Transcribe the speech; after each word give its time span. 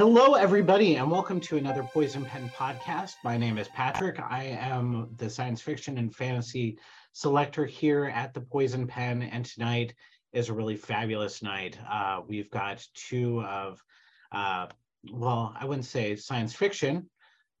Hello, 0.00 0.32
everybody, 0.32 0.96
and 0.96 1.10
welcome 1.10 1.40
to 1.40 1.58
another 1.58 1.82
Poison 1.82 2.24
Pen 2.24 2.50
podcast. 2.56 3.16
My 3.22 3.36
name 3.36 3.58
is 3.58 3.68
Patrick. 3.68 4.18
I 4.18 4.44
am 4.44 5.10
the 5.18 5.28
science 5.28 5.60
fiction 5.60 5.98
and 5.98 6.16
fantasy 6.16 6.78
selector 7.12 7.66
here 7.66 8.06
at 8.06 8.32
the 8.32 8.40
Poison 8.40 8.86
Pen, 8.86 9.20
and 9.20 9.44
tonight 9.44 9.92
is 10.32 10.48
a 10.48 10.54
really 10.54 10.74
fabulous 10.74 11.42
night. 11.42 11.78
Uh, 11.86 12.22
we've 12.26 12.50
got 12.50 12.82
two 12.94 13.42
of, 13.42 13.84
uh, 14.32 14.68
well, 15.12 15.54
I 15.60 15.66
wouldn't 15.66 15.84
say 15.84 16.16
science 16.16 16.54
fiction 16.54 17.10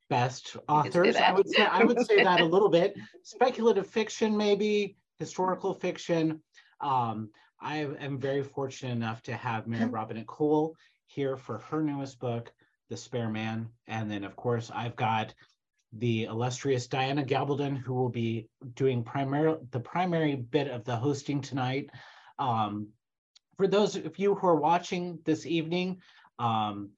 best 0.08 0.56
authors. 0.66 1.16
I 1.16 1.32
would 1.32 1.46
say 1.46 1.62
I 1.62 1.84
would 1.84 2.06
say 2.06 2.24
that 2.24 2.40
a 2.40 2.44
little 2.46 2.70
bit. 2.70 2.96
Speculative 3.22 3.86
fiction, 3.86 4.34
maybe 4.34 4.96
historical 5.18 5.74
fiction. 5.74 6.40
Um, 6.80 7.28
I 7.60 7.86
am 8.00 8.18
very 8.18 8.42
fortunate 8.42 8.92
enough 8.92 9.22
to 9.24 9.34
have 9.34 9.66
Mary 9.66 9.84
mm-hmm. 9.84 9.94
Robinette 9.94 10.26
Kowal 10.26 10.72
here 11.14 11.36
for 11.36 11.58
her 11.58 11.82
newest 11.82 12.20
book, 12.20 12.52
The 12.88 12.96
Spare 12.96 13.30
Man. 13.30 13.68
And 13.86 14.10
then, 14.10 14.24
of 14.24 14.36
course, 14.36 14.70
I've 14.72 14.96
got 14.96 15.34
the 15.92 16.24
illustrious 16.24 16.86
Diana 16.86 17.24
Gabaldon, 17.24 17.76
who 17.76 17.94
will 17.94 18.08
be 18.08 18.48
doing 18.74 19.02
primary, 19.02 19.56
the 19.72 19.80
primary 19.80 20.36
bit 20.36 20.68
of 20.68 20.84
the 20.84 20.94
hosting 20.94 21.40
tonight. 21.40 21.90
Um, 22.38 22.88
for 23.56 23.66
those 23.66 23.96
of 23.96 24.18
you 24.18 24.34
who 24.36 24.46
are 24.46 24.56
watching 24.56 25.18
this 25.24 25.46
evening, 25.46 26.00
um, 26.38 26.90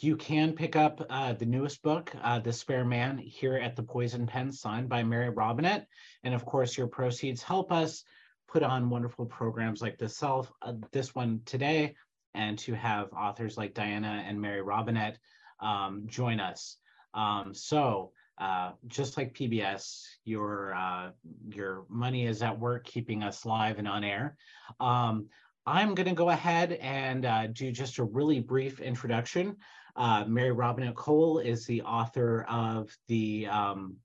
you 0.00 0.16
can 0.16 0.54
pick 0.54 0.76
up 0.76 1.04
uh, 1.10 1.34
the 1.34 1.44
newest 1.44 1.82
book, 1.82 2.12
uh, 2.22 2.38
The 2.38 2.52
Spare 2.52 2.84
Man, 2.84 3.18
here 3.18 3.56
at 3.56 3.76
the 3.76 3.82
Poison 3.82 4.26
Pen, 4.26 4.50
signed 4.50 4.88
by 4.88 5.02
Mary 5.02 5.28
Robinette. 5.28 5.86
And 6.22 6.32
of 6.32 6.46
course, 6.46 6.78
your 6.78 6.86
proceeds 6.86 7.42
help 7.42 7.70
us 7.70 8.04
put 8.48 8.62
on 8.62 8.88
wonderful 8.88 9.26
programs 9.26 9.82
like 9.82 9.98
this, 9.98 10.16
self, 10.16 10.50
uh, 10.62 10.72
this 10.92 11.14
one 11.14 11.42
today, 11.44 11.94
and 12.34 12.58
to 12.60 12.74
have 12.74 13.12
authors 13.12 13.56
like 13.56 13.74
Diana 13.74 14.24
and 14.26 14.40
Mary 14.40 14.62
Robinette 14.62 15.18
um, 15.60 16.04
join 16.06 16.40
us. 16.40 16.76
Um, 17.14 17.52
so 17.54 18.12
uh, 18.38 18.72
just 18.86 19.16
like 19.16 19.34
PBS, 19.34 20.04
your 20.24 20.74
uh, 20.74 21.10
your 21.54 21.84
money 21.88 22.26
is 22.26 22.42
at 22.42 22.58
work 22.58 22.84
keeping 22.84 23.22
us 23.22 23.44
live 23.44 23.78
and 23.78 23.86
on 23.86 24.02
air. 24.02 24.36
Um, 24.80 25.26
I'm 25.66 25.94
going 25.94 26.08
to 26.08 26.14
go 26.14 26.30
ahead 26.30 26.72
and 26.72 27.26
uh, 27.26 27.48
do 27.48 27.70
just 27.70 27.98
a 27.98 28.04
really 28.04 28.40
brief 28.40 28.80
introduction. 28.80 29.56
Uh, 29.94 30.24
Mary 30.26 30.52
Robinette 30.52 30.94
Kowal 30.94 31.44
is 31.44 31.66
the 31.66 31.82
author 31.82 32.46
of 32.48 32.96
the 33.08 33.46
um, 33.46 33.96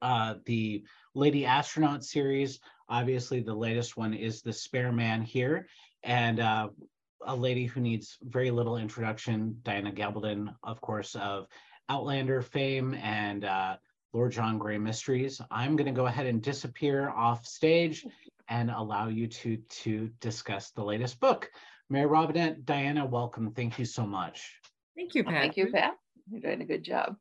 uh, 0.00 0.34
the 0.44 0.84
Lady 1.14 1.46
Astronaut 1.46 2.02
series. 2.02 2.58
Obviously, 2.88 3.40
the 3.40 3.54
latest 3.54 3.96
one 3.96 4.12
is 4.12 4.42
The 4.42 4.52
Spare 4.52 4.92
Man 4.92 5.22
here, 5.22 5.68
and 6.02 6.40
uh, 6.40 6.70
a 7.26 7.34
lady 7.34 7.66
who 7.66 7.80
needs 7.80 8.18
very 8.22 8.50
little 8.50 8.76
introduction, 8.76 9.56
Diana 9.62 9.92
Gabaldon, 9.92 10.54
of 10.62 10.80
course, 10.80 11.14
of 11.14 11.46
Outlander 11.88 12.42
fame 12.42 12.94
and 12.94 13.44
uh, 13.44 13.76
Lord 14.12 14.32
John 14.32 14.58
Grey 14.58 14.78
Mysteries. 14.78 15.40
I'm 15.50 15.76
going 15.76 15.86
to 15.86 15.92
go 15.92 16.06
ahead 16.06 16.26
and 16.26 16.42
disappear 16.42 17.10
off 17.10 17.46
stage 17.46 18.06
and 18.48 18.70
allow 18.70 19.08
you 19.08 19.26
to 19.26 19.56
to 19.56 20.10
discuss 20.20 20.70
the 20.70 20.84
latest 20.84 21.20
book. 21.20 21.50
Mary 21.90 22.06
Robinette, 22.06 22.64
Diana, 22.64 23.04
welcome. 23.04 23.52
Thank 23.52 23.78
you 23.78 23.84
so 23.84 24.06
much. 24.06 24.54
Thank 24.96 25.14
you, 25.14 25.24
Pat. 25.24 25.34
Thank 25.34 25.56
you, 25.56 25.70
Pat. 25.72 25.94
You're 26.30 26.40
doing 26.40 26.62
a 26.62 26.66
good 26.66 26.84
job. 26.84 27.16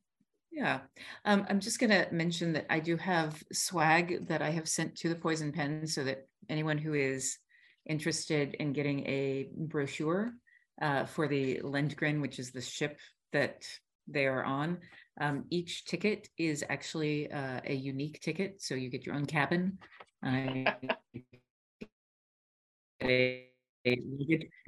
Yeah. 0.51 0.81
Um, 1.25 1.45
I'm 1.49 1.59
just 1.59 1.79
going 1.79 1.89
to 1.91 2.07
mention 2.11 2.53
that 2.53 2.65
I 2.69 2.79
do 2.79 2.97
have 2.97 3.41
swag 3.53 4.27
that 4.27 4.41
I 4.41 4.49
have 4.49 4.67
sent 4.67 4.95
to 4.97 5.09
the 5.09 5.15
Poison 5.15 5.51
Pen 5.51 5.87
so 5.87 6.03
that 6.03 6.27
anyone 6.49 6.77
who 6.77 6.93
is 6.93 7.37
interested 7.87 8.55
in 8.55 8.73
getting 8.73 9.05
a 9.07 9.49
brochure 9.55 10.33
uh, 10.81 11.05
for 11.05 11.27
the 11.27 11.61
Lindgren, 11.63 12.21
which 12.21 12.39
is 12.39 12.51
the 12.51 12.61
ship 12.61 12.99
that 13.33 13.65
they 14.07 14.25
are 14.25 14.43
on. 14.43 14.77
Um, 15.19 15.45
each 15.49 15.85
ticket 15.85 16.29
is 16.37 16.63
actually 16.69 17.31
uh, 17.31 17.61
a 17.65 17.73
unique 17.73 18.19
ticket, 18.21 18.61
so 18.61 18.75
you 18.75 18.89
get 18.89 19.05
your 19.05 19.15
own 19.15 19.25
cabin. 19.25 19.77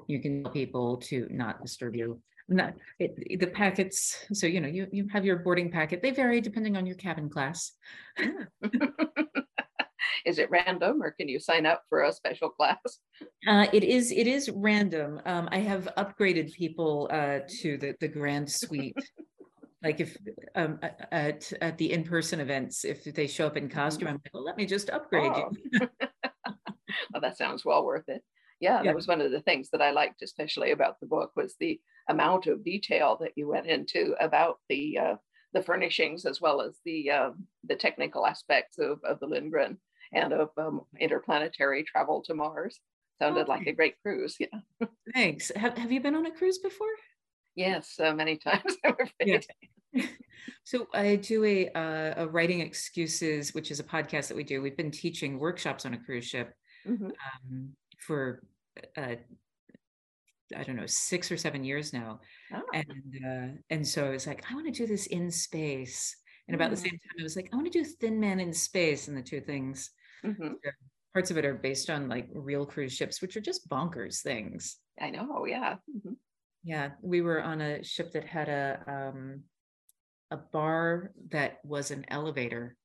You 0.07 0.19
can 0.21 0.43
tell 0.43 0.51
people 0.51 0.97
to 0.97 1.27
not 1.29 1.61
disturb 1.61 1.95
you. 1.95 2.21
Not 2.49 2.73
it, 2.99 3.39
the 3.39 3.47
packets. 3.47 4.17
So 4.33 4.47
you 4.47 4.59
know 4.59 4.67
you 4.67 4.87
you 4.91 5.07
have 5.13 5.23
your 5.23 5.37
boarding 5.37 5.71
packet. 5.71 6.01
They 6.01 6.11
vary 6.11 6.41
depending 6.41 6.75
on 6.75 6.85
your 6.85 6.97
cabin 6.97 7.29
class. 7.29 7.71
is 10.25 10.37
it 10.39 10.49
random 10.49 11.01
or 11.01 11.11
can 11.11 11.27
you 11.27 11.39
sign 11.39 11.65
up 11.65 11.83
for 11.89 12.03
a 12.03 12.13
special 12.13 12.49
class? 12.49 12.79
Uh, 13.47 13.67
it 13.71 13.83
is 13.83 14.11
it 14.11 14.25
is 14.25 14.49
random. 14.49 15.21
Um, 15.25 15.47
I 15.51 15.59
have 15.59 15.87
upgraded 15.97 16.53
people 16.53 17.09
uh, 17.11 17.39
to 17.61 17.77
the 17.77 17.93
the 17.99 18.07
grand 18.07 18.49
suite. 18.49 18.97
like 19.83 19.99
if 19.99 20.17
um, 20.55 20.79
at 21.11 21.51
at 21.61 21.77
the 21.77 21.91
in 21.91 22.03
person 22.03 22.39
events, 22.39 22.85
if 22.85 23.03
they 23.03 23.27
show 23.27 23.47
up 23.47 23.55
in 23.55 23.69
costume, 23.69 24.07
I'm 24.07 24.13
like, 24.15 24.33
well, 24.33 24.43
let 24.43 24.57
me 24.57 24.65
just 24.65 24.89
upgrade 24.89 25.31
oh. 25.33 25.51
you. 25.71 25.79
well, 27.11 27.21
that 27.21 27.37
sounds 27.37 27.63
well 27.63 27.85
worth 27.85 28.07
it. 28.07 28.23
Yeah, 28.59 28.77
yeah, 28.77 28.83
that 28.83 28.95
was 28.95 29.07
one 29.07 29.21
of 29.21 29.31
the 29.31 29.41
things 29.41 29.69
that 29.71 29.81
I 29.81 29.91
liked 29.91 30.21
especially 30.21 30.71
about 30.71 30.99
the 30.99 31.07
book 31.07 31.31
was 31.35 31.55
the 31.59 31.79
amount 32.09 32.47
of 32.47 32.63
detail 32.63 33.17
that 33.21 33.33
you 33.35 33.47
went 33.47 33.67
into 33.67 34.15
about 34.19 34.59
the 34.69 34.97
uh, 34.97 35.15
the 35.53 35.61
furnishings 35.61 36.25
as 36.25 36.41
well 36.41 36.61
as 36.61 36.79
the 36.85 37.11
uh, 37.11 37.31
the 37.63 37.75
technical 37.75 38.25
aspects 38.25 38.79
of, 38.79 38.99
of 39.03 39.19
the 39.19 39.27
Lindgren 39.27 39.77
and 40.13 40.33
of 40.33 40.49
um, 40.57 40.81
interplanetary 40.99 41.83
travel 41.83 42.21
to 42.23 42.33
Mars. 42.33 42.79
Sounded 43.19 43.41
okay. 43.41 43.49
like 43.49 43.67
a 43.67 43.73
great 43.73 43.95
cruise. 44.01 44.37
Yeah. 44.39 44.87
Thanks. 45.13 45.51
Have, 45.55 45.77
have 45.77 45.91
you 45.91 46.01
been 46.01 46.15
on 46.15 46.25
a 46.25 46.31
cruise 46.31 46.57
before? 46.57 46.87
Yes, 47.55 47.99
uh, 47.99 48.13
many 48.13 48.37
times. 48.43 48.77
yeah. 49.23 49.39
so 50.63 50.87
I 50.93 51.15
do 51.17 51.45
a 51.45 51.69
uh, 51.69 52.13
a 52.23 52.27
writing 52.27 52.61
excuses, 52.61 53.53
which 53.53 53.71
is 53.71 53.79
a 53.79 53.83
podcast 53.83 54.27
that 54.27 54.37
we 54.37 54.43
do. 54.43 54.61
We've 54.61 54.77
been 54.77 54.91
teaching 54.91 55.39
workshops 55.39 55.85
on 55.85 55.93
a 55.93 55.97
cruise 55.97 56.25
ship 56.25 56.53
mm-hmm. 56.87 57.05
um, 57.05 57.73
for 57.99 58.43
uh, 58.97 59.15
I 60.55 60.63
don't 60.63 60.75
know 60.75 60.87
six 60.87 61.31
or 61.31 61.37
seven 61.37 61.63
years 61.63 61.93
now, 61.93 62.19
oh. 62.53 62.61
and 62.73 63.21
uh, 63.25 63.47
and 63.69 63.87
so 63.87 64.05
I 64.05 64.09
was 64.09 64.27
like, 64.27 64.43
I 64.49 64.55
want 64.55 64.65
to 64.65 64.71
do 64.71 64.87
this 64.87 65.07
in 65.07 65.31
space. 65.31 66.15
And 66.47 66.55
about 66.55 66.65
mm-hmm. 66.65 66.71
the 66.71 66.81
same 66.81 66.91
time, 66.91 67.19
I 67.19 67.23
was 67.23 67.35
like, 67.35 67.49
I 67.53 67.55
want 67.55 67.71
to 67.71 67.79
do 67.79 67.85
Thin 67.85 68.19
Man 68.19 68.39
in 68.39 68.53
Space, 68.53 69.07
and 69.07 69.17
the 69.17 69.21
two 69.21 69.41
things. 69.41 69.91
Mm-hmm. 70.25 70.53
Parts 71.13 71.31
of 71.31 71.37
it 71.37 71.45
are 71.45 71.53
based 71.53 71.89
on 71.89 72.09
like 72.09 72.27
real 72.33 72.65
cruise 72.65 72.93
ships, 72.93 73.21
which 73.21 73.37
are 73.37 73.41
just 73.41 73.69
bonkers 73.69 74.21
things. 74.21 74.77
I 74.99 75.09
know, 75.09 75.45
yeah. 75.45 75.75
Mm-hmm. 75.95 76.13
Yeah, 76.63 76.91
we 77.01 77.21
were 77.21 77.41
on 77.41 77.61
a 77.61 77.83
ship 77.83 78.13
that 78.13 78.25
had 78.25 78.49
a 78.49 78.79
um, 78.87 79.41
a 80.31 80.37
bar 80.37 81.11
that 81.29 81.59
was 81.63 81.91
an 81.91 82.05
elevator, 82.07 82.77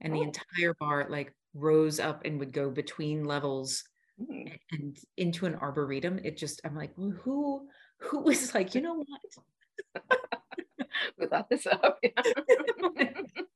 and 0.00 0.12
oh. 0.12 0.16
the 0.16 0.22
entire 0.22 0.74
bar 0.78 1.06
like 1.08 1.34
rose 1.54 1.98
up 1.98 2.22
and 2.24 2.38
would 2.38 2.52
go 2.52 2.70
between 2.70 3.24
levels 3.24 3.84
mm. 4.20 4.52
and 4.70 4.98
into 5.16 5.46
an 5.46 5.54
arboretum. 5.56 6.20
It 6.22 6.36
just, 6.36 6.60
I'm 6.64 6.76
like, 6.76 6.92
well, 6.96 7.12
who 7.22 7.68
who 7.98 8.20
was 8.20 8.54
like, 8.54 8.74
you 8.74 8.80
know 8.80 9.02
what? 9.04 10.08
we 11.18 11.26
thought 11.26 11.48
this 11.48 11.66
up. 11.66 11.98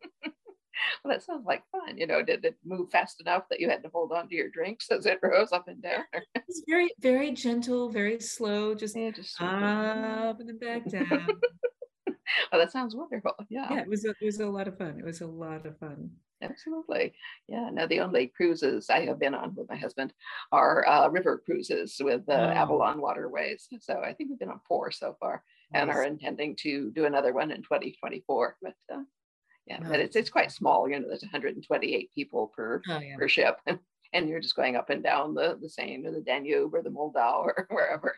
well, 1.05 1.15
that 1.15 1.23
sounds 1.23 1.47
like 1.47 1.63
fun. 1.73 1.97
You 1.97 2.07
know, 2.07 2.23
did 2.23 2.45
it 2.45 2.57
move 2.65 2.91
fast 2.91 3.21
enough 3.21 3.45
that 3.51 3.61
you 3.61 3.69
had 3.69 3.83
to 3.83 3.91
hold 3.93 4.13
on 4.13 4.29
to 4.29 4.35
your 4.35 4.49
drinks 4.51 4.91
as 4.91 5.07
it 5.07 5.19
rose 5.23 5.53
up 5.53 5.69
and 5.69 5.83
down? 5.83 6.05
it's 6.35 6.63
very, 6.69 6.91
very 7.01 7.33
gentle, 7.33 7.89
very 7.89 8.21
slow, 8.21 8.75
just, 8.75 8.97
yeah, 8.97 9.11
just 9.11 9.41
up 9.41 10.41
and 10.41 10.49
then 10.49 10.59
back 10.59 10.89
down. 10.89 11.29
oh, 12.53 12.59
that 12.59 12.73
sounds 12.73 12.95
wonderful. 12.95 13.33
Yeah. 13.49 13.67
Yeah, 13.71 13.81
it 13.81 13.89
was 13.89 14.05
a, 14.05 14.11
it 14.11 14.25
was 14.25 14.41
a 14.41 14.47
lot 14.47 14.69
of 14.69 14.79
fun. 14.79 14.97
It 14.99 15.05
was 15.05 15.21
a 15.21 15.27
lot 15.27 15.67
of 15.67 15.79
fun. 15.79 16.11
Absolutely. 16.43 17.15
Yeah. 17.49 17.71
Now, 17.73 17.87
the 17.87 18.01
only 18.01 18.27
cruises 18.27 18.91
I 18.91 19.01
have 19.07 19.19
been 19.19 19.35
on 19.35 19.55
with 19.55 19.69
my 19.69 19.77
husband 19.77 20.13
are 20.53 20.87
uh, 20.87 21.09
river 21.09 21.43
cruises 21.45 21.97
with 21.99 22.27
the 22.27 22.39
oh. 22.39 22.53
Avalon 22.53 23.01
Waterways. 23.01 23.69
So 23.81 24.01
I 24.05 24.13
think 24.13 24.31
we've 24.31 24.39
been 24.39 24.51
on 24.51 24.61
four 24.69 24.91
so 24.91 25.17
far 25.19 25.43
and 25.73 25.91
are 25.91 26.05
intending 26.05 26.55
to 26.57 26.91
do 26.91 27.07
another 27.07 27.33
one 27.33 27.51
in 27.51 27.63
2024. 27.63 28.57
But 28.63 28.75
uh, 28.93 29.03
yeah, 29.67 29.81
but 29.81 30.01
it's 30.01 30.17
it's 30.17 30.31
quite 30.31 30.53
small. 30.53 30.89
You 30.89 31.01
know, 31.01 31.09
there's 31.09 31.23
128 31.23 32.11
people 32.15 32.53
per 32.55 32.83
oh, 32.89 32.99
yeah. 33.01 33.17
per 33.17 33.29
ship, 33.29 33.59
and 34.13 34.29
you're 34.29 34.41
just 34.41 34.57
going 34.57 34.77
up 34.77 34.91
and 34.91 35.03
down 35.03 35.35
the 35.35 35.59
the 35.61 35.69
Seine 35.69 36.07
or 36.07 36.13
the 36.13 36.21
Danube 36.21 36.75
or 36.75 36.83
the 36.83 36.91
Moldau 36.91 37.45
or 37.45 37.67
wherever. 37.71 38.17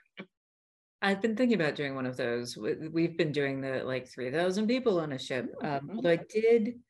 I've 1.01 1.23
been 1.23 1.37
thinking 1.37 1.61
about 1.61 1.77
doing 1.77 1.95
one 1.95 2.07
of 2.07 2.17
those. 2.17 2.57
We've 2.57 3.17
been 3.17 3.31
doing 3.31 3.61
the 3.61 3.85
like 3.85 4.09
3,000 4.09 4.67
people 4.67 4.99
on 4.99 5.13
a 5.13 5.19
ship. 5.19 5.55
Um, 5.63 5.69
mm-hmm. 5.71 5.97
although 5.97 6.11
I 6.11 6.19
did 6.29 6.81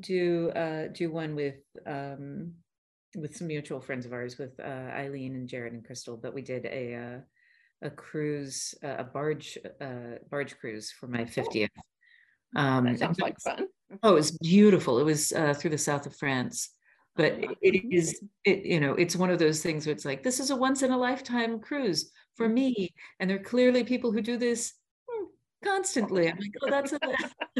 do 0.00 0.50
uh, 0.50 0.88
do 0.92 1.10
one 1.10 1.34
with 1.34 1.60
um, 1.86 2.52
with 3.16 3.34
some 3.34 3.46
mutual 3.46 3.80
friends 3.80 4.04
of 4.04 4.12
ours, 4.12 4.36
with 4.38 4.60
uh, 4.60 4.90
Eileen 4.92 5.34
and 5.34 5.48
Jared 5.48 5.72
and 5.72 5.84
Crystal. 5.84 6.16
But 6.16 6.34
we 6.34 6.42
did 6.42 6.66
a 6.66 6.94
uh, 6.94 7.86
a 7.86 7.90
cruise, 7.90 8.74
uh, 8.84 8.96
a 8.98 9.04
barge 9.04 9.58
uh, 9.80 10.18
barge 10.30 10.56
cruise 10.58 10.92
for 10.92 11.06
my 11.06 11.24
50th. 11.24 11.68
Um, 12.54 12.84
that 12.84 12.98
sounds 12.98 13.20
like 13.20 13.40
fun. 13.40 13.66
Oh, 14.02 14.12
it 14.12 14.14
was 14.14 14.32
beautiful. 14.38 14.98
It 14.98 15.04
was 15.04 15.32
uh, 15.32 15.54
through 15.54 15.70
the 15.70 15.78
south 15.78 16.06
of 16.06 16.16
France, 16.16 16.70
but 17.14 17.32
oh, 17.42 17.54
it 17.62 17.84
is, 17.90 18.20
it, 18.44 18.64
you 18.64 18.80
know, 18.80 18.94
it's 18.94 19.16
one 19.16 19.30
of 19.30 19.38
those 19.38 19.62
things 19.62 19.86
where 19.86 19.94
it's 19.94 20.04
like, 20.04 20.22
this 20.22 20.40
is 20.40 20.50
a 20.50 20.56
once 20.56 20.82
in 20.82 20.90
a 20.90 20.98
lifetime 20.98 21.60
cruise 21.60 22.10
for 22.34 22.48
me. 22.48 22.94
And 23.20 23.30
there 23.30 23.38
are 23.38 23.42
clearly 23.42 23.84
people 23.84 24.12
who 24.12 24.20
do 24.20 24.36
this 24.36 24.74
hmm, 25.08 25.26
constantly. 25.64 26.28
I'm 26.28 26.38
like, 26.38 26.54
oh, 26.62 26.70
that's 26.70 26.92
a 26.92 26.98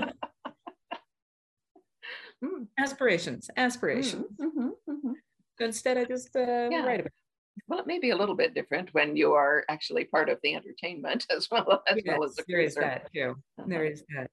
mm. 2.45 2.67
aspirations, 2.79 3.49
aspirations. 3.57 4.27
Mm-hmm, 4.41 4.69
mm-hmm. 4.91 5.13
Instead, 5.61 5.97
I 5.97 6.05
just 6.05 6.35
uh, 6.37 6.69
yeah. 6.71 6.85
write 6.85 7.01
about. 7.01 7.07
It. 7.07 7.13
Well, 7.69 7.81
it 7.81 7.87
may 7.87 7.99
be 7.99 8.11
a 8.11 8.17
little 8.17 8.35
bit 8.35 8.55
different 8.55 8.93
when 8.93 9.17
you 9.17 9.33
are 9.33 9.65
actually 9.71 10.05
part 10.05 10.29
of 10.29 10.39
the 10.43 10.55
entertainment 10.55 11.25
as 11.35 11.49
well 11.51 11.83
as 11.89 11.97
yes, 12.05 12.17
well 12.19 12.25
as 12.25 12.35
the 12.35 12.45
cruiser. 12.45 12.81
there 12.81 12.91
is 12.91 13.03
that 13.03 13.13
too. 13.15 13.37
Uh-huh. 13.59 13.65
There 13.67 13.85
is 13.85 14.05
that. 14.15 14.31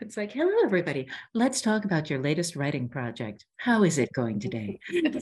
It's 0.00 0.16
like, 0.16 0.32
hello, 0.32 0.52
everybody. 0.64 1.08
Let's 1.34 1.60
talk 1.60 1.84
about 1.84 2.10
your 2.10 2.18
latest 2.18 2.56
writing 2.56 2.88
project. 2.88 3.44
How 3.58 3.84
is 3.84 3.98
it 3.98 4.12
going 4.12 4.40
today? 4.40 4.78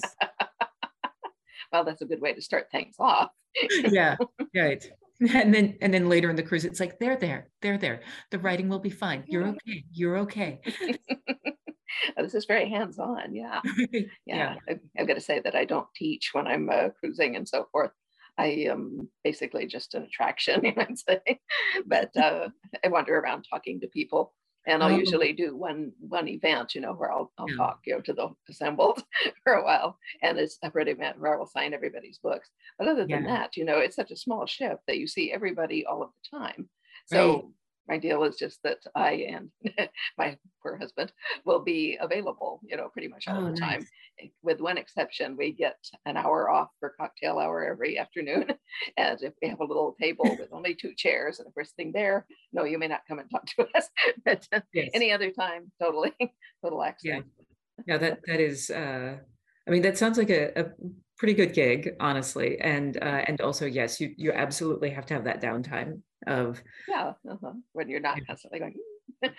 well, 1.73 1.85
that's 1.85 2.03
a 2.03 2.07
good 2.07 2.21
way 2.21 2.33
to 2.33 2.41
start 2.41 2.69
things 2.71 2.95
off. 2.99 3.31
yeah, 3.71 4.17
right. 4.57 4.85
And 5.21 5.55
then 5.55 5.77
and 5.81 5.93
then 5.93 6.09
later 6.09 6.31
in 6.31 6.37
the 6.37 6.43
cruise, 6.43 6.65
it's 6.65 6.81
like, 6.81 6.99
they're 6.99 7.17
there, 7.17 7.49
they're 7.61 7.79
there. 7.79 8.01
The 8.31 8.39
writing 8.39 8.69
will 8.69 8.81
be 8.81 8.91
fine. 8.91 9.25
You're 9.27 9.49
okay. 9.49 9.85
You're 9.93 10.19
okay. 10.19 10.61
this 12.17 12.35
is 12.35 12.47
very 12.47 12.69
hands-on. 12.69 13.35
Yeah. 13.35 13.61
yeah. 13.93 14.01
yeah. 14.27 14.57
I, 14.69 14.79
have 14.97 15.07
got 15.07 15.15
to 15.15 15.21
say 15.21 15.41
that 15.41 15.55
I 15.55 15.65
don't 15.65 15.87
teach 15.95 16.31
when 16.33 16.47
I'm 16.47 16.69
uh, 16.71 16.89
cruising 16.99 17.37
and 17.37 17.49
so 17.49 17.67
forth. 17.71 17.93
I 18.39 18.47
am 18.71 19.09
basically 19.23 19.67
just 19.67 19.95
an 19.95 20.05
attraction, 20.05 20.65
you 20.65 20.73
might 20.75 20.99
say. 20.99 21.21
But 21.87 22.17
uh, 22.17 22.49
I 22.85 22.89
wander 22.89 23.17
around 23.17 23.47
talking 23.49 23.81
to 23.81 23.87
people 23.89 24.33
and 24.67 24.83
I'll 24.83 24.93
oh. 24.93 24.97
usually 24.97 25.33
do 25.33 25.57
one 25.57 25.93
one 26.01 26.29
event, 26.29 26.75
you 26.75 26.81
know, 26.81 26.93
where 26.93 27.13
I'll, 27.13 27.33
I'll 27.39 27.51
yeah. 27.51 27.57
talk, 27.57 27.81
you 27.87 27.95
know, 27.95 28.01
to 28.03 28.13
the 28.13 28.29
assembled 28.49 29.03
for 29.45 29.55
a 29.55 29.65
while, 29.65 29.99
and 30.23 30.39
it's 30.39 30.59
a 30.63 30.71
pretty 30.71 30.93
event 30.93 31.21
where 31.21 31.35
I 31.35 31.39
will 31.39 31.47
sign 31.47 31.75
everybody's 31.75 32.19
books. 32.19 32.51
But 32.79 32.89
other 32.89 33.07
than 33.07 33.25
yeah. 33.25 33.37
that, 33.37 33.57
you 33.57 33.65
know, 33.65 33.79
it's 33.79 33.97
such 33.97 34.11
a 34.11 34.17
small 34.17 34.47
ship 34.47 34.81
that 34.87 34.99
you 34.99 35.07
see 35.07 35.33
everybody 35.33 35.85
all 35.85 36.03
of 36.03 36.11
the 36.11 36.39
time. 36.39 36.69
So 37.07 37.33
right 37.33 37.45
my 37.89 37.99
deal 37.99 38.23
is 38.25 38.37
just 38.37 38.63
that 38.63 38.79
I 38.95 39.27
and 39.29 39.51
my 40.19 40.37
poor 40.63 40.77
husband 40.77 41.13
will 41.45 41.61
be 41.61 41.99
available, 42.01 42.61
you 42.65 42.77
know, 42.77 42.89
pretty 42.89 43.09
much 43.09 43.27
all 43.27 43.45
oh, 43.45 43.51
the 43.51 43.57
time. 43.57 43.81
Nice. 43.81 43.91
Eh, 44.21 44.27
with 44.43 44.61
one 44.61 44.79
exception, 44.79 45.37
we 45.37 45.53
get 45.53 45.77
an 46.07 46.17
hour 46.17 46.49
off 46.49 46.69
for 46.79 46.95
cocktail 46.99 47.39
hour 47.39 47.65
every 47.65 47.99
afternoon. 47.99 48.53
And 48.97 49.21
if 49.23 49.35
we 49.43 49.49
have 49.49 49.61
a 49.61 49.65
little 49.65 49.95
table 50.01 50.25
with 50.39 50.53
only 50.53 50.75
two 50.75 50.95
chairs 50.97 51.39
and 51.39 51.49
if 51.49 51.53
we're 51.55 51.65
sitting 51.65 51.93
there, 51.93 52.27
no, 52.53 52.65
you 52.65 52.79
may 52.79 52.89
not 52.89 53.03
come 53.07 53.19
and 53.19 53.31
talk 53.31 53.47
to 53.47 53.67
us. 53.77 53.89
but 54.25 54.47
yes. 54.73 54.91
any 54.95 55.13
other 55.13 55.31
time, 55.31 55.71
totally, 55.81 56.13
total 56.63 56.83
accident. 56.83 57.27
Yeah, 57.87 57.95
yeah 57.95 57.99
that, 57.99 58.21
that 58.27 58.41
is, 58.41 58.71
uh, 58.71 59.17
I 59.67 59.71
mean, 59.71 59.83
that 59.83 59.99
sounds 59.99 60.19
like 60.19 60.31
a, 60.31 60.59
a 60.59 60.67
pretty 61.19 61.35
good 61.35 61.53
gig, 61.53 61.95
honestly. 62.01 62.59
And, 62.61 62.97
uh, 62.97 63.23
and 63.27 63.41
also, 63.41 63.67
yes, 63.67 64.01
you, 64.01 64.15
you 64.17 64.33
absolutely 64.33 64.91
have 64.91 65.07
to 65.07 65.15
have 65.15 65.25
that 65.25 65.43
downtime 65.43 66.01
of 66.27 66.63
yeah 66.89 67.13
uh-huh. 67.29 67.53
when 67.73 67.89
you're 67.89 68.01
not 68.01 68.19
constantly 68.27 68.59
going 68.59 68.75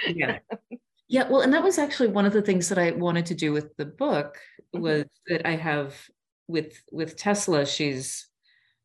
yeah 0.07 0.39
yeah 1.07 1.27
well 1.29 1.41
and 1.41 1.53
that 1.53 1.63
was 1.63 1.77
actually 1.77 2.07
one 2.07 2.25
of 2.25 2.33
the 2.33 2.41
things 2.41 2.69
that 2.69 2.77
i 2.77 2.91
wanted 2.91 3.25
to 3.25 3.35
do 3.35 3.51
with 3.51 3.75
the 3.77 3.85
book 3.85 4.37
mm-hmm. 4.73 4.81
was 4.83 5.03
mm-hmm. 5.03 5.33
that 5.33 5.47
i 5.47 5.55
have 5.55 5.95
with 6.47 6.81
with 6.91 7.15
tesla 7.15 7.65
she's 7.65 8.27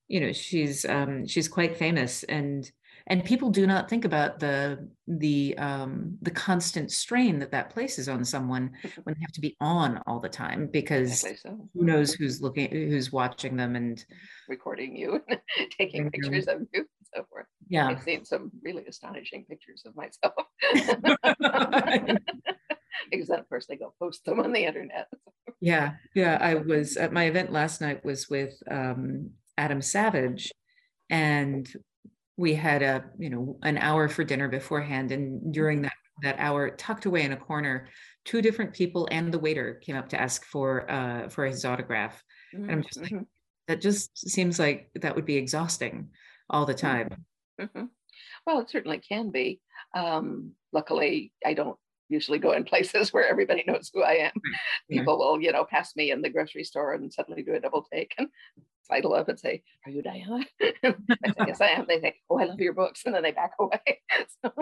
you 0.09 0.21
know 0.21 0.33
she's 0.33 0.85
um 0.85 1.27
she's 1.27 1.49
quite 1.49 1.77
famous 1.77 2.23
and 2.25 2.71
and 3.09 3.25
people 3.25 3.51
do 3.51 3.67
not 3.67 3.89
think 3.89 4.05
about 4.05 4.39
the 4.39 4.87
the 5.07 5.57
um, 5.59 6.17
the 6.23 6.31
constant 6.31 6.93
strain 6.93 7.39
that 7.39 7.51
that 7.51 7.71
places 7.71 8.09
on 8.09 8.25
someone 8.25 8.71
when 9.03 9.15
they 9.15 9.21
have 9.21 9.33
to 9.33 9.41
be 9.41 9.57
on 9.61 10.01
all 10.07 10.21
the 10.21 10.29
time 10.29 10.69
because 10.73 11.21
so. 11.21 11.69
who 11.75 11.85
knows 11.85 12.13
who's 12.13 12.41
looking 12.41 12.71
who's 12.71 13.11
watching 13.11 13.57
them 13.57 13.75
and 13.75 14.05
recording 14.49 14.95
you 14.95 15.21
taking 15.79 16.03
mm-hmm. 16.03 16.11
pictures 16.11 16.47
of 16.47 16.61
you 16.73 16.81
and 16.81 16.87
so 17.15 17.27
forth 17.31 17.47
yeah 17.69 17.89
i've 17.89 18.03
seen 18.03 18.25
some 18.25 18.51
really 18.63 18.85
astonishing 18.87 19.45
pictures 19.49 19.83
of 19.87 19.97
myself 19.97 20.35
because 23.11 23.29
then 23.29 23.39
of 23.39 23.49
course 23.49 23.67
they 23.67 23.77
go 23.77 23.95
post 23.99 24.25
them 24.25 24.41
on 24.41 24.53
the 24.53 24.65
internet 24.65 25.09
yeah 25.61 25.95
yeah 26.15 26.39
i 26.41 26.55
was 26.55 26.97
at 26.97 27.13
my 27.13 27.25
event 27.25 27.51
last 27.51 27.81
night 27.81 28.05
was 28.05 28.29
with 28.29 28.63
um, 28.71 29.31
adam 29.57 29.81
savage 29.81 30.53
and 31.11 31.75
we 32.39 32.55
had 32.55 32.83
a 32.83 33.05
you 33.19 33.29
know 33.29 33.59
an 33.63 33.77
hour 33.77 34.09
for 34.09 34.25
dinner 34.25 34.49
beforehand 34.49 35.13
and 35.13 35.53
during 35.53 35.79
mm-hmm. 35.79 35.85
that 35.85 35.93
that 36.23 36.37
hour 36.39 36.71
tucked 36.71 37.05
away 37.05 37.23
in 37.23 37.33
a 37.33 37.37
corner 37.37 37.89
two 38.25 38.41
different 38.41 38.73
people 38.73 39.07
and 39.11 39.33
the 39.35 39.39
waiter 39.39 39.75
came 39.85 39.97
up 39.97 40.09
to 40.09 40.19
ask 40.19 40.45
for 40.47 40.91
uh 40.91 41.29
for 41.29 41.45
his 41.45 41.65
autograph 41.65 42.23
mm-hmm. 42.55 42.65
and 42.65 42.73
i'm 42.73 42.83
just 42.83 43.01
like 43.03 43.11
mm-hmm. 43.11 43.25
that 43.67 43.81
just 43.81 44.17
seems 44.17 44.59
like 44.59 44.89
that 44.95 45.15
would 45.15 45.27
be 45.27 45.37
exhausting 45.37 46.09
all 46.49 46.65
the 46.65 46.75
time 46.75 47.09
mm-hmm. 47.61 47.85
well 48.47 48.61
it 48.61 48.71
certainly 48.71 48.99
can 48.99 49.31
be 49.31 49.61
um 49.95 50.53
luckily 50.73 51.33
i 51.45 51.53
don't 51.55 51.77
usually 52.09 52.39
go 52.39 52.53
in 52.53 52.65
places 52.73 53.13
where 53.13 53.29
everybody 53.29 53.65
knows 53.67 53.91
who 53.93 54.03
i 54.03 54.15
am 54.15 54.33
people 54.91 55.19
will 55.19 55.41
you 55.41 55.53
know 55.53 55.65
pass 55.65 55.95
me 55.97 56.11
in 56.11 56.23
the 56.23 56.31
grocery 56.31 56.65
store 56.65 56.95
and 56.95 57.13
suddenly 57.13 57.43
do 57.43 57.55
a 57.55 57.61
double 57.61 57.87
take 57.93 58.15
and 58.19 58.29
sidle 58.89 59.15
up 59.15 59.29
and 59.29 59.39
say, 59.39 59.63
Are 59.87 59.91
you 59.91 60.03
Diana? 60.03 60.45
I 60.63 60.73
say, 60.83 61.45
Yes, 61.47 61.61
I 61.61 61.69
am. 61.69 61.87
They 61.87 62.01
say, 62.01 62.17
Oh, 62.29 62.39
I 62.39 62.45
love 62.45 62.61
your 62.61 62.73
books. 62.73 63.03
And 63.07 63.15
then 63.15 63.23
they 63.23 63.33
back 63.33 63.53
away. 63.59 64.01
so. 64.43 64.53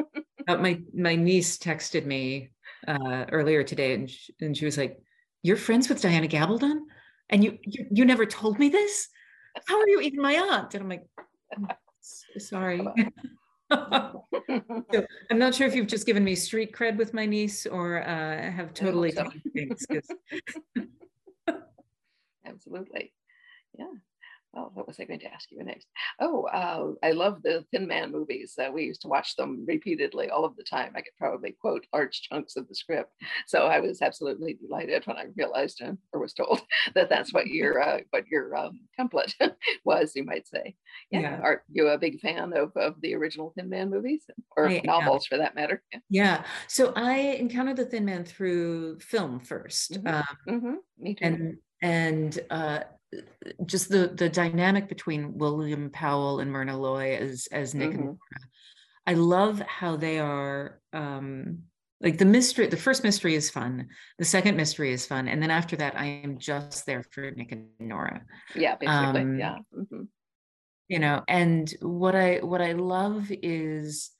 uh, 0.48 0.56
my, 0.56 0.80
my 0.94 1.16
niece 1.16 1.58
texted 1.58 2.04
me 2.04 2.50
uh, 2.86 3.26
earlier 3.30 3.62
today 3.62 3.94
and 3.94 4.10
she, 4.10 4.34
and 4.40 4.56
she 4.56 4.64
was 4.64 4.76
like, 4.76 4.98
You're 5.42 5.56
friends 5.56 5.88
with 5.88 6.02
Diana 6.02 6.28
Gabaldon? 6.28 6.80
And 7.30 7.42
you, 7.42 7.58
you, 7.62 7.86
you 7.90 8.04
never 8.04 8.26
told 8.26 8.58
me 8.58 8.68
this? 8.68 9.08
How 9.66 9.80
are 9.80 9.88
you 9.88 10.00
even 10.00 10.20
my 10.20 10.34
aunt? 10.34 10.74
And 10.74 10.82
I'm 10.82 10.88
like, 10.88 11.06
Sorry. 12.38 12.86
so 13.72 15.06
I'm 15.30 15.38
not 15.38 15.54
sure 15.54 15.66
if 15.66 15.74
you've 15.74 15.86
just 15.86 16.06
given 16.06 16.22
me 16.24 16.34
street 16.34 16.72
cred 16.72 16.96
with 16.96 17.12
my 17.14 17.26
niece 17.26 17.66
or 17.66 18.02
uh, 18.02 18.50
have 18.50 18.74
totally 18.74 19.12
so. 19.12 19.28
things. 19.54 19.86
Absolutely. 22.46 23.12
Yeah 23.78 23.86
oh, 24.56 24.70
what 24.74 24.86
was 24.86 24.98
I 25.00 25.04
going 25.04 25.20
to 25.20 25.32
ask 25.32 25.50
you 25.50 25.62
next? 25.62 25.86
Oh, 26.20 26.44
uh, 26.44 26.92
I 27.06 27.12
love 27.12 27.42
the 27.42 27.64
Thin 27.70 27.86
Man 27.86 28.10
movies. 28.10 28.54
Uh, 28.58 28.70
we 28.72 28.84
used 28.84 29.02
to 29.02 29.08
watch 29.08 29.36
them 29.36 29.64
repeatedly 29.66 30.30
all 30.30 30.44
of 30.44 30.56
the 30.56 30.64
time. 30.64 30.92
I 30.94 31.00
could 31.00 31.16
probably 31.18 31.56
quote 31.60 31.86
large 31.92 32.22
chunks 32.22 32.56
of 32.56 32.68
the 32.68 32.74
script. 32.74 33.12
So 33.46 33.66
I 33.66 33.80
was 33.80 34.02
absolutely 34.02 34.54
delighted 34.54 35.06
when 35.06 35.16
I 35.16 35.26
realized 35.36 35.82
uh, 35.82 35.92
or 36.12 36.20
was 36.20 36.32
told 36.32 36.62
that 36.94 37.08
that's 37.08 37.32
what 37.32 37.46
your 37.46 37.80
uh, 37.80 38.00
what 38.10 38.26
your 38.28 38.56
um, 38.56 38.80
template 38.98 39.34
was, 39.84 40.12
you 40.14 40.24
might 40.24 40.46
say. 40.48 40.74
Yeah. 41.10 41.20
yeah. 41.20 41.40
Are 41.42 41.62
you 41.70 41.88
a 41.88 41.98
big 41.98 42.20
fan 42.20 42.52
of, 42.54 42.72
of 42.76 43.00
the 43.00 43.14
original 43.14 43.52
Thin 43.56 43.68
Man 43.68 43.90
movies 43.90 44.24
or 44.56 44.68
I, 44.68 44.80
novels 44.84 45.26
for 45.26 45.38
that 45.38 45.54
matter? 45.54 45.82
Yeah. 45.92 45.98
yeah. 46.08 46.44
So 46.68 46.92
I 46.96 47.16
encountered 47.16 47.76
the 47.76 47.86
Thin 47.86 48.04
Man 48.04 48.24
through 48.24 49.00
film 49.00 49.40
1st 49.40 49.98
mm-hmm. 49.98 50.06
Um, 50.06 50.24
mm-hmm. 50.48 50.74
Me 50.98 51.14
too. 51.14 51.24
And 51.24 51.56
and 51.82 52.38
uh, 52.50 52.80
just 53.64 53.88
the 53.88 54.08
the 54.08 54.28
dynamic 54.28 54.88
between 54.88 55.36
William 55.38 55.90
Powell 55.90 56.40
and 56.40 56.50
Myrna 56.50 56.76
Loy 56.76 57.16
as 57.16 57.48
as 57.52 57.74
Nick 57.74 57.90
mm-hmm. 57.90 57.98
and 57.98 58.06
Nora. 58.06 58.18
I 59.06 59.14
love 59.14 59.60
how 59.60 59.96
they 59.96 60.18
are 60.18 60.80
um 60.92 61.58
like 62.00 62.18
the 62.18 62.24
mystery 62.24 62.66
the 62.66 62.76
first 62.76 63.02
mystery 63.04 63.34
is 63.34 63.50
fun 63.50 63.88
the 64.18 64.24
second 64.24 64.56
mystery 64.56 64.92
is 64.92 65.06
fun 65.06 65.28
and 65.28 65.42
then 65.42 65.50
after 65.50 65.76
that 65.76 65.96
i 65.96 66.04
am 66.04 66.38
just 66.38 66.84
there 66.86 67.02
for 67.10 67.30
nick 67.32 67.52
and 67.52 67.68
nora 67.78 68.22
yeah 68.54 68.76
basically 68.76 69.22
um, 69.22 69.38
yeah 69.38 69.56
mm-hmm. 69.74 70.02
you 70.88 70.98
know 70.98 71.22
and 71.28 71.74
what 71.80 72.14
i 72.14 72.36
what 72.38 72.60
i 72.60 72.72
love 72.72 73.30
is 73.42 74.10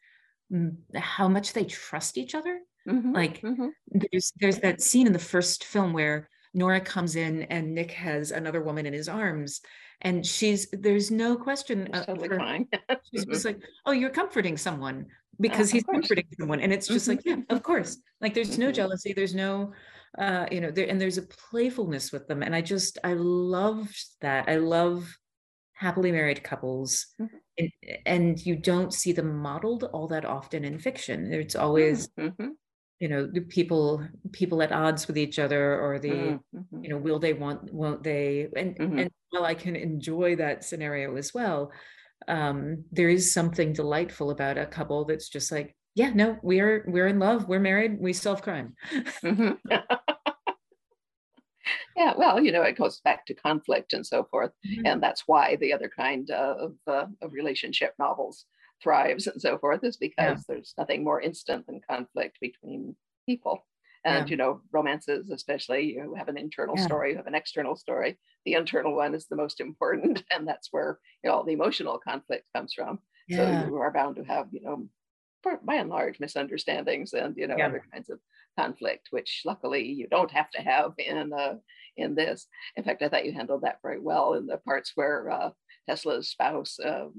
how 0.94 1.28
much 1.28 1.52
they 1.52 1.64
trust 1.64 2.16
each 2.16 2.34
other 2.34 2.60
mm-hmm. 2.88 3.12
like 3.12 3.40
mm-hmm. 3.40 3.68
there's 3.90 4.32
there's 4.40 4.58
that 4.60 4.80
scene 4.80 5.06
in 5.06 5.12
the 5.12 5.18
first 5.18 5.64
film 5.64 5.92
where 5.92 6.28
Nora 6.56 6.80
comes 6.80 7.16
in 7.16 7.42
and 7.42 7.74
Nick 7.74 7.92
has 7.92 8.30
another 8.30 8.62
woman 8.62 8.86
in 8.86 8.94
his 8.94 9.08
arms. 9.10 9.60
And 10.00 10.26
she's, 10.26 10.68
there's 10.72 11.10
no 11.10 11.36
question. 11.36 11.90
Uh, 11.92 12.04
totally 12.04 12.28
crying. 12.28 12.68
she's 13.12 13.26
just 13.26 13.44
like, 13.44 13.60
oh, 13.84 13.92
you're 13.92 14.10
comforting 14.10 14.56
someone 14.56 15.06
because 15.38 15.70
he's 15.70 15.84
comforting 15.84 16.24
someone. 16.40 16.60
And 16.60 16.72
it's 16.72 16.88
just 16.88 17.08
like, 17.08 17.20
yeah, 17.26 17.36
of 17.50 17.62
course. 17.62 17.98
Like 18.22 18.32
there's 18.32 18.56
no 18.56 18.66
mm-hmm. 18.66 18.74
jealousy. 18.74 19.12
There's 19.12 19.34
no, 19.34 19.74
uh, 20.18 20.46
you 20.50 20.62
know, 20.62 20.70
there, 20.70 20.88
and 20.88 20.98
there's 20.98 21.18
a 21.18 21.26
playfulness 21.50 22.10
with 22.10 22.26
them. 22.26 22.42
And 22.42 22.54
I 22.54 22.62
just, 22.62 22.98
I 23.04 23.12
love 23.12 23.90
that. 24.22 24.48
I 24.48 24.56
love 24.56 25.14
happily 25.74 26.10
married 26.10 26.42
couples. 26.42 27.06
Mm-hmm. 27.20 27.36
And, 27.58 27.70
and, 28.06 28.46
you 28.46 28.56
don't 28.56 28.92
see 28.92 29.12
them 29.12 29.38
modeled 29.38 29.84
all 29.84 30.08
that 30.08 30.24
often 30.24 30.64
in 30.64 30.78
fiction. 30.78 31.32
It's 31.32 31.56
always, 31.56 32.08
mm-hmm 32.18 32.48
you 32.98 33.08
know 33.08 33.26
the 33.26 33.40
people 33.40 34.06
people 34.32 34.62
at 34.62 34.72
odds 34.72 35.06
with 35.06 35.18
each 35.18 35.38
other 35.38 35.80
or 35.80 35.98
the 35.98 36.08
mm-hmm. 36.08 36.58
mm-hmm. 36.58 36.84
you 36.84 36.90
know 36.90 36.96
will 36.96 37.18
they 37.18 37.32
want 37.32 37.72
won't 37.72 38.02
they 38.02 38.48
and 38.56 38.76
mm-hmm. 38.76 38.98
and 39.00 39.10
while 39.30 39.44
i 39.44 39.54
can 39.54 39.76
enjoy 39.76 40.36
that 40.36 40.64
scenario 40.64 41.16
as 41.16 41.34
well 41.34 41.70
um 42.28 42.84
there 42.92 43.10
is 43.10 43.32
something 43.32 43.72
delightful 43.72 44.30
about 44.30 44.56
a 44.56 44.66
couple 44.66 45.04
that's 45.04 45.28
just 45.28 45.52
like 45.52 45.76
yeah 45.94 46.10
no 46.14 46.38
we're 46.42 46.84
we're 46.88 47.06
in 47.06 47.18
love 47.18 47.48
we're 47.48 47.60
married 47.60 47.98
we 48.00 48.12
solve 48.12 48.42
crime 48.42 48.74
mm-hmm. 49.22 49.52
yeah 51.96 52.14
well 52.16 52.40
you 52.40 52.52
know 52.52 52.62
it 52.62 52.78
goes 52.78 53.00
back 53.00 53.26
to 53.26 53.34
conflict 53.34 53.92
and 53.92 54.06
so 54.06 54.24
forth 54.30 54.52
mm-hmm. 54.66 54.86
and 54.86 55.02
that's 55.02 55.24
why 55.26 55.56
the 55.56 55.72
other 55.72 55.90
kind 55.94 56.30
of 56.30 56.72
uh, 56.86 57.06
of 57.20 57.32
relationship 57.32 57.92
novels 57.98 58.46
thrives 58.82 59.26
and 59.26 59.40
so 59.40 59.58
forth 59.58 59.82
is 59.84 59.96
because 59.96 60.38
yeah. 60.38 60.54
there's 60.54 60.74
nothing 60.78 61.02
more 61.04 61.20
instant 61.20 61.66
than 61.66 61.80
conflict 61.88 62.38
between 62.40 62.94
people 63.26 63.64
and 64.04 64.28
yeah. 64.28 64.30
you 64.30 64.36
know 64.36 64.60
romances 64.72 65.30
especially 65.30 65.82
you 65.94 66.14
have 66.16 66.28
an 66.28 66.38
internal 66.38 66.76
yeah. 66.76 66.84
story 66.84 67.10
you 67.10 67.16
have 67.16 67.26
an 67.26 67.34
external 67.34 67.76
story 67.76 68.18
the 68.44 68.54
internal 68.54 68.94
one 68.94 69.14
is 69.14 69.26
the 69.26 69.36
most 69.36 69.60
important 69.60 70.22
and 70.34 70.46
that's 70.46 70.68
where 70.70 70.98
you 71.22 71.30
know 71.30 71.36
all 71.36 71.44
the 71.44 71.52
emotional 71.52 71.98
conflict 71.98 72.44
comes 72.54 72.72
from 72.72 72.98
yeah. 73.28 73.62
so 73.62 73.68
you 73.68 73.76
are 73.76 73.92
bound 73.92 74.16
to 74.16 74.24
have 74.24 74.46
you 74.52 74.62
know 74.62 74.88
by 75.64 75.76
and 75.76 75.90
large 75.90 76.18
misunderstandings 76.18 77.12
and 77.12 77.36
you 77.36 77.46
know 77.46 77.54
other 77.54 77.82
kinds 77.92 78.10
of 78.10 78.18
conflict 78.58 79.08
which 79.10 79.42
luckily 79.44 79.84
you 79.84 80.08
don't 80.08 80.30
have 80.30 80.50
to 80.50 80.60
have 80.60 80.92
in 80.98 81.32
uh, 81.32 81.54
in 81.96 82.14
this 82.14 82.46
in 82.76 82.82
fact 82.82 83.02
i 83.02 83.08
thought 83.08 83.24
you 83.24 83.32
handled 83.32 83.62
that 83.62 83.78
very 83.82 84.00
well 84.00 84.34
in 84.34 84.46
the 84.46 84.56
parts 84.58 84.92
where 84.94 85.30
uh, 85.30 85.50
tesla's 85.88 86.30
spouse 86.30 86.78
um, 86.84 87.12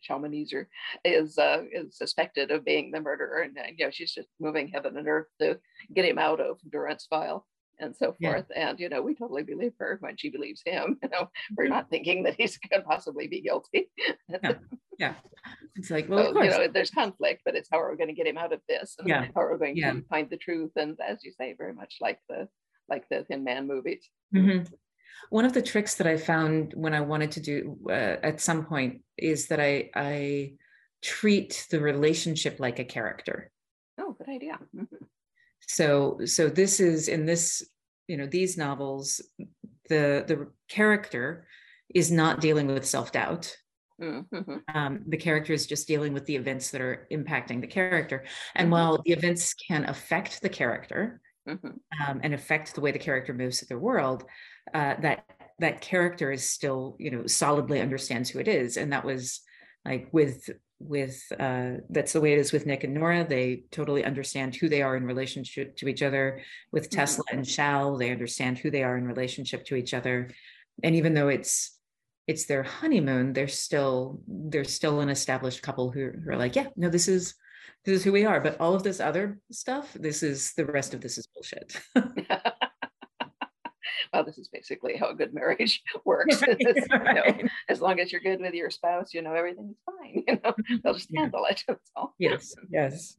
Shalmaneser 0.00 0.68
is 1.04 1.38
uh, 1.38 1.62
is 1.72 1.96
suspected 1.96 2.50
of 2.50 2.64
being 2.64 2.90
the 2.90 3.00
murderer, 3.00 3.42
and 3.42 3.56
uh, 3.58 3.62
you 3.76 3.84
know 3.84 3.90
she's 3.90 4.12
just 4.12 4.28
moving 4.40 4.68
heaven 4.68 4.96
and 4.96 5.08
earth 5.08 5.28
to 5.40 5.58
get 5.94 6.04
him 6.04 6.18
out 6.18 6.40
of 6.40 6.58
Durance 6.70 7.06
Vile 7.10 7.46
and 7.80 7.94
so 7.96 8.14
forth. 8.20 8.46
Yeah. 8.50 8.68
And 8.70 8.80
you 8.80 8.88
know, 8.88 9.02
we 9.02 9.14
totally 9.14 9.42
believe 9.42 9.72
her 9.78 9.98
when 10.00 10.16
she 10.16 10.30
believes 10.30 10.62
him. 10.64 10.98
You 11.08 11.10
know, 11.10 11.30
we're 11.56 11.64
mm-hmm. 11.64 11.74
not 11.74 11.90
thinking 11.90 12.22
that 12.24 12.34
he's 12.38 12.58
could 12.58 12.84
possibly 12.84 13.28
be 13.28 13.40
guilty. 13.40 13.90
yeah. 14.28 14.52
yeah, 14.98 15.14
it's 15.76 15.90
like 15.90 16.08
well, 16.08 16.32
so, 16.32 16.42
you 16.42 16.50
know, 16.50 16.68
there's 16.68 16.90
conflict, 16.90 17.42
but 17.44 17.54
it's 17.54 17.68
how 17.70 17.80
are 17.80 17.90
we 17.90 17.96
going 17.96 18.08
to 18.08 18.14
get 18.14 18.26
him 18.26 18.36
out 18.36 18.52
of 18.52 18.60
this? 18.68 18.96
And 18.98 19.08
yeah. 19.08 19.26
how 19.34 19.42
are 19.42 19.52
we 19.52 19.58
going 19.58 19.76
yeah. 19.76 19.92
to 19.92 20.02
find 20.10 20.28
the 20.28 20.36
truth? 20.36 20.72
And 20.76 20.98
as 21.06 21.24
you 21.24 21.32
say, 21.32 21.54
very 21.56 21.72
much 21.72 21.96
like 22.00 22.18
the 22.28 22.48
like 22.88 23.08
the 23.10 23.24
Thin 23.24 23.44
Man 23.44 23.66
movies. 23.66 24.08
Mm-hmm. 24.34 24.64
One 25.30 25.44
of 25.44 25.52
the 25.52 25.62
tricks 25.62 25.96
that 25.96 26.06
I 26.06 26.16
found 26.16 26.72
when 26.74 26.94
I 26.94 27.00
wanted 27.00 27.32
to 27.32 27.40
do 27.40 27.78
uh, 27.88 28.16
at 28.22 28.40
some 28.40 28.64
point 28.64 29.02
is 29.16 29.48
that 29.48 29.60
I 29.60 29.90
I 29.94 30.52
treat 31.02 31.66
the 31.70 31.80
relationship 31.80 32.58
like 32.58 32.78
a 32.78 32.84
character. 32.84 33.50
Oh, 34.00 34.14
good 34.18 34.28
idea. 34.28 34.58
Mm-hmm. 34.74 35.04
So 35.60 36.20
so 36.24 36.48
this 36.48 36.80
is 36.80 37.08
in 37.08 37.26
this 37.26 37.62
you 38.06 38.16
know 38.16 38.26
these 38.26 38.56
novels 38.56 39.20
the 39.88 40.24
the 40.26 40.48
character 40.68 41.46
is 41.94 42.10
not 42.10 42.40
dealing 42.40 42.66
with 42.66 42.86
self 42.86 43.12
doubt. 43.12 43.56
Mm-hmm. 44.00 44.58
Um, 44.74 45.02
the 45.08 45.16
character 45.16 45.52
is 45.52 45.66
just 45.66 45.88
dealing 45.88 46.12
with 46.12 46.24
the 46.26 46.36
events 46.36 46.70
that 46.70 46.80
are 46.80 47.08
impacting 47.10 47.60
the 47.60 47.66
character. 47.66 48.24
And 48.54 48.66
mm-hmm. 48.66 48.72
while 48.72 49.02
the 49.04 49.12
events 49.12 49.54
can 49.54 49.84
affect 49.86 50.40
the 50.40 50.48
character, 50.48 51.20
um, 51.48 52.20
and 52.22 52.34
affect 52.34 52.74
the 52.74 52.80
way 52.80 52.92
the 52.92 52.98
character 52.98 53.32
moves 53.32 53.58
through 53.58 53.76
the 53.76 53.82
world, 53.82 54.24
uh, 54.74 54.94
that 55.00 55.24
that 55.58 55.80
character 55.80 56.30
is 56.30 56.48
still 56.48 56.96
you 56.98 57.10
know 57.10 57.26
solidly 57.26 57.80
understands 57.80 58.30
who 58.30 58.38
it 58.38 58.48
is 58.48 58.76
and 58.76 58.92
that 58.92 59.04
was 59.04 59.40
like 59.84 60.08
with 60.12 60.50
with 60.80 61.20
uh, 61.38 61.72
that's 61.90 62.12
the 62.12 62.20
way 62.20 62.32
it 62.32 62.38
is 62.38 62.52
with 62.52 62.66
Nick 62.66 62.84
and 62.84 62.94
Nora. 62.94 63.26
They 63.28 63.64
totally 63.72 64.04
understand 64.04 64.54
who 64.54 64.68
they 64.68 64.82
are 64.82 64.96
in 64.96 65.04
relationship 65.04 65.76
to 65.78 65.88
each 65.88 66.02
other. 66.02 66.42
With 66.70 66.84
mm-hmm. 66.84 66.98
Tesla 66.98 67.24
and 67.32 67.46
Shal, 67.46 67.96
they 67.96 68.10
understand 68.10 68.58
who 68.58 68.70
they 68.70 68.84
are 68.84 68.96
in 68.96 69.04
relationship 69.04 69.64
to 69.66 69.76
each 69.76 69.94
other. 69.94 70.30
And 70.82 70.94
even 70.94 71.14
though 71.14 71.28
it's 71.28 71.76
it's 72.26 72.44
their 72.44 72.62
honeymoon, 72.62 73.32
they're 73.32 73.48
still 73.48 74.20
they're 74.28 74.64
still 74.64 75.00
an 75.00 75.08
established 75.08 75.62
couple 75.62 75.90
who, 75.90 76.10
who 76.10 76.30
are 76.30 76.36
like, 76.36 76.54
yeah, 76.54 76.68
no, 76.76 76.88
this 76.88 77.08
is 77.08 77.34
this 77.84 77.98
is 77.98 78.04
who 78.04 78.12
we 78.12 78.24
are. 78.24 78.40
But 78.40 78.60
all 78.60 78.74
of 78.74 78.82
this 78.82 79.00
other 79.00 79.38
stuff, 79.50 79.92
this 79.94 80.22
is 80.22 80.52
the 80.54 80.66
rest 80.66 80.94
of 80.94 81.00
this 81.00 81.18
is 81.18 81.26
bullshit. 81.26 81.80
well, 84.12 84.24
this 84.24 84.38
is 84.38 84.48
basically 84.48 84.96
how 84.96 85.10
a 85.10 85.14
good 85.14 85.34
marriage 85.34 85.82
works. 86.04 86.42
Right, 86.90 87.36
you 87.38 87.42
know, 87.42 87.48
as 87.68 87.80
long 87.80 88.00
as 88.00 88.12
you're 88.12 88.20
good 88.20 88.40
with 88.40 88.54
your 88.54 88.70
spouse, 88.70 89.12
you 89.12 89.22
know, 89.22 89.34
everything's 89.34 89.76
fine. 89.84 90.24
You 90.28 90.40
know, 90.42 90.54
they'll 90.82 90.94
just 90.94 91.08
yeah. 91.10 91.22
handle 91.22 91.44
it. 91.48 91.62
That's 91.66 91.90
all. 91.96 92.14
Yes. 92.18 92.54
Yes. 92.70 93.16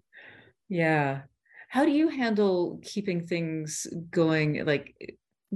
Yeah. 0.67 1.21
How 1.69 1.85
do 1.85 1.91
you 1.91 2.09
handle 2.09 2.79
keeping 2.83 3.27
things 3.27 3.87
going? 4.09 4.65
Like 4.65 4.95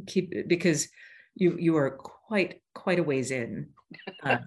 keep 0.07 0.47
because 0.47 0.87
you 1.35 1.57
you 1.59 1.75
are 1.77 1.91
quite 1.91 2.61
quite 2.73 2.99
a 2.99 3.03
ways 3.03 3.31
in. 3.31 3.69
Uh, 4.23 4.37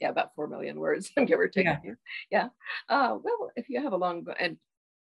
yeah, 0.00 0.08
about 0.08 0.34
four 0.34 0.46
million 0.46 0.78
words, 0.78 1.10
give 1.26 1.38
or 1.38 1.48
take. 1.48 1.66
Yeah. 1.66 1.78
yeah. 2.30 2.48
Uh, 2.88 3.18
well, 3.22 3.50
if 3.56 3.68
you 3.68 3.82
have 3.82 3.92
a 3.92 3.96
long 3.96 4.26
and 4.38 4.56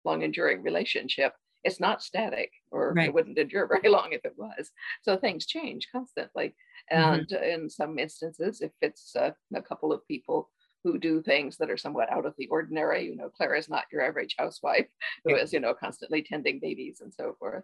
long 0.06 0.22
enduring 0.22 0.64
relationship, 0.64 1.34
it's 1.64 1.80
not 1.80 2.02
static 2.02 2.52
or 2.72 2.94
right. 2.94 3.08
it 3.08 3.14
wouldn't 3.14 3.38
endure 3.38 3.68
very 3.82 3.90
long 3.90 4.10
if 4.12 4.22
it 4.24 4.34
was 4.38 4.72
so 5.02 5.18
things 5.18 5.46
change 5.46 5.88
constantly 5.92 6.56
mm-hmm. 6.92 7.14
and 7.14 7.28
mm-hmm. 7.28 7.62
in 7.62 7.70
some 7.70 8.00
instances 8.00 8.62
if 8.62 8.72
it's 8.82 9.16
uh, 9.16 9.32
a 9.56 9.62
couple 9.62 9.92
of 9.92 10.08
people 10.08 10.50
who 10.84 10.98
do 10.98 11.22
things 11.22 11.58
that 11.58 11.70
are 11.70 11.78
somewhat 11.78 12.12
out 12.12 12.26
of 12.26 12.34
the 12.38 12.48
ordinary 12.48 13.06
you 13.06 13.16
know 13.16 13.30
claire 13.30 13.56
is 13.56 13.70
not 13.70 13.86
your 13.92 14.02
average 14.02 14.36
housewife 14.38 14.88
who 15.26 15.36
is 15.36 15.54
you 15.54 15.60
know 15.60 15.74
constantly 15.74 16.22
tending 16.22 16.60
babies 16.60 17.02
and 17.02 17.14
so 17.14 17.36
forth 17.40 17.64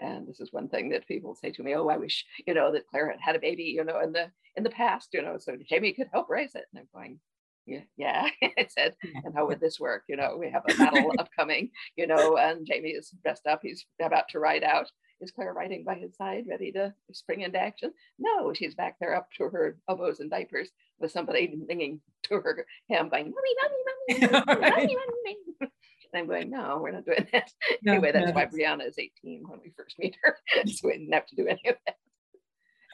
and 0.00 0.26
this 0.26 0.40
is 0.40 0.52
one 0.52 0.68
thing 0.68 0.88
that 0.88 1.06
people 1.06 1.34
say 1.34 1.50
to 1.50 1.62
me 1.62 1.74
oh 1.74 1.88
i 1.88 1.96
wish 1.96 2.24
you 2.46 2.54
know 2.54 2.72
that 2.72 2.86
claire 2.88 3.10
had 3.10 3.20
had 3.20 3.36
a 3.36 3.40
baby 3.40 3.64
you 3.64 3.84
know 3.84 4.00
in 4.00 4.12
the 4.12 4.30
in 4.56 4.64
the 4.64 4.70
past 4.70 5.08
you 5.12 5.22
know 5.22 5.36
so 5.38 5.56
jamie 5.68 5.92
could 5.92 6.08
help 6.12 6.28
raise 6.28 6.54
it 6.54 6.64
and 6.72 6.80
i'm 6.80 6.88
going 6.92 7.18
yeah, 7.66 7.80
yeah. 7.96 8.28
I 8.58 8.66
said, 8.68 8.94
and 9.24 9.34
how 9.34 9.46
would 9.46 9.60
this 9.60 9.80
work? 9.80 10.04
You 10.08 10.16
know, 10.16 10.36
we 10.38 10.50
have 10.50 10.64
a 10.68 10.74
battle 10.76 11.12
upcoming, 11.18 11.70
you 11.96 12.06
know, 12.06 12.36
and 12.36 12.66
Jamie 12.66 12.90
is 12.90 13.12
dressed 13.22 13.46
up. 13.46 13.60
He's 13.62 13.86
about 14.00 14.28
to 14.30 14.38
ride 14.38 14.64
out. 14.64 14.90
Is 15.20 15.30
Claire 15.30 15.54
riding 15.54 15.84
by 15.84 15.94
his 15.94 16.16
side, 16.16 16.44
ready 16.48 16.72
to 16.72 16.92
spring 17.12 17.42
into 17.42 17.58
action? 17.58 17.92
No, 18.18 18.52
she's 18.52 18.74
back 18.74 18.96
there 19.00 19.14
up 19.14 19.28
to 19.38 19.44
her 19.44 19.78
elbows 19.88 20.20
and 20.20 20.30
diapers 20.30 20.70
with 20.98 21.12
somebody 21.12 21.56
clinging 21.66 22.00
to 22.24 22.34
her 22.34 22.66
hem, 22.90 23.08
going, 23.08 23.32
mommy, 23.32 23.54
mommy, 23.62 24.28
mommy, 24.28 24.44
mommy, 24.46 24.60
mommy, 24.60 24.96
mommy. 24.96 25.36
And 25.60 26.20
I'm 26.20 26.26
going, 26.26 26.50
no, 26.50 26.80
we're 26.82 26.90
not 26.90 27.04
doing 27.04 27.26
that. 27.32 27.50
No, 27.82 27.92
anyway, 27.92 28.12
that's 28.12 28.26
no, 28.26 28.32
why 28.32 28.46
Brianna 28.46 28.86
is 28.86 28.98
18 28.98 29.44
when 29.48 29.60
we 29.62 29.72
first 29.76 29.98
meet 29.98 30.16
her. 30.22 30.36
so 30.66 30.88
we 30.88 30.98
didn't 30.98 31.12
have 31.12 31.26
to 31.26 31.36
do 31.36 31.46
any 31.46 31.62
of 31.68 31.76
that. 31.86 31.96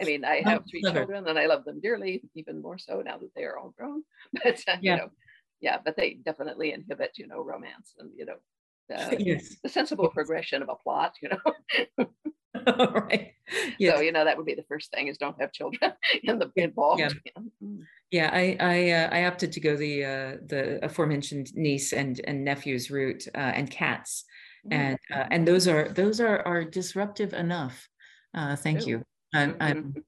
I 0.00 0.04
mean, 0.04 0.25
I 0.25 0.42
have 0.45 0.64
three 0.69 0.83
children 0.83 1.28
and 1.28 1.38
I 1.38 1.47
love 1.47 1.64
them 1.64 1.80
dearly, 1.80 2.23
even 2.35 2.62
more 2.62 2.78
so 2.78 3.02
now 3.02 3.19
that 3.19 3.35
they 3.35 3.45
are 3.45 3.59
all 3.59 3.75
grown. 3.76 4.02
But 4.33 4.62
uh, 4.69 4.76
yeah. 4.80 4.92
you 4.92 4.97
know, 4.97 5.11
yeah, 5.61 5.78
but 5.85 5.97
they 5.97 6.14
definitely 6.14 6.73
inhibit, 6.73 7.19
you 7.19 7.26
know, 7.26 7.42
romance 7.42 7.95
and 7.99 8.11
you 8.16 8.26
know, 8.26 8.37
uh, 8.95 9.11
yes. 9.19 9.57
the 9.62 9.69
sensible 9.69 10.09
progression 10.09 10.62
of 10.62 10.69
a 10.69 10.76
plot, 10.76 11.14
you 11.23 11.28
know. 11.28 12.07
right. 12.66 13.33
Yes. 13.78 13.97
So 13.97 14.00
you 14.00 14.12
know 14.12 14.25
that 14.25 14.37
would 14.37 14.47
be 14.47 14.54
the 14.54 14.64
first 14.64 14.90
thing 14.90 15.09
is 15.09 15.19
don't 15.19 15.40
have 15.40 15.52
children 15.52 15.92
in 16.23 16.38
the 16.38 16.50
involved. 16.57 17.00
Yeah, 17.00 17.42
mm. 17.62 17.80
yeah 18.11 18.30
I 18.33 18.57
I, 18.61 18.90
uh, 18.90 19.09
I 19.12 19.25
opted 19.26 19.52
to 19.52 19.61
go 19.61 19.76
the 19.76 20.04
uh, 20.04 20.37
the 20.47 20.85
aforementioned 20.85 21.54
niece 21.54 21.92
and 21.92 22.21
and 22.25 22.45
nephew's 22.45 22.90
route 22.90 23.26
uh, 23.35 23.38
and 23.38 23.71
cats, 23.71 24.25
mm-hmm. 24.66 24.80
and 24.80 24.99
uh, 25.14 25.26
and 25.30 25.47
those 25.47 25.69
are 25.69 25.88
those 25.88 26.21
are 26.21 26.47
are 26.47 26.64
disruptive 26.64 27.33
enough. 27.33 27.88
Uh, 28.35 28.57
thank 28.57 28.83
Ooh. 28.83 28.90
you. 28.90 29.04
I'm, 29.35 29.57
I'm 29.61 29.77
mm-hmm. 29.77 30.01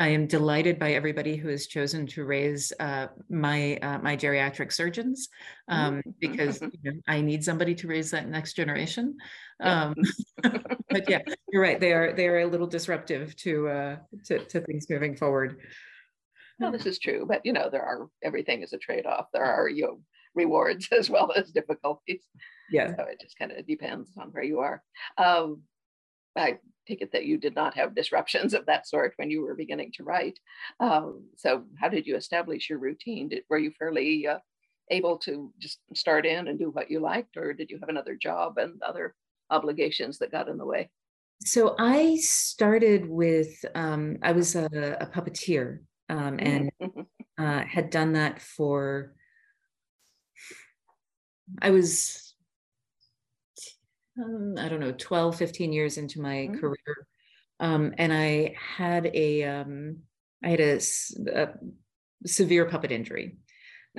I 0.00 0.08
am 0.08 0.28
delighted 0.28 0.78
by 0.78 0.92
everybody 0.92 1.34
who 1.34 1.48
has 1.48 1.66
chosen 1.66 2.06
to 2.08 2.24
raise 2.24 2.72
uh, 2.78 3.08
my 3.28 3.76
uh, 3.78 3.98
my 3.98 4.16
geriatric 4.16 4.72
surgeons 4.72 5.28
um, 5.68 5.96
mm-hmm. 5.96 6.10
because 6.20 6.60
you 6.62 6.70
know, 6.84 7.00
I 7.08 7.20
need 7.20 7.42
somebody 7.42 7.74
to 7.76 7.88
raise 7.88 8.12
that 8.12 8.28
next 8.28 8.52
generation. 8.54 9.16
Um, 9.60 9.94
but 10.42 11.08
yeah, 11.10 11.22
you're 11.50 11.62
right. 11.62 11.80
They 11.80 11.92
are 11.92 12.12
they 12.12 12.28
are 12.28 12.40
a 12.40 12.46
little 12.46 12.68
disruptive 12.68 13.34
to 13.36 13.68
uh, 13.68 13.96
to, 14.26 14.38
to 14.38 14.60
things 14.60 14.86
moving 14.88 15.16
forward. 15.16 15.56
No, 16.60 16.70
this 16.70 16.86
is 16.86 17.00
true, 17.00 17.26
but 17.28 17.44
you 17.44 17.52
know 17.52 17.68
there 17.70 17.84
are 17.84 18.08
everything 18.22 18.62
is 18.62 18.72
a 18.72 18.78
trade 18.78 19.06
off. 19.06 19.26
There 19.32 19.44
are 19.44 19.68
you 19.68 19.82
know 19.82 20.00
rewards 20.34 20.88
as 20.96 21.10
well 21.10 21.32
as 21.34 21.50
difficulties. 21.50 22.22
Yeah. 22.70 22.94
So 22.94 23.02
it 23.04 23.20
just 23.20 23.36
kind 23.36 23.50
of 23.50 23.66
depends 23.66 24.10
on 24.16 24.28
where 24.28 24.44
you 24.44 24.60
are. 24.60 24.80
Um, 25.16 25.62
I 26.36 26.58
take 26.88 27.02
it 27.02 27.12
that 27.12 27.26
you 27.26 27.36
did 27.36 27.54
not 27.54 27.76
have 27.76 27.94
disruptions 27.94 28.54
of 28.54 28.66
that 28.66 28.88
sort 28.88 29.12
when 29.16 29.30
you 29.30 29.42
were 29.42 29.54
beginning 29.54 29.92
to 29.94 30.04
write. 30.04 30.38
Um, 30.80 31.24
so, 31.36 31.64
how 31.78 31.88
did 31.88 32.06
you 32.06 32.16
establish 32.16 32.70
your 32.70 32.78
routine? 32.78 33.28
Did, 33.28 33.42
were 33.50 33.58
you 33.58 33.72
fairly 33.78 34.26
uh, 34.26 34.38
able 34.90 35.18
to 35.18 35.52
just 35.58 35.78
start 35.94 36.24
in 36.24 36.48
and 36.48 36.58
do 36.58 36.70
what 36.70 36.90
you 36.90 37.00
liked, 37.00 37.36
or 37.36 37.52
did 37.52 37.70
you 37.70 37.78
have 37.80 37.88
another 37.88 38.16
job 38.16 38.58
and 38.58 38.80
other 38.82 39.14
obligations 39.50 40.18
that 40.18 40.32
got 40.32 40.48
in 40.48 40.56
the 40.56 40.66
way? 40.66 40.90
So, 41.44 41.76
I 41.78 42.16
started 42.20 43.08
with, 43.08 43.64
um, 43.74 44.16
I 44.22 44.32
was 44.32 44.56
a, 44.56 44.66
a 45.00 45.06
puppeteer 45.06 45.80
um, 46.08 46.38
and 46.40 46.70
mm-hmm. 46.80 47.44
uh, 47.44 47.64
had 47.64 47.90
done 47.90 48.14
that 48.14 48.40
for, 48.40 49.14
I 51.62 51.70
was 51.70 52.27
um, 54.18 54.54
I 54.58 54.68
don't 54.68 54.80
know, 54.80 54.92
12, 54.92 55.36
15 55.36 55.72
years 55.72 55.98
into 55.98 56.20
my 56.20 56.34
mm-hmm. 56.34 56.58
career. 56.58 57.06
Um, 57.60 57.94
and 57.98 58.12
I 58.12 58.54
had 58.76 59.10
a, 59.14 59.44
um, 59.44 59.98
I 60.44 60.48
had 60.48 60.60
a, 60.60 60.80
a, 61.34 61.48
severe 62.26 62.66
puppet 62.66 62.92
injury. 62.92 63.36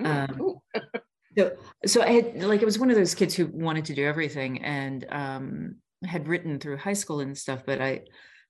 Um, 0.03 0.59
so, 1.37 1.51
so 1.85 2.01
I 2.01 2.11
had 2.11 2.43
like, 2.43 2.61
it 2.61 2.65
was 2.65 2.79
one 2.79 2.89
of 2.89 2.95
those 2.95 3.15
kids 3.15 3.35
who 3.35 3.47
wanted 3.47 3.85
to 3.85 3.95
do 3.95 4.05
everything 4.05 4.63
and 4.63 5.05
um, 5.09 5.75
had 6.05 6.27
written 6.27 6.59
through 6.59 6.77
high 6.77 6.93
school 6.93 7.19
and 7.19 7.37
stuff, 7.37 7.63
but 7.65 7.81
I 7.81 8.01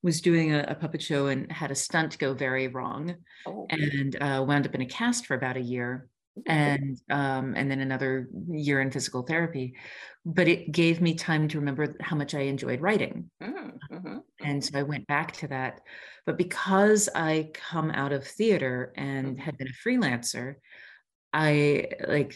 was 0.02 0.22
doing 0.22 0.54
a, 0.54 0.64
a 0.70 0.76
puppet 0.76 1.02
show 1.02 1.28
and 1.28 1.52
had 1.52 1.72
a 1.72 1.76
stunt 1.76 2.18
go 2.20 2.34
very 2.34 2.68
wrong 2.68 3.16
oh. 3.46 3.68
and 3.70 4.16
uh, 4.22 4.44
wound 4.48 4.66
up 4.66 4.76
in 4.76 4.82
a 4.82 4.86
cast 4.86 5.26
for 5.26 5.36
about 5.36 5.58
a 5.58 5.62
year 5.62 6.08
and 6.46 7.00
um, 7.10 7.54
and 7.56 7.70
then 7.70 7.82
another 7.82 8.30
year 8.50 8.82
in 8.82 8.92
physical 8.92 9.24
therapy. 9.24 9.76
But 10.26 10.48
it 10.48 10.72
gave 10.72 11.02
me 11.02 11.16
time 11.16 11.48
to 11.50 11.60
remember 11.60 11.96
how 12.02 12.16
much 12.16 12.36
I 12.36 12.42
enjoyed 12.42 12.82
writing, 12.82 13.30
mm-hmm. 13.42 13.96
mm-hmm 13.96 14.18
and 14.42 14.64
so 14.64 14.78
I 14.78 14.84
went 14.84 15.08
back 15.08 15.34
to 15.38 15.48
that. 15.50 15.82
But 16.26 16.38
because 16.38 17.10
I 17.14 17.52
come 17.54 17.92
out 17.92 18.14
of 18.14 18.26
theater 18.26 18.94
and 18.96 19.28
mm-hmm. 19.28 19.40
had 19.40 19.58
been 19.58 19.68
a 19.68 19.88
freelancer, 19.88 20.56
I 21.34 21.88
like 22.08 22.36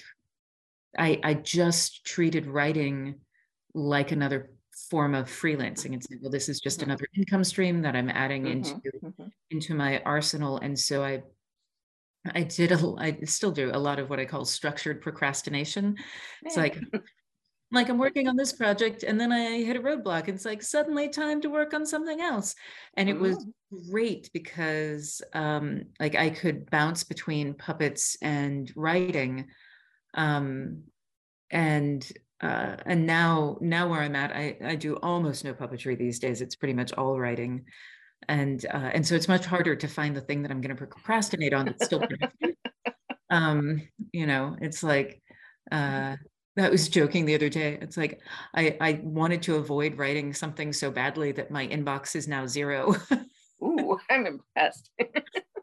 I 0.97 1.19
I 1.23 1.33
just 1.35 2.05
treated 2.05 2.45
writing 2.45 3.19
like 3.73 4.11
another 4.11 4.51
form 4.89 5.15
of 5.15 5.27
freelancing 5.27 5.93
and 5.93 6.03
said, 6.03 6.19
well, 6.21 6.31
this 6.31 6.49
is 6.49 6.59
just 6.59 6.79
mm-hmm. 6.79 6.89
another 6.89 7.07
income 7.15 7.43
stream 7.43 7.81
that 7.81 7.95
I'm 7.95 8.09
adding 8.09 8.43
mm-hmm. 8.43 8.51
into 8.51 8.75
mm-hmm. 9.03 9.27
into 9.49 9.75
my 9.75 10.01
arsenal. 10.01 10.57
And 10.57 10.77
so 10.77 11.03
I 11.03 11.23
I 12.25 12.43
did 12.43 12.71
a, 12.71 12.95
I 12.97 13.17
still 13.25 13.51
do 13.51 13.71
a 13.73 13.79
lot 13.79 13.99
of 13.99 14.09
what 14.09 14.19
I 14.19 14.25
call 14.25 14.45
structured 14.45 15.01
procrastination. 15.01 15.97
It's 16.43 16.55
like, 16.55 16.79
like 17.71 17.89
I'm 17.89 17.97
working 17.97 18.27
on 18.27 18.37
this 18.37 18.53
project 18.53 19.03
and 19.03 19.19
then 19.19 19.31
I 19.31 19.63
hit 19.63 19.75
a 19.75 19.81
roadblock. 19.81 20.27
It's 20.27 20.45
like 20.45 20.61
suddenly 20.61 21.09
time 21.09 21.41
to 21.41 21.49
work 21.49 21.73
on 21.73 21.85
something 21.85 22.21
else. 22.21 22.55
And 22.95 23.09
it 23.09 23.19
was 23.19 23.37
mm. 23.37 23.91
great 23.91 24.29
because 24.33 25.21
um, 25.33 25.83
like 25.99 26.15
I 26.15 26.29
could 26.29 26.69
bounce 26.69 27.03
between 27.03 27.55
puppets 27.55 28.15
and 28.21 28.71
writing. 28.75 29.47
Um, 30.13 30.83
and 31.49 32.07
uh, 32.41 32.75
and 32.85 33.07
now 33.07 33.57
now 33.61 33.87
where 33.89 34.01
I'm 34.01 34.15
at, 34.15 34.35
I, 34.35 34.57
I 34.63 34.75
do 34.75 34.95
almost 34.97 35.43
no 35.43 35.53
puppetry 35.53 35.97
these 35.97 36.19
days. 36.19 36.41
It's 36.41 36.55
pretty 36.55 36.73
much 36.73 36.93
all 36.93 37.19
writing 37.19 37.65
and 38.27 38.65
uh, 38.73 38.91
and 38.93 39.05
so 39.05 39.15
it's 39.15 39.27
much 39.27 39.45
harder 39.45 39.75
to 39.75 39.87
find 39.87 40.15
the 40.15 40.21
thing 40.21 40.41
that 40.43 40.51
I'm 40.51 40.61
going 40.61 40.75
to 40.75 40.85
procrastinate 40.85 41.53
on 41.53 41.65
that's 41.65 41.85
still 41.85 41.99
productive. 41.99 42.55
um, 43.29 43.81
you 44.11 44.27
know, 44.27 44.55
it's 44.61 44.83
like 44.83 45.21
uh, 45.71 46.15
that 46.55 46.71
was 46.71 46.89
joking 46.89 47.25
the 47.25 47.35
other 47.35 47.49
day. 47.49 47.77
It's 47.81 47.97
like 47.97 48.21
I 48.53 48.77
I 48.79 48.99
wanted 49.03 49.41
to 49.43 49.55
avoid 49.55 49.97
writing 49.97 50.33
something 50.33 50.73
so 50.73 50.91
badly 50.91 51.31
that 51.33 51.51
my 51.51 51.67
inbox 51.67 52.15
is 52.15 52.27
now 52.27 52.45
zero. 52.45 52.95
Ooh, 53.63 53.97
I'm 54.09 54.25
impressed. 54.25 54.91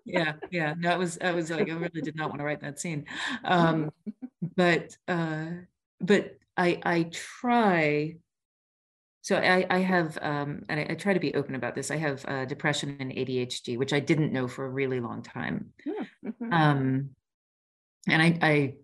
yeah, 0.05 0.35
yeah. 0.51 0.75
No, 0.79 0.93
it 0.93 0.99
was 0.99 1.19
I 1.21 1.33
was 1.33 1.51
like 1.51 1.69
I 1.69 1.75
really 1.75 2.01
did 2.01 2.17
not 2.17 2.31
want 2.31 2.41
to 2.41 2.45
write 2.45 2.61
that 2.63 2.81
scene, 2.81 3.07
um, 3.45 3.91
but 4.57 4.97
uh, 5.07 5.47
but 6.01 6.37
I 6.57 6.81
I 6.85 7.03
try 7.13 8.17
so 9.23 9.37
I, 9.37 9.67
I 9.69 9.79
have, 9.79 10.19
um, 10.23 10.63
and 10.69 10.81
I, 10.81 10.87
I, 10.91 10.95
try 10.95 11.13
to 11.13 11.21
be 11.21 11.35
open 11.35 11.55
about 11.55 11.75
this. 11.75 11.91
I 11.91 11.97
have 11.97 12.25
uh, 12.27 12.47
depression 12.47 12.97
and 13.01 13.13
ADHD, 13.13 13.77
which 13.77 13.93
I 13.93 14.01
didn't 14.01 14.33
know 14.33 14.49
for 14.49 14.65
a 14.65 14.71
really 14.71 15.01
long 15.01 15.23
time. 15.23 15.73
Mm-hmm. 15.87 16.53
Um, 16.53 17.11
and 18.09 18.23
I, 18.23 18.39
I 18.41 18.75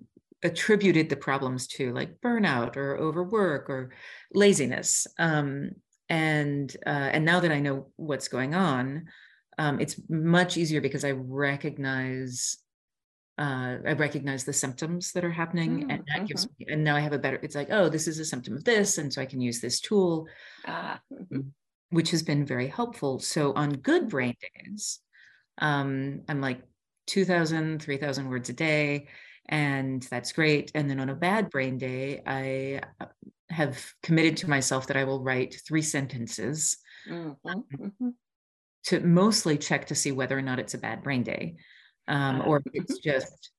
attributed 0.43 1.09
the 1.09 1.17
problems 1.17 1.67
to 1.67 1.93
like 1.93 2.21
burnout 2.21 2.77
or 2.77 2.97
overwork 2.97 3.71
or 3.71 3.93
laziness. 4.35 5.07
Um, 5.19 5.71
and 6.09 6.75
uh, 6.87 7.11
and 7.13 7.25
now 7.25 7.41
that 7.41 7.51
I 7.51 7.61
know 7.61 7.89
what's 7.97 8.29
going 8.29 8.55
on, 8.55 9.07
um, 9.59 9.81
it's 9.81 10.01
much 10.09 10.57
easier 10.57 10.81
because 10.81 11.05
I 11.05 11.13
recognize 11.13 12.59
uh, 13.39 13.77
I 13.87 13.93
recognize 13.93 14.45
the 14.45 14.53
symptoms 14.53 15.13
that 15.13 15.25
are 15.25 15.31
happening, 15.31 15.81
mm, 15.81 15.93
and 15.93 16.05
that 16.07 16.17
mm-hmm. 16.17 16.25
gives 16.25 16.49
me, 16.59 16.67
and 16.69 16.83
now 16.83 16.97
I 16.97 17.01
have 17.01 17.13
a 17.13 17.19
better. 17.19 17.39
It's 17.43 17.55
like, 17.55 17.69
oh, 17.71 17.89
this 17.89 18.09
is 18.09 18.19
a 18.19 18.25
symptom 18.25 18.55
of 18.55 18.65
this, 18.65 18.97
and 18.97 19.13
so 19.13 19.21
I 19.21 19.27
can 19.27 19.41
use 19.41 19.61
this 19.61 19.81
tool, 19.81 20.27
ah. 20.67 20.99
Mm-hmm. 21.13 21.41
which 21.91 22.11
has 22.13 22.23
been 22.23 22.47
very 22.47 22.69
helpful. 22.69 23.19
So 23.19 23.53
on 23.53 23.73
good 23.73 24.09
brain 24.09 24.37
days, 24.65 25.01
um, 25.59 26.23
I'm 26.29 26.41
like 26.41 26.63
2,000, 27.09 27.83
3,000 27.83 28.29
words 28.29 28.49
a 28.49 28.55
day, 28.55 29.09
and 29.49 30.03
that's 30.05 30.33
great. 30.33 30.73
And 30.75 30.89
then 30.89 30.99
on 30.99 31.11
a 31.11 31.15
bad 31.15 31.51
brain 31.51 31.77
day, 31.77 32.23
I 32.27 32.81
uh, 33.01 33.07
have 33.51 33.85
committed 34.03 34.39
to 34.39 34.51
myself 34.51 34.87
that 34.87 34.97
I 34.97 35.05
will 35.05 35.23
write 35.23 35.61
three 35.67 35.83
sentences. 35.83 36.79
Mm-hmm. 37.09 37.49
Um, 37.49 37.65
mm-hmm. 37.77 38.09
To 38.85 39.01
mostly 39.01 39.59
check 39.59 39.87
to 39.89 39.97
see 39.97 40.13
whether 40.13 40.39
or 40.39 40.43
not 40.43 40.61
it's 40.61 40.75
a 40.75 40.79
bad 40.79 41.03
brain 41.03 41.25
day 41.25 41.57
um, 42.09 42.43
or 42.45 42.63
it's 42.73 42.99
mm-hmm. 42.99 43.11
just 43.11 43.51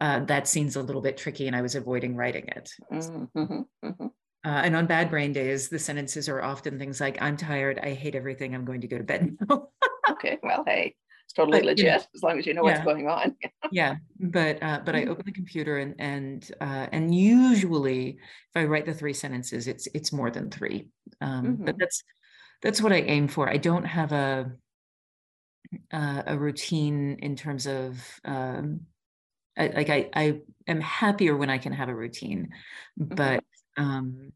uh, 0.00 0.20
that 0.24 0.48
scene's 0.48 0.76
a 0.76 0.82
little 0.82 1.02
bit 1.02 1.16
tricky 1.16 1.46
and 1.46 1.56
I 1.56 1.62
was 1.62 1.74
avoiding 1.74 2.16
writing 2.16 2.48
it. 2.48 2.70
Mm-hmm, 2.92 3.60
mm-hmm. 3.84 4.06
Uh, 4.06 4.60
and 4.62 4.76
on 4.76 4.86
bad 4.86 5.08
brain 5.08 5.32
days, 5.32 5.68
the 5.68 5.78
sentences 5.78 6.28
are 6.28 6.42
often 6.42 6.78
things 6.78 7.00
like, 7.00 7.20
I'm 7.22 7.36
tired, 7.36 7.78
I 7.82 7.94
hate 7.94 8.14
everything, 8.14 8.54
I'm 8.54 8.66
going 8.66 8.82
to 8.82 8.88
go 8.88 8.98
to 8.98 9.04
bed 9.04 9.36
now. 9.48 9.68
okay, 10.10 10.38
well, 10.42 10.64
hey, 10.66 10.94
it's 11.24 11.32
totally 11.32 11.60
but, 11.60 11.66
legit 11.66 11.84
you 11.84 11.90
know, 11.92 12.04
as 12.14 12.22
long 12.22 12.38
as 12.38 12.46
you 12.46 12.52
know 12.52 12.66
yeah, 12.66 12.72
what's 12.72 12.84
going 12.84 13.08
on. 13.08 13.34
yeah, 13.72 13.96
but 14.20 14.62
uh, 14.62 14.80
but 14.84 14.94
I 14.94 15.06
open 15.06 15.24
the 15.24 15.32
computer 15.32 15.78
and 15.78 15.94
and 15.98 16.50
uh, 16.60 16.86
and 16.92 17.14
usually 17.14 18.10
if 18.10 18.56
I 18.56 18.64
write 18.64 18.84
the 18.84 18.92
three 18.92 19.14
sentences, 19.14 19.66
it's 19.66 19.88
it's 19.94 20.12
more 20.12 20.30
than 20.30 20.50
three. 20.50 20.88
Um, 21.22 21.44
mm-hmm. 21.44 21.64
But 21.64 21.76
that's 21.78 22.04
that's 22.60 22.82
what 22.82 22.92
I 22.92 22.96
aim 22.96 23.28
for. 23.28 23.48
I 23.48 23.56
don't 23.56 23.84
have 23.84 24.12
a 24.12 24.52
uh, 25.92 26.22
a 26.26 26.38
routine 26.38 27.18
in 27.20 27.36
terms 27.36 27.66
of 27.66 27.98
um, 28.24 28.80
I, 29.56 29.68
like 29.68 29.90
I, 29.90 30.10
I 30.14 30.40
am 30.66 30.80
happier 30.80 31.36
when 31.36 31.50
I 31.50 31.58
can 31.58 31.72
have 31.72 31.88
a 31.88 31.94
routine, 31.94 32.50
mm-hmm. 33.00 33.14
but 33.14 33.44
um, 33.76 34.32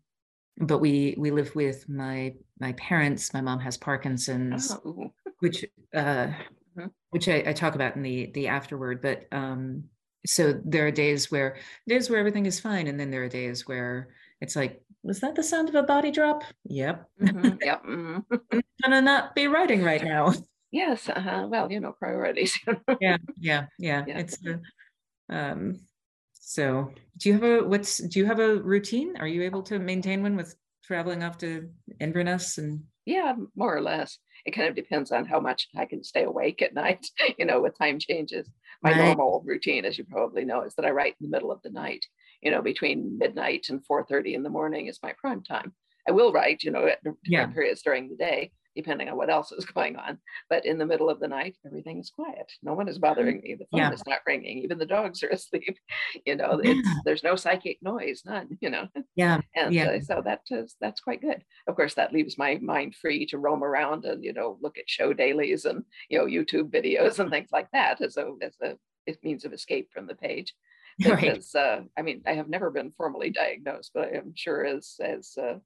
but 0.58 0.78
we 0.78 1.14
we 1.18 1.30
live 1.30 1.54
with 1.54 1.88
my 1.88 2.34
my 2.60 2.72
parents. 2.74 3.32
My 3.32 3.40
mom 3.40 3.60
has 3.60 3.76
Parkinson's, 3.76 4.70
oh. 4.70 5.12
which 5.40 5.64
uh, 5.94 6.28
mm-hmm. 6.28 6.86
which 7.10 7.28
I, 7.28 7.44
I, 7.46 7.52
talk 7.52 7.74
about 7.74 7.96
in 7.96 8.02
the 8.02 8.30
the 8.34 8.48
afterward. 8.48 9.02
But 9.02 9.26
um, 9.32 9.84
so 10.26 10.60
there 10.64 10.86
are 10.86 10.92
days 10.92 11.30
where 11.30 11.56
days 11.86 12.10
where 12.10 12.18
everything 12.18 12.46
is 12.46 12.60
fine, 12.60 12.86
and 12.86 12.98
then 12.98 13.10
there 13.10 13.24
are 13.24 13.28
days 13.28 13.66
where 13.66 14.08
it's 14.40 14.56
like, 14.56 14.80
was 15.02 15.20
that 15.20 15.34
the 15.34 15.42
sound 15.42 15.68
of 15.68 15.74
a 15.74 15.82
body 15.82 16.10
drop? 16.10 16.42
Yep. 16.64 17.08
Mm-hmm. 17.22 17.48
Yep. 17.62 17.84
Mm-hmm. 17.84 18.34
I'm 18.52 18.62
gonna 18.82 19.02
not 19.02 19.34
be 19.34 19.48
writing 19.48 19.82
right 19.82 20.02
now. 20.02 20.32
Yes. 20.70 21.08
Uh-huh. 21.08 21.46
Well, 21.50 21.70
you 21.70 21.80
know, 21.80 21.92
priorities. 21.92 22.58
yeah, 23.00 23.16
yeah, 23.40 23.66
yeah. 23.78 24.04
Yeah. 24.06 24.18
It's 24.18 24.38
um. 25.30 25.80
So, 26.34 26.92
do 27.18 27.28
you 27.28 27.34
have 27.34 27.42
a 27.44 27.62
what's 27.64 27.98
do 27.98 28.18
you 28.18 28.26
have 28.26 28.38
a 28.38 28.56
routine? 28.56 29.16
Are 29.18 29.26
you 29.26 29.42
able 29.42 29.62
to 29.64 29.78
maintain 29.78 30.22
one 30.22 30.36
with 30.36 30.54
traveling 30.84 31.22
off 31.22 31.38
to 31.38 31.68
Inverness 32.00 32.58
and? 32.58 32.82
Yeah, 33.04 33.34
more 33.56 33.74
or 33.74 33.80
less. 33.80 34.18
It 34.44 34.52
kind 34.52 34.68
of 34.68 34.76
depends 34.76 35.12
on 35.12 35.24
how 35.24 35.40
much 35.40 35.68
I 35.76 35.86
can 35.86 36.04
stay 36.04 36.24
awake 36.24 36.62
at 36.62 36.74
night. 36.84 37.06
You 37.38 37.46
know, 37.46 37.60
with 37.60 37.78
time 37.78 37.98
changes. 37.98 38.50
My 38.82 38.92
right. 38.92 39.04
normal 39.06 39.42
routine, 39.44 39.84
as 39.84 39.98
you 39.98 40.04
probably 40.04 40.44
know, 40.44 40.62
is 40.62 40.74
that 40.76 40.84
I 40.84 40.90
write 40.90 41.16
in 41.20 41.28
the 41.28 41.34
middle 41.34 41.50
of 41.50 41.60
the 41.62 41.70
night. 41.70 42.04
You 42.42 42.50
know, 42.50 42.62
between 42.62 43.18
midnight 43.18 43.66
and 43.68 43.84
4:30 43.86 44.34
in 44.34 44.42
the 44.42 44.50
morning 44.50 44.86
is 44.86 45.00
my 45.02 45.14
prime 45.18 45.42
time. 45.42 45.72
I 46.08 46.12
will 46.12 46.32
write, 46.32 46.62
you 46.62 46.70
know, 46.70 46.86
at 46.86 47.02
different 47.02 47.18
yeah. 47.24 47.46
periods 47.46 47.82
during 47.82 48.08
the 48.08 48.16
day, 48.16 48.52
depending 48.74 49.08
on 49.08 49.16
what 49.16 49.30
else 49.30 49.52
is 49.52 49.64
going 49.74 49.96
on. 49.96 50.18
But 50.48 50.64
in 50.64 50.78
the 50.78 50.86
middle 50.86 51.10
of 51.10 51.20
the 51.20 51.28
night, 51.28 51.56
everything 51.66 51.98
is 51.98 52.10
quiet. 52.10 52.50
No 52.62 52.74
one 52.74 52.88
is 52.88 52.98
bothering 52.98 53.40
me. 53.42 53.56
The 53.58 53.66
phone 53.70 53.80
yeah. 53.80 53.92
is 53.92 54.02
not 54.06 54.20
ringing. 54.26 54.58
Even 54.58 54.78
the 54.78 54.86
dogs 54.86 55.22
are 55.22 55.28
asleep. 55.32 55.76
You 56.26 56.36
know, 56.36 56.60
it's 56.62 56.86
yeah. 56.86 56.94
there's 57.04 57.22
no 57.22 57.36
psychic 57.36 57.78
noise, 57.82 58.22
none. 58.24 58.58
You 58.60 58.70
know. 58.70 58.88
Yeah. 59.16 59.40
And 59.56 59.74
yeah. 59.74 59.90
Uh, 59.90 60.00
so 60.00 60.22
that 60.24 60.42
is 60.50 60.76
that's 60.80 61.00
quite 61.00 61.20
good. 61.20 61.42
Of 61.66 61.74
course, 61.74 61.94
that 61.94 62.12
leaves 62.12 62.38
my 62.38 62.56
mind 62.62 62.94
free 62.94 63.26
to 63.26 63.38
roam 63.38 63.64
around 63.64 64.04
and 64.04 64.22
you 64.22 64.32
know 64.32 64.58
look 64.60 64.78
at 64.78 64.88
show 64.88 65.12
dailies 65.12 65.64
and 65.64 65.82
you 66.08 66.18
know 66.18 66.26
YouTube 66.26 66.70
videos 66.70 67.18
and 67.18 67.30
things 67.30 67.48
like 67.52 67.68
that 67.72 68.00
as 68.00 68.16
a 68.16 68.30
as 68.42 68.54
a 68.62 68.76
means 69.24 69.44
of 69.44 69.52
escape 69.52 69.88
from 69.92 70.06
the 70.06 70.14
page 70.14 70.54
because 70.98 71.52
right. 71.54 71.62
uh, 71.62 71.80
I 71.96 72.02
mean 72.02 72.22
I 72.26 72.34
have 72.34 72.48
never 72.48 72.70
been 72.70 72.92
formally 72.96 73.30
diagnosed, 73.30 73.92
but 73.94 74.08
I 74.08 74.16
am 74.16 74.32
sure 74.34 74.64
as 74.64 74.96
as 75.00 75.36
uh, 75.40 75.58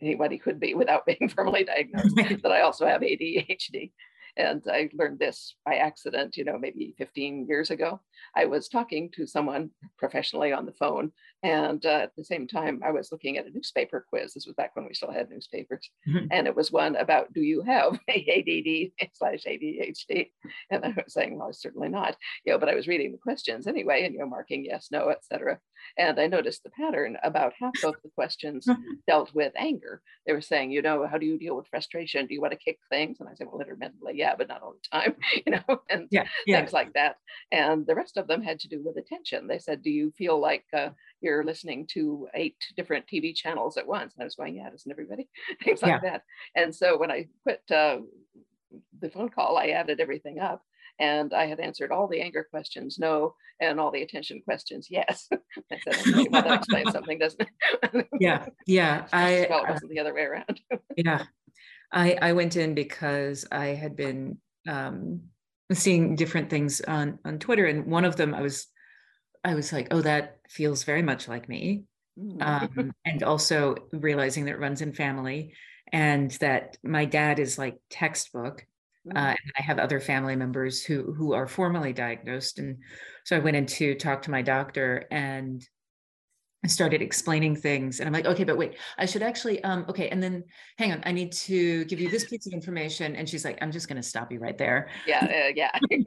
anybody 0.00 0.38
could 0.38 0.60
be 0.60 0.74
without 0.74 1.06
being 1.06 1.28
formally 1.28 1.64
diagnosed 1.64 2.16
that 2.16 2.52
I 2.52 2.62
also 2.62 2.86
have 2.86 3.02
ADHD. 3.02 3.92
And 4.36 4.62
I 4.70 4.88
learned 4.92 5.18
this 5.18 5.56
by 5.64 5.76
accident, 5.76 6.36
you 6.36 6.44
know, 6.44 6.58
maybe 6.58 6.94
15 6.98 7.46
years 7.48 7.70
ago. 7.70 8.00
I 8.36 8.46
was 8.46 8.68
talking 8.68 9.10
to 9.16 9.26
someone 9.26 9.70
professionally 9.98 10.52
on 10.52 10.66
the 10.66 10.72
phone. 10.72 11.12
And 11.42 11.84
uh, 11.86 12.00
at 12.02 12.16
the 12.16 12.24
same 12.24 12.48
time, 12.48 12.80
I 12.84 12.90
was 12.90 13.12
looking 13.12 13.38
at 13.38 13.46
a 13.46 13.50
newspaper 13.50 14.04
quiz. 14.08 14.34
This 14.34 14.46
was 14.46 14.56
back 14.56 14.74
when 14.74 14.86
we 14.86 14.94
still 14.94 15.12
had 15.12 15.30
newspapers. 15.30 15.88
Mm-hmm. 16.08 16.26
And 16.30 16.46
it 16.46 16.56
was 16.56 16.72
one 16.72 16.96
about, 16.96 17.32
do 17.32 17.40
you 17.40 17.62
have 17.62 17.94
ADD 18.08 18.90
slash 19.14 19.44
ADHD? 19.46 20.30
And 20.70 20.84
I 20.84 20.88
was 20.88 21.12
saying, 21.12 21.38
well, 21.38 21.52
certainly 21.52 21.88
not. 21.88 22.16
You 22.44 22.52
know, 22.52 22.58
but 22.58 22.68
I 22.68 22.74
was 22.74 22.88
reading 22.88 23.12
the 23.12 23.18
questions 23.18 23.66
anyway, 23.66 24.04
and, 24.04 24.14
you 24.14 24.20
know, 24.20 24.26
marking 24.26 24.64
yes, 24.64 24.88
no, 24.90 25.10
etc. 25.10 25.58
And 25.96 26.20
I 26.20 26.26
noticed 26.26 26.62
the 26.62 26.70
pattern 26.70 27.16
about 27.22 27.54
half 27.60 27.74
of 27.84 27.94
the 28.02 28.10
questions 28.14 28.66
dealt 29.06 29.34
with 29.34 29.52
anger. 29.56 30.02
They 30.26 30.32
were 30.32 30.40
saying, 30.40 30.70
you 30.70 30.82
know, 30.82 31.06
how 31.06 31.18
do 31.18 31.26
you 31.26 31.38
deal 31.38 31.56
with 31.56 31.68
frustration? 31.68 32.26
Do 32.26 32.34
you 32.34 32.40
want 32.40 32.52
to 32.52 32.58
kick 32.58 32.78
things? 32.90 33.18
And 33.20 33.28
I 33.28 33.34
said, 33.34 33.46
well, 33.50 33.60
intermittently, 33.60 34.14
yeah, 34.16 34.34
but 34.36 34.48
not 34.48 34.62
all 34.62 34.74
the 34.74 34.98
time, 34.98 35.16
you 35.46 35.52
know, 35.52 35.80
and 35.88 36.08
yeah, 36.10 36.26
yeah. 36.46 36.58
things 36.58 36.72
like 36.72 36.92
that. 36.94 37.16
And 37.52 37.86
the 37.86 37.94
rest 37.94 38.07
of 38.16 38.26
them 38.26 38.42
had 38.42 38.58
to 38.60 38.68
do 38.68 38.82
with 38.82 38.96
attention. 38.96 39.46
They 39.46 39.58
said, 39.58 39.82
do 39.82 39.90
you 39.90 40.12
feel 40.16 40.40
like 40.40 40.64
uh, 40.72 40.90
you're 41.20 41.44
listening 41.44 41.86
to 41.92 42.28
eight 42.34 42.56
different 42.76 43.06
TV 43.06 43.34
channels 43.34 43.76
at 43.76 43.86
once? 43.86 44.14
And 44.14 44.22
I 44.22 44.24
was 44.24 44.36
going, 44.36 44.56
yeah, 44.56 44.70
doesn't 44.70 44.90
everybody? 44.90 45.28
things 45.64 45.82
like 45.82 46.02
yeah. 46.02 46.10
that. 46.10 46.22
And 46.54 46.74
so 46.74 46.96
when 46.96 47.10
I 47.10 47.28
quit 47.42 47.62
uh, 47.70 47.98
the 49.00 49.10
phone 49.10 49.28
call, 49.28 49.56
I 49.56 49.68
added 49.68 50.00
everything 50.00 50.38
up 50.38 50.62
and 50.98 51.32
I 51.32 51.46
had 51.46 51.60
answered 51.60 51.92
all 51.92 52.08
the 52.08 52.20
anger 52.20 52.46
questions, 52.50 52.98
no, 52.98 53.34
and 53.60 53.78
all 53.78 53.90
the 53.90 54.02
attention 54.02 54.42
questions, 54.42 54.88
yes. 54.90 55.28
I 55.72 55.78
said, 55.84 55.94
okay, 56.00 56.28
well, 56.30 56.42
that 56.42 56.58
explains 56.58 56.90
something, 56.92 57.18
doesn't 57.18 57.48
it? 57.82 58.08
yeah, 58.20 58.46
yeah. 58.66 59.06
I 59.12 59.46
well, 59.48 59.64
it 59.64 59.70
wasn't 59.70 59.90
the 59.90 60.00
other 60.00 60.14
way 60.14 60.22
around. 60.22 60.60
yeah. 60.96 61.24
I, 61.92 62.18
I 62.20 62.32
went 62.32 62.56
in 62.56 62.74
because 62.74 63.46
I 63.50 63.66
had 63.68 63.96
been 63.96 64.38
um, 64.68 65.22
seeing 65.72 66.16
different 66.16 66.50
things 66.50 66.80
on, 66.80 67.18
on 67.24 67.38
Twitter. 67.38 67.66
And 67.66 67.86
one 67.86 68.04
of 68.04 68.16
them 68.16 68.34
I 68.34 68.40
was 68.42 68.66
I 69.44 69.54
was 69.54 69.72
like, 69.72 69.88
oh, 69.92 70.00
that 70.02 70.38
feels 70.48 70.82
very 70.82 71.02
much 71.02 71.28
like 71.28 71.48
me. 71.48 71.84
Mm. 72.18 72.42
Um, 72.42 72.92
and 73.04 73.22
also 73.22 73.76
realizing 73.92 74.44
that 74.44 74.52
it 74.52 74.58
runs 74.58 74.82
in 74.82 74.92
family 74.92 75.52
and 75.92 76.30
that 76.32 76.76
my 76.82 77.04
dad 77.04 77.38
is 77.38 77.56
like 77.56 77.78
textbook 77.88 78.66
uh, 79.14 79.14
mm-hmm. 79.14 79.28
and 79.28 79.52
I 79.58 79.62
have 79.62 79.78
other 79.78 80.00
family 80.00 80.36
members 80.36 80.82
who 80.82 81.14
who 81.14 81.32
are 81.32 81.46
formally 81.46 81.92
diagnosed, 81.92 82.58
and 82.58 82.78
so 83.24 83.36
I 83.36 83.40
went 83.40 83.56
in 83.56 83.66
to 83.66 83.94
talk 83.94 84.22
to 84.22 84.30
my 84.30 84.42
doctor 84.42 85.06
and 85.10 85.66
I 86.64 86.68
started 86.68 87.02
explaining 87.02 87.54
things, 87.54 88.00
and 88.00 88.06
I'm 88.08 88.12
like, 88.12 88.26
okay, 88.26 88.44
but 88.44 88.58
wait, 88.58 88.76
I 88.98 89.06
should 89.06 89.22
actually, 89.22 89.62
um, 89.62 89.84
okay, 89.88 90.08
and 90.08 90.20
then 90.22 90.42
hang 90.76 90.90
on, 90.92 91.02
I 91.04 91.12
need 91.12 91.32
to 91.32 91.84
give 91.84 92.00
you 92.00 92.10
this 92.10 92.24
piece 92.24 92.46
of 92.46 92.52
information, 92.52 93.14
and 93.14 93.28
she's 93.28 93.44
like, 93.44 93.58
I'm 93.62 93.70
just 93.70 93.88
going 93.88 93.96
to 93.96 94.02
stop 94.02 94.32
you 94.32 94.40
right 94.40 94.58
there. 94.58 94.88
Yeah, 95.06 95.24
uh, 95.24 95.52
yeah. 95.54 95.70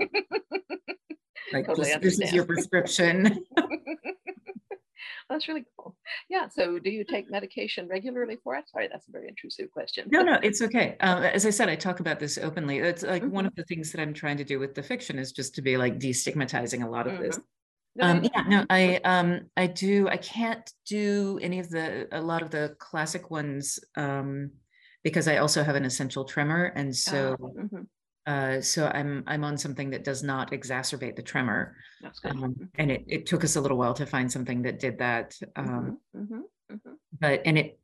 like 1.53 1.67
totally 1.67 1.93
this, 2.01 2.17
this 2.17 2.19
is 2.19 2.33
your 2.33 2.45
prescription. 2.45 3.45
that's 5.29 5.47
really 5.47 5.63
cool. 5.79 5.95
Yeah. 6.29 6.49
So, 6.49 6.79
do 6.79 6.89
you 6.89 7.05
take 7.05 7.31
medication 7.31 7.87
regularly 7.87 8.37
for 8.43 8.55
it? 8.55 8.69
Sorry, 8.69 8.89
that's 8.91 9.07
a 9.07 9.11
very 9.11 9.29
intrusive 9.29 9.71
question. 9.71 10.09
No, 10.11 10.21
no, 10.21 10.37
it's 10.43 10.61
okay. 10.61 10.97
Um, 10.99 11.23
as 11.23 11.45
I 11.45 11.49
said, 11.49 11.69
I 11.69 11.75
talk 11.75 12.01
about 12.01 12.19
this 12.19 12.37
openly. 12.37 12.79
It's 12.79 13.03
like 13.03 13.23
mm-hmm. 13.23 13.31
one 13.31 13.45
of 13.45 13.55
the 13.55 13.63
things 13.63 13.91
that 13.91 14.01
I'm 14.01 14.13
trying 14.13 14.37
to 14.37 14.43
do 14.43 14.59
with 14.59 14.75
the 14.75 14.83
fiction 14.83 15.17
is 15.17 15.31
just 15.31 15.55
to 15.55 15.61
be 15.61 15.77
like 15.77 15.97
destigmatizing 15.97 16.83
a 16.83 16.89
lot 16.89 17.07
of 17.07 17.13
mm-hmm. 17.13 17.23
this. 17.23 17.39
Um, 17.99 18.23
yeah, 18.23 18.43
no, 18.47 18.65
I 18.69 19.01
um, 19.03 19.41
I 19.57 19.67
do. 19.67 20.07
I 20.07 20.17
can't 20.17 20.71
do 20.85 21.39
any 21.41 21.59
of 21.59 21.69
the 21.69 22.07
a 22.11 22.21
lot 22.21 22.41
of 22.41 22.49
the 22.49 22.75
classic 22.79 23.29
ones 23.29 23.79
um, 23.97 24.51
because 25.03 25.27
I 25.27 25.37
also 25.37 25.63
have 25.63 25.75
an 25.75 25.83
essential 25.83 26.23
tremor, 26.23 26.71
and 26.75 26.95
so 26.95 27.35
oh, 27.39 27.53
mm-hmm. 27.57 27.81
Uh, 28.27 28.61
so 28.61 28.87
I'm 28.93 29.23
I'm 29.25 29.43
on 29.43 29.57
something 29.57 29.89
that 29.89 30.03
does 30.03 30.21
not 30.21 30.51
exacerbate 30.51 31.15
the 31.15 31.23
tremor. 31.23 31.75
That's 32.01 32.19
good. 32.19 32.31
Um, 32.33 32.41
mm-hmm. 32.41 32.63
and 32.75 32.91
it, 32.91 33.03
it 33.07 33.25
took 33.25 33.43
us 33.43 33.55
a 33.55 33.61
little 33.61 33.77
while 33.77 33.95
to 33.95 34.05
find 34.05 34.31
something 34.31 34.61
that 34.61 34.79
did 34.79 34.99
that. 34.99 35.35
Um, 35.55 35.97
mm-hmm, 36.15 36.35
mm-hmm, 36.35 36.75
mm-hmm. 36.75 36.93
But 37.19 37.41
and 37.45 37.57
it 37.57 37.79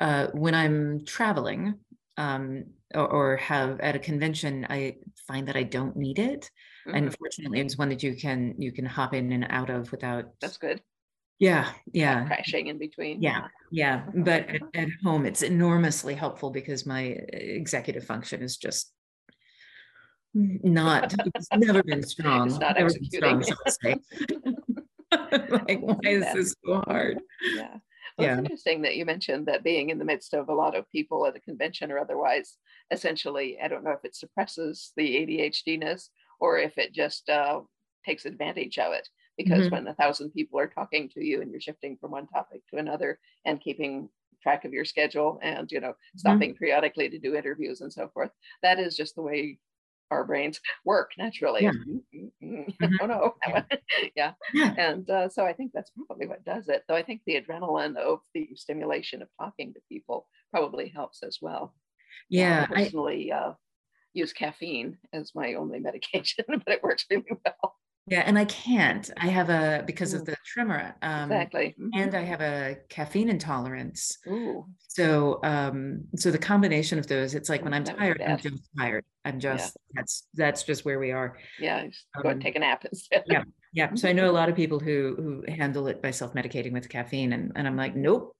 uh, 0.00 0.28
when 0.32 0.54
I'm 0.54 1.04
traveling 1.04 1.74
um, 2.16 2.64
or, 2.94 3.06
or, 3.06 3.36
have 3.36 3.80
at 3.80 3.96
a 3.96 3.98
convention, 3.98 4.66
I 4.70 4.96
find 5.26 5.46
that 5.48 5.56
I 5.56 5.62
don't 5.62 5.96
need 5.96 6.18
it. 6.18 6.50
And 6.86 7.06
mm-hmm. 7.06 7.14
fortunately, 7.18 7.60
it's 7.60 7.76
one 7.76 7.90
that 7.90 8.02
you 8.02 8.14
can 8.14 8.54
you 8.58 8.72
can 8.72 8.86
hop 8.86 9.14
in 9.14 9.32
and 9.32 9.46
out 9.50 9.70
of 9.70 9.90
without. 9.92 10.26
That's 10.40 10.56
good. 10.56 10.80
Yeah, 11.38 11.70
yeah. 11.92 12.26
crashing 12.26 12.66
in 12.66 12.78
between. 12.78 13.22
Yeah, 13.22 13.46
yeah. 13.70 14.04
But 14.14 14.48
at, 14.48 14.62
at 14.74 14.88
home, 15.04 15.24
it's 15.26 15.42
enormously 15.42 16.14
helpful 16.14 16.50
because 16.50 16.86
my 16.86 17.12
uh, 17.12 17.16
executive 17.32 18.04
function 18.04 18.42
is 18.42 18.56
just 18.56 18.92
not 20.34 21.14
it's 21.34 21.48
never 21.54 21.82
been 21.82 22.02
strong. 22.06 22.48
It's 22.48 22.58
not 22.58 22.76
never 22.76 22.86
executing. 22.88 23.42
Strong, 23.42 24.00
like, 25.12 25.80
why 25.80 25.98
is 26.04 26.32
this 26.34 26.54
so 26.64 26.82
hard? 26.86 27.20
Yeah. 27.54 27.76
Well, 28.18 28.26
yeah. 28.26 28.32
it's 28.34 28.40
interesting 28.40 28.82
that 28.82 28.96
you 28.96 29.04
mentioned 29.04 29.46
that 29.46 29.62
being 29.62 29.90
in 29.90 29.98
the 29.98 30.04
midst 30.04 30.34
of 30.34 30.48
a 30.48 30.54
lot 30.54 30.74
of 30.74 30.90
people 30.90 31.24
at 31.26 31.36
a 31.36 31.40
convention 31.40 31.92
or 31.92 31.98
otherwise, 31.98 32.56
essentially, 32.90 33.58
I 33.62 33.68
don't 33.68 33.84
know 33.84 33.92
if 33.92 34.04
it 34.04 34.16
suppresses 34.16 34.92
the 34.96 35.04
ADHDness 35.04 36.08
or 36.40 36.58
if 36.58 36.78
it 36.78 36.92
just 36.92 37.28
uh, 37.28 37.60
takes 38.04 38.24
advantage 38.24 38.78
of 38.78 38.92
it. 38.92 39.08
Because 39.36 39.66
mm-hmm. 39.66 39.76
when 39.76 39.86
a 39.86 39.94
thousand 39.94 40.30
people 40.30 40.58
are 40.58 40.66
talking 40.66 41.08
to 41.10 41.24
you 41.24 41.42
and 41.42 41.52
you're 41.52 41.60
shifting 41.60 41.96
from 41.96 42.10
one 42.10 42.26
topic 42.26 42.62
to 42.70 42.78
another 42.78 43.20
and 43.44 43.60
keeping 43.60 44.08
track 44.42 44.64
of 44.64 44.72
your 44.72 44.84
schedule 44.84 45.38
and 45.42 45.70
you 45.70 45.80
know 45.80 45.88
mm-hmm. 45.90 46.18
stopping 46.18 46.50
mm-hmm. 46.50 46.58
periodically 46.58 47.08
to 47.08 47.18
do 47.18 47.34
interviews 47.34 47.80
and 47.80 47.92
so 47.92 48.08
forth 48.14 48.30
that 48.62 48.78
is 48.78 48.96
just 48.96 49.16
the 49.16 49.22
way 49.22 49.58
our 50.10 50.24
brains 50.24 50.60
work 50.84 51.12
naturally. 51.18 51.64
Yeah. 51.64 51.72
Mm-hmm. 52.42 52.94
oh 53.00 53.06
no, 53.06 53.34
yeah. 54.16 54.32
yeah. 54.54 54.74
And 54.78 55.08
uh, 55.10 55.28
so 55.28 55.44
I 55.44 55.52
think 55.52 55.72
that's 55.74 55.90
probably 56.06 56.26
what 56.26 56.44
does 56.44 56.68
it. 56.68 56.82
Though 56.88 56.94
I 56.94 57.02
think 57.02 57.20
the 57.26 57.40
adrenaline 57.40 57.96
of 57.96 58.20
the 58.32 58.48
stimulation 58.54 59.22
of 59.22 59.28
talking 59.38 59.74
to 59.74 59.80
people 59.88 60.26
probably 60.50 60.88
helps 60.88 61.22
as 61.22 61.38
well. 61.42 61.74
Yeah, 62.30 62.66
I 62.70 62.74
personally 62.74 63.32
I, 63.32 63.38
uh, 63.38 63.54
use 64.14 64.32
caffeine 64.32 64.98
as 65.12 65.34
my 65.34 65.54
only 65.54 65.78
medication, 65.88 66.44
but 66.48 66.68
it 66.68 66.82
works 66.82 67.06
really 67.10 67.24
well. 67.44 67.76
Yeah, 68.10 68.22
and 68.24 68.38
I 68.38 68.44
can't. 68.46 69.10
I 69.16 69.26
have 69.26 69.50
a 69.50 69.82
because 69.86 70.14
of 70.14 70.22
mm. 70.22 70.26
the 70.26 70.36
tremor. 70.44 70.94
Um, 71.02 71.30
exactly. 71.30 71.74
Mm-hmm. 71.78 72.00
And 72.00 72.14
I 72.14 72.22
have 72.22 72.40
a 72.40 72.76
caffeine 72.88 73.28
intolerance. 73.28 74.18
Ooh. 74.26 74.66
So 74.88 75.40
um 75.42 76.04
so 76.16 76.30
the 76.30 76.38
combination 76.38 76.98
of 76.98 77.06
those, 77.06 77.34
it's 77.34 77.48
like 77.48 77.62
when 77.62 77.74
I'm 77.74 77.84
tired, 77.84 78.22
I'm 78.22 78.38
just 78.38 78.68
tired. 78.78 79.04
I'm 79.24 79.38
just 79.40 79.76
yeah. 79.76 80.00
that's 80.00 80.26
that's 80.34 80.62
just 80.62 80.84
where 80.84 80.98
we 80.98 81.12
are. 81.12 81.36
Yeah, 81.58 81.86
just 81.86 82.06
go 82.22 82.28
um, 82.28 82.34
and 82.34 82.42
take 82.42 82.56
a 82.56 82.60
nap 82.60 82.84
instead. 82.84 83.24
Yeah. 83.26 83.44
Yeah. 83.72 83.94
So 83.94 84.08
I 84.08 84.12
know 84.12 84.30
a 84.30 84.32
lot 84.40 84.48
of 84.48 84.56
people 84.56 84.78
who 84.78 85.14
who 85.16 85.52
handle 85.52 85.86
it 85.88 86.02
by 86.02 86.10
self-medicating 86.10 86.72
with 86.72 86.88
caffeine 86.88 87.32
and, 87.32 87.52
and 87.56 87.66
I'm 87.66 87.76
like, 87.76 87.94
nope. 87.94 88.34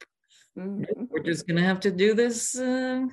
Mm-hmm. 0.59 0.81
Nope, 0.81 1.09
we're 1.11 1.23
just 1.23 1.47
gonna 1.47 1.63
have 1.63 1.81
to 1.81 1.91
do 1.91 2.15
this. 2.15 2.59
Uh, 2.59 3.07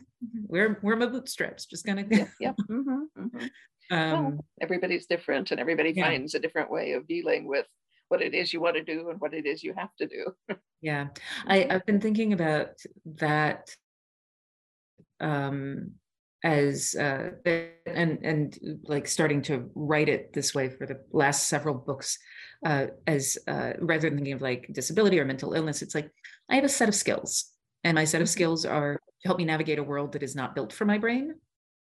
wear 0.47 0.79
wear 0.81 0.95
my 0.95 1.05
bootstraps. 1.05 1.65
Just 1.65 1.85
gonna. 1.85 2.05
Yep. 2.09 2.29
yep. 2.39 2.55
Mm-hmm. 2.69 3.25
mm-hmm 3.25 3.45
um, 3.91 4.11
well, 4.11 4.45
everybody's 4.61 5.05
different 5.05 5.51
and 5.51 5.59
everybody 5.59 5.91
yeah. 5.91 6.05
finds 6.05 6.33
a 6.33 6.39
different 6.39 6.71
way 6.71 6.93
of 6.93 7.07
dealing 7.07 7.47
with 7.47 7.65
what 8.07 8.21
it 8.21 8.33
is 8.33 8.53
you 8.53 8.61
want 8.61 8.75
to 8.75 8.83
do 8.83 9.09
and 9.09 9.19
what 9.19 9.33
it 9.33 9.45
is 9.45 9.63
you 9.63 9.73
have 9.73 9.93
to 9.97 10.07
do 10.07 10.33
yeah 10.81 11.07
I, 11.47 11.67
i've 11.69 11.85
been 11.85 12.01
thinking 12.01 12.33
about 12.33 12.69
that 13.17 13.69
um 15.19 15.91
as 16.43 16.95
uh 16.95 17.31
and 17.87 18.19
and 18.23 18.59
like 18.83 19.07
starting 19.07 19.41
to 19.41 19.69
write 19.73 20.09
it 20.09 20.31
this 20.33 20.53
way 20.53 20.69
for 20.69 20.85
the 20.85 20.99
last 21.11 21.47
several 21.47 21.73
books 21.73 22.19
uh 22.65 22.87
as 23.07 23.37
uh 23.47 23.73
rather 23.79 24.09
than 24.09 24.17
thinking 24.17 24.33
of 24.33 24.41
like 24.41 24.69
disability 24.71 25.19
or 25.19 25.25
mental 25.25 25.53
illness 25.53 25.81
it's 25.81 25.95
like 25.95 26.11
i 26.49 26.55
have 26.55 26.63
a 26.63 26.69
set 26.69 26.89
of 26.89 26.93
skills 26.93 27.51
and 27.83 27.95
my 27.95 28.03
set 28.03 28.21
of 28.21 28.27
mm-hmm. 28.27 28.33
skills 28.33 28.65
are 28.65 28.99
to 29.21 29.27
help 29.27 29.39
me 29.39 29.45
navigate 29.45 29.79
a 29.79 29.83
world 29.83 30.11
that 30.11 30.23
is 30.23 30.35
not 30.35 30.53
built 30.53 30.71
for 30.71 30.85
my 30.85 30.99
brain 30.99 31.33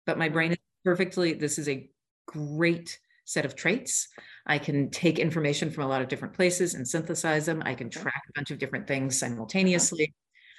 but 0.07 0.17
my 0.17 0.31
brain 0.31 0.53
is 0.53 0.59
perfectly 0.85 1.35
this 1.35 1.59
is 1.59 1.69
a 1.69 1.89
great 2.27 2.99
set 3.25 3.45
of 3.45 3.57
traits. 3.57 4.09
I 4.47 4.59
can 4.59 4.91
take 4.91 5.19
information 5.19 5.71
from 5.71 5.85
a 5.85 5.89
lot 5.89 6.03
of 6.03 6.09
different 6.09 6.35
places 6.35 6.75
and 6.75 6.87
synthesize 6.87 7.47
them. 7.47 7.63
I 7.65 7.75
can 7.75 7.91
track 7.91 8.23
a 8.29 8.33
bunch 8.35 8.51
of 8.51 8.59
different 8.59 8.87
things 8.87 9.19
simultaneously. 9.19 10.15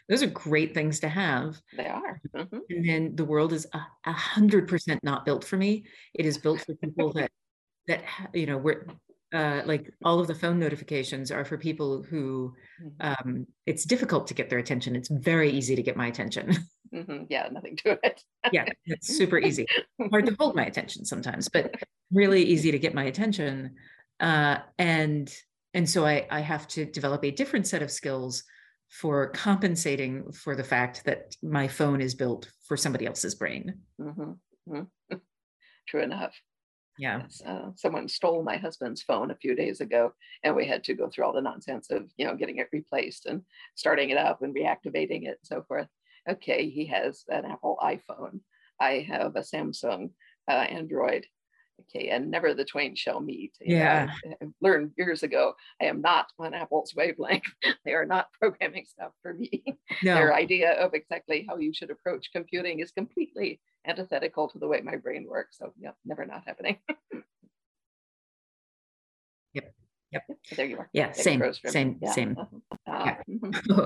Those 0.10 0.24
are 0.24 0.28
great 0.28 0.74
things 0.74 1.00
to 1.00 1.10
have. 1.10 1.60
They 1.76 1.88
are. 1.88 2.22
Mm-hmm. 2.36 2.58
And 2.70 2.90
then 2.90 3.16
the 3.16 3.26
world 3.26 3.54
is 3.54 3.68
a 3.74 4.12
hundred 4.12 4.68
percent 4.68 5.04
not 5.04 5.26
built 5.26 5.44
for 5.44 5.58
me. 5.58 5.86
It 6.14 6.26
is 6.26 6.38
built 6.38 6.62
for 6.62 6.76
people 6.76 7.14
that 7.14 7.32
that 7.88 8.04
you 8.34 8.46
know 8.46 8.58
we're 8.58 8.86
uh, 9.34 9.62
like 9.66 9.92
all 10.04 10.20
of 10.20 10.28
the 10.28 10.36
phone 10.36 10.60
notifications 10.60 11.32
are 11.32 11.44
for 11.44 11.58
people 11.58 12.04
who 12.04 12.54
mm-hmm. 12.82 13.30
um, 13.30 13.48
it's 13.66 13.84
difficult 13.84 14.28
to 14.28 14.34
get 14.34 14.50
their 14.50 14.60
attention. 14.60 14.96
It's 14.96 15.10
very 15.10 15.50
easy 15.52 15.76
to 15.76 15.84
get 15.84 15.98
my 15.98 16.08
attention. 16.08 16.56
Mm-hmm. 16.96 17.24
Yeah, 17.30 17.50
nothing 17.52 17.76
to 17.78 18.00
it. 18.04 18.24
yeah, 18.52 18.66
it's 18.86 19.08
super 19.08 19.38
easy. 19.38 19.66
Hard 20.12 20.26
to 20.28 20.36
hold 20.40 20.56
my 20.56 20.66
attention 20.66 21.06
sometimes, 21.06 21.50
but 21.50 21.76
really 22.12 22.44
easy 22.44 22.72
to 22.72 22.80
get 22.80 22.94
my 22.94 23.06
attention. 23.06 23.76
Uh, 24.20 24.58
and 24.78 25.34
and 25.74 25.90
so 25.90 26.06
I, 26.06 26.26
I 26.32 26.40
have 26.40 26.68
to 26.70 26.86
develop 26.86 27.26
a 27.26 27.32
different 27.32 27.68
set 27.68 27.82
of 27.82 27.92
skills 27.92 28.44
for 28.90 29.30
compensating 29.32 30.32
for 30.32 30.56
the 30.56 30.64
fact 30.64 31.04
that 31.06 31.36
my 31.44 31.68
phone 31.68 32.00
is 32.00 32.16
built 32.16 32.50
for 32.66 32.78
somebody 32.78 33.06
else's 33.06 33.36
brain. 33.36 33.74
Mm-hmm. 34.00 34.32
mm-hmm. 34.74 35.16
True 35.88 36.02
enough. 36.02 36.34
Yeah. 36.98 37.24
Uh, 37.46 37.72
someone 37.76 38.08
stole 38.08 38.42
my 38.44 38.56
husband's 38.58 39.04
phone 39.04 39.30
a 39.30 39.36
few 39.36 39.54
days 39.54 39.82
ago, 39.82 40.14
and 40.44 40.56
we 40.56 40.66
had 40.66 40.84
to 40.86 40.94
go 40.94 41.10
through 41.10 41.26
all 41.26 41.34
the 41.34 41.42
nonsense 41.42 41.92
of 41.92 42.10
you 42.16 42.26
know 42.26 42.36
getting 42.36 42.58
it 42.58 42.70
replaced 42.72 43.26
and 43.26 43.42
starting 43.76 44.12
it 44.12 44.18
up 44.18 44.42
and 44.42 44.56
reactivating 44.56 45.24
it 45.24 45.38
and 45.40 45.44
so 45.44 45.64
forth. 45.68 45.88
Okay, 46.30 46.70
he 46.70 46.86
has 46.88 47.24
an 47.30 47.46
Apple 47.46 47.78
iPhone. 47.82 48.40
I 48.80 49.06
have 49.10 49.36
a 49.36 49.42
Samsung 49.42 50.10
uh, 50.50 50.54
Android. 50.54 51.26
Okay, 51.82 52.08
and 52.10 52.32
never 52.32 52.54
the 52.54 52.64
twain 52.64 52.96
shall 52.96 53.20
meet. 53.20 53.54
yeah, 53.60 54.10
I 54.42 54.46
learned 54.62 54.92
years 54.98 55.24
ago. 55.24 55.56
I 55.82 55.86
am 55.86 56.00
not 56.02 56.28
on 56.40 56.54
Apple's 56.54 56.94
wavelength. 56.96 57.44
they 57.86 57.92
are 57.92 58.06
not 58.06 58.28
programming 58.40 58.86
stuff 58.86 59.12
for 59.22 59.34
me. 59.34 59.64
No. 60.04 60.16
Their 60.16 60.34
idea 60.34 60.74
of 60.74 60.94
exactly 60.94 61.46
how 61.48 61.58
you 61.58 61.74
should 61.74 61.90
approach 61.90 62.30
computing 62.34 62.80
is 62.80 62.92
completely 62.92 63.62
antithetical 63.88 64.50
to 64.50 64.60
the 64.60 64.68
way 64.68 64.82
my 64.82 64.98
brain 64.98 65.26
works. 65.28 65.58
So 65.58 65.72
yeah, 65.80 65.92
never 66.04 66.26
not 66.26 66.44
happening. 66.46 66.78
yep. 69.54 69.74
Yep. 70.12 70.24
There 70.56 70.66
you 70.66 70.78
are. 70.80 70.90
Yeah. 70.92 71.14
Same. 71.14 71.42
Same. 71.66 71.98
Yeah. 72.02 72.12
Same. 72.12 72.36
Uh, 72.86 73.14
yeah. 73.30 73.86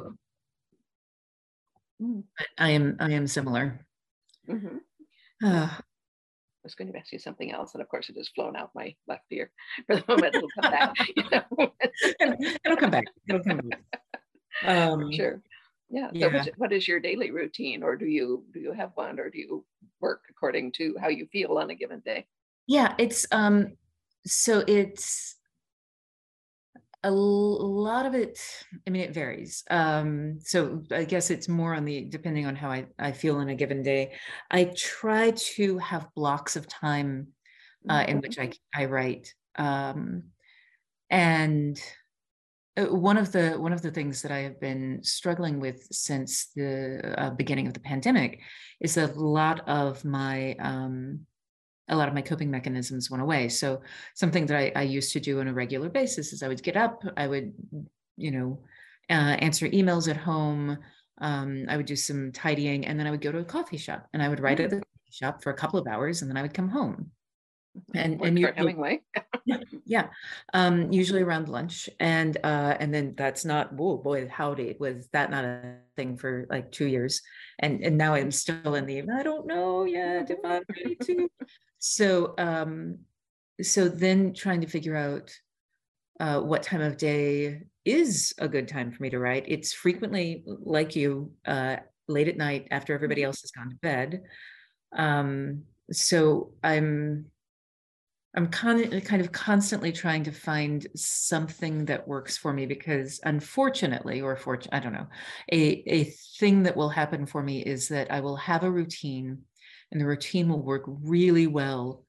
Mm-hmm. 2.01 2.21
I 2.57 2.69
am. 2.71 2.97
I 2.99 3.11
am 3.11 3.27
similar. 3.27 3.85
Mm-hmm. 4.49 4.77
Uh, 5.43 5.69
was 6.69 6.75
going 6.75 6.91
to 6.91 6.97
ask 6.97 7.11
you 7.11 7.19
something 7.19 7.51
else, 7.51 7.73
and 7.73 7.81
of 7.81 7.89
course, 7.89 8.09
it 8.09 8.17
has 8.17 8.29
flown 8.29 8.55
out 8.55 8.71
my 8.75 8.93
left 9.07 9.25
ear 9.31 9.51
for 9.87 9.95
the 9.95 10.03
moment. 10.07 10.35
It'll 10.35 10.49
come 10.61 10.71
back. 10.71 10.95
You 11.15 11.23
know? 11.31 11.71
it'll 12.65 12.77
come 12.77 12.91
back. 12.91 13.05
It'll 13.27 13.43
come 13.43 13.61
back. 13.69 13.81
Um, 14.65 15.11
sure. 15.11 15.41
Yeah. 15.89 16.09
So, 16.09 16.29
yeah. 16.29 16.45
what 16.57 16.71
is 16.71 16.87
your 16.87 16.99
daily 16.99 17.31
routine, 17.31 17.83
or 17.83 17.95
do 17.95 18.05
you 18.05 18.43
do 18.53 18.59
you 18.59 18.73
have 18.73 18.91
one, 18.95 19.19
or 19.19 19.29
do 19.29 19.39
you 19.39 19.65
work 19.99 20.21
according 20.29 20.71
to 20.73 20.95
how 21.01 21.07
you 21.07 21.27
feel 21.31 21.57
on 21.57 21.69
a 21.69 21.75
given 21.75 22.01
day? 22.01 22.27
Yeah, 22.67 22.93
it's 22.97 23.25
um. 23.31 23.77
So 24.25 24.63
it's 24.67 25.35
a 27.03 27.11
lot 27.11 28.05
of 28.05 28.13
it 28.13 28.37
i 28.85 28.89
mean 28.89 29.01
it 29.01 29.13
varies 29.13 29.63
um 29.69 30.37
so 30.41 30.83
i 30.91 31.05
guess 31.05 31.29
it's 31.29 31.47
more 31.47 31.73
on 31.73 31.85
the 31.85 32.01
depending 32.05 32.45
on 32.45 32.55
how 32.55 32.69
i, 32.69 32.85
I 32.97 33.13
feel 33.13 33.37
on 33.37 33.49
a 33.49 33.55
given 33.55 33.81
day 33.83 34.13
i 34.51 34.65
try 34.75 35.31
to 35.31 35.77
have 35.77 36.13
blocks 36.15 36.55
of 36.55 36.67
time 36.67 37.27
uh, 37.89 38.03
in 38.07 38.19
which 38.19 38.37
mm-hmm. 38.37 38.51
i 38.77 38.83
i 38.83 38.85
write 38.85 39.33
um 39.57 40.23
and 41.09 41.81
uh, 42.75 42.85
one 42.85 43.17
of 43.17 43.31
the 43.31 43.51
one 43.51 43.71
of 43.71 43.81
the 43.81 43.91
things 43.91 44.21
that 44.21 44.31
i 44.31 44.39
have 44.39 44.59
been 44.59 44.99
struggling 45.01 45.61
with 45.61 45.87
since 45.91 46.47
the 46.55 47.15
uh, 47.17 47.29
beginning 47.29 47.67
of 47.67 47.73
the 47.73 47.79
pandemic 47.79 48.41
is 48.81 48.97
a 48.97 49.07
lot 49.07 49.67
of 49.69 50.03
my 50.03 50.53
um 50.59 51.21
a 51.89 51.95
lot 51.95 52.07
of 52.07 52.13
my 52.13 52.21
coping 52.21 52.49
mechanisms 52.49 53.09
went 53.11 53.23
away. 53.23 53.49
So 53.49 53.81
something 54.15 54.45
that 54.45 54.57
I, 54.57 54.71
I 54.75 54.83
used 54.83 55.11
to 55.13 55.19
do 55.19 55.39
on 55.39 55.47
a 55.47 55.53
regular 55.53 55.89
basis 55.89 56.33
is 56.33 56.43
I 56.43 56.47
would 56.47 56.63
get 56.63 56.77
up, 56.77 57.03
I 57.17 57.27
would, 57.27 57.53
you 58.17 58.31
know, 58.31 58.59
uh, 59.09 59.35
answer 59.39 59.67
emails 59.67 60.07
at 60.07 60.17
home. 60.17 60.77
Um, 61.19 61.65
I 61.67 61.75
would 61.75 61.85
do 61.85 61.95
some 61.95 62.31
tidying, 62.31 62.85
and 62.85 62.97
then 62.97 63.05
I 63.05 63.11
would 63.11 63.21
go 63.21 63.31
to 63.31 63.39
a 63.39 63.43
coffee 63.43 63.77
shop, 63.77 64.07
and 64.13 64.23
I 64.23 64.29
would 64.29 64.39
write 64.39 64.59
at 64.61 64.69
the 64.69 64.77
coffee 64.77 65.11
shop 65.11 65.43
for 65.43 65.49
a 65.49 65.55
couple 65.55 65.79
of 65.79 65.87
hours, 65.87 66.21
and 66.21 66.29
then 66.29 66.37
I 66.37 66.41
would 66.41 66.53
come 66.53 66.69
home. 66.69 67.11
And 67.93 68.21
and 68.21 68.37
you 68.37 68.49
Hemingway. 68.55 69.01
yeah, 69.45 69.57
yeah. 69.85 70.07
Um, 70.53 70.91
usually 70.91 71.21
around 71.21 71.49
lunch, 71.49 71.89
and 71.99 72.37
uh, 72.43 72.75
and 72.79 72.93
then 72.93 73.13
that's 73.17 73.45
not. 73.45 73.71
Oh 73.77 73.97
boy, 73.97 74.27
howdy, 74.27 74.75
was 74.79 75.07
that 75.13 75.31
not 75.31 75.45
a 75.45 75.75
thing 75.95 76.17
for 76.17 76.45
like 76.49 76.71
two 76.71 76.87
years? 76.87 77.21
And 77.59 77.83
and 77.83 77.97
now 77.97 78.13
I'm 78.13 78.31
still 78.31 78.75
in 78.75 78.85
the. 78.85 79.03
I 79.09 79.23
don't 79.23 79.47
know 79.47 79.85
yet 79.85 80.29
if 80.29 80.39
I'm 80.43 80.63
ready 80.75 80.95
to 80.95 81.29
so 81.79 82.33
um, 82.37 82.99
so 83.61 83.87
then 83.89 84.33
trying 84.33 84.61
to 84.61 84.67
figure 84.67 84.95
out 84.95 85.31
uh, 86.19 86.41
what 86.41 86.63
time 86.63 86.81
of 86.81 86.97
day 86.97 87.63
is 87.85 88.33
a 88.37 88.47
good 88.47 88.67
time 88.67 88.91
for 88.91 89.01
me 89.01 89.09
to 89.09 89.19
write. 89.19 89.45
It's 89.47 89.73
frequently 89.73 90.43
like 90.45 90.95
you, 90.95 91.31
uh, 91.45 91.77
late 92.07 92.27
at 92.27 92.37
night 92.37 92.67
after 92.71 92.93
everybody 92.93 93.21
mm-hmm. 93.21 93.27
else 93.27 93.41
has 93.41 93.51
gone 93.51 93.69
to 93.69 93.75
bed. 93.77 94.23
Um, 94.95 95.63
so 95.91 96.51
I'm 96.63 97.25
I'm 98.35 98.47
con- 98.47 99.01
kind 99.01 99.21
of 99.21 99.31
constantly 99.31 99.91
trying 99.91 100.23
to 100.25 100.31
find 100.31 100.85
something 100.95 101.85
that 101.85 102.07
works 102.07 102.37
for 102.37 102.53
me 102.53 102.67
because 102.67 103.19
unfortunately, 103.23 104.21
or 104.21 104.39
I 104.71 104.79
don't 104.79 104.93
know, 104.93 105.07
a, 105.51 105.83
a 105.87 106.03
thing 106.39 106.63
that 106.63 106.77
will 106.77 106.89
happen 106.89 107.25
for 107.25 107.41
me 107.41 107.63
is 107.63 107.87
that 107.87 108.11
I 108.11 108.19
will 108.19 108.35
have 108.35 108.63
a 108.63 108.71
routine 108.71 109.39
and 109.91 109.99
the 109.99 110.05
routine 110.05 110.47
will 110.47 110.61
work 110.61 110.83
really 110.85 111.47
well 111.47 112.05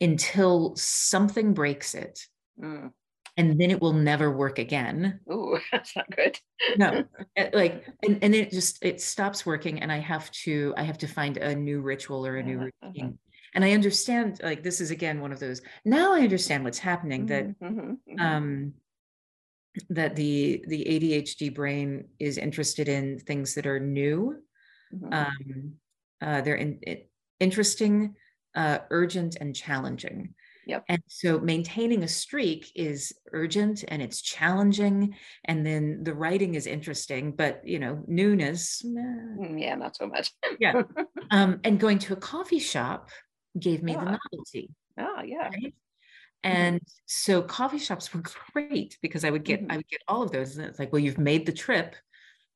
until 0.00 0.74
something 0.76 1.54
breaks 1.54 1.94
it. 1.94 2.20
Mm. 2.62 2.92
And 3.36 3.60
then 3.60 3.72
it 3.72 3.80
will 3.80 3.92
never 3.92 4.30
work 4.30 4.60
again. 4.60 5.18
Oh, 5.28 5.58
that's 5.72 5.96
not 5.96 6.08
good. 6.14 6.38
no, 6.76 7.02
eh, 7.36 7.50
like, 7.52 7.84
and, 8.04 8.22
and 8.22 8.34
it 8.34 8.52
just 8.52 8.84
it 8.84 9.00
stops 9.00 9.44
working, 9.44 9.80
and 9.80 9.90
I 9.90 9.98
have 9.98 10.30
to 10.44 10.72
I 10.76 10.84
have 10.84 10.98
to 10.98 11.08
find 11.08 11.36
a 11.38 11.52
new 11.56 11.80
ritual 11.80 12.24
or 12.24 12.36
a 12.36 12.42
new 12.44 12.58
uh-huh. 12.58 12.68
routine. 12.84 13.04
Uh-huh. 13.04 13.23
And 13.54 13.64
I 13.64 13.72
understand, 13.72 14.40
like, 14.42 14.62
this 14.62 14.80
is 14.80 14.90
again 14.90 15.20
one 15.20 15.32
of 15.32 15.38
those. 15.40 15.62
Now 15.84 16.14
I 16.14 16.20
understand 16.20 16.64
what's 16.64 16.78
happening. 16.78 17.26
That 17.26 17.46
mm-hmm, 17.48 17.66
mm-hmm, 17.66 17.90
mm-hmm. 17.90 18.20
um, 18.20 18.72
that 19.90 20.16
the 20.16 20.64
the 20.66 20.84
ADHD 20.84 21.54
brain 21.54 22.08
is 22.18 22.38
interested 22.38 22.88
in 22.88 23.18
things 23.18 23.54
that 23.54 23.66
are 23.66 23.80
new. 23.80 24.42
Mm-hmm. 24.94 25.12
Um, 25.12 25.72
uh, 26.20 26.40
they're 26.40 26.56
in, 26.56 26.80
interesting, 27.40 28.14
uh, 28.54 28.78
urgent, 28.90 29.36
and 29.40 29.54
challenging. 29.54 30.34
Yep. 30.66 30.84
And 30.88 31.02
so 31.08 31.38
maintaining 31.38 32.02
a 32.02 32.08
streak 32.08 32.70
is 32.74 33.12
urgent 33.32 33.84
and 33.88 34.00
it's 34.00 34.22
challenging. 34.22 35.14
And 35.44 35.64
then 35.64 36.02
the 36.02 36.14
writing 36.14 36.54
is 36.54 36.66
interesting, 36.66 37.32
but 37.32 37.60
you 37.64 37.78
know, 37.78 38.02
newness. 38.06 38.82
Mm, 38.84 39.60
yeah, 39.60 39.74
not 39.74 39.96
so 39.96 40.06
much. 40.06 40.32
yeah. 40.58 40.82
Um, 41.30 41.60
and 41.64 41.80
going 41.80 41.98
to 42.00 42.12
a 42.12 42.16
coffee 42.16 42.58
shop 42.58 43.08
gave 43.58 43.82
me 43.82 43.92
yeah. 43.92 44.04
the 44.04 44.18
novelty. 44.32 44.70
Oh, 44.98 45.22
yeah. 45.22 45.44
Right? 45.44 45.52
Mm-hmm. 45.52 45.68
And 46.44 46.76
mm-hmm. 46.76 47.02
so 47.06 47.42
coffee 47.42 47.78
shops 47.78 48.12
were 48.12 48.22
great 48.52 48.98
because 49.00 49.24
I 49.24 49.30
would 49.30 49.44
get 49.44 49.62
mm-hmm. 49.62 49.72
I 49.72 49.76
would 49.78 49.88
get 49.88 50.00
all 50.08 50.22
of 50.22 50.30
those. 50.30 50.56
And 50.56 50.66
it's 50.66 50.78
like, 50.78 50.92
well, 50.92 51.00
you've 51.00 51.18
made 51.18 51.46
the 51.46 51.52
trip 51.52 51.96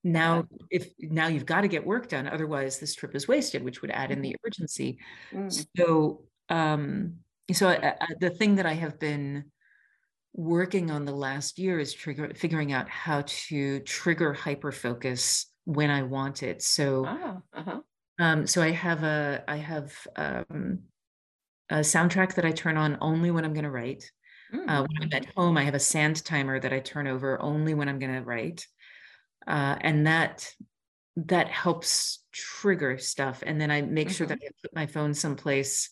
now 0.05 0.47
if 0.71 0.91
now 1.01 1.27
you've 1.27 1.47
got 1.47 1.63
to 1.63 1.69
get 1.69 1.85
work 1.85 2.09
done 2.09 2.29
otherwise 2.29 2.79
this 2.79 2.95
trip 2.95 3.15
is 3.15 3.27
wasted 3.27 3.65
which 3.65 3.83
would 3.83 3.91
add 3.91 4.11
in 4.11 4.23
the 4.23 4.31
mm-hmm. 4.31 4.47
urgency 4.47 4.99
mm. 5.33 5.67
so 5.77 6.23
um 6.49 7.15
so 7.53 7.69
I, 7.69 7.95
I, 8.01 8.07
the 8.21 8.31
thing 8.31 8.57
that 8.57 8.67
i 8.67 8.75
have 8.75 8.99
been 8.99 9.51
working 10.35 10.91
on 10.91 11.05
the 11.05 11.13
last 11.13 11.59
year 11.59 11.81
is 11.81 11.93
trigger 11.93 12.33
figuring 12.35 12.73
out 12.73 12.89
how 12.89 13.25
to 13.27 13.81
trigger 13.81 14.33
hyper 14.33 14.71
focus 14.71 15.47
when 15.65 15.91
i 15.91 16.03
want 16.03 16.43
it 16.43 16.63
so 16.63 17.05
ah, 17.07 17.37
uh-huh. 17.53 17.81
Um 18.19 18.47
so 18.47 18.63
i 18.63 18.71
have 18.71 19.03
a 19.03 19.43
i 19.49 19.57
have 19.57 19.95
um 20.17 20.81
a 21.71 21.77
soundtrack 21.77 22.35
that 22.35 22.45
i 22.45 22.51
turn 22.51 22.77
on 22.77 22.99
only 23.01 23.31
when 23.31 23.45
i'm 23.45 23.53
going 23.53 23.65
to 23.65 23.71
write 23.71 24.11
mm. 24.53 24.69
uh, 24.69 24.87
when 24.87 25.03
i'm 25.03 25.11
at 25.13 25.27
home 25.35 25.57
i 25.57 25.65
have 25.65 25.75
a 25.75 25.81
sand 25.81 26.25
timer 26.25 26.59
that 26.59 26.73
i 26.73 26.81
turn 26.81 27.07
over 27.07 27.41
only 27.41 27.75
when 27.75 27.89
i'm 27.89 27.99
going 27.99 28.15
to 28.15 28.23
write 28.23 28.67
uh, 29.47 29.77
and 29.81 30.07
that 30.07 30.53
that 31.17 31.49
helps 31.49 32.23
trigger 32.33 32.99
stuff 32.99 33.43
and 33.47 33.61
then 33.61 33.71
i 33.71 33.83
make 33.83 34.09
mm-hmm. 34.09 34.15
sure 34.15 34.27
that 34.27 34.39
i 34.43 34.49
put 34.63 34.75
my 34.75 34.87
phone 34.87 35.15
someplace 35.15 35.91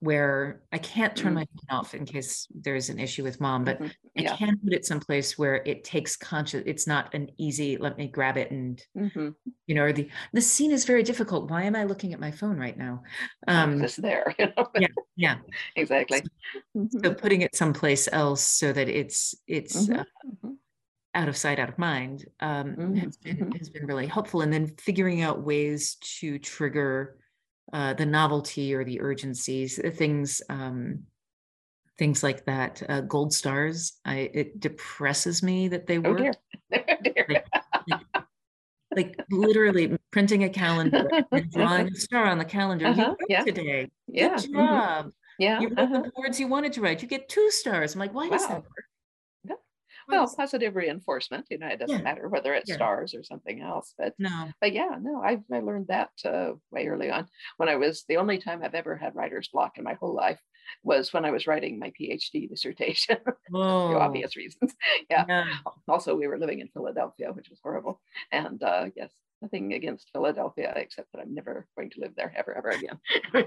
where 0.00 0.62
i 0.72 0.78
can't 0.78 1.16
turn 1.16 1.28
mm-hmm. 1.28 1.40
my 1.40 1.46
phone 1.46 1.78
off 1.78 1.94
in 1.94 2.04
case 2.04 2.46
there's 2.54 2.90
an 2.90 2.98
issue 2.98 3.22
with 3.22 3.40
mom 3.40 3.64
but 3.64 3.80
mm-hmm. 3.80 3.90
yeah. 4.14 4.32
i 4.32 4.36
can 4.36 4.58
put 4.58 4.72
it 4.72 4.84
someplace 4.84 5.38
where 5.38 5.56
it 5.64 5.84
takes 5.84 6.16
conscious 6.16 6.62
it's 6.66 6.86
not 6.86 7.12
an 7.14 7.30
easy 7.38 7.76
let 7.76 7.96
me 7.96 8.06
grab 8.06 8.36
it 8.36 8.50
and 8.50 8.82
mm-hmm. 8.96 9.28
you 9.66 9.74
know 9.74 9.82
or 9.82 9.92
the 9.92 10.08
the 10.32 10.40
scene 10.40 10.70
is 10.70 10.84
very 10.84 11.02
difficult 11.02 11.50
why 11.50 11.62
am 11.62 11.74
i 11.74 11.84
looking 11.84 12.12
at 12.12 12.20
my 12.20 12.30
phone 12.30 12.58
right 12.58 12.76
now 12.76 13.02
um 13.48 13.82
it's 13.82 13.96
there 13.96 14.34
you 14.38 14.46
know? 14.56 14.66
yeah 14.78 14.88
yeah 15.16 15.36
exactly 15.76 16.18
so, 16.18 16.26
so, 16.74 16.98
mm-hmm. 16.98 17.12
putting 17.14 17.42
it 17.42 17.54
someplace 17.54 18.08
else 18.12 18.42
so 18.42 18.72
that 18.72 18.88
it's 18.88 19.34
it's 19.46 19.88
uh, 19.88 20.04
out 21.16 21.28
of 21.28 21.36
sight, 21.36 21.58
out 21.58 21.70
of 21.70 21.78
mind 21.78 22.26
um, 22.40 22.76
mm-hmm. 22.76 22.94
has, 22.96 23.16
been, 23.16 23.36
mm-hmm. 23.36 23.52
has 23.52 23.70
been 23.70 23.86
really 23.86 24.06
helpful. 24.06 24.42
And 24.42 24.52
then 24.52 24.74
figuring 24.78 25.22
out 25.22 25.42
ways 25.42 25.96
to 26.18 26.38
trigger 26.38 27.16
uh, 27.72 27.94
the 27.94 28.06
novelty 28.06 28.74
or 28.74 28.84
the 28.84 29.00
urgencies, 29.00 29.78
uh, 29.78 29.90
things 29.90 30.42
um, 30.48 31.04
things 31.98 32.22
like 32.22 32.44
that. 32.44 32.82
Uh, 32.88 33.00
gold 33.02 33.32
stars, 33.32 33.94
I 34.04 34.30
it 34.32 34.60
depresses 34.60 35.42
me 35.42 35.68
that 35.68 35.86
they 35.86 35.98
oh, 35.98 36.12
work. 36.12 36.36
Oh 36.72 36.78
dear. 37.02 37.26
like, 37.28 37.46
like, 37.88 38.00
like, 38.96 39.24
literally 39.30 39.96
printing 40.10 40.44
a 40.44 40.48
calendar 40.48 41.08
and 41.30 41.50
drawing 41.52 41.88
a 41.88 41.94
star 41.94 42.26
on 42.26 42.38
the 42.38 42.44
calendar. 42.44 42.86
Uh-huh. 42.86 43.14
You 43.20 43.26
yeah. 43.28 43.44
today. 43.44 43.90
Yeah. 44.08 44.28
Good 44.30 44.38
mm-hmm. 44.38 44.54
job. 44.54 45.06
Mm-hmm. 45.06 45.08
Yeah. 45.38 45.60
You 45.60 45.68
wrote 45.68 45.78
uh-huh. 45.78 46.02
the 46.02 46.12
words 46.16 46.40
you 46.40 46.48
wanted 46.48 46.72
to 46.72 46.80
write. 46.80 47.02
You 47.02 47.08
get 47.08 47.28
two 47.28 47.50
stars. 47.50 47.94
I'm 47.94 48.00
like, 48.00 48.14
why 48.14 48.24
wow. 48.24 48.30
does 48.30 48.48
that 48.48 48.62
work? 48.62 48.84
Well 50.08 50.32
positive 50.36 50.76
reinforcement 50.76 51.46
you 51.50 51.58
know 51.58 51.66
it 51.66 51.78
doesn't 51.78 51.98
yeah. 51.98 52.02
matter 52.02 52.28
whether 52.28 52.54
it's 52.54 52.68
yeah. 52.68 52.76
stars 52.76 53.14
or 53.14 53.22
something 53.22 53.60
else 53.60 53.94
but 53.98 54.14
no 54.18 54.48
but 54.60 54.72
yeah 54.72 54.96
no 55.00 55.22
i, 55.22 55.38
I 55.52 55.60
learned 55.60 55.88
that 55.88 56.10
uh, 56.24 56.52
way 56.70 56.86
early 56.86 57.10
on 57.10 57.26
when 57.56 57.68
i 57.68 57.76
was 57.76 58.04
the 58.08 58.16
only 58.16 58.38
time 58.38 58.62
i've 58.62 58.74
ever 58.74 58.96
had 58.96 59.14
writer's 59.14 59.48
block 59.48 59.78
in 59.78 59.84
my 59.84 59.94
whole 59.94 60.14
life 60.14 60.40
was 60.82 61.12
when 61.12 61.24
i 61.24 61.30
was 61.30 61.46
writing 61.46 61.78
my 61.78 61.92
phd 62.00 62.48
dissertation 62.48 63.18
for 63.50 63.98
obvious 63.98 64.36
reasons 64.36 64.74
yeah. 65.10 65.24
yeah. 65.28 65.44
also 65.88 66.14
we 66.14 66.26
were 66.26 66.38
living 66.38 66.60
in 66.60 66.68
philadelphia 66.68 67.32
which 67.32 67.50
was 67.50 67.60
horrible 67.62 68.00
and 68.32 68.62
uh, 68.62 68.86
yes 68.96 69.10
nothing 69.42 69.72
against 69.72 70.10
Philadelphia 70.12 70.72
except 70.76 71.12
that 71.12 71.20
I'm 71.20 71.34
never 71.34 71.66
going 71.76 71.90
to 71.90 72.00
live 72.00 72.12
there 72.16 72.32
ever, 72.36 72.56
ever 72.56 72.70
again. 72.70 72.98
and 73.34 73.44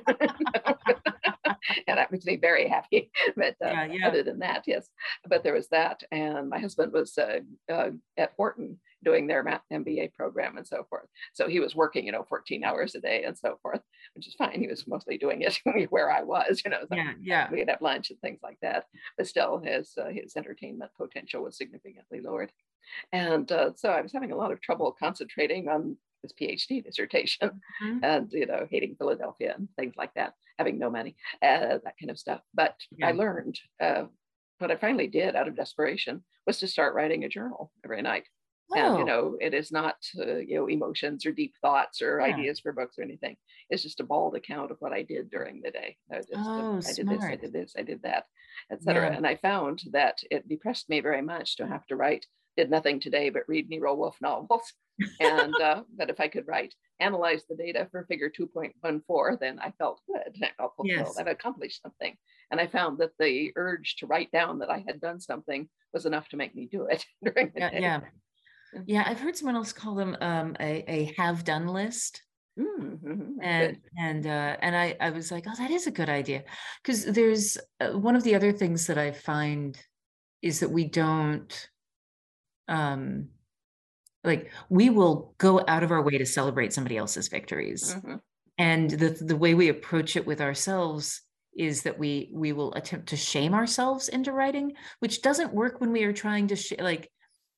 that 1.98 2.12
makes 2.12 2.26
me 2.26 2.38
very 2.38 2.68
happy. 2.68 3.12
But 3.36 3.56
uh, 3.64 3.70
yeah, 3.70 3.86
yeah. 3.86 4.08
other 4.08 4.24
than 4.24 4.40
that, 4.40 4.64
yes. 4.68 4.88
But 5.28 5.44
there 5.44 5.54
was 5.54 5.70
that, 5.70 6.04
and 6.12 6.50
my 6.50 6.60
husband 6.60 6.94
was 6.94 7.18
uh, 7.18 7.40
uh, 7.72 7.92
at 8.18 8.34
Wharton 8.38 8.80
doing 9.04 9.28
their 9.28 9.44
MBA 9.72 10.14
program 10.14 10.58
and 10.58 10.68
so 10.68 10.86
forth. 10.90 11.08
So 11.34 11.48
he 11.48 11.60
was 11.60 11.76
working, 11.76 12.06
you 12.06 12.12
know, 12.12 12.26
14 12.28 12.64
hours 12.64 12.96
a 12.96 13.00
day 13.00 13.24
and 13.24 13.38
so 13.38 13.58
forth, 13.62 13.82
which 14.14 14.28
is 14.28 14.36
fine. 14.36 14.60
He 14.60 14.68
was 14.68 14.88
mostly 14.88 15.18
doing 15.18 15.42
it 15.42 15.58
where 15.90 16.12
I 16.12 16.24
was, 16.24 16.62
you 16.66 16.72
know. 16.72 16.82
So 16.82 16.96
yeah, 16.96 17.14
yeah. 17.22 17.50
We'd 17.52 17.70
have 17.70 17.82
lunch 17.82 18.10
and 18.10 18.20
things 18.20 18.40
like 18.44 18.58
that. 18.62 18.86
But 19.18 19.28
still, 19.28 19.60
his 19.64 19.94
uh, 19.98 20.10
his 20.10 20.36
entertainment 20.36 20.92
potential 20.98 21.44
was 21.44 21.58
significantly 21.58 22.22
lowered. 22.22 22.52
And 23.12 23.52
uh, 23.52 23.72
so 23.76 23.90
I 23.90 24.02
was 24.02 24.14
having 24.14 24.32
a 24.32 24.36
lot 24.36 24.52
of 24.52 24.62
trouble 24.62 24.96
concentrating 24.98 25.68
on 25.68 25.98
his 26.22 26.34
PhD 26.34 26.84
dissertation, 26.84 27.62
mm-hmm. 27.84 28.04
and 28.04 28.32
you 28.32 28.46
know, 28.46 28.68
hating 28.70 28.96
Philadelphia 28.98 29.54
and 29.58 29.70
things 29.78 29.94
like 29.98 30.14
that, 30.16 30.34
having 30.58 30.78
no 30.78 30.90
money, 30.90 31.16
uh, 31.42 31.80
that 31.84 31.96
kind 32.00 32.10
of 32.10 32.20
stuff. 32.20 32.42
But 32.54 32.76
yeah. 32.98 33.08
I 33.08 33.12
learned 33.12 33.60
uh, 33.82 34.04
what 34.60 34.72
I 34.72 34.76
finally 34.76 35.08
did 35.08 35.36
out 35.36 35.48
of 35.48 35.56
desperation 35.56 36.24
was 36.46 36.60
to 36.60 36.68
start 36.68 36.94
writing 36.94 37.24
a 37.24 37.30
journal 37.30 37.72
every 37.84 38.02
night. 38.02 38.26
Oh. 38.72 38.78
And 38.78 38.98
you 38.98 39.04
oh. 39.04 39.06
know, 39.06 39.38
it 39.42 39.54
is 39.54 39.72
not 39.72 39.96
uh, 40.20 40.38
you 40.38 40.56
know 40.56 40.68
emotions 40.68 41.26
or 41.26 41.32
deep 41.32 41.54
thoughts 41.62 42.02
or 42.02 42.20
yeah. 42.20 42.36
ideas 42.36 42.60
for 42.60 42.72
books 42.72 43.00
or 43.00 43.04
anything. 43.04 43.36
It's 43.70 43.84
just 43.84 44.00
a 44.00 44.04
bald 44.04 44.36
account 44.36 44.72
of 44.72 44.78
what 44.80 44.94
I 44.94 45.04
did 45.04 45.30
during 45.30 45.62
the 45.62 45.72
day. 45.72 45.98
I, 46.12 46.18
just, 46.18 46.30
oh, 46.36 46.78
I 46.78 46.94
did 46.94 47.10
this, 47.10 47.24
I 47.24 47.36
did 47.36 47.54
this, 47.54 47.74
I 47.78 47.82
did 47.82 48.02
that, 48.04 48.26
etc. 48.72 49.10
Yeah. 49.10 49.18
And 49.18 49.26
I 49.26 49.36
found 49.38 49.82
that 49.92 50.20
it 50.30 50.48
depressed 50.48 50.90
me 50.90 51.00
very 51.00 51.22
much 51.22 51.58
to 51.58 51.68
have 51.68 51.86
to 51.88 51.96
write. 51.96 52.26
Did 52.58 52.70
nothing 52.70 53.00
today 53.00 53.30
but 53.30 53.48
read 53.48 53.70
Nero 53.70 53.96
Wolfe 53.96 54.22
novels. 54.22 54.74
and 55.22 55.54
uh, 55.62 55.84
that 55.98 56.10
if 56.10 56.20
I 56.20 56.28
could 56.28 56.48
write, 56.48 56.74
analyze 57.00 57.44
the 57.48 57.56
data 57.56 57.88
for 57.90 58.06
figure 58.06 58.30
2.14, 58.30 59.40
then 59.40 59.60
I 59.60 59.72
felt 59.78 60.02
good. 60.08 60.44
I 60.44 60.52
felt 60.58 60.76
fulfilled. 60.76 61.08
Yes. 61.08 61.18
I've 61.18 61.28
accomplished 61.28 61.82
something. 61.82 62.18
And 62.52 62.60
I 62.60 62.68
found 62.68 62.98
that 62.98 63.12
the 63.18 63.52
urge 63.56 63.96
to 63.98 64.08
write 64.08 64.32
down 64.32 64.60
that 64.60 64.70
I 64.70 64.84
had 64.86 65.00
done 65.00 65.20
something 65.22 65.70
was 65.94 66.06
enough 66.06 66.28
to 66.30 66.38
make 66.38 66.54
me 66.54 66.68
do 66.70 66.86
it 66.86 67.06
during 67.24 67.52
the 67.54 67.60
yeah, 67.62 67.70
day. 67.70 67.80
Yeah. 67.80 68.00
Yeah, 68.86 69.04
I've 69.08 69.20
heard 69.20 69.36
someone 69.36 69.56
else 69.56 69.74
call 69.74 69.96
them 69.96 70.16
um, 70.22 70.56
a, 70.60 70.84
a 70.88 71.14
have 71.18 71.44
done 71.44 71.68
list. 71.68 72.22
Mm-hmm. 72.60 73.42
And 73.42 73.78
and 73.98 74.28
uh, 74.28 74.58
and 74.60 74.76
I 74.76 74.96
I 75.00 75.10
was 75.12 75.32
like, 75.32 75.46
oh, 75.48 75.56
that 75.58 75.72
is 75.72 75.88
a 75.88 75.92
good 75.92 76.10
idea, 76.10 76.44
because 76.84 77.06
there's 77.06 77.58
uh, 77.80 77.98
one 77.98 78.16
of 78.16 78.24
the 78.24 78.36
other 78.36 78.52
things 78.52 78.86
that 78.88 78.98
I 78.98 79.12
find 79.12 79.80
is 80.42 80.60
that 80.60 80.70
we 80.70 80.86
don't, 80.86 81.70
um, 82.70 83.28
like 84.24 84.52
we 84.70 84.90
will 84.90 85.34
go 85.38 85.64
out 85.68 85.84
of 85.84 85.92
our 85.92 86.02
way 86.02 86.18
to 86.18 86.26
celebrate 86.26 86.74
somebody 86.74 86.98
else's 86.98 87.28
victories, 87.28 87.96
mm-hmm. 87.96 88.16
and 88.58 88.90
the 88.90 89.10
the 89.10 89.36
way 89.36 89.54
we 89.54 89.70
approach 89.70 90.16
it 90.16 90.26
with 90.26 90.42
ourselves 90.42 91.22
is 91.58 91.84
that 91.84 91.98
we 91.98 92.30
we 92.34 92.54
will 92.54 92.74
attempt 92.74 93.10
to 93.10 93.18
shame 93.18 93.54
ourselves 93.54 94.08
into 94.08 94.32
writing, 94.32 94.74
which 95.00 95.22
doesn't 95.22 95.54
work 95.54 95.82
when 95.82 95.92
we 95.92 96.04
are 96.04 96.14
trying 96.14 96.48
to 96.48 96.56
sh- 96.56 96.74
like 96.80 97.10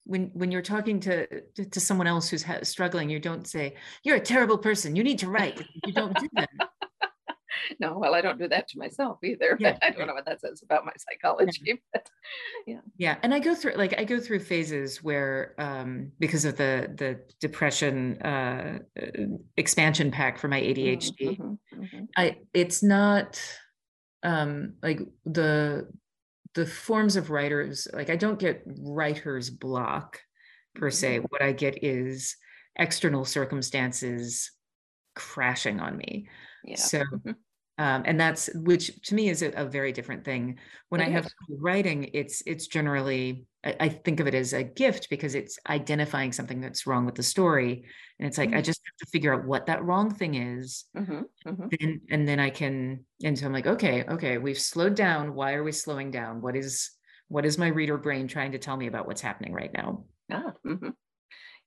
when 0.05 0.31
when 0.33 0.51
you're 0.51 0.61
talking 0.61 0.99
to 1.01 1.27
to, 1.55 1.65
to 1.65 1.79
someone 1.79 2.07
else 2.07 2.29
who's 2.29 2.43
ha- 2.43 2.59
struggling 2.63 3.09
you 3.09 3.19
don't 3.19 3.47
say 3.47 3.75
you're 4.03 4.17
a 4.17 4.21
terrible 4.21 4.57
person. 4.57 4.95
You 4.95 5.03
need 5.03 5.19
to 5.19 5.29
write. 5.29 5.63
You 5.85 5.93
don't 5.93 6.17
do 6.17 6.29
that 6.33 6.49
no 7.79 7.97
well 7.97 8.15
i 8.15 8.21
don't 8.21 8.39
do 8.39 8.47
that 8.47 8.67
to 8.67 8.77
myself 8.77 9.17
either 9.23 9.57
yeah, 9.59 9.77
i 9.81 9.89
don't 9.89 10.07
know 10.07 10.13
what 10.13 10.25
that 10.25 10.41
says 10.41 10.61
about 10.63 10.85
my 10.85 10.91
psychology 10.97 11.61
yeah. 11.63 11.73
but 11.93 12.09
yeah 12.65 12.79
yeah 12.97 13.15
and 13.23 13.33
i 13.33 13.39
go 13.39 13.55
through 13.55 13.73
like 13.73 13.97
i 13.99 14.03
go 14.03 14.19
through 14.19 14.39
phases 14.39 15.03
where 15.03 15.53
um 15.57 16.11
because 16.19 16.45
of 16.45 16.55
the 16.57 16.87
the 16.97 17.19
depression 17.39 18.21
uh 18.21 18.79
expansion 19.57 20.11
pack 20.11 20.37
for 20.37 20.47
my 20.47 20.61
adhd 20.61 21.17
mm-hmm, 21.19 21.81
mm-hmm. 21.81 22.03
i 22.17 22.37
it's 22.53 22.83
not 22.83 23.41
um 24.23 24.73
like 24.81 24.99
the 25.25 25.87
the 26.53 26.65
forms 26.65 27.15
of 27.15 27.29
writers 27.29 27.87
like 27.93 28.09
i 28.09 28.15
don't 28.15 28.39
get 28.39 28.63
writer's 28.65 29.49
block 29.49 30.19
per 30.75 30.89
se 30.89 31.17
mm-hmm. 31.17 31.25
what 31.29 31.41
i 31.41 31.51
get 31.51 31.83
is 31.83 32.35
external 32.77 33.25
circumstances 33.25 34.51
crashing 35.15 35.79
on 35.79 35.97
me 35.97 36.27
yeah. 36.63 36.75
so 36.75 36.99
mm-hmm. 36.99 37.31
um, 37.77 38.03
and 38.05 38.19
that's 38.19 38.49
which 38.55 39.01
to 39.03 39.15
me 39.15 39.29
is 39.29 39.41
a, 39.41 39.49
a 39.51 39.65
very 39.65 39.91
different 39.91 40.23
thing 40.23 40.57
when 40.89 41.01
it 41.01 41.05
i 41.05 41.07
is. 41.07 41.13
have 41.13 41.27
writing 41.49 42.09
it's 42.13 42.41
it's 42.45 42.67
generally 42.67 43.45
I, 43.63 43.75
I, 43.79 43.89
think 43.89 44.19
of 44.19 44.27
it 44.27 44.33
as 44.33 44.53
a 44.53 44.63
gift 44.63 45.07
because 45.11 45.35
it's 45.35 45.59
identifying 45.69 46.31
something 46.31 46.59
that's 46.59 46.87
wrong 46.87 47.05
with 47.05 47.15
the 47.15 47.23
story 47.23 47.83
and 48.19 48.27
it's 48.27 48.37
like 48.37 48.49
mm-hmm. 48.49 48.57
i 48.57 48.61
just 48.61 48.81
have 48.85 49.07
to 49.07 49.11
figure 49.11 49.33
out 49.33 49.45
what 49.45 49.67
that 49.67 49.83
wrong 49.83 50.13
thing 50.13 50.35
is 50.35 50.85
mm-hmm. 50.97 51.21
Mm-hmm. 51.47 51.67
Then, 51.79 52.01
and 52.09 52.27
then 52.27 52.39
i 52.39 52.49
can 52.49 53.05
and 53.23 53.37
so 53.37 53.45
i'm 53.45 53.53
like 53.53 53.67
okay 53.67 54.03
okay 54.09 54.37
we've 54.37 54.59
slowed 54.59 54.95
down 54.95 55.33
why 55.33 55.53
are 55.53 55.63
we 55.63 55.71
slowing 55.71 56.11
down 56.11 56.41
what 56.41 56.55
is 56.55 56.91
what 57.27 57.45
is 57.45 57.57
my 57.57 57.67
reader 57.67 57.97
brain 57.97 58.27
trying 58.27 58.51
to 58.51 58.59
tell 58.59 58.75
me 58.75 58.87
about 58.87 59.07
what's 59.07 59.21
happening 59.21 59.53
right 59.53 59.71
now 59.73 60.03
ah, 60.31 60.53
mm-hmm. 60.65 60.89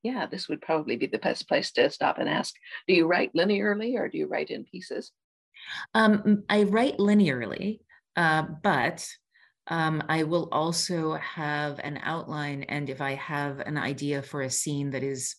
Yeah 0.05 0.27
this 0.27 0.49
would 0.49 0.61
probably 0.61 0.97
be 0.97 1.07
the 1.07 1.19
best 1.19 1.49
place 1.49 1.73
to 1.73 1.91
stop 1.91 2.19
and 2.19 2.29
ask 2.29 2.55
do 2.87 2.95
you 2.95 3.07
write 3.07 3.33
linearly 3.35 3.99
or 3.99 4.09
do 4.09 4.19
you 4.19 4.29
write 4.29 4.51
in 4.51 4.65
pieces 4.65 5.11
um, 5.95 6.45
i 6.49 6.63
write 6.63 6.99
linearly 6.99 7.81
uh, 8.17 8.45
but 8.63 9.05
um, 9.69 10.03
I 10.09 10.25
will 10.25 10.49
also 10.53 11.15
have 11.15 11.81
an 11.83 11.99
outline. 12.03 12.65
And 12.65 12.91
if 12.91 13.01
I 13.01 13.15
have 13.15 13.61
an 13.61 13.79
idea 13.79 14.23
for 14.23 14.43
a 14.43 14.51
scene 14.51 14.91
that 14.91 15.03
is 15.03 15.37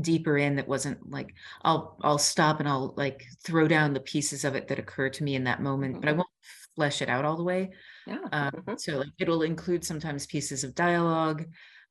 deeper 0.00 0.38
in 0.38 0.56
that 0.56 0.68
wasn't 0.68 1.10
like 1.10 1.34
I'll 1.62 1.98
I'll 2.02 2.18
stop 2.18 2.60
and 2.60 2.68
I'll 2.68 2.94
like 2.96 3.24
throw 3.44 3.66
down 3.66 3.92
the 3.92 4.00
pieces 4.00 4.44
of 4.44 4.54
it 4.54 4.68
that 4.68 4.78
occur 4.78 5.08
to 5.10 5.24
me 5.24 5.34
in 5.34 5.44
that 5.44 5.60
moment, 5.60 5.94
mm-hmm. 5.94 6.00
but 6.00 6.08
I 6.08 6.12
mm-hmm. 6.12 6.18
won't 6.18 6.28
flesh 6.76 7.02
it 7.02 7.08
out 7.08 7.24
all 7.24 7.36
the 7.36 7.44
way. 7.44 7.70
Yeah. 8.06 8.20
Um, 8.32 8.50
mm-hmm. 8.52 8.74
So 8.78 8.98
like 8.98 9.08
it'll 9.18 9.42
include 9.42 9.84
sometimes 9.84 10.26
pieces 10.26 10.64
of 10.64 10.74
dialogue. 10.74 11.44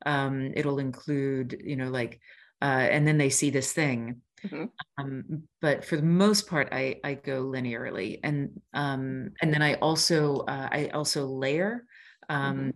Um, 0.05 0.53
it'll 0.55 0.79
include, 0.79 1.62
you 1.63 1.75
know, 1.75 1.89
like, 1.89 2.19
uh, 2.62 2.65
and 2.91 3.07
then 3.07 3.17
they 3.17 3.29
see 3.29 3.49
this 3.49 3.73
thing 3.73 4.21
Mm-hmm. 4.45 4.65
Um, 4.97 5.43
but 5.62 5.83
for 5.83 5.97
the 5.97 6.03
most 6.03 6.47
part, 6.47 6.69
I 6.71 6.99
I 7.03 7.15
go 7.15 7.43
linearly, 7.43 8.19
and 8.23 8.62
um, 8.73 9.31
and 9.41 9.53
then 9.53 9.62
I 9.62 9.75
also 9.75 10.39
uh, 10.39 10.69
I 10.71 10.88
also 10.93 11.25
layer 11.25 11.85
um, 12.29 12.57
mm-hmm. 12.57 12.69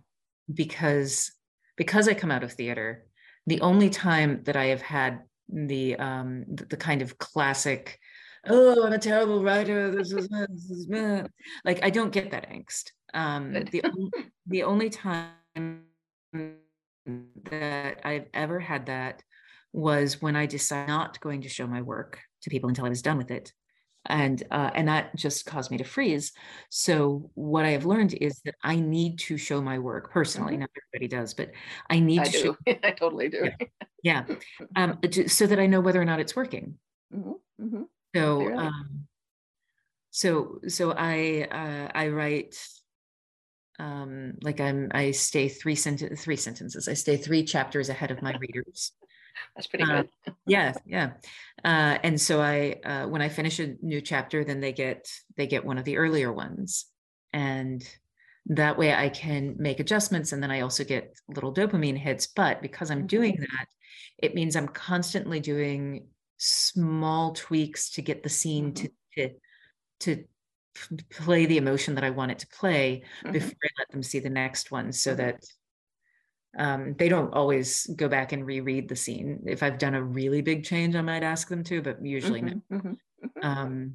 because 0.52 1.32
because 1.76 2.08
I 2.08 2.14
come 2.14 2.30
out 2.30 2.44
of 2.44 2.52
theater. 2.52 3.06
The 3.46 3.60
only 3.60 3.90
time 3.90 4.42
that 4.44 4.56
I 4.56 4.66
have 4.66 4.82
had 4.82 5.20
the 5.48 5.96
um, 5.96 6.44
the, 6.48 6.64
the 6.66 6.76
kind 6.76 7.02
of 7.02 7.18
classic, 7.18 7.98
oh, 8.46 8.86
I'm 8.86 8.92
a 8.92 8.98
terrible 8.98 9.42
writer. 9.42 9.90
This 9.90 10.12
is, 10.12 10.28
this 10.28 10.70
is 10.70 10.88
like 11.64 11.84
I 11.84 11.90
don't 11.90 12.12
get 12.12 12.30
that 12.30 12.50
angst. 12.50 12.90
Um, 13.12 13.52
the 13.52 13.82
the 14.46 14.62
only 14.64 14.90
time 14.90 15.84
that 17.50 18.00
I've 18.04 18.26
ever 18.32 18.58
had 18.60 18.86
that 18.86 19.22
was 19.72 20.22
when 20.22 20.36
I 20.36 20.46
decided 20.46 20.88
not 20.88 21.20
going 21.20 21.42
to 21.42 21.48
show 21.48 21.66
my 21.66 21.82
work 21.82 22.20
to 22.42 22.50
people 22.50 22.68
until 22.68 22.86
I 22.86 22.90
was 22.90 23.02
done 23.02 23.18
with 23.18 23.30
it. 23.30 23.52
And 24.06 24.42
uh, 24.50 24.70
and 24.74 24.88
that 24.88 25.16
just 25.16 25.46
caused 25.46 25.70
me 25.70 25.78
to 25.78 25.84
freeze. 25.84 26.32
So 26.68 27.30
what 27.34 27.64
I 27.64 27.70
have 27.70 27.86
learned 27.86 28.12
is 28.12 28.38
that 28.44 28.54
I 28.62 28.76
need 28.76 29.18
to 29.20 29.38
show 29.38 29.62
my 29.62 29.78
work 29.78 30.12
personally. 30.12 30.52
Mm-hmm. 30.52 30.60
Not 30.60 30.70
everybody 30.92 31.08
does, 31.08 31.32
but 31.32 31.52
I 31.88 32.00
need 32.00 32.20
I 32.20 32.24
to. 32.24 32.30
Do. 32.30 32.56
Show, 32.66 32.78
I 32.84 32.90
totally 32.90 33.30
do. 33.30 33.48
Yeah, 34.02 34.24
yeah. 34.28 34.36
Um, 34.76 34.98
so 35.26 35.46
that 35.46 35.58
I 35.58 35.66
know 35.66 35.80
whether 35.80 36.00
or 36.00 36.04
not 36.04 36.20
it's 36.20 36.36
working. 36.36 36.74
Mm-hmm. 37.14 37.64
Mm-hmm. 37.64 37.82
So 38.14 38.54
um, 38.54 39.06
so 40.10 40.60
so 40.68 40.92
I 40.92 41.48
uh, 41.50 41.90
I 41.94 42.08
write 42.08 42.56
um 43.78 44.34
like 44.42 44.60
i'm 44.60 44.88
i 44.92 45.10
stay 45.10 45.48
three 45.48 45.74
sent- 45.74 46.18
three 46.18 46.36
sentences 46.36 46.88
i 46.88 46.94
stay 46.94 47.16
three 47.16 47.44
chapters 47.44 47.88
ahead 47.88 48.10
of 48.10 48.22
my 48.22 48.34
readers 48.40 48.92
that's 49.54 49.66
pretty 49.66 49.84
uh, 49.84 50.02
good. 50.02 50.08
Uh, 50.26 50.32
yeah, 50.46 50.74
yeah. 50.86 51.10
Uh, 51.64 51.98
and 52.02 52.20
so 52.20 52.40
I, 52.40 52.76
uh, 52.84 53.08
when 53.08 53.22
I 53.22 53.28
finish 53.28 53.58
a 53.60 53.74
new 53.82 54.00
chapter, 54.00 54.44
then 54.44 54.60
they 54.60 54.72
get 54.72 55.10
they 55.36 55.46
get 55.46 55.64
one 55.64 55.78
of 55.78 55.84
the 55.84 55.96
earlier 55.96 56.32
ones, 56.32 56.86
and 57.32 57.82
that 58.46 58.76
way 58.76 58.94
I 58.94 59.08
can 59.08 59.56
make 59.58 59.80
adjustments, 59.80 60.32
and 60.32 60.42
then 60.42 60.50
I 60.50 60.60
also 60.60 60.84
get 60.84 61.18
little 61.28 61.54
dopamine 61.54 61.98
hits. 61.98 62.26
But 62.26 62.62
because 62.62 62.90
I'm 62.90 63.06
doing 63.06 63.34
mm-hmm. 63.34 63.42
that, 63.42 63.66
it 64.18 64.34
means 64.34 64.56
I'm 64.56 64.68
constantly 64.68 65.40
doing 65.40 66.08
small 66.36 67.32
tweaks 67.32 67.90
to 67.92 68.02
get 68.02 68.22
the 68.22 68.28
scene 68.28 68.72
mm-hmm. 68.72 68.86
to 69.14 69.28
to 69.28 69.34
to 70.00 70.24
play 71.10 71.46
the 71.46 71.56
emotion 71.56 71.94
that 71.94 72.04
I 72.04 72.10
want 72.10 72.32
it 72.32 72.38
to 72.40 72.48
play 72.48 73.02
mm-hmm. 73.22 73.32
before 73.32 73.52
I 73.64 73.68
let 73.78 73.90
them 73.90 74.02
see 74.02 74.18
the 74.18 74.30
next 74.30 74.70
one, 74.70 74.92
so 74.92 75.10
mm-hmm. 75.10 75.20
that 75.20 75.44
um, 76.56 76.94
they 76.94 77.08
don't 77.08 77.34
always 77.34 77.86
go 77.96 78.08
back 78.08 78.32
and 78.32 78.46
reread 78.46 78.88
the 78.88 78.96
scene. 78.96 79.42
If 79.46 79.62
I've 79.62 79.78
done 79.78 79.94
a 79.94 80.02
really 80.02 80.42
big 80.42 80.64
change, 80.64 80.94
I 80.94 81.02
might 81.02 81.22
ask 81.22 81.48
them 81.48 81.64
to, 81.64 81.82
but 81.82 82.04
usually 82.04 82.42
mm-hmm, 82.42 82.58
no. 82.70 82.78
Mm-hmm, 82.78 82.88
mm-hmm. 83.26 83.46
Um, 83.46 83.94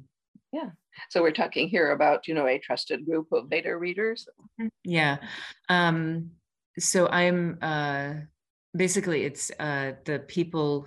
yeah. 0.52 0.70
So 1.08 1.22
we're 1.22 1.30
talking 1.32 1.68
here 1.68 1.92
about, 1.92 2.28
you 2.28 2.34
know, 2.34 2.46
a 2.46 2.58
trusted 2.58 3.06
group 3.06 3.32
of 3.32 3.48
beta 3.48 3.76
readers. 3.76 4.26
Mm-hmm, 4.60 4.68
yeah. 4.84 5.18
Um, 5.68 6.32
so 6.78 7.08
I'm 7.08 7.58
uh, 7.62 8.14
basically 8.76 9.24
it's 9.24 9.50
uh, 9.58 9.92
the 10.04 10.18
people. 10.18 10.86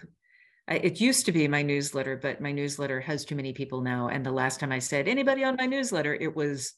I, 0.68 0.76
it 0.76 1.01
used 1.01 1.26
to 1.26 1.32
be 1.32 1.47
my 1.47 1.61
newsletter, 1.61 2.18
but 2.18 2.41
my 2.41 2.51
newsletter 2.51 3.01
has 3.01 3.26
too 3.26 3.36
many 3.36 3.53
people 3.53 3.82
now. 3.82 4.07
And 4.07 4.26
the 4.26 4.32
last 4.32 4.59
time 4.59 4.72
I 4.72 4.80
said 4.80 5.07
anybody 5.07 5.43
on 5.43 5.55
my 5.57 5.66
newsletter, 5.66 6.14
it 6.14 6.36
was 6.36 6.74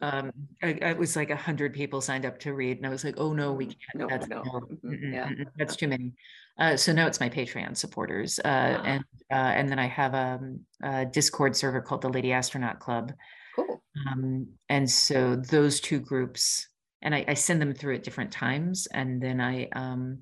um 0.00 0.32
I, 0.62 0.78
I 0.82 0.92
was 0.92 1.16
like 1.16 1.30
a 1.30 1.36
hundred 1.36 1.74
people 1.74 2.00
signed 2.00 2.24
up 2.24 2.38
to 2.40 2.54
read 2.54 2.76
and 2.76 2.86
i 2.86 2.90
was 2.90 3.04
like 3.04 3.16
oh 3.18 3.32
no 3.32 3.52
we 3.52 3.66
can't 3.66 3.78
no, 3.96 4.06
that's 4.08 4.28
no. 4.28 4.42
Mm-hmm. 4.42 5.12
yeah. 5.12 5.30
that's 5.56 5.76
too 5.76 5.88
many 5.88 6.12
uh, 6.58 6.76
so 6.76 6.92
now 6.92 7.06
it's 7.06 7.20
my 7.20 7.28
patreon 7.28 7.76
supporters 7.76 8.38
uh, 8.44 8.78
ah. 8.78 8.82
and 8.84 9.04
uh, 9.32 9.34
and 9.34 9.68
then 9.68 9.78
i 9.78 9.86
have 9.86 10.14
a, 10.14 10.38
um, 10.40 10.60
a, 10.82 11.04
discord 11.04 11.56
server 11.56 11.80
called 11.80 12.02
the 12.02 12.08
lady 12.08 12.32
astronaut 12.32 12.78
club 12.78 13.12
cool 13.56 13.82
um, 14.08 14.46
and 14.68 14.88
so 14.88 15.36
those 15.36 15.80
two 15.80 16.00
groups 16.00 16.68
and 17.02 17.14
I, 17.14 17.24
I, 17.28 17.34
send 17.34 17.60
them 17.60 17.74
through 17.74 17.96
at 17.96 18.02
different 18.02 18.32
times 18.32 18.86
and 18.92 19.20
then 19.20 19.40
i 19.40 19.68
um 19.72 20.20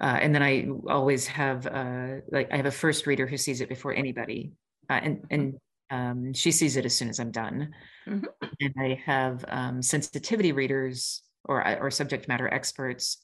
uh, 0.00 0.18
and 0.20 0.34
then 0.34 0.42
I 0.42 0.68
always 0.88 1.26
have 1.26 1.66
uh, 1.66 2.16
like 2.30 2.52
I 2.52 2.56
have 2.56 2.66
a 2.66 2.70
first 2.70 3.06
reader 3.06 3.26
who 3.26 3.36
sees 3.36 3.60
it 3.60 3.68
before 3.68 3.94
anybody, 3.94 4.52
uh, 4.88 5.00
and 5.02 5.24
and 5.30 5.54
um, 5.90 6.32
she 6.34 6.52
sees 6.52 6.76
it 6.76 6.84
as 6.84 6.94
soon 6.94 7.08
as 7.08 7.18
I'm 7.18 7.32
done. 7.32 7.74
Mm-hmm. 8.06 8.26
And 8.60 8.74
I 8.78 9.02
have 9.04 9.44
um, 9.48 9.82
sensitivity 9.82 10.52
readers 10.52 11.22
or 11.44 11.66
or 11.80 11.90
subject 11.90 12.28
matter 12.28 12.48
experts 12.48 13.18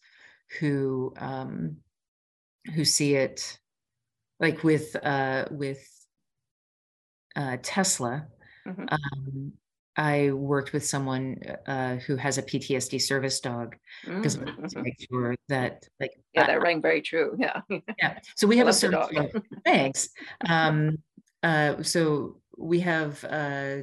who 0.59 1.12
um, 1.18 1.77
who 2.75 2.85
see 2.85 3.14
it 3.14 3.59
like 4.41 4.64
with 4.64 4.97
uh, 4.97 5.45
with 5.51 5.87
uh, 7.37 7.59
Tesla. 7.62 8.27
Mm-hmm. 8.66 9.49
I 9.97 10.32
worked 10.32 10.72
with 10.72 10.84
someone 10.84 11.40
uh, 11.66 11.97
who 11.97 12.16
has 12.16 12.38
a 12.38 12.42
PTSD 12.42 13.01
service 13.01 13.40
dog 13.40 13.76
because 14.05 14.36
mm-hmm. 14.36 14.66
to 14.66 14.82
make 14.82 15.07
sure 15.09 15.36
that 15.49 15.84
like 16.01 16.11
yeah, 16.32 16.47
that 16.47 16.61
rang 16.61 16.82
very 16.82 17.01
true. 17.01 17.36
Yeah, 17.38 17.61
yeah. 17.99 18.18
So 18.36 18.47
we 18.47 18.57
have 18.59 18.66
a 18.68 18.72
service 18.72 19.09
dog. 19.12 19.32
dog. 19.32 19.45
Thanks. 19.64 20.09
Um, 20.49 20.99
uh, 21.42 21.82
so 21.82 22.40
we 22.59 22.80
have 22.80 23.24
uh, 23.24 23.76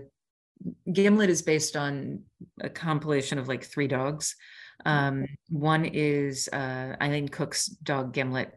Gimlet 0.92 1.30
is 1.30 1.42
based 1.42 1.78
on 1.78 2.24
a 2.60 2.70
compilation 2.70 3.38
of 3.38 3.48
like 3.48 3.64
three 3.64 3.88
dogs. 3.88 4.36
Um, 4.86 5.26
one 5.50 5.86
is 5.86 6.50
uh, 6.52 6.96
Eileen 7.02 7.30
Cook's 7.30 7.68
dog 7.68 8.14
Gimlet, 8.14 8.52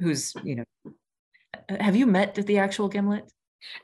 who's 0.00 0.34
you 0.44 0.56
know. 0.56 0.64
Have 1.68 1.96
you 1.96 2.06
met 2.06 2.34
the 2.34 2.58
actual 2.58 2.88
Gimlet? 2.88 3.30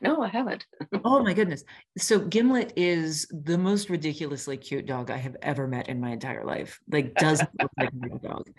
No, 0.01 0.21
I 0.21 0.27
haven't. 0.27 0.65
oh 1.05 1.23
my 1.23 1.33
goodness. 1.33 1.63
So 1.97 2.19
Gimlet 2.19 2.73
is 2.75 3.27
the 3.31 3.57
most 3.57 3.89
ridiculously 3.89 4.57
cute 4.57 4.85
dog 4.85 5.11
I 5.11 5.17
have 5.17 5.37
ever 5.41 5.67
met 5.67 5.89
in 5.89 5.99
my 5.99 6.11
entire 6.11 6.43
life. 6.43 6.79
Like 6.89 7.15
doesn't 7.15 7.49
look 7.61 7.71
like 7.77 7.89
a 7.89 7.97
real 7.97 8.17
dog. 8.17 8.49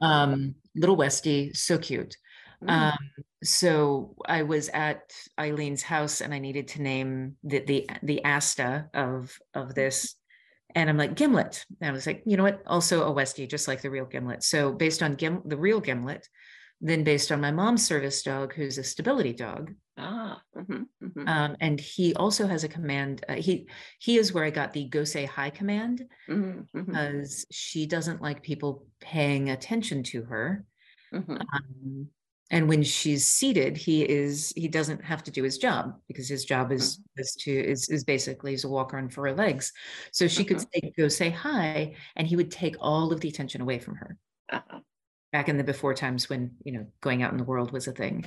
Um, 0.00 0.54
little 0.74 0.96
Westie, 0.96 1.56
so 1.56 1.78
cute. 1.78 2.16
Mm. 2.62 2.70
Um, 2.70 2.98
so 3.44 4.14
I 4.26 4.42
was 4.42 4.68
at 4.70 5.12
Eileen's 5.38 5.82
house 5.82 6.20
and 6.20 6.32
I 6.32 6.38
needed 6.38 6.68
to 6.68 6.82
name 6.82 7.36
the 7.44 7.60
the 7.60 7.90
the 8.02 8.24
Asta 8.24 8.88
of 8.94 9.38
of 9.54 9.74
this. 9.74 10.14
And 10.74 10.90
I'm 10.90 10.98
like, 10.98 11.14
Gimlet. 11.14 11.64
And 11.80 11.90
I 11.90 11.92
was 11.92 12.06
like, 12.06 12.22
you 12.26 12.36
know 12.36 12.42
what? 12.42 12.62
Also 12.66 13.08
a 13.08 13.14
Westie, 13.14 13.48
just 13.48 13.66
like 13.66 13.80
the 13.80 13.90
real 13.90 14.04
Gimlet. 14.04 14.42
So 14.42 14.72
based 14.72 15.02
on 15.02 15.14
Gim- 15.14 15.42
the 15.46 15.56
real 15.56 15.80
Gimlet, 15.80 16.28
then 16.80 17.04
based 17.04 17.32
on 17.32 17.40
my 17.40 17.50
mom's 17.50 17.86
service 17.86 18.22
dog, 18.22 18.52
who's 18.52 18.78
a 18.78 18.84
stability 18.84 19.32
dog. 19.32 19.72
Ah, 19.98 20.42
mm-hmm, 20.56 20.82
mm-hmm. 21.02 21.28
Um, 21.28 21.56
and 21.60 21.80
he 21.80 22.14
also 22.14 22.46
has 22.46 22.64
a 22.64 22.68
command. 22.68 23.24
Uh, 23.28 23.34
he 23.34 23.66
he 23.98 24.18
is 24.18 24.32
where 24.32 24.44
I 24.44 24.50
got 24.50 24.72
the 24.72 24.84
go 24.84 25.04
say 25.04 25.24
hi 25.24 25.48
command 25.48 26.04
mm-hmm, 26.28 26.60
mm-hmm. 26.60 26.84
because 26.84 27.46
she 27.50 27.86
doesn't 27.86 28.20
like 28.20 28.42
people 28.42 28.84
paying 29.00 29.48
attention 29.50 30.02
to 30.04 30.22
her. 30.24 30.64
Mm-hmm. 31.14 31.32
Um, 31.32 32.08
and 32.50 32.68
when 32.68 32.82
she's 32.82 33.26
seated, 33.26 33.78
he 33.78 34.02
is 34.02 34.52
he 34.54 34.68
doesn't 34.68 35.02
have 35.02 35.24
to 35.24 35.30
do 35.30 35.42
his 35.42 35.56
job 35.56 35.98
because 36.08 36.28
his 36.28 36.44
job 36.44 36.72
is 36.72 36.98
mm-hmm. 36.98 37.20
is 37.22 37.36
to 37.40 37.52
is 37.52 37.88
is 37.88 38.04
basically 38.04 38.52
as 38.52 38.64
a 38.64 38.68
walker 38.68 38.98
on 38.98 39.08
four 39.08 39.32
legs. 39.32 39.72
So 40.12 40.28
she 40.28 40.44
could 40.44 40.60
say, 40.60 40.92
go 40.94 41.08
say 41.08 41.30
hi, 41.30 41.94
and 42.16 42.28
he 42.28 42.36
would 42.36 42.50
take 42.50 42.76
all 42.80 43.12
of 43.12 43.20
the 43.22 43.30
attention 43.30 43.62
away 43.62 43.78
from 43.78 43.94
her. 43.94 44.18
Uh-huh 44.50 44.80
back 45.32 45.48
in 45.48 45.56
the 45.56 45.64
before 45.64 45.94
times 45.94 46.28
when 46.28 46.52
you 46.64 46.72
know 46.72 46.86
going 47.00 47.22
out 47.22 47.32
in 47.32 47.38
the 47.38 47.44
world 47.44 47.72
was 47.72 47.86
a 47.88 47.92
thing 47.92 48.24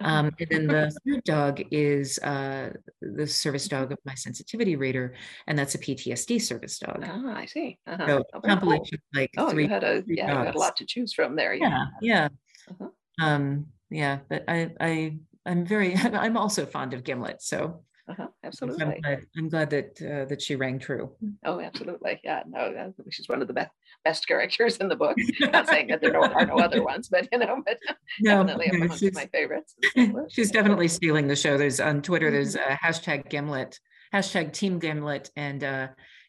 uh-huh. 0.00 0.10
um, 0.10 0.30
and 0.38 0.48
then 0.48 0.66
the 0.66 0.92
third 1.06 1.24
dog 1.24 1.62
is 1.70 2.18
uh, 2.20 2.70
the 3.00 3.26
service 3.26 3.68
dog 3.68 3.92
of 3.92 3.98
my 4.04 4.14
sensitivity 4.14 4.76
reader 4.76 5.14
and 5.46 5.58
that's 5.58 5.74
a 5.74 5.78
ptsd 5.78 6.40
service 6.40 6.78
dog 6.78 7.04
ah 7.04 7.34
i 7.34 7.46
see 7.46 7.78
uh-huh. 7.86 8.06
so 8.06 8.24
oh, 8.34 8.40
compilation 8.40 8.98
cool. 9.14 9.20
like 9.22 9.30
oh 9.36 9.50
three, 9.50 9.64
you 9.64 9.68
had 9.68 9.84
a 9.84 10.02
yeah 10.06 10.30
you 10.30 10.38
had 10.46 10.54
a 10.54 10.58
lot 10.58 10.76
to 10.76 10.84
choose 10.84 11.12
from 11.12 11.36
there 11.36 11.54
yeah 11.54 11.86
yeah 12.00 12.28
uh-huh. 12.70 12.88
um 13.26 13.66
yeah 13.90 14.18
but 14.28 14.44
i 14.48 14.70
i 14.80 15.16
i'm 15.46 15.64
very 15.64 15.94
i'm 15.96 16.36
also 16.36 16.66
fond 16.66 16.94
of 16.94 17.04
gimlet 17.04 17.42
so 17.42 17.82
uh-huh, 18.10 18.28
absolutely. 18.44 18.84
I'm 18.84 19.00
glad, 19.00 19.26
I'm 19.36 19.48
glad 19.48 19.70
that 19.70 20.02
uh, 20.02 20.24
that 20.26 20.42
she 20.42 20.56
rang 20.56 20.78
true. 20.78 21.12
Oh, 21.44 21.60
absolutely. 21.60 22.20
Yeah, 22.24 22.42
no, 22.48 22.92
she's 23.10 23.28
one 23.28 23.40
of 23.40 23.48
the 23.48 23.54
best 23.54 23.70
best 24.04 24.26
characters 24.26 24.78
in 24.78 24.88
the 24.88 24.96
book. 24.96 25.16
Not 25.40 25.68
saying 25.68 25.88
that 25.88 26.00
there 26.00 26.18
are 26.18 26.46
no 26.46 26.58
other 26.58 26.82
ones, 26.82 27.08
but 27.08 27.28
you 27.30 27.38
know, 27.38 27.62
but 27.64 27.78
no, 28.20 28.44
definitely 28.44 28.70
no, 28.72 28.86
among 28.86 28.98
my 29.14 29.26
favorites. 29.26 29.74
she's 30.28 30.50
definitely 30.50 30.88
stealing 30.88 31.28
the 31.28 31.36
show. 31.36 31.56
There's 31.56 31.80
on 31.80 32.02
Twitter. 32.02 32.30
There's 32.30 32.56
a 32.56 32.60
mm-hmm. 32.60 32.86
hashtag 32.86 33.28
Gimlet, 33.28 33.78
hashtag 34.12 34.52
Team 34.52 34.78
Gimlet, 34.78 35.30
and 35.36 35.62
uh, 35.62 35.88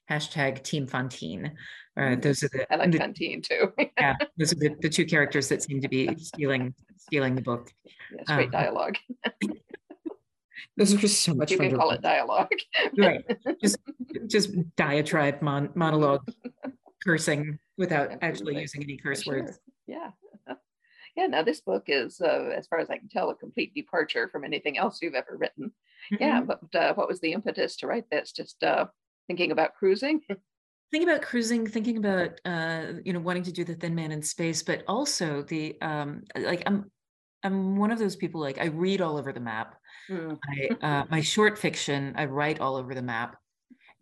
hashtag 0.09 0.63
Team 0.63 0.87
Fantine. 0.87 1.53
Uh, 1.97 2.01
mm-hmm. 2.01 2.21
those 2.21 2.43
are 2.43 2.49
the 2.53 2.71
I 2.71 2.77
like 2.77 2.91
the, 2.91 2.99
Fantine 2.99 3.41
too. 3.41 3.73
yeah, 3.97 4.15
those 4.37 4.53
are 4.53 4.57
the, 4.57 4.75
the 4.81 4.89
two 4.89 5.05
characters 5.05 5.49
that 5.49 5.63
seem 5.63 5.81
to 5.81 5.89
be 5.89 6.15
stealing 6.17 6.75
stealing 6.97 7.35
the 7.35 7.41
book. 7.41 7.71
Yes, 8.15 8.27
great 8.27 8.45
um, 8.45 8.51
dialogue. 8.51 8.97
Those 10.77 10.93
just 10.95 11.23
so 11.23 11.33
much 11.33 11.51
you 11.51 11.57
fun. 11.57 11.65
You 11.65 11.71
can 11.71 11.79
call 11.79 11.91
it 11.91 12.01
dialogue. 12.01 12.49
right. 12.97 13.23
Just 13.61 13.77
just 14.27 14.51
diatribe 14.75 15.41
mon- 15.41 15.71
monologue 15.75 16.21
cursing 17.03 17.57
without 17.77 18.11
Absolutely. 18.21 18.27
actually 18.27 18.61
using 18.61 18.83
any 18.83 18.97
curse 18.97 19.23
sure. 19.23 19.41
words. 19.41 19.59
Yeah. 19.87 20.11
Yeah, 21.17 21.27
now 21.27 21.43
this 21.43 21.59
book 21.59 21.83
is, 21.87 22.21
uh, 22.21 22.53
as 22.55 22.67
far 22.67 22.79
as 22.79 22.89
I 22.89 22.97
can 22.97 23.09
tell, 23.09 23.29
a 23.31 23.35
complete 23.35 23.73
departure 23.75 24.29
from 24.29 24.45
anything 24.45 24.77
else 24.77 24.99
you've 25.01 25.13
ever 25.13 25.35
written. 25.37 25.73
Mm-hmm. 26.13 26.23
Yeah, 26.23 26.39
but 26.39 26.73
uh, 26.73 26.93
what 26.93 27.09
was 27.09 27.19
the 27.19 27.33
impetus 27.33 27.75
to 27.77 27.87
write 27.87 28.09
this? 28.09 28.31
Just 28.31 28.63
uh, 28.63 28.85
thinking 29.27 29.51
about 29.51 29.75
cruising? 29.75 30.21
thinking 30.91 31.09
about 31.09 31.21
cruising 31.21 31.65
thinking 31.65 31.97
about 31.97 32.39
uh, 32.45 32.93
you 33.03 33.13
know 33.13 33.19
wanting 33.19 33.43
to 33.43 33.51
do 33.51 33.63
the 33.63 33.75
thin 33.75 33.95
man 33.95 34.11
in 34.11 34.21
space 34.21 34.61
but 34.61 34.83
also 34.87 35.41
the 35.43 35.77
um, 35.81 36.21
like 36.37 36.63
i'm 36.65 36.91
i'm 37.43 37.77
one 37.77 37.91
of 37.91 37.99
those 37.99 38.15
people 38.15 38.41
like 38.41 38.59
i 38.59 38.65
read 38.65 39.01
all 39.01 39.17
over 39.17 39.31
the 39.31 39.39
map 39.39 39.75
Mm. 40.09 40.37
I, 40.81 40.85
uh, 40.85 41.05
my 41.09 41.21
short 41.21 41.57
fiction, 41.57 42.13
I 42.17 42.25
write 42.25 42.59
all 42.59 42.75
over 42.75 42.93
the 42.93 43.01
map. 43.01 43.37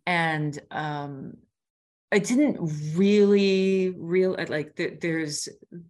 And 0.06 0.58
um, 0.72 1.34
I 2.12 2.18
didn't 2.18 2.58
really 2.96 3.94
real 3.96 4.36
like 4.50 4.76
there, 4.76 4.98
there's 5.00 5.48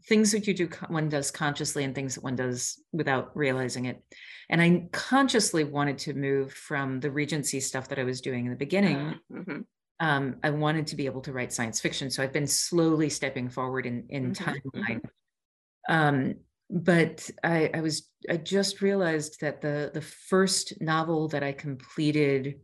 things 0.08 0.34
that 0.34 0.46
you 0.46 0.54
do 0.54 0.70
one 0.90 1.08
does 1.08 1.32
consciously 1.32 1.86
and 1.86 1.96
things 1.96 2.16
that 2.16 2.24
one 2.24 2.36
does 2.36 2.82
without 2.92 3.32
realizing 3.36 3.86
it. 3.86 4.04
And 4.50 4.62
I 4.62 4.90
consciously 4.92 5.64
wanted 5.64 6.00
to 6.00 6.14
move 6.14 6.52
from 6.52 7.00
the 7.00 7.12
Regency 7.12 7.62
stuff 7.62 7.88
that 7.90 8.00
I 8.00 8.04
was 8.04 8.20
doing 8.20 8.46
in 8.46 8.52
the 8.52 8.58
beginning. 8.58 9.16
Mm-hmm. 9.32 9.62
Um, 10.02 10.36
I 10.44 10.50
wanted 10.50 10.88
to 10.88 10.96
be 10.96 11.06
able 11.06 11.22
to 11.22 11.32
write 11.32 11.54
science 11.54 11.80
fiction, 11.80 12.10
so 12.10 12.24
I've 12.24 12.34
been 12.34 12.48
slowly 12.48 13.10
stepping 13.10 13.50
forward 13.50 13.86
in 13.86 14.06
in 14.10 14.32
mm-hmm. 14.32 14.50
timeline. 14.50 15.02
Mm-hmm. 15.02 15.94
Um, 15.94 16.36
but 16.70 17.30
I, 17.44 17.72
I 17.74 17.82
was 17.82 18.08
I 18.30 18.38
just 18.38 18.82
realized 18.82 19.42
that 19.42 19.62
the 19.62 19.92
the 19.94 20.02
first 20.02 20.80
novel 20.80 21.28
that 21.30 21.44
I 21.44 21.52
completed, 21.52 22.60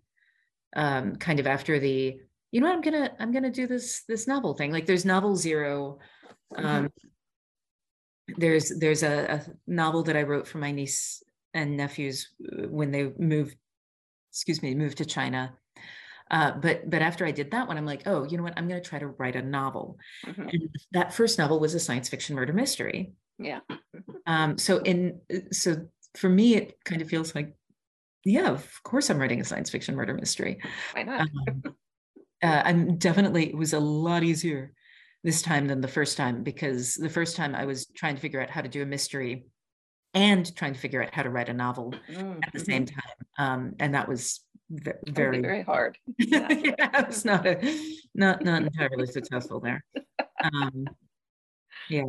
um, 0.75 1.15
kind 1.15 1.39
of 1.39 1.47
after 1.47 1.79
the 1.79 2.17
you 2.51 2.61
know 2.61 2.67
what, 2.67 2.75
I'm 2.75 2.81
gonna 2.81 3.11
I'm 3.19 3.31
gonna 3.31 3.51
do 3.51 3.65
this 3.67 4.03
this 4.07 4.27
novel 4.27 4.53
thing. 4.53 4.71
Like 4.71 4.85
there's 4.85 5.05
novel 5.05 5.35
zero. 5.35 5.99
Mm-hmm. 6.55 6.65
Um, 6.65 6.85
mm-hmm. 6.85 8.33
There's 8.37 8.71
there's 8.79 9.03
a, 9.03 9.33
a 9.35 9.45
novel 9.67 10.03
that 10.03 10.15
I 10.15 10.23
wrote 10.23 10.47
for 10.47 10.59
my 10.59 10.71
niece 10.71 11.23
and 11.53 11.77
nephews 11.77 12.29
uh, 12.43 12.67
when 12.67 12.91
they 12.91 13.11
moved, 13.17 13.55
excuse 14.31 14.61
me, 14.61 14.75
moved 14.75 14.99
to 14.99 15.05
China. 15.05 15.55
Uh, 16.29 16.51
but 16.51 16.89
but 16.89 17.01
after 17.01 17.25
I 17.25 17.31
did 17.31 17.51
that 17.51 17.67
one, 17.67 17.77
I'm 17.77 17.85
like, 17.85 18.03
oh, 18.05 18.23
you 18.23 18.37
know 18.37 18.43
what? 18.43 18.53
I'm 18.57 18.67
going 18.67 18.81
to 18.81 18.87
try 18.87 18.99
to 18.99 19.07
write 19.07 19.35
a 19.35 19.41
novel. 19.41 19.97
Mm-hmm. 20.25 20.49
And 20.49 20.69
that 20.91 21.13
first 21.13 21.37
novel 21.37 21.59
was 21.59 21.73
a 21.73 21.79
science 21.79 22.09
fiction 22.09 22.35
murder 22.35 22.53
mystery. 22.53 23.13
Yeah. 23.37 23.59
Um, 24.25 24.57
so 24.57 24.77
in 24.79 25.19
so 25.51 25.87
for 26.15 26.29
me, 26.29 26.55
it 26.55 26.77
kind 26.83 27.01
of 27.01 27.09
feels 27.09 27.35
like, 27.35 27.55
yeah, 28.23 28.49
of 28.49 28.67
course 28.83 29.09
I'm 29.09 29.19
writing 29.19 29.41
a 29.41 29.45
science 29.45 29.69
fiction 29.69 29.95
murder 29.95 30.13
mystery. 30.13 30.59
Why 30.93 31.03
not? 31.03 31.21
Um, 31.21 31.63
uh, 32.43 32.61
I'm 32.65 32.97
definitely 32.97 33.49
it 33.49 33.57
was 33.57 33.73
a 33.73 33.79
lot 33.79 34.23
easier 34.23 34.73
this 35.23 35.41
time 35.41 35.67
than 35.67 35.81
the 35.81 35.87
first 35.87 36.17
time 36.17 36.43
because 36.43 36.95
the 36.95 37.09
first 37.09 37.35
time 37.35 37.55
I 37.55 37.65
was 37.65 37.87
trying 37.87 38.15
to 38.15 38.21
figure 38.21 38.41
out 38.41 38.49
how 38.49 38.61
to 38.61 38.69
do 38.69 38.83
a 38.83 38.85
mystery 38.85 39.45
and 40.13 40.55
trying 40.55 40.73
to 40.73 40.79
figure 40.79 41.03
out 41.03 41.13
how 41.13 41.23
to 41.23 41.29
write 41.29 41.49
a 41.49 41.53
novel 41.53 41.93
mm-hmm. 42.09 42.39
at 42.43 42.53
the 42.53 42.59
same 42.59 42.85
mm-hmm. 42.85 42.95
time, 42.95 43.15
um, 43.37 43.75
and 43.79 43.95
that 43.95 44.07
was 44.07 44.41
very 45.07 45.41
very 45.41 45.63
hard. 45.63 45.97
Yeah, 46.17 46.47
yeah 46.49 47.05
it's 47.07 47.25
not 47.25 47.45
a 47.45 47.79
not 48.13 48.43
not 48.43 48.63
entirely 48.63 49.07
successful 49.07 49.59
there. 49.59 49.83
Um, 50.43 50.87
yeah 51.89 52.05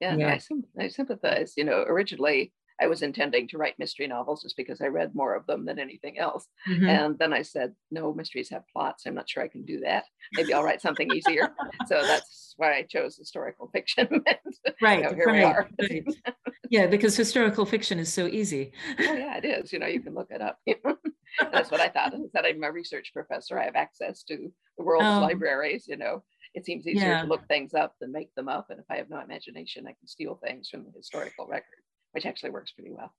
yeah, 0.00 0.16
yeah. 0.16 0.38
I, 0.78 0.84
I 0.84 0.88
sympathize. 0.88 1.54
You 1.56 1.64
know, 1.64 1.84
originally 1.86 2.52
I 2.80 2.86
was 2.86 3.02
intending 3.02 3.48
to 3.48 3.58
write 3.58 3.78
mystery 3.78 4.06
novels 4.06 4.42
just 4.42 4.56
because 4.56 4.80
I 4.80 4.86
read 4.86 5.14
more 5.14 5.34
of 5.34 5.46
them 5.46 5.64
than 5.64 5.78
anything 5.78 6.18
else. 6.18 6.46
Mm-hmm. 6.68 6.86
And 6.86 7.18
then 7.18 7.32
I 7.32 7.42
said, 7.42 7.74
no, 7.90 8.14
mysteries 8.14 8.50
have 8.50 8.62
plots. 8.72 9.04
I'm 9.04 9.14
not 9.14 9.28
sure 9.28 9.42
I 9.42 9.48
can 9.48 9.64
do 9.64 9.80
that. 9.80 10.04
Maybe 10.34 10.54
I'll 10.54 10.62
write 10.62 10.80
something 10.80 11.10
easier. 11.12 11.48
so 11.86 12.00
that's 12.02 12.54
why 12.56 12.74
I 12.74 12.82
chose 12.82 13.16
historical 13.16 13.68
fiction. 13.72 14.08
right. 14.82 15.12
here 15.12 15.26
right, 15.26 15.34
we 15.34 15.42
are. 15.42 15.68
right. 15.80 16.04
Yeah, 16.70 16.86
because 16.86 17.16
historical 17.16 17.64
fiction 17.64 17.98
is 17.98 18.12
so 18.12 18.26
easy. 18.26 18.72
oh, 18.98 19.14
yeah, 19.14 19.38
it 19.38 19.44
is. 19.46 19.72
You 19.72 19.78
know, 19.78 19.86
you 19.86 20.02
can 20.02 20.14
look 20.14 20.28
it 20.30 20.42
up. 20.42 20.58
that's 21.50 21.70
what 21.70 21.80
I 21.80 21.88
thought. 21.88 22.12
I 22.12 22.18
said 22.30 22.44
I'm 22.44 22.62
a 22.62 22.70
research 22.70 23.12
professor. 23.14 23.58
I 23.58 23.64
have 23.64 23.74
access 23.74 24.22
to 24.24 24.36
the 24.76 24.84
world's 24.84 25.06
um, 25.06 25.22
libraries, 25.22 25.86
you 25.88 25.96
know 25.96 26.22
it 26.58 26.66
seems 26.66 26.86
easier 26.86 27.08
yeah. 27.08 27.22
to 27.22 27.28
look 27.28 27.46
things 27.46 27.72
up 27.72 27.94
than 28.00 28.10
make 28.10 28.34
them 28.34 28.48
up. 28.48 28.66
And 28.70 28.80
if 28.80 28.86
I 28.90 28.96
have 28.96 29.08
no 29.08 29.20
imagination, 29.20 29.86
I 29.86 29.92
can 29.92 30.06
steal 30.06 30.40
things 30.44 30.68
from 30.68 30.84
the 30.84 30.90
historical 30.94 31.46
record, 31.46 31.82
which 32.12 32.26
actually 32.26 32.50
works 32.50 32.72
pretty 32.72 32.90
well. 32.90 33.14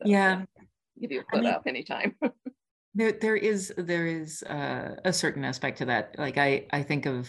So, 0.00 0.08
yeah. 0.08 0.44
give 1.00 1.10
you 1.10 1.20
a 1.20 1.24
foot 1.24 1.40
I 1.40 1.42
mean, 1.42 1.52
up 1.52 1.62
anytime. 1.66 2.14
there, 2.94 3.12
there 3.12 3.36
is 3.36 3.74
there 3.76 4.06
is 4.06 4.44
uh, 4.44 4.94
a 5.04 5.12
certain 5.12 5.44
aspect 5.44 5.78
to 5.78 5.86
that. 5.86 6.14
Like 6.18 6.38
I, 6.38 6.66
I 6.70 6.82
think 6.84 7.06
of 7.06 7.28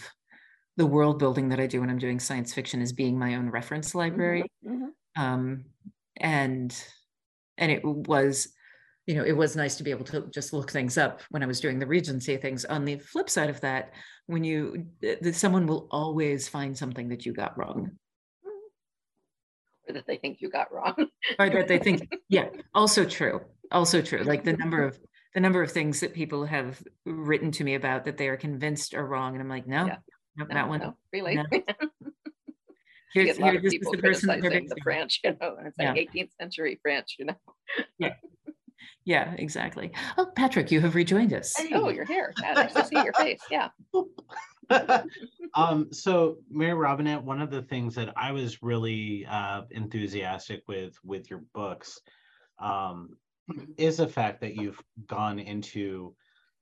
the 0.76 0.86
world 0.86 1.18
building 1.18 1.48
that 1.48 1.58
I 1.58 1.66
do 1.66 1.80
when 1.80 1.90
I'm 1.90 1.98
doing 1.98 2.20
science 2.20 2.54
fiction 2.54 2.80
as 2.80 2.92
being 2.92 3.18
my 3.18 3.34
own 3.34 3.50
reference 3.50 3.92
library. 3.94 4.44
Mm-hmm. 4.64 4.84
Mm-hmm. 4.84 5.22
Um, 5.22 5.64
and 6.18 6.84
and 7.58 7.72
it 7.72 7.84
was 7.84 8.48
you 9.06 9.14
know, 9.14 9.24
it 9.24 9.36
was 9.36 9.54
nice 9.54 9.76
to 9.76 9.84
be 9.84 9.92
able 9.92 10.04
to 10.06 10.26
just 10.34 10.52
look 10.52 10.70
things 10.70 10.98
up 10.98 11.22
when 11.30 11.42
I 11.42 11.46
was 11.46 11.60
doing 11.60 11.78
the 11.78 11.86
Regency 11.86 12.36
things. 12.36 12.64
On 12.64 12.84
the 12.84 12.98
flip 12.98 13.30
side 13.30 13.50
of 13.50 13.60
that, 13.60 13.92
when 14.26 14.42
you, 14.42 14.86
someone 15.32 15.66
will 15.66 15.86
always 15.92 16.48
find 16.48 16.76
something 16.76 17.08
that 17.10 17.24
you 17.24 17.32
got 17.32 17.56
wrong. 17.56 17.92
Or 19.88 19.94
that 19.94 20.08
they 20.08 20.16
think 20.16 20.40
you 20.40 20.50
got 20.50 20.72
wrong. 20.72 20.96
or 21.38 21.48
that 21.48 21.68
they 21.68 21.78
think, 21.78 22.12
yeah, 22.28 22.48
also 22.74 23.04
true. 23.04 23.40
Also 23.70 24.02
true. 24.02 24.24
Like 24.24 24.42
the 24.42 24.52
number 24.58 24.82
of, 24.82 24.98
the 25.34 25.40
number 25.40 25.62
of 25.62 25.70
things 25.70 26.00
that 26.00 26.12
people 26.12 26.44
have 26.44 26.82
written 27.04 27.52
to 27.52 27.64
me 27.64 27.76
about 27.76 28.06
that 28.06 28.16
they 28.16 28.28
are 28.28 28.36
convinced 28.36 28.94
are 28.94 29.06
wrong. 29.06 29.34
And 29.34 29.42
I'm 29.42 29.48
like, 29.48 29.68
no, 29.68 29.86
yeah. 29.86 29.96
no, 30.36 30.46
that 30.50 30.68
one. 30.68 30.80
No, 30.80 30.96
really? 31.12 31.36
No. 31.36 31.44
Here's, 33.12 33.36
here's 33.36 33.62
people 33.62 33.92
the 33.92 33.98
person 33.98 34.28
the 34.28 34.76
French, 34.82 35.20
you 35.24 35.30
know, 35.40 35.56
it's 35.64 35.78
like 35.78 35.96
yeah. 35.96 36.22
18th 36.22 36.30
century 36.38 36.78
French, 36.82 37.16
you 37.18 37.26
know. 37.26 37.36
yeah, 37.98 38.14
yeah, 39.04 39.34
exactly. 39.38 39.92
Oh, 40.18 40.26
Patrick, 40.34 40.70
you 40.70 40.80
have 40.80 40.94
rejoined 40.94 41.32
us. 41.32 41.54
Hey. 41.56 41.70
Oh, 41.74 41.88
you're 41.88 42.04
here. 42.04 42.32
Nice 42.40 42.74
to 42.74 42.84
see 42.84 42.96
your 42.96 43.12
face. 43.14 43.40
Yeah. 43.50 43.68
um, 45.54 45.92
so 45.92 46.38
Mary 46.50 46.74
Robinette, 46.74 47.22
one 47.22 47.40
of 47.40 47.50
the 47.50 47.62
things 47.62 47.94
that 47.94 48.12
I 48.16 48.32
was 48.32 48.62
really 48.62 49.26
uh, 49.26 49.62
enthusiastic 49.70 50.62
with 50.66 50.94
with 51.04 51.30
your 51.30 51.42
books 51.54 52.00
um, 52.58 53.10
is 53.76 53.98
the 53.98 54.08
fact 54.08 54.40
that 54.40 54.56
you've 54.56 54.80
gone 55.06 55.38
into 55.38 56.14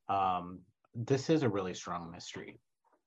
um, 0.08 0.60
this 0.94 1.30
is 1.30 1.42
a 1.42 1.48
really 1.48 1.74
strong 1.74 2.10
mystery. 2.10 2.60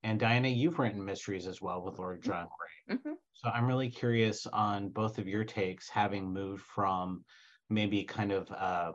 And 0.04 0.20
Diana, 0.20 0.48
you've 0.48 0.80
written 0.80 1.04
mysteries 1.04 1.48
as 1.48 1.62
well 1.62 1.82
with 1.82 2.00
Lord 2.00 2.22
John 2.22 2.48
Grey. 2.88 2.98
Mm-hmm. 2.98 3.14
So 3.34 3.50
I'm 3.50 3.66
really 3.66 3.90
curious 3.90 4.46
on 4.48 4.90
both 4.90 5.18
of 5.18 5.28
your 5.28 5.44
takes, 5.44 5.90
having 5.90 6.32
moved 6.32 6.64
from 6.64 7.24
maybe 7.70 8.04
kind 8.04 8.32
of 8.32 8.52
uh, 8.52 8.94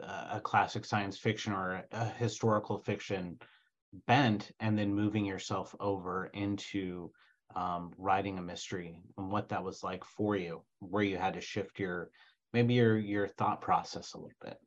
a 0.00 0.40
classic 0.40 0.84
science 0.84 1.18
fiction 1.18 1.52
or 1.52 1.84
a 1.92 2.04
historical 2.04 2.78
fiction 2.78 3.38
bent 4.06 4.50
and 4.60 4.78
then 4.78 4.94
moving 4.94 5.24
yourself 5.24 5.74
over 5.80 6.30
into 6.34 7.10
um, 7.54 7.92
writing 7.98 8.38
a 8.38 8.42
mystery 8.42 9.02
and 9.18 9.30
what 9.30 9.48
that 9.50 9.62
was 9.62 9.82
like 9.82 10.04
for 10.04 10.36
you 10.36 10.62
where 10.80 11.02
you 11.02 11.18
had 11.18 11.34
to 11.34 11.40
shift 11.40 11.78
your 11.78 12.10
maybe 12.52 12.74
your 12.74 12.96
your 12.96 13.28
thought 13.28 13.60
process 13.60 14.14
a 14.14 14.18
little 14.18 14.32
bit. 14.42 14.58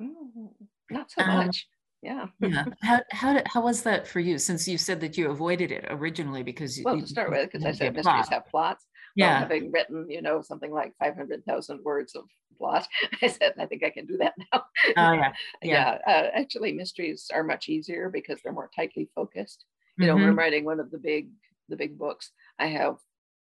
Mm, 0.00 0.48
not 0.90 1.10
so 1.10 1.22
um, 1.22 1.46
much. 1.46 1.66
Yeah. 2.00 2.26
yeah. 2.40 2.64
How, 2.82 3.00
how, 3.10 3.32
did, 3.32 3.48
how 3.48 3.60
was 3.60 3.82
that 3.82 4.06
for 4.06 4.20
you 4.20 4.38
since 4.38 4.68
you 4.68 4.78
said 4.78 5.00
that 5.00 5.18
you 5.18 5.30
avoided 5.30 5.72
it 5.72 5.84
originally 5.88 6.44
because 6.44 6.80
well 6.84 6.94
you, 6.94 7.00
to 7.00 7.08
start 7.08 7.30
with 7.30 7.50
because 7.50 7.64
i 7.64 7.72
said 7.72 7.92
mysteries 7.92 8.04
plot. 8.04 8.32
have 8.32 8.46
plots 8.46 8.86
yeah. 9.18 9.38
having 9.40 9.70
written, 9.72 10.08
you 10.08 10.22
know, 10.22 10.42
something 10.42 10.72
like 10.72 10.94
500,000 10.98 11.84
words 11.84 12.14
of 12.14 12.24
plot, 12.56 12.86
I 13.22 13.28
said, 13.28 13.54
I 13.58 13.66
think 13.66 13.84
I 13.84 13.90
can 13.90 14.06
do 14.06 14.16
that 14.18 14.34
now. 14.52 14.64
Oh, 14.96 15.12
yeah. 15.12 15.32
Yeah. 15.62 15.98
yeah. 16.06 16.12
Uh, 16.12 16.30
actually, 16.34 16.72
mysteries 16.72 17.30
are 17.34 17.42
much 17.42 17.68
easier 17.68 18.08
because 18.10 18.38
they're 18.42 18.52
more 18.52 18.70
tightly 18.74 19.08
focused. 19.14 19.64
You 19.96 20.06
mm-hmm. 20.06 20.08
know, 20.08 20.14
when 20.14 20.28
I'm 20.30 20.38
writing 20.38 20.64
one 20.64 20.80
of 20.80 20.90
the 20.90 20.98
big, 20.98 21.28
the 21.68 21.76
big 21.76 21.98
books, 21.98 22.30
I 22.58 22.66
have 22.66 22.96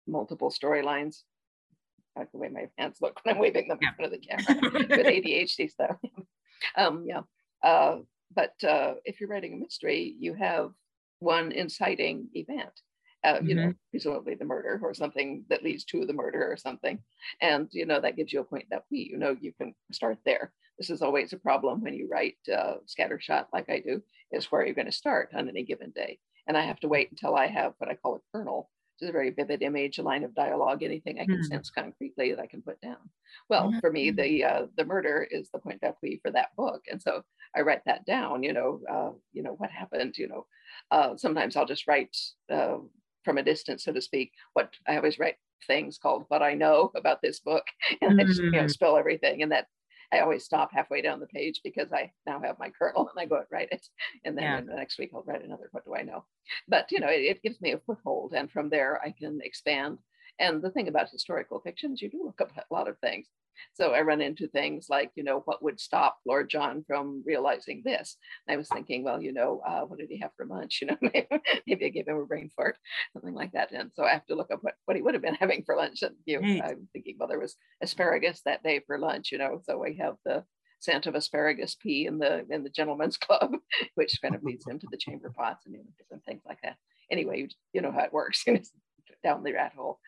multiple 0.08 0.52
storylines. 0.52 1.24
I 2.16 2.22
like 2.22 2.32
the 2.32 2.38
way 2.38 2.50
my 2.50 2.68
hands 2.78 3.00
look 3.02 3.20
when 3.24 3.36
I'm 3.36 3.42
waving 3.42 3.68
them 3.68 3.80
yeah. 3.82 3.90
in 3.90 3.96
front 3.96 4.14
of 4.14 4.22
the 4.22 4.28
camera 4.28 4.72
with 4.72 5.08
ADHD 5.08 5.72
stuff. 5.72 5.98
um, 6.78 7.06
yeah. 7.08 7.22
Uh, 7.64 8.00
but 8.36 8.54
uh, 8.64 8.94
if 9.06 9.20
you're 9.20 9.30
writing 9.30 9.54
a 9.54 9.58
mystery, 9.58 10.16
you 10.20 10.34
have 10.36 10.72
one 11.20 11.52
inciting 11.52 12.28
event 12.36 12.82
uh, 13.24 13.40
you 13.42 13.56
mm-hmm. 13.56 13.68
know, 13.68 13.74
presumably 13.92 14.36
the 14.36 14.46
murder 14.46 14.80
or 14.84 14.94
something 14.94 15.46
that 15.50 15.64
leads 15.64 15.84
to 15.86 16.06
the 16.06 16.14
murder 16.14 16.52
or 16.52 16.58
something. 16.58 17.00
And, 17.42 17.68
you 17.72 17.86
know, 17.86 18.00
that 18.02 18.16
gives 18.16 18.34
you 18.34 18.42
a 18.42 18.44
point 18.44 18.66
that 18.70 18.84
we, 18.92 19.10
you 19.12 19.18
know, 19.18 19.36
you 19.40 19.54
can 19.54 19.74
start 19.92 20.18
there. 20.26 20.52
This 20.78 20.90
is 20.90 21.02
always 21.02 21.34
a 21.34 21.38
problem 21.38 21.82
when 21.82 21.94
you 21.94 22.08
write 22.12 22.38
uh, 22.52 22.76
scattershot 22.88 23.46
like 23.54 23.70
I 23.70 23.80
do, 23.80 24.02
is 24.32 24.52
where 24.52 24.66
you're 24.66 24.76
going 24.76 24.88
to 24.88 24.92
start 24.92 25.30
on 25.36 25.48
any 25.48 25.64
given 25.64 25.92
day. 25.92 26.20
And 26.48 26.58
I 26.58 26.66
have 26.66 26.80
to 26.82 26.88
wait 26.88 27.12
until 27.12 27.36
I 27.36 27.48
have 27.48 27.74
what 27.78 27.90
I 27.90 27.96
call 27.96 28.16
a 28.16 28.38
kernel, 28.38 28.70
which 28.96 29.06
is 29.06 29.10
a 29.10 29.14
very 29.14 29.30
vivid 29.30 29.62
image, 29.62 29.98
a 29.98 30.04
line 30.04 30.24
of 30.24 30.36
dialogue, 30.36 30.84
anything 30.84 31.20
I 31.20 31.26
can 31.26 31.36
mm-hmm. 31.36 31.44
sense 31.44 31.70
concretely 31.70 32.32
that 32.32 32.42
I 32.42 32.48
can 32.48 32.62
put 32.62 32.82
down. 32.82 32.98
Well, 33.50 33.70
mm-hmm. 33.70 33.80
for 33.80 33.92
me, 33.92 34.12
the 34.12 34.44
uh, 34.44 34.66
the 34.76 34.86
murder 34.86 35.28
is 35.30 35.50
the 35.52 35.60
point 35.60 35.80
d'appui 35.82 36.22
for 36.22 36.32
that 36.32 36.56
book. 36.58 36.82
And 36.92 37.02
so 37.02 37.22
I 37.56 37.62
write 37.62 37.86
that 37.86 38.06
down, 38.06 38.44
you 38.44 38.54
know, 38.54 38.82
uh, 38.92 39.12
you 39.32 39.44
know, 39.44 39.54
what 39.54 39.70
happened, 39.70 40.18
you 40.18 40.28
know, 40.28 40.46
uh, 40.92 41.16
sometimes 41.18 41.56
I'll 41.56 41.66
just 41.66 41.88
write 41.88 42.18
uh, 42.52 42.78
from 43.24 43.38
a 43.38 43.44
distance, 43.44 43.84
so 43.84 43.94
to 43.94 44.02
speak. 44.02 44.32
What 44.54 44.72
I 44.88 44.98
always 44.98 45.20
write 45.20 45.36
things 45.66 45.98
called 45.98 46.26
what 46.28 46.42
I 46.42 46.54
know 46.54 46.92
about 46.96 47.22
this 47.22 47.40
book, 47.40 47.66
and 48.02 48.20
mm. 48.20 48.22
I 48.22 48.26
just 48.26 48.42
you 48.42 48.52
know 48.52 48.68
spill 48.68 48.98
everything, 48.98 49.42
and 49.42 49.52
that 49.52 49.68
I 50.12 50.20
always 50.20 50.44
stop 50.46 50.72
halfway 50.72 51.02
down 51.02 51.20
the 51.20 51.28
page 51.28 51.62
because 51.64 51.92
I 51.92 52.12
now 52.26 52.40
have 52.42 52.60
my 52.60 52.70
kernel 52.70 53.10
and 53.16 53.20
I 53.20 53.28
go 53.28 53.38
and 53.38 53.46
write 53.52 53.70
it, 53.72 53.88
and 54.26 54.38
then 54.38 54.44
yeah. 54.44 54.62
the 54.62 54.76
next 54.76 55.00
week 55.00 55.12
I'll 55.14 55.24
write 55.24 55.44
another. 55.44 55.70
What 55.72 55.86
do 55.86 55.96
I 55.96 56.04
know? 56.04 56.26
But 56.68 56.92
you 56.92 57.00
know, 57.00 57.10
it, 57.10 57.22
it 57.22 57.44
gives 57.44 57.62
me 57.62 57.72
a 57.72 57.80
foothold, 57.80 58.34
and 58.34 58.52
from 58.52 58.70
there 58.70 59.02
I 59.04 59.12
can 59.12 59.40
expand. 59.44 60.00
And 60.40 60.64
the 60.64 60.72
thing 60.72 60.88
about 60.88 61.12
historical 61.12 61.60
fiction 61.60 61.94
is 61.94 62.02
you 62.02 62.10
do 62.10 62.24
look 62.26 62.42
up 62.42 62.52
a 62.58 62.74
lot 62.74 62.88
of 62.88 62.98
things. 63.00 63.28
So 63.74 63.92
I 63.92 64.02
run 64.02 64.22
into 64.22 64.48
things 64.48 64.88
like, 64.90 65.12
you 65.16 65.24
know, 65.24 65.42
what 65.46 65.64
would 65.64 65.80
stop 65.80 66.18
Lord 66.26 66.50
John 66.50 66.84
from 66.88 67.24
realizing 67.26 67.82
this? 67.84 68.18
And 68.48 68.54
I 68.54 68.58
was 68.58 68.70
thinking, 68.70 69.04
well, 69.04 69.22
you 69.22 69.34
know, 69.34 69.62
uh, 69.66 69.82
what 69.82 70.00
did 70.00 70.10
he 70.10 70.20
have 70.20 70.32
for 70.36 70.46
lunch? 70.46 70.82
You 70.84 70.88
know, 70.88 70.98
maybe, 71.02 71.28
maybe 71.66 71.86
I 71.86 71.90
gave 71.90 72.08
him 72.08 72.18
a 72.18 72.26
brain 72.26 72.50
fart, 72.56 72.78
something 73.14 73.34
like 73.34 73.54
that. 73.54 73.72
And 73.72 73.92
so 73.94 74.04
I 74.04 74.12
have 74.12 74.26
to 74.26 74.36
look 74.36 74.52
up 74.52 74.60
what, 74.62 74.74
what 74.86 74.98
he 74.98 75.02
would 75.02 75.14
have 75.14 75.24
been 75.24 75.36
having 75.40 75.64
for 75.64 75.76
lunch. 75.76 76.02
And 76.02 76.16
you 76.26 76.42
know, 76.42 76.48
right. 76.48 76.64
I'm 76.64 76.90
thinking, 76.92 77.16
well, 77.18 77.30
there 77.30 77.40
was 77.40 77.56
asparagus 77.82 78.42
that 78.46 78.64
day 78.64 78.82
for 78.86 79.00
lunch, 79.00 79.32
you 79.32 79.38
know, 79.38 79.62
so 79.64 79.78
we 79.78 79.96
have 79.98 80.16
the 80.26 80.44
scent 80.84 81.08
of 81.08 81.16
asparagus 81.16 81.76
pea 81.76 82.06
in 82.06 82.20
the 82.20 82.46
in 82.50 82.64
the 82.64 82.70
gentleman's 82.70 83.18
club, 83.26 83.52
which 83.96 84.20
kind 84.22 84.36
of 84.36 84.44
leads 84.44 84.68
into 84.68 84.88
the 84.92 84.98
chamber 84.98 85.32
pots 85.36 85.66
and 85.66 85.74
you 85.74 85.80
know, 85.80 85.90
different 85.98 86.26
things 86.26 86.42
like 86.46 86.60
that. 86.64 86.76
Anyway, 87.12 87.40
you, 87.40 87.48
you 87.74 87.82
know 87.82 87.92
how 87.92 88.02
it 88.02 88.14
works 88.14 88.44
down 89.24 89.44
the 89.44 89.54
rat 89.54 89.74
hole. 89.76 90.00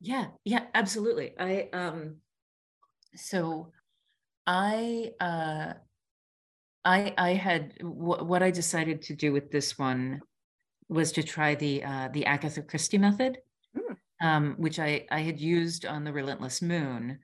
Yeah, 0.00 0.26
yeah, 0.44 0.64
absolutely. 0.74 1.34
I 1.38 1.68
um 1.72 2.16
so 3.14 3.72
I 4.46 5.12
uh, 5.20 5.74
I 6.84 7.14
I 7.16 7.34
had 7.34 7.78
w- 7.78 8.24
what 8.24 8.42
I 8.42 8.50
decided 8.50 9.02
to 9.02 9.14
do 9.14 9.32
with 9.32 9.50
this 9.50 9.78
one 9.78 10.20
was 10.88 11.12
to 11.12 11.22
try 11.22 11.54
the 11.54 11.84
uh, 11.84 12.08
the 12.12 12.26
Agatha 12.26 12.62
Christie 12.62 12.98
method, 12.98 13.38
mm. 13.76 13.96
um, 14.20 14.54
which 14.58 14.78
I 14.78 15.06
I 15.10 15.20
had 15.20 15.40
used 15.40 15.86
on 15.86 16.04
the 16.04 16.12
Relentless 16.12 16.62
Moon. 16.62 17.18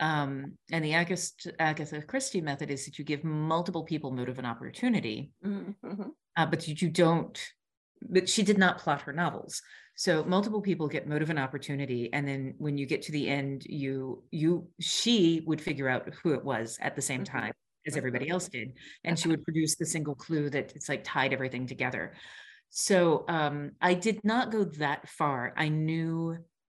Um, 0.00 0.52
and 0.70 0.84
the 0.84 0.94
Agatha, 0.94 1.52
Agatha 1.58 2.02
Christie 2.02 2.40
method 2.40 2.70
is 2.70 2.84
that 2.84 3.00
you 3.00 3.04
give 3.04 3.24
multiple 3.24 3.82
people 3.82 4.12
motive 4.12 4.38
and 4.38 4.46
opportunity, 4.46 5.32
mm-hmm. 5.44 6.02
uh, 6.36 6.46
but 6.46 6.68
you, 6.68 6.76
you 6.78 6.88
don't. 6.88 7.36
But 8.02 8.28
she 8.28 8.42
did 8.42 8.58
not 8.58 8.78
plot 8.78 9.02
her 9.02 9.12
novels, 9.12 9.62
so 9.98 10.22
multiple 10.22 10.60
people 10.60 10.86
get 10.86 11.08
motive 11.08 11.28
and 11.28 11.40
opportunity 11.40 12.08
and 12.12 12.26
then 12.26 12.54
when 12.58 12.78
you 12.78 12.86
get 12.86 13.02
to 13.02 13.10
the 13.10 13.28
end 13.28 13.64
you 13.68 14.22
you 14.30 14.68
she 14.80 15.42
would 15.44 15.60
figure 15.60 15.88
out 15.88 16.08
who 16.22 16.34
it 16.34 16.44
was 16.44 16.78
at 16.80 16.94
the 16.94 17.02
same 17.02 17.24
mm-hmm. 17.24 17.36
time 17.36 17.52
as 17.84 17.96
everybody 17.96 18.30
else 18.30 18.48
did 18.48 18.74
and 19.02 19.18
she 19.18 19.26
would 19.26 19.42
produce 19.42 19.74
the 19.74 19.84
single 19.84 20.14
clue 20.14 20.48
that 20.50 20.72
it's 20.76 20.88
like 20.88 21.02
tied 21.02 21.32
everything 21.32 21.66
together. 21.66 22.14
So 22.70 23.24
um, 23.28 23.72
i 23.80 23.92
did 23.94 24.20
not 24.22 24.52
go 24.52 24.64
that 24.64 25.08
far. 25.08 25.52
I 25.56 25.68
knew 25.68 26.36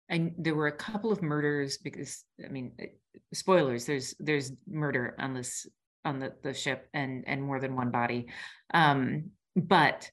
I, 0.10 0.32
there 0.38 0.56
were 0.56 0.68
a 0.68 0.72
couple 0.72 1.12
of 1.12 1.22
murders 1.22 1.78
because 1.78 2.24
i 2.44 2.48
mean 2.48 2.72
eh, 2.80 2.88
spoilers 3.34 3.86
there's 3.86 4.16
there's 4.20 4.52
murder 4.66 5.16
on 5.20 5.34
this 5.34 5.68
on 6.06 6.20
the, 6.20 6.34
the 6.42 6.54
ship 6.54 6.88
and 6.94 7.26
and 7.28 7.44
more 7.44 7.60
than 7.60 7.76
one 7.76 7.92
body. 7.92 8.28
Um, 8.74 9.32
but 9.58 10.10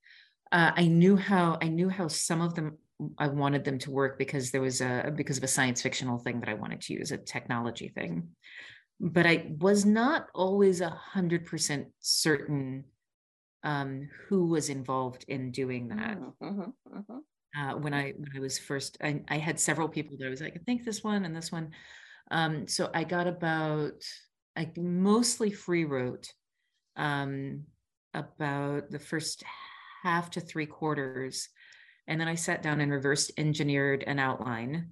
uh, 0.52 0.72
I 0.74 0.86
knew 0.86 1.16
how 1.16 1.58
I 1.60 1.68
knew 1.68 1.88
how 1.88 2.08
some 2.08 2.40
of 2.40 2.54
them 2.54 2.78
I 3.18 3.28
wanted 3.28 3.64
them 3.64 3.78
to 3.80 3.90
work 3.90 4.18
because 4.18 4.50
there 4.50 4.60
was 4.60 4.80
a 4.80 5.12
because 5.14 5.38
of 5.38 5.44
a 5.44 5.48
science 5.48 5.82
fictional 5.82 6.18
thing 6.18 6.40
that 6.40 6.48
I 6.48 6.54
wanted 6.54 6.80
to 6.82 6.94
use, 6.94 7.12
a 7.12 7.18
technology 7.18 7.88
thing. 7.88 8.28
But 8.98 9.26
I 9.26 9.52
was 9.58 9.84
not 9.84 10.28
always 10.34 10.80
a 10.80 10.88
hundred 10.88 11.44
percent 11.44 11.88
certain 12.00 12.84
um, 13.62 14.08
who 14.28 14.46
was 14.46 14.70
involved 14.70 15.24
in 15.28 15.50
doing 15.50 15.88
that. 15.88 16.18
Mm-hmm, 16.18 16.60
mm-hmm. 16.96 17.18
Uh, 17.58 17.76
when 17.76 17.92
I 17.92 18.12
when 18.12 18.30
I 18.34 18.40
was 18.40 18.58
first, 18.58 18.96
I, 19.02 19.22
I, 19.28 19.38
had 19.38 19.58
several 19.58 19.88
people 19.88 20.16
that 20.18 20.26
I 20.26 20.30
was 20.30 20.40
like, 20.40 20.54
I 20.54 20.62
think 20.64 20.84
this 20.84 21.02
one 21.02 21.24
and 21.24 21.34
this 21.34 21.50
one. 21.50 21.70
Um, 22.30 22.68
so 22.68 22.90
I 22.94 23.04
got 23.04 23.26
about 23.26 24.04
I 24.56 24.70
mostly 24.76 25.50
free 25.50 25.84
wrote 25.84 26.32
um, 26.96 27.64
about 28.14 28.90
the 28.90 28.98
first 28.98 29.42
half 30.06 30.30
to 30.30 30.40
three 30.40 30.66
quarters. 30.66 31.48
And 32.06 32.20
then 32.20 32.28
I 32.28 32.36
sat 32.36 32.62
down 32.62 32.80
and 32.80 32.92
reverse 32.92 33.28
engineered 33.36 34.04
an 34.06 34.20
outline. 34.20 34.90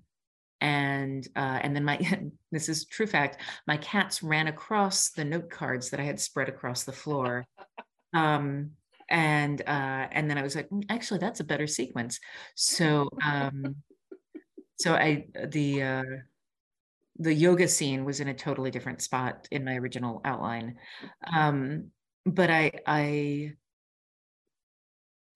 And 0.60 1.26
uh, 1.36 1.60
and 1.62 1.74
then 1.74 1.84
my 1.84 1.98
this 2.52 2.68
is 2.68 2.86
true 2.86 3.06
fact, 3.06 3.40
my 3.68 3.76
cats 3.76 4.22
ran 4.22 4.48
across 4.48 5.10
the 5.10 5.24
note 5.24 5.50
cards 5.50 5.90
that 5.90 6.00
I 6.00 6.04
had 6.04 6.18
spread 6.18 6.48
across 6.48 6.84
the 6.84 6.92
floor. 6.92 7.46
Um, 8.16 8.70
and 9.10 9.60
uh, 9.60 10.06
and 10.12 10.30
then 10.30 10.38
I 10.38 10.42
was 10.44 10.54
like, 10.54 10.68
mm, 10.70 10.84
actually, 10.88 11.18
that's 11.18 11.40
a 11.40 11.50
better 11.52 11.66
sequence. 11.66 12.20
So 12.54 13.08
um, 13.24 13.74
so 14.78 14.94
I 14.94 15.26
the 15.48 15.82
uh, 15.82 16.02
the 17.18 17.34
yoga 17.34 17.66
scene 17.66 18.04
was 18.04 18.20
in 18.20 18.28
a 18.28 18.34
totally 18.34 18.70
different 18.70 19.02
spot 19.02 19.48
in 19.50 19.64
my 19.64 19.74
original 19.74 20.20
outline, 20.24 20.76
um, 21.36 21.90
but 22.24 22.50
I 22.50 22.70
I 22.86 23.54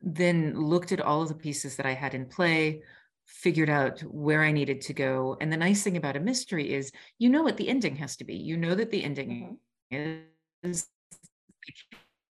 then 0.00 0.54
looked 0.54 0.92
at 0.92 1.00
all 1.00 1.22
of 1.22 1.28
the 1.28 1.34
pieces 1.34 1.76
that 1.76 1.86
I 1.86 1.94
had 1.94 2.14
in 2.14 2.26
play, 2.26 2.82
figured 3.26 3.68
out 3.68 4.00
where 4.00 4.42
I 4.42 4.52
needed 4.52 4.80
to 4.82 4.94
go. 4.94 5.36
And 5.40 5.52
the 5.52 5.56
nice 5.56 5.82
thing 5.82 5.96
about 5.96 6.16
a 6.16 6.20
mystery 6.20 6.72
is 6.72 6.90
you 7.18 7.28
know 7.28 7.42
what 7.42 7.56
the 7.56 7.68
ending 7.68 7.96
has 7.96 8.16
to 8.16 8.24
be. 8.24 8.36
You 8.36 8.56
know 8.56 8.74
that 8.74 8.90
the 8.90 9.04
ending 9.04 9.58
mm-hmm. 9.92 10.22
is 10.62 10.86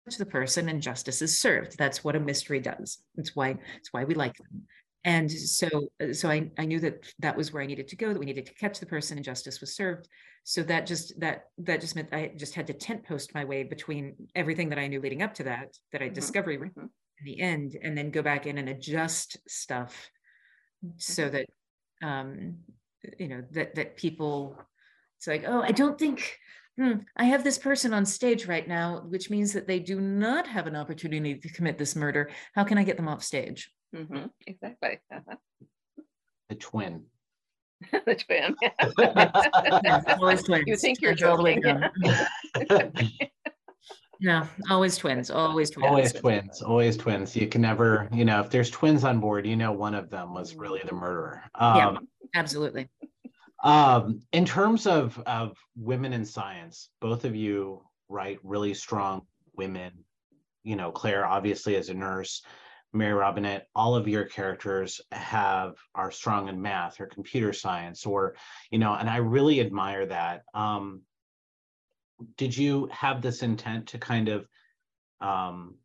to 0.10 0.18
the 0.18 0.26
person 0.26 0.70
and 0.70 0.82
justice 0.82 1.22
is 1.22 1.40
served. 1.40 1.78
That's 1.78 2.04
what 2.04 2.16
a 2.16 2.20
mystery 2.20 2.60
does. 2.60 3.00
It's 3.18 3.36
why 3.36 3.58
it's 3.78 3.92
why 3.92 4.04
we 4.04 4.14
like 4.14 4.36
them. 4.38 4.64
And 5.06 5.32
so 5.32 5.68
so 6.12 6.30
I, 6.30 6.52
I 6.58 6.66
knew 6.66 6.80
that 6.82 7.06
that 7.20 7.36
was 7.36 7.52
where 7.52 7.64
I 7.64 7.66
needed 7.66 7.88
to 7.90 7.96
go, 7.96 8.14
that 8.14 8.20
we 8.20 8.26
needed 8.26 8.46
to 8.46 8.54
catch 8.54 8.80
the 8.80 8.86
person 8.86 9.18
and 9.18 9.26
justice 9.26 9.62
was 9.62 9.76
served. 9.76 10.08
So 10.44 10.62
that 10.64 10.86
just 10.86 11.20
that 11.20 11.46
that 11.60 11.82
just 11.82 11.96
meant 11.96 12.10
I 12.12 12.34
just 12.36 12.54
had 12.54 12.68
to 12.68 12.74
tent 12.74 13.06
post 13.06 13.34
my 13.34 13.46
way 13.46 13.64
between 13.64 14.16
everything 14.36 14.70
that 14.70 14.80
I 14.80 14.88
knew 14.88 15.02
leading 15.02 15.22
up 15.22 15.34
to 15.36 15.44
that, 15.44 15.76
that 15.92 16.02
I 16.02 16.06
mm-hmm. 16.06 16.14
discovery 16.14 16.58
mm-hmm. 16.58 16.86
In 17.24 17.26
the 17.26 17.42
end, 17.42 17.78
and 17.82 17.98
then 17.98 18.12
go 18.12 18.22
back 18.22 18.46
in 18.46 18.58
and 18.58 18.70
adjust 18.70 19.38
stuff 19.48 20.10
so 20.98 21.24
mm-hmm. 21.24 21.36
that 21.36 21.46
um 22.06 22.58
you 23.18 23.30
know 23.30 23.42
that 23.52 23.76
that 23.76 23.96
people 23.96 24.58
it's 25.24 25.28
like, 25.28 25.46
oh, 25.48 25.62
I 25.62 25.72
don't 25.72 25.98
think 25.98 26.38
hmm, 26.78 26.96
I 27.16 27.24
have 27.26 27.46
this 27.46 27.58
person 27.58 27.94
on 27.94 28.06
stage 28.06 28.46
right 28.46 28.68
now, 28.68 29.06
which 29.08 29.30
means 29.30 29.54
that 29.54 29.68
they 29.68 29.80
do 29.80 30.02
not 30.02 30.48
have 30.48 30.68
an 30.68 30.76
opportunity 30.76 31.36
to 31.36 31.50
commit 31.50 31.78
this 31.78 31.96
murder. 31.96 32.30
How 32.56 32.66
can 32.66 32.78
I 32.78 32.84
get 32.84 32.98
them 32.98 33.08
off 33.08 33.24
stage? 33.24 33.72
Mm-hmm. 33.96 34.26
Exactly. 34.48 35.00
Uh-huh. 35.10 35.36
The 36.50 36.56
twin. 36.56 37.06
the 38.06 38.16
twin. 38.16 38.56
Yeah. 38.62 40.02
always 40.20 40.44
twins. 40.44 40.66
You 40.68 40.76
think 40.76 41.00
you're 41.00 41.14
joking. 41.14 41.64
No, 44.24 44.48
always 44.70 44.96
twins. 44.96 45.30
Always 45.30 45.70
twins. 45.70 45.90
Always 45.90 46.14
twins. 46.14 46.62
Always 46.62 46.96
twins. 46.96 47.36
You 47.36 47.46
can 47.48 47.62
never, 47.62 48.08
you 48.14 48.24
know, 48.24 48.40
if 48.40 48.50
there's 48.50 48.70
twins 48.70 49.04
on 49.04 49.20
board, 49.20 49.46
you 49.46 49.58
know, 49.58 49.74
one 49.74 49.94
of 49.94 50.10
them 50.10 50.34
was 50.34 50.56
really 50.56 50.80
the 50.86 50.96
murderer. 50.96 51.44
Um, 51.56 51.78
yeah, 51.78 51.98
absolutely. 52.34 52.88
Um, 53.66 54.22
in 54.32 54.46
terms 54.46 54.88
of 54.88 55.22
of 55.26 55.58
women 55.76 56.14
in 56.14 56.24
science, 56.24 56.90
both 57.02 57.26
of 57.26 57.36
you 57.36 57.84
write 58.08 58.40
really 58.44 58.74
strong 58.74 59.24
women. 59.58 59.92
You 60.64 60.78
know, 60.78 60.90
Claire 60.90 61.26
obviously 61.26 61.76
as 61.76 61.90
a 61.90 61.94
nurse, 61.94 62.44
Mary 62.94 63.14
Robinette, 63.14 63.68
all 63.76 63.94
of 63.94 64.08
your 64.08 64.24
characters 64.24 65.02
have 65.12 65.76
are 65.96 66.12
strong 66.12 66.48
in 66.48 66.62
math 66.62 67.02
or 67.02 67.08
computer 67.08 67.52
science, 67.52 68.06
or 68.06 68.36
you 68.72 68.80
know, 68.80 68.94
and 68.94 69.10
I 69.10 69.18
really 69.18 69.60
admire 69.60 70.06
that. 70.06 70.44
Um, 70.54 71.02
did 72.38 72.56
you 72.56 72.90
have 72.92 73.22
this 73.22 73.44
intent 73.44 73.88
to 73.88 73.98
kind 73.98 74.30
of 74.30 74.48
um, 75.22 75.76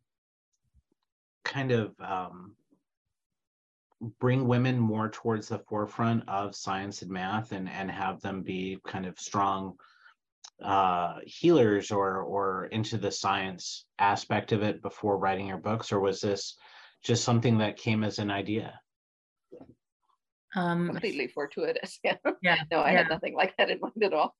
kind 1.43 1.71
of 1.71 1.93
um, 1.99 2.55
bring 4.19 4.47
women 4.47 4.79
more 4.79 5.09
towards 5.09 5.47
the 5.47 5.59
forefront 5.59 6.27
of 6.27 6.55
science 6.55 7.01
and 7.01 7.11
math 7.11 7.51
and 7.51 7.69
and 7.69 7.91
have 7.91 8.21
them 8.21 8.41
be 8.43 8.79
kind 8.87 9.05
of 9.05 9.19
strong 9.19 9.75
uh, 10.63 11.15
healers 11.25 11.91
or 11.91 12.21
or 12.21 12.65
into 12.65 12.97
the 12.97 13.11
science 13.11 13.85
aspect 13.97 14.51
of 14.51 14.61
it 14.61 14.81
before 14.81 15.17
writing 15.17 15.47
your 15.47 15.57
books? 15.57 15.91
Or 15.91 15.99
was 15.99 16.21
this 16.21 16.57
just 17.03 17.23
something 17.23 17.57
that 17.59 17.77
came 17.77 18.03
as 18.03 18.19
an 18.19 18.29
idea? 18.29 18.79
Um 20.55 20.87
completely 20.87 21.27
fortuitous. 21.27 21.99
Yeah, 22.03 22.15
yeah. 22.41 22.57
No 22.71 22.79
i 22.79 22.91
yeah. 22.91 22.99
had 22.99 23.09
nothing 23.09 23.35
like 23.35 23.55
that 23.57 23.69
in 23.69 23.79
mind 23.79 24.03
at 24.03 24.13
all 24.13 24.35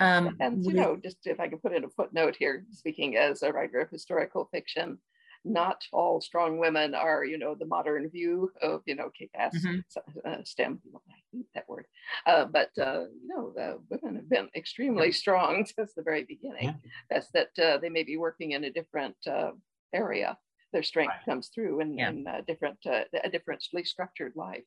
um, 0.00 0.36
and 0.40 0.64
you 0.64 0.72
know 0.72 0.96
just 1.02 1.18
if 1.24 1.40
i 1.40 1.48
can 1.48 1.58
put 1.58 1.74
in 1.74 1.84
a 1.84 1.88
footnote 1.88 2.36
here 2.38 2.64
speaking 2.70 3.16
as 3.16 3.42
a 3.42 3.52
writer 3.52 3.80
of 3.80 3.90
historical 3.90 4.48
fiction 4.52 4.98
not 5.46 5.82
all 5.92 6.20
strong 6.20 6.58
women 6.58 6.94
are, 6.94 7.24
you 7.24 7.38
know, 7.38 7.54
the 7.54 7.66
modern 7.66 8.08
view 8.10 8.50
of, 8.60 8.82
you 8.84 8.94
know, 8.94 9.10
kick-ass 9.16 9.56
mm-hmm. 9.56 10.28
uh, 10.28 10.42
STEM. 10.44 10.80
I 10.94 11.12
hate 11.32 11.46
that 11.54 11.68
word. 11.68 11.86
Uh, 12.26 12.46
but, 12.46 12.70
uh, 12.78 13.04
you 13.22 13.28
know, 13.28 13.52
the 13.54 13.78
women 13.88 14.16
have 14.16 14.28
been 14.28 14.48
extremely 14.56 15.12
strong 15.22 15.64
since 15.64 15.92
the 15.94 16.02
very 16.02 16.24
beginning. 16.24 16.64
Yeah. 16.64 16.90
That's 17.10 17.28
that 17.30 17.58
uh, 17.62 17.78
they 17.78 17.88
may 17.88 18.02
be 18.02 18.16
working 18.16 18.52
in 18.52 18.64
a 18.64 18.72
different 18.72 19.16
uh, 19.26 19.52
area. 19.94 20.36
Their 20.72 20.82
strength 20.82 21.10
right. 21.10 21.24
comes 21.24 21.48
through 21.54 21.80
in, 21.80 21.96
yeah. 21.96 22.10
in 22.10 22.26
a 22.26 22.42
different, 22.42 22.78
uh, 22.84 23.04
a 23.22 23.30
differently 23.30 23.84
structured 23.84 24.32
life. 24.34 24.64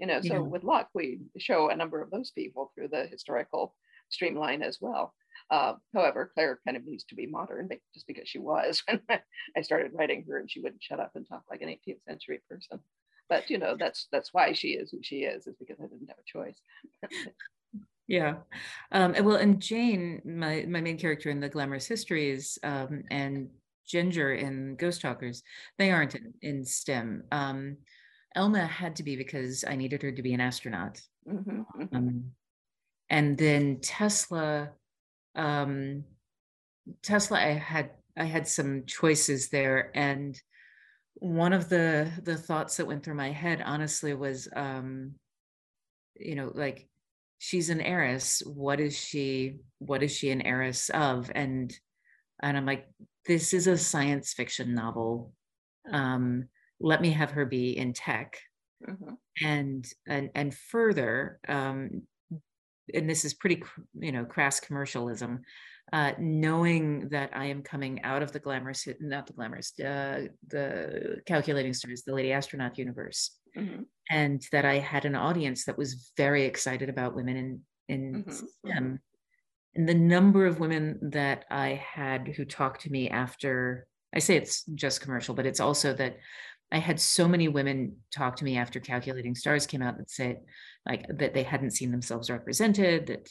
You 0.00 0.06
know, 0.06 0.20
so 0.20 0.34
yeah. 0.34 0.38
with 0.40 0.62
luck, 0.62 0.90
we 0.94 1.20
show 1.38 1.70
a 1.70 1.76
number 1.76 2.02
of 2.02 2.10
those 2.10 2.30
people 2.30 2.70
through 2.74 2.88
the 2.88 3.06
historical 3.06 3.74
streamline 4.08 4.62
as 4.62 4.78
well. 4.80 5.14
Uh, 5.50 5.74
however, 5.94 6.30
Claire 6.34 6.58
kind 6.64 6.76
of 6.76 6.84
needs 6.84 7.04
to 7.04 7.14
be 7.14 7.26
modern 7.26 7.68
just 7.94 8.06
because 8.06 8.28
she 8.28 8.38
was 8.38 8.82
when 8.88 9.00
I 9.56 9.62
started 9.62 9.92
writing 9.94 10.24
her 10.28 10.38
and 10.38 10.50
she 10.50 10.60
wouldn't 10.60 10.82
shut 10.82 11.00
up 11.00 11.12
and 11.14 11.26
talk 11.28 11.44
like 11.50 11.62
an 11.62 11.68
18th 11.68 12.02
century 12.06 12.40
person. 12.48 12.80
But 13.28 13.50
you 13.50 13.58
know, 13.58 13.76
that's 13.78 14.06
that's 14.12 14.32
why 14.32 14.52
she 14.52 14.68
is 14.70 14.90
who 14.90 14.98
she 15.02 15.20
is, 15.20 15.46
is 15.46 15.56
because 15.58 15.78
I 15.80 15.86
didn't 15.86 16.08
have 16.08 16.18
a 16.18 16.22
choice. 16.24 16.60
yeah. 18.06 18.36
Um, 18.92 19.14
well, 19.22 19.36
and 19.36 19.60
Jane, 19.60 20.22
my 20.24 20.64
my 20.68 20.80
main 20.80 20.98
character 20.98 21.30
in 21.30 21.40
the 21.40 21.50
Glamourist 21.50 21.88
Histories, 21.88 22.58
um, 22.62 23.02
and 23.10 23.48
Ginger 23.86 24.34
in 24.34 24.76
Ghost 24.76 25.00
Talkers, 25.00 25.42
they 25.78 25.90
aren't 25.90 26.14
in, 26.14 26.34
in 26.42 26.64
STEM. 26.64 27.24
Um, 27.32 27.78
Elma 28.36 28.66
had 28.66 28.96
to 28.96 29.02
be 29.02 29.16
because 29.16 29.64
I 29.66 29.76
needed 29.76 30.02
her 30.02 30.12
to 30.12 30.22
be 30.22 30.34
an 30.34 30.40
astronaut. 30.40 31.00
Mm-hmm, 31.28 31.82
mm-hmm. 31.82 31.96
Um, 31.96 32.24
and 33.08 33.36
then 33.38 33.80
Tesla 33.80 34.70
um, 35.36 36.04
Tesla, 37.02 37.38
I 37.38 37.52
had 37.52 37.90
I 38.16 38.24
had 38.24 38.48
some 38.48 38.84
choices 38.86 39.50
there, 39.50 39.90
and 39.94 40.40
one 41.14 41.52
of 41.52 41.68
the 41.68 42.10
the 42.22 42.36
thoughts 42.36 42.76
that 42.78 42.86
went 42.86 43.04
through 43.04 43.14
my 43.14 43.30
head, 43.30 43.62
honestly, 43.64 44.14
was, 44.14 44.48
um, 44.56 45.12
you 46.16 46.34
know, 46.34 46.50
like 46.54 46.88
she's 47.38 47.70
an 47.70 47.80
heiress. 47.80 48.42
What 48.46 48.80
is 48.80 48.96
she? 48.98 49.58
What 49.78 50.02
is 50.02 50.12
she 50.12 50.30
an 50.30 50.42
heiress 50.42 50.88
of? 50.90 51.30
And 51.34 51.76
and 52.42 52.56
I'm 52.56 52.66
like, 52.66 52.86
this 53.26 53.52
is 53.52 53.66
a 53.66 53.78
science 53.78 54.32
fiction 54.32 54.74
novel. 54.74 55.32
Um, 55.90 56.48
let 56.80 57.00
me 57.00 57.10
have 57.10 57.32
her 57.32 57.44
be 57.44 57.76
in 57.76 57.92
tech. 57.92 58.38
Mm-hmm. 58.86 59.14
And 59.44 59.86
and 60.06 60.30
and 60.34 60.54
further, 60.54 61.40
um, 61.46 62.02
and 62.94 63.08
this 63.08 63.24
is 63.24 63.34
pretty, 63.34 63.62
you 63.98 64.12
know, 64.12 64.24
crass 64.24 64.60
commercialism, 64.60 65.42
uh, 65.92 66.12
knowing 66.18 67.08
that 67.10 67.30
I 67.32 67.46
am 67.46 67.62
coming 67.62 68.02
out 68.02 68.22
of 68.22 68.32
the 68.32 68.40
glamorous, 68.40 68.88
not 69.00 69.26
the 69.26 69.32
glamorous, 69.32 69.72
uh, 69.78 70.28
the 70.48 71.20
calculating 71.26 71.74
stars, 71.74 72.02
the 72.02 72.14
lady 72.14 72.32
astronaut 72.32 72.78
universe, 72.78 73.36
mm-hmm. 73.56 73.82
and 74.10 74.42
that 74.52 74.64
I 74.64 74.78
had 74.78 75.04
an 75.04 75.14
audience 75.14 75.64
that 75.64 75.78
was 75.78 76.12
very 76.16 76.44
excited 76.44 76.88
about 76.88 77.14
women 77.14 77.36
in 77.36 77.60
in 77.88 78.24
mm-hmm. 78.24 78.46
STEM. 78.68 79.00
And 79.74 79.88
the 79.88 79.94
number 79.94 80.46
of 80.46 80.58
women 80.58 80.98
that 81.12 81.44
I 81.50 81.80
had 81.94 82.28
who 82.28 82.44
talked 82.44 82.82
to 82.82 82.90
me 82.90 83.10
after, 83.10 83.86
I 84.14 84.20
say 84.20 84.36
it's 84.36 84.64
just 84.74 85.02
commercial, 85.02 85.34
but 85.34 85.46
it's 85.46 85.60
also 85.60 85.92
that 85.94 86.16
I 86.72 86.78
had 86.78 87.00
so 87.00 87.28
many 87.28 87.48
women 87.48 87.96
talk 88.14 88.36
to 88.36 88.44
me 88.44 88.56
after 88.56 88.80
Calculating 88.80 89.34
Stars 89.34 89.66
came 89.66 89.82
out 89.82 89.98
that 89.98 90.10
said 90.10 90.40
like 90.84 91.06
that 91.18 91.34
they 91.34 91.42
hadn't 91.42 91.72
seen 91.72 91.90
themselves 91.90 92.30
represented, 92.30 93.06
that 93.06 93.28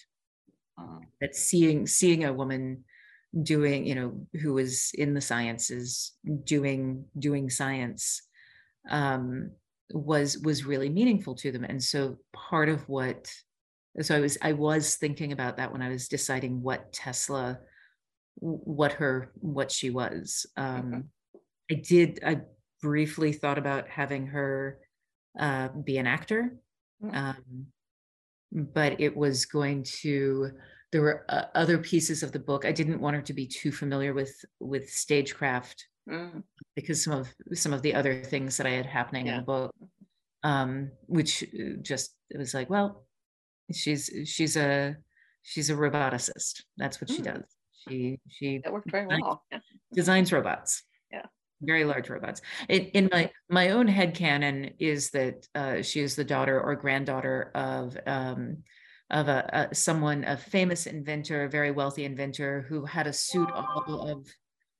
uh, 0.79 0.99
that 1.21 1.35
seeing 1.35 1.85
seeing 1.85 2.23
a 2.23 2.33
woman 2.33 2.83
doing, 3.43 3.85
you 3.85 3.95
know, 3.95 4.27
who 4.41 4.53
was 4.53 4.91
in 4.93 5.13
the 5.13 5.21
sciences 5.21 6.13
doing 6.45 7.05
doing 7.19 7.49
science 7.49 8.21
um, 8.89 9.51
was 9.91 10.37
was 10.39 10.65
really 10.65 10.89
meaningful 10.89 11.35
to 11.35 11.51
them. 11.51 11.65
And 11.65 11.83
so 11.83 12.17
part 12.33 12.69
of 12.69 12.87
what 12.87 13.29
so 14.01 14.15
I 14.15 14.19
was 14.19 14.37
I 14.41 14.53
was 14.53 14.95
thinking 14.95 15.31
about 15.31 15.57
that 15.57 15.71
when 15.71 15.81
I 15.81 15.89
was 15.89 16.07
deciding 16.07 16.61
what 16.61 16.93
Tesla 16.93 17.59
what 18.35 18.93
her 18.93 19.31
what 19.35 19.71
she 19.71 19.89
was. 19.89 20.45
Um, 20.57 20.81
mm-hmm. 20.81 20.99
I 21.71 21.73
did 21.75 22.19
I 22.25 22.41
briefly 22.85 23.33
thought 23.33 23.57
about 23.57 23.89
having 23.89 24.27
her 24.27 24.77
uh, 25.39 25.69
be 25.69 25.97
an 25.97 26.05
actor, 26.05 26.55
mm. 27.03 27.15
um, 27.15 27.65
but 28.51 29.01
it 29.01 29.17
was 29.17 29.45
going 29.45 29.83
to. 30.01 30.51
There 30.91 31.01
were 31.01 31.25
uh, 31.27 31.45
other 31.55 31.79
pieces 31.79 32.21
of 32.21 32.31
the 32.31 32.39
book. 32.39 32.63
I 32.63 32.71
didn't 32.71 33.01
want 33.01 33.15
her 33.15 33.23
to 33.23 33.33
be 33.33 33.47
too 33.47 33.71
familiar 33.71 34.13
with 34.13 34.33
with 34.59 34.87
stagecraft 34.87 35.83
mm. 36.07 36.43
because 36.75 37.03
some 37.03 37.13
of 37.13 37.33
some 37.53 37.73
of 37.73 37.81
the 37.81 37.95
other 37.95 38.23
things 38.23 38.55
that 38.57 38.67
I 38.67 38.75
had 38.81 38.85
happening 38.85 39.25
yeah. 39.25 39.33
in 39.33 39.37
the 39.39 39.45
book, 39.45 39.75
um, 40.43 40.91
which 41.07 41.43
uh, 41.43 41.81
just 41.81 42.13
it 42.29 42.37
was 42.37 42.53
like, 42.53 42.69
well, 42.69 43.07
she's 43.73 44.11
she's 44.25 44.55
a 44.57 44.95
she's 45.41 45.71
a 45.71 45.75
roboticist. 45.75 46.61
That's 46.77 47.01
what 47.01 47.09
mm. 47.09 47.15
she 47.15 47.21
does. 47.23 47.45
She 47.89 48.19
she 48.29 48.61
that 48.63 48.71
worked 48.71 48.91
very 48.91 49.07
well. 49.07 49.43
Yeah. 49.51 49.59
Designs 49.91 50.31
robots. 50.31 50.83
Very 51.61 51.85
large 51.85 52.09
robots. 52.09 52.41
In, 52.67 52.85
in 52.87 53.09
my 53.11 53.31
my 53.49 53.69
own 53.69 53.87
head 53.87 54.13
canon 54.13 54.71
is 54.79 55.09
that 55.11 55.47
uh, 55.55 55.81
she 55.81 56.01
is 56.01 56.15
the 56.15 56.23
daughter 56.23 56.59
or 56.61 56.75
granddaughter 56.75 57.51
of 57.55 57.97
um, 58.05 58.57
of 59.09 59.27
a, 59.27 59.67
a, 59.71 59.75
someone 59.75 60.23
a 60.25 60.35
famous 60.35 60.87
inventor, 60.87 61.43
a 61.43 61.49
very 61.49 61.71
wealthy 61.71 62.05
inventor 62.05 62.65
who 62.67 62.85
had 62.85 63.07
a 63.07 63.13
suit 63.13 63.49
all 63.51 64.09
of 64.09 64.27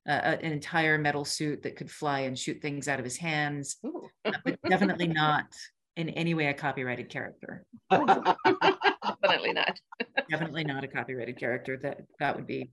uh, 0.08 0.38
an 0.42 0.52
entire 0.52 0.98
metal 0.98 1.26
suit 1.26 1.64
that 1.64 1.76
could 1.76 1.90
fly 1.90 2.22
and 2.22 2.38
shoot 2.38 2.62
things 2.62 2.88
out 2.88 3.00
of 3.00 3.06
his 3.06 3.18
hands, 3.18 3.78
uh, 4.26 4.32
but 4.44 4.60
definitely 4.68 5.08
not 5.08 5.46
in 5.96 6.10
any 6.10 6.34
way 6.34 6.48
a 6.48 6.54
copyrighted 6.54 7.10
character. 7.10 7.66
definitely 7.92 9.54
not. 9.54 9.80
definitely 10.30 10.64
not 10.64 10.84
a 10.84 10.88
copyrighted 10.88 11.40
character. 11.40 11.78
That 11.78 12.02
that 12.20 12.36
would 12.36 12.48
be. 12.48 12.72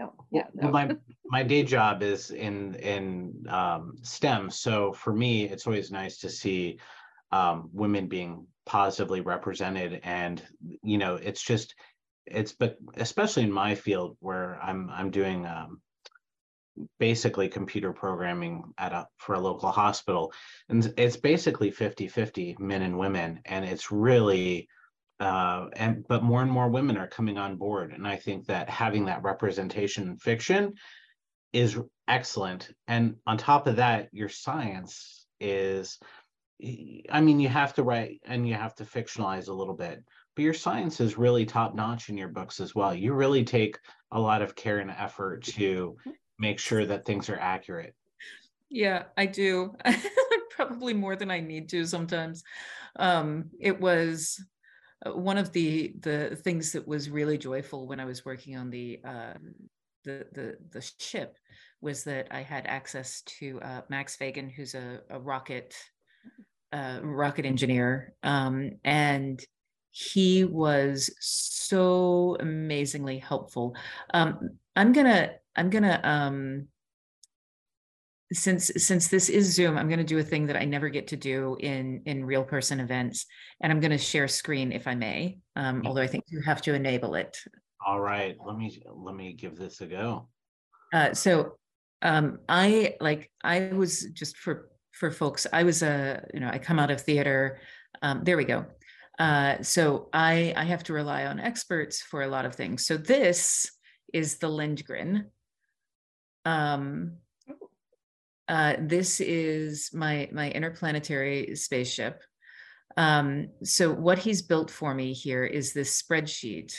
No, 0.00 0.14
yeah, 0.30 0.46
my 0.54 0.96
my 1.26 1.42
day 1.42 1.62
job 1.62 2.02
is 2.02 2.30
in 2.30 2.74
in 2.76 3.44
um, 3.48 3.96
STEM, 4.02 4.50
so 4.50 4.92
for 4.94 5.12
me, 5.12 5.44
it's 5.44 5.66
always 5.66 5.90
nice 5.90 6.18
to 6.18 6.30
see 6.30 6.78
um, 7.32 7.68
women 7.72 8.08
being 8.08 8.46
positively 8.64 9.20
represented, 9.20 10.00
and 10.02 10.42
you 10.82 10.96
know, 10.96 11.16
it's 11.16 11.42
just 11.42 11.74
it's 12.26 12.52
but 12.52 12.78
especially 12.96 13.42
in 13.42 13.52
my 13.52 13.74
field 13.74 14.16
where 14.20 14.58
I'm 14.62 14.88
I'm 14.88 15.10
doing 15.10 15.44
um, 15.44 15.82
basically 16.98 17.48
computer 17.48 17.92
programming 17.92 18.72
at 18.78 18.92
a 18.92 19.06
for 19.18 19.34
a 19.34 19.40
local 19.40 19.70
hospital. 19.70 20.32
And 20.68 20.92
it's 20.96 21.16
basically 21.16 21.70
50 21.70 22.08
50 22.08 22.56
men 22.58 22.82
and 22.82 22.98
women. 22.98 23.40
And 23.44 23.64
it's 23.64 23.92
really 23.92 24.68
uh, 25.20 25.66
and 25.74 26.04
but 26.08 26.22
more 26.22 26.42
and 26.42 26.50
more 26.50 26.68
women 26.68 26.96
are 26.96 27.06
coming 27.06 27.38
on 27.38 27.56
board 27.56 27.92
and 27.92 28.06
i 28.06 28.16
think 28.16 28.46
that 28.46 28.68
having 28.68 29.04
that 29.04 29.22
representation 29.22 30.08
in 30.08 30.16
fiction 30.16 30.72
is 31.52 31.78
excellent 32.08 32.70
and 32.88 33.16
on 33.26 33.36
top 33.36 33.66
of 33.66 33.76
that 33.76 34.08
your 34.12 34.28
science 34.28 35.26
is 35.40 35.98
i 37.10 37.20
mean 37.20 37.40
you 37.40 37.48
have 37.48 37.74
to 37.74 37.82
write 37.82 38.20
and 38.24 38.48
you 38.48 38.54
have 38.54 38.74
to 38.74 38.84
fictionalize 38.84 39.48
a 39.48 39.52
little 39.52 39.74
bit 39.74 40.02
but 40.36 40.42
your 40.42 40.54
science 40.54 41.00
is 41.00 41.18
really 41.18 41.44
top 41.44 41.74
notch 41.74 42.08
in 42.08 42.16
your 42.16 42.28
books 42.28 42.60
as 42.60 42.74
well 42.74 42.94
you 42.94 43.12
really 43.12 43.44
take 43.44 43.78
a 44.12 44.20
lot 44.20 44.42
of 44.42 44.54
care 44.54 44.78
and 44.78 44.90
effort 44.90 45.42
to 45.42 45.96
make 46.40 46.58
sure 46.58 46.84
that 46.86 47.04
things 47.04 47.28
are 47.28 47.38
accurate. 47.38 47.94
Yeah, 48.70 49.04
I 49.16 49.26
do. 49.26 49.76
Probably 50.50 50.94
more 50.94 51.14
than 51.14 51.30
I 51.30 51.40
need 51.40 51.68
to 51.70 51.84
sometimes. 51.86 52.42
Um, 52.96 53.50
it 53.60 53.80
was 53.80 54.42
one 55.06 55.38
of 55.38 55.52
the 55.52 55.94
the 56.00 56.36
things 56.36 56.72
that 56.72 56.86
was 56.86 57.10
really 57.10 57.38
joyful 57.38 57.86
when 57.86 58.00
I 58.00 58.04
was 58.04 58.24
working 58.24 58.56
on 58.56 58.70
the 58.70 59.00
uh, 59.04 59.34
the 60.04 60.26
the 60.32 60.56
the 60.70 60.92
ship 60.98 61.36
was 61.80 62.04
that 62.04 62.28
I 62.30 62.42
had 62.42 62.66
access 62.66 63.22
to 63.22 63.60
uh, 63.62 63.80
Max 63.88 64.16
Fagin, 64.16 64.50
who's 64.50 64.74
a, 64.74 65.00
a 65.08 65.18
rocket 65.18 65.74
uh, 66.72 67.00
rocket 67.02 67.46
engineer, 67.46 68.14
um, 68.22 68.72
and 68.84 69.40
he 69.90 70.44
was 70.44 71.10
so 71.18 72.36
amazingly 72.38 73.18
helpful. 73.18 73.74
Um, 74.12 74.58
I'm 74.76 74.92
gonna 74.92 75.32
I'm 75.56 75.70
gonna 75.70 76.00
um 76.02 76.68
since 78.32 78.70
since 78.76 79.08
this 79.08 79.28
is 79.28 79.52
Zoom, 79.54 79.76
I'm 79.76 79.88
gonna 79.88 80.04
do 80.04 80.18
a 80.18 80.22
thing 80.22 80.46
that 80.46 80.56
I 80.56 80.64
never 80.64 80.88
get 80.88 81.08
to 81.08 81.16
do 81.16 81.56
in 81.60 82.02
in 82.06 82.24
real 82.24 82.44
person 82.44 82.80
events, 82.80 83.26
and 83.60 83.72
I'm 83.72 83.80
gonna 83.80 83.98
share 83.98 84.28
screen 84.28 84.72
if 84.72 84.86
I 84.86 84.94
may. 84.94 85.38
Um, 85.56 85.82
although 85.84 86.02
I 86.02 86.06
think 86.06 86.24
you 86.28 86.40
have 86.42 86.62
to 86.62 86.74
enable 86.74 87.14
it. 87.16 87.38
All 87.84 88.00
right, 88.00 88.36
let 88.44 88.56
me 88.56 88.82
let 88.94 89.14
me 89.14 89.32
give 89.32 89.56
this 89.56 89.80
a 89.80 89.86
go. 89.86 90.28
Uh, 90.92 91.12
so 91.12 91.56
um, 92.02 92.38
I 92.48 92.94
like 93.00 93.30
I 93.42 93.70
was 93.74 94.04
just 94.12 94.36
for 94.36 94.70
for 94.92 95.10
folks. 95.10 95.46
I 95.52 95.64
was 95.64 95.82
a 95.82 96.24
you 96.32 96.40
know 96.40 96.48
I 96.48 96.58
come 96.58 96.78
out 96.78 96.90
of 96.90 97.00
theater. 97.00 97.58
Um, 98.02 98.22
there 98.22 98.36
we 98.36 98.44
go. 98.44 98.66
Uh, 99.18 99.60
so 99.62 100.08
I 100.12 100.54
I 100.56 100.64
have 100.64 100.84
to 100.84 100.92
rely 100.92 101.26
on 101.26 101.40
experts 101.40 102.00
for 102.00 102.22
a 102.22 102.28
lot 102.28 102.44
of 102.44 102.54
things. 102.54 102.86
So 102.86 102.96
this 102.96 103.70
is 104.12 104.38
the 104.38 104.48
Lindgren. 104.48 105.30
Um, 106.44 107.18
uh, 108.50 108.74
this 108.80 109.20
is 109.20 109.90
my 109.94 110.28
my 110.32 110.50
interplanetary 110.50 111.54
spaceship. 111.54 112.20
Um, 112.96 113.50
so 113.62 113.92
what 113.92 114.18
he's 114.18 114.42
built 114.42 114.72
for 114.72 114.92
me 114.92 115.12
here 115.12 115.44
is 115.44 115.72
this 115.72 116.02
spreadsheet 116.02 116.74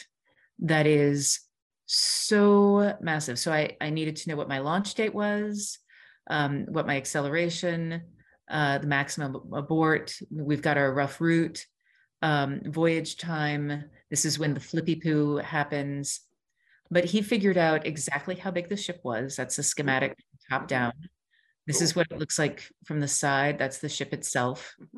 that 0.59 0.85
is 0.85 1.39
so 1.85 2.97
massive. 2.99 3.39
So 3.39 3.53
I, 3.53 3.77
I 3.79 3.89
needed 3.89 4.17
to 4.17 4.29
know 4.29 4.35
what 4.35 4.49
my 4.49 4.59
launch 4.59 4.93
date 4.95 5.13
was, 5.13 5.79
um, 6.29 6.65
what 6.67 6.85
my 6.85 6.97
acceleration, 6.97 8.01
uh, 8.49 8.79
the 8.79 8.87
maximum 8.87 9.53
abort. 9.53 10.13
We've 10.29 10.61
got 10.61 10.77
our 10.77 10.93
rough 10.93 11.21
route, 11.21 11.65
um, 12.21 12.59
voyage 12.65 13.15
time. 13.15 13.85
This 14.09 14.25
is 14.25 14.37
when 14.37 14.53
the 14.53 14.59
flippy 14.59 14.97
poo 14.97 15.37
happens 15.37 16.19
but 16.93 17.05
he 17.05 17.21
figured 17.21 17.57
out 17.57 17.87
exactly 17.87 18.35
how 18.35 18.51
big 18.51 18.67
the 18.67 18.75
ship 18.75 18.99
was. 19.01 19.37
That's 19.37 19.57
a 19.57 19.63
schematic 19.63 20.17
top 20.49 20.67
down. 20.67 20.91
This 21.67 21.81
is 21.81 21.95
what 21.95 22.07
it 22.09 22.17
looks 22.17 22.39
like 22.39 22.69
from 22.85 22.99
the 22.99 23.07
side. 23.07 23.57
That's 23.57 23.77
the 23.79 23.89
ship 23.89 24.13
itself. 24.13 24.75
Mm-hmm. 24.81 24.97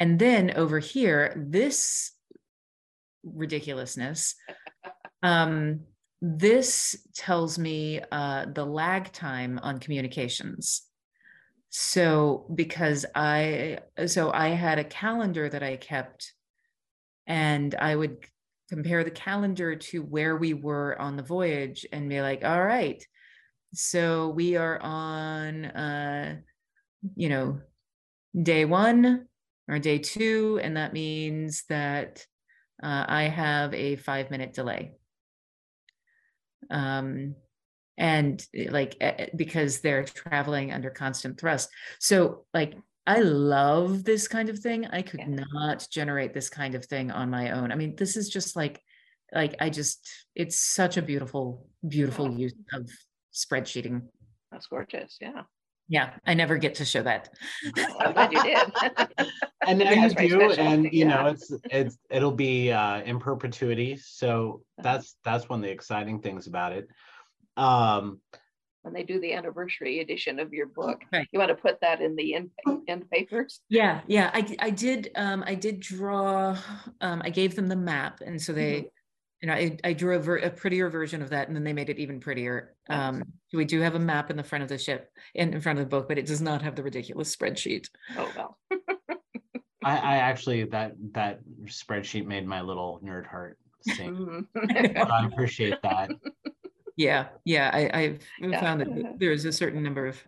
And 0.00 0.18
then 0.18 0.52
over 0.52 0.78
here, 0.78 1.32
this 1.36 2.12
ridiculousness. 3.22 4.34
Um, 5.24 5.82
this 6.20 6.96
tells 7.14 7.56
me 7.56 8.00
uh, 8.10 8.46
the 8.52 8.64
lag 8.64 9.12
time 9.12 9.60
on 9.62 9.78
communications. 9.78 10.82
So 11.70 12.46
because 12.52 13.06
I 13.14 13.78
so 14.06 14.32
I 14.32 14.48
had 14.48 14.80
a 14.80 14.84
calendar 14.84 15.48
that 15.48 15.62
I 15.62 15.76
kept, 15.76 16.32
and 17.28 17.72
I 17.76 17.94
would 17.94 18.18
compare 18.68 19.04
the 19.04 19.10
calendar 19.10 19.76
to 19.76 20.02
where 20.02 20.36
we 20.36 20.54
were 20.54 21.00
on 21.00 21.16
the 21.16 21.22
voyage 21.22 21.86
and 21.92 22.08
be 22.08 22.20
like, 22.20 22.44
all 22.44 22.64
right, 22.64 23.04
so 23.74 24.28
we 24.28 24.56
are 24.56 24.78
on, 24.80 25.64
uh, 25.64 26.36
you 27.14 27.28
know, 27.28 27.60
day 28.40 28.64
one 28.64 29.26
or 29.68 29.78
day 29.78 29.98
two, 29.98 30.60
and 30.62 30.76
that 30.76 30.92
means 30.92 31.64
that 31.68 32.26
uh, 32.82 33.04
I 33.08 33.24
have 33.24 33.72
a 33.74 33.96
five 33.96 34.30
minute 34.30 34.52
delay. 34.52 34.92
Um, 36.70 37.34
and 37.98 38.44
like 38.70 38.96
because 39.36 39.80
they're 39.80 40.04
traveling 40.04 40.72
under 40.72 40.90
constant 40.90 41.38
thrust. 41.38 41.68
So 41.98 42.44
like 42.54 42.74
I 43.06 43.20
love 43.20 44.04
this 44.04 44.28
kind 44.28 44.48
of 44.48 44.58
thing. 44.58 44.86
I 44.86 45.02
could 45.02 45.20
yeah. 45.20 45.44
not 45.52 45.86
generate 45.90 46.34
this 46.34 46.48
kind 46.48 46.74
of 46.74 46.84
thing 46.84 47.10
on 47.10 47.30
my 47.30 47.50
own. 47.50 47.72
I 47.72 47.74
mean, 47.74 47.96
this 47.96 48.16
is 48.16 48.28
just 48.28 48.56
like, 48.56 48.80
like 49.34 49.56
I 49.60 49.70
just, 49.70 50.08
it's 50.34 50.56
such 50.56 50.96
a 50.96 51.02
beautiful, 51.02 51.66
beautiful 51.86 52.30
use 52.32 52.54
of 52.72 52.88
spreadsheeting. 53.32 54.02
That's 54.50 54.66
gorgeous. 54.66 55.16
Yeah. 55.20 55.42
Yeah, 55.88 56.14
I 56.24 56.34
never 56.34 56.56
get 56.56 56.76
to 56.76 56.84
show 56.84 57.02
that. 57.02 57.28
I'm 58.00 58.12
glad 58.12 58.32
you 58.32 58.42
did. 58.42 59.28
and 59.66 59.78
now 59.78 59.90
you 59.90 60.28
do, 60.28 60.52
and 60.52 60.84
you 60.84 60.90
yeah. 60.92 61.06
know, 61.08 61.26
it's 61.26 61.52
it's 61.64 61.98
it'll 62.08 62.32
be 62.32 62.72
uh, 62.72 63.02
in 63.02 63.18
perpetuity. 63.18 63.96
So 63.96 64.62
that's 64.78 65.16
that's 65.24 65.48
one 65.48 65.58
of 65.58 65.64
the 65.64 65.70
exciting 65.70 66.20
things 66.20 66.46
about 66.46 66.72
it. 66.72 66.86
Um, 67.56 68.20
when 68.82 68.94
they 68.94 69.04
do 69.04 69.20
the 69.20 69.32
anniversary 69.32 70.00
edition 70.00 70.40
of 70.40 70.52
your 70.52 70.66
book. 70.66 71.02
Right. 71.12 71.28
You 71.32 71.38
want 71.38 71.50
to 71.50 71.54
put 71.54 71.80
that 71.80 72.00
in 72.00 72.16
the 72.16 72.34
end, 72.34 72.50
end 72.88 73.08
papers? 73.10 73.60
Yeah, 73.68 74.00
yeah. 74.06 74.30
I, 74.34 74.56
I 74.58 74.70
did. 74.70 75.10
Um, 75.14 75.44
I 75.46 75.54
did 75.54 75.80
draw. 75.80 76.56
Um, 77.00 77.22
I 77.24 77.30
gave 77.30 77.54
them 77.54 77.68
the 77.68 77.76
map, 77.76 78.20
and 78.24 78.40
so 78.40 78.52
they, 78.52 78.72
mm-hmm. 78.72 78.86
You 79.42 79.48
know, 79.48 79.54
I, 79.54 79.76
I 79.84 79.92
drew 79.92 80.16
a, 80.16 80.18
ver- 80.18 80.38
a, 80.38 80.50
prettier 80.50 80.88
version 80.88 81.20
of 81.20 81.30
that, 81.30 81.48
and 81.48 81.56
then 81.56 81.64
they 81.64 81.72
made 81.72 81.90
it 81.90 81.98
even 81.98 82.20
prettier. 82.20 82.74
Um, 82.88 83.24
we 83.52 83.64
do 83.64 83.80
have 83.80 83.96
a 83.96 83.98
map 83.98 84.30
in 84.30 84.36
the 84.36 84.44
front 84.44 84.62
of 84.62 84.68
the 84.68 84.78
ship, 84.78 85.10
in, 85.34 85.52
in 85.52 85.60
front 85.60 85.78
of 85.78 85.84
the 85.84 85.88
book, 85.88 86.08
but 86.08 86.16
it 86.16 86.26
does 86.26 86.40
not 86.40 86.62
have 86.62 86.76
the 86.76 86.82
ridiculous 86.82 87.34
spreadsheet. 87.34 87.88
Oh 88.16 88.30
well. 88.36 88.58
I, 89.84 89.96
I 89.96 90.16
actually 90.18 90.64
that 90.66 90.92
that 91.12 91.40
spreadsheet 91.64 92.24
made 92.24 92.46
my 92.46 92.60
little 92.60 93.00
nerd 93.04 93.26
heart 93.26 93.58
sing. 93.82 94.46
Mm-hmm. 94.56 94.96
I 95.12 95.26
appreciate 95.26 95.82
that 95.82 96.10
yeah 96.96 97.28
yeah 97.44 97.70
I, 97.72 98.02
have 98.02 98.18
yeah. 98.40 98.60
found 98.60 98.80
that 98.80 99.14
there's 99.18 99.44
a 99.44 99.52
certain 99.52 99.82
number 99.82 100.06
of 100.06 100.22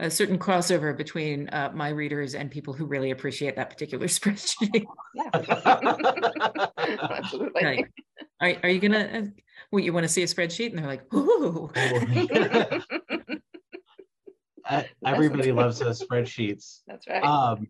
a 0.00 0.10
certain 0.10 0.38
crossover 0.38 0.96
between 0.96 1.48
uh, 1.50 1.70
my 1.74 1.90
readers 1.90 2.34
and 2.34 2.50
people 2.50 2.72
who 2.72 2.86
really 2.86 3.10
appreciate 3.10 3.56
that 3.56 3.70
particular 3.70 4.06
spreadsheet. 4.16 4.84
Absolutely. 6.76 7.64
Right. 7.64 7.86
Are, 8.40 8.54
are 8.62 8.70
you 8.70 8.80
gonna? 8.80 9.10
Uh, 9.12 9.22
well, 9.70 9.84
you 9.84 9.92
want 9.92 10.04
to 10.04 10.08
see 10.08 10.22
a 10.22 10.26
spreadsheet? 10.26 10.70
And 10.70 10.78
they're 10.78 10.86
like, 10.86 11.12
"Ooh." 11.14 11.70
everybody 15.04 15.52
loves 15.52 15.78
those 15.78 16.02
spreadsheets. 16.02 16.80
That's 16.86 17.06
right. 17.06 17.22
Um, 17.22 17.68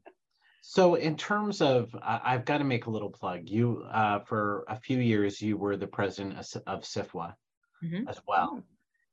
so 0.62 0.94
in 0.94 1.16
terms 1.16 1.60
of, 1.60 1.94
I, 2.02 2.32
have 2.32 2.44
got 2.44 2.58
to 2.58 2.64
make 2.64 2.86
a 2.86 2.90
little 2.90 3.10
plug. 3.10 3.48
You, 3.48 3.84
uh, 3.90 4.20
for 4.20 4.64
a 4.68 4.78
few 4.78 4.98
years, 4.98 5.40
you 5.40 5.56
were 5.56 5.76
the 5.76 5.86
president 5.86 6.38
of, 6.38 6.62
of 6.66 6.82
SFWA 6.82 7.34
mm-hmm. 7.82 8.08
as 8.08 8.20
well. 8.28 8.62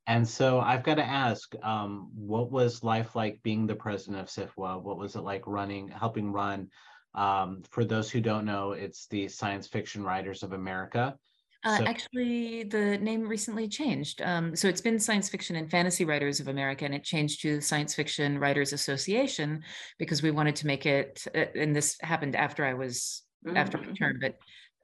And 0.07 0.27
so 0.27 0.61
I've 0.61 0.83
got 0.83 0.95
to 0.95 1.05
ask, 1.05 1.53
um, 1.63 2.09
what 2.15 2.49
was 2.49 2.81
life 2.81 3.15
like 3.15 3.41
being 3.43 3.67
the 3.67 3.75
president 3.75 4.21
of 4.21 4.27
SFWA? 4.27 4.81
What 4.81 4.97
was 4.97 5.15
it 5.15 5.21
like 5.21 5.45
running, 5.45 5.89
helping 5.89 6.31
run? 6.31 6.69
Um, 7.13 7.61
for 7.71 7.83
those 7.83 8.09
who 8.09 8.21
don't 8.21 8.45
know, 8.45 8.71
it's 8.71 9.07
the 9.07 9.27
Science 9.27 9.67
Fiction 9.67 10.03
Writers 10.03 10.43
of 10.43 10.53
America. 10.53 11.17
Uh, 11.65 11.77
so- 11.79 11.85
actually, 11.85 12.63
the 12.63 12.97
name 12.99 13.27
recently 13.27 13.67
changed. 13.67 14.21
Um, 14.21 14.55
so 14.55 14.69
it's 14.69 14.79
been 14.79 14.97
Science 14.97 15.27
Fiction 15.27 15.57
and 15.57 15.69
Fantasy 15.69 16.05
Writers 16.05 16.39
of 16.39 16.47
America, 16.47 16.85
and 16.85 16.95
it 16.95 17.03
changed 17.03 17.41
to 17.41 17.59
Science 17.59 17.93
Fiction 17.93 18.39
Writers 18.39 18.71
Association 18.71 19.61
because 19.99 20.23
we 20.23 20.31
wanted 20.31 20.55
to 20.57 20.67
make 20.67 20.85
it. 20.85 21.25
Uh, 21.35 21.45
and 21.55 21.75
this 21.75 21.97
happened 22.01 22.35
after 22.35 22.63
I 22.63 22.75
was 22.75 23.23
mm-hmm. 23.45 23.57
after 23.57 23.77
my 23.77 23.91
turn, 23.91 24.19
but 24.21 24.35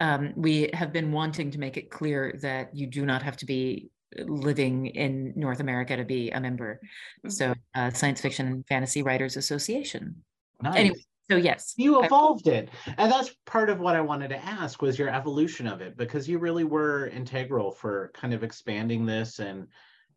um, 0.01 0.33
we 0.35 0.69
have 0.73 0.91
been 0.91 1.13
wanting 1.13 1.51
to 1.51 1.59
make 1.59 1.77
it 1.77 1.89
clear 1.89 2.37
that 2.41 2.75
you 2.75 2.87
do 2.87 3.05
not 3.05 3.23
have 3.23 3.37
to 3.37 3.45
be 3.45 3.89
living 4.17 4.87
in 4.87 5.33
North 5.35 5.59
America 5.59 5.95
to 5.95 6.05
be 6.05 6.31
a 6.31 6.39
member. 6.39 6.79
Mm-hmm. 7.19 7.29
So 7.29 7.53
uh, 7.75 7.91
Science 7.91 8.21
Fiction 8.21 8.47
and 8.47 8.67
Fantasy 8.67 9.03
Writers 9.03 9.37
Association. 9.37 10.23
Nice. 10.61 10.75
Anyway, 10.75 11.03
so 11.29 11.37
yes. 11.37 11.73
You 11.77 12.03
evolved 12.03 12.47
it. 12.47 12.69
And 12.97 13.11
that's 13.11 13.35
part 13.45 13.69
of 13.69 13.79
what 13.79 13.95
I 13.95 14.01
wanted 14.01 14.29
to 14.29 14.43
ask 14.43 14.81
was 14.81 14.99
your 14.99 15.09
evolution 15.09 15.67
of 15.67 15.81
it 15.81 15.97
because 15.97 16.27
you 16.27 16.37
really 16.37 16.63
were 16.63 17.07
integral 17.07 17.71
for 17.71 18.11
kind 18.13 18.33
of 18.33 18.43
expanding 18.43 19.05
this 19.05 19.39
and 19.39 19.67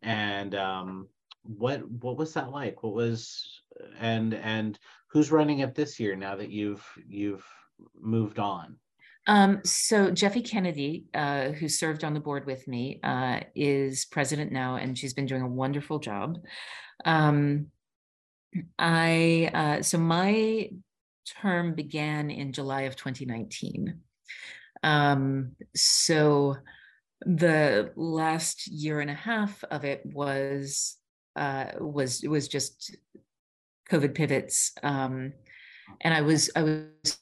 and 0.03 0.53
um 0.53 1.07
what 1.43 1.89
what 1.89 2.17
was 2.17 2.33
that 2.33 2.51
like? 2.51 2.83
What 2.83 2.93
was 2.93 3.61
and 3.99 4.33
and 4.33 4.77
who's 5.07 5.31
running 5.31 5.59
it 5.59 5.75
this 5.75 5.99
year 5.99 6.15
now 6.15 6.35
that 6.35 6.51
you've 6.51 6.85
you've 7.07 7.45
moved 7.99 8.39
on? 8.39 8.75
Um, 9.27 9.59
so 9.65 10.09
Jeffe 10.09 10.41
Kennedy, 10.41 11.05
uh, 11.13 11.49
who 11.49 11.67
served 11.67 12.03
on 12.03 12.13
the 12.13 12.19
board 12.19 12.45
with 12.45 12.67
me, 12.67 12.99
uh, 13.03 13.41
is 13.55 14.05
president 14.05 14.51
now, 14.51 14.77
and 14.77 14.97
she's 14.97 15.13
been 15.13 15.25
doing 15.25 15.41
a 15.41 15.47
wonderful 15.47 15.99
job. 15.99 16.39
Um, 17.03 17.67
I 18.79 19.51
uh, 19.53 19.81
so 19.81 19.97
my 19.97 20.69
term 21.41 21.75
began 21.75 22.31
in 22.31 22.53
July 22.53 22.83
of 22.83 22.95
2019. 22.95 23.99
Um, 24.83 25.55
so 25.75 26.55
the 27.21 27.91
last 27.95 28.67
year 28.67 29.01
and 29.01 29.09
a 29.09 29.15
half 29.15 29.61
of 29.65 29.83
it 29.83 30.01
was 30.05 30.95
uh, 31.35 31.65
was 31.79 32.23
was 32.23 32.47
just 32.47 32.95
COVID 33.91 34.15
pivots, 34.15 34.71
um, 34.83 35.33
and 36.01 36.13
I 36.13 36.21
was 36.21 36.49
I 36.55 36.63
was 36.63 37.19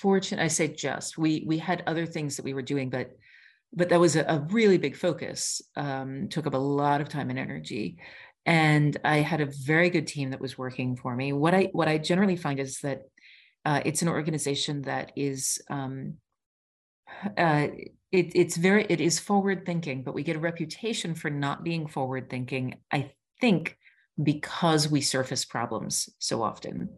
fortunate. 0.00 0.42
I 0.42 0.48
say 0.48 0.68
just 0.68 1.18
we 1.18 1.44
we 1.46 1.58
had 1.58 1.82
other 1.86 2.06
things 2.06 2.36
that 2.36 2.44
we 2.44 2.54
were 2.54 2.62
doing, 2.62 2.90
but 2.90 3.10
but 3.72 3.90
that 3.90 4.00
was 4.00 4.16
a, 4.16 4.22
a 4.22 4.46
really 4.50 4.78
big 4.78 4.96
focus. 4.96 5.60
Um, 5.76 6.28
took 6.28 6.46
up 6.46 6.54
a 6.54 6.58
lot 6.58 7.00
of 7.00 7.08
time 7.08 7.30
and 7.30 7.38
energy, 7.38 7.98
and 8.46 8.96
I 9.04 9.18
had 9.18 9.40
a 9.40 9.46
very 9.46 9.90
good 9.90 10.06
team 10.06 10.30
that 10.30 10.40
was 10.40 10.56
working 10.56 10.96
for 10.96 11.14
me. 11.14 11.32
What 11.32 11.54
I 11.54 11.68
what 11.72 11.88
I 11.88 11.98
generally 11.98 12.36
find 12.36 12.58
is 12.60 12.80
that 12.80 13.02
uh, 13.64 13.80
it's 13.84 14.02
an 14.02 14.08
organization 14.08 14.82
that 14.82 15.12
is 15.16 15.60
um, 15.68 16.14
uh, 17.36 17.68
it, 18.10 18.32
it's 18.34 18.56
very 18.56 18.86
it 18.88 19.00
is 19.00 19.18
forward 19.18 19.66
thinking, 19.66 20.02
but 20.02 20.14
we 20.14 20.22
get 20.22 20.36
a 20.36 20.40
reputation 20.40 21.14
for 21.14 21.30
not 21.30 21.64
being 21.64 21.86
forward 21.86 22.30
thinking. 22.30 22.76
I 22.92 23.12
think 23.40 23.76
because 24.20 24.88
we 24.88 25.00
surface 25.00 25.44
problems 25.44 26.08
so 26.18 26.42
often. 26.42 26.88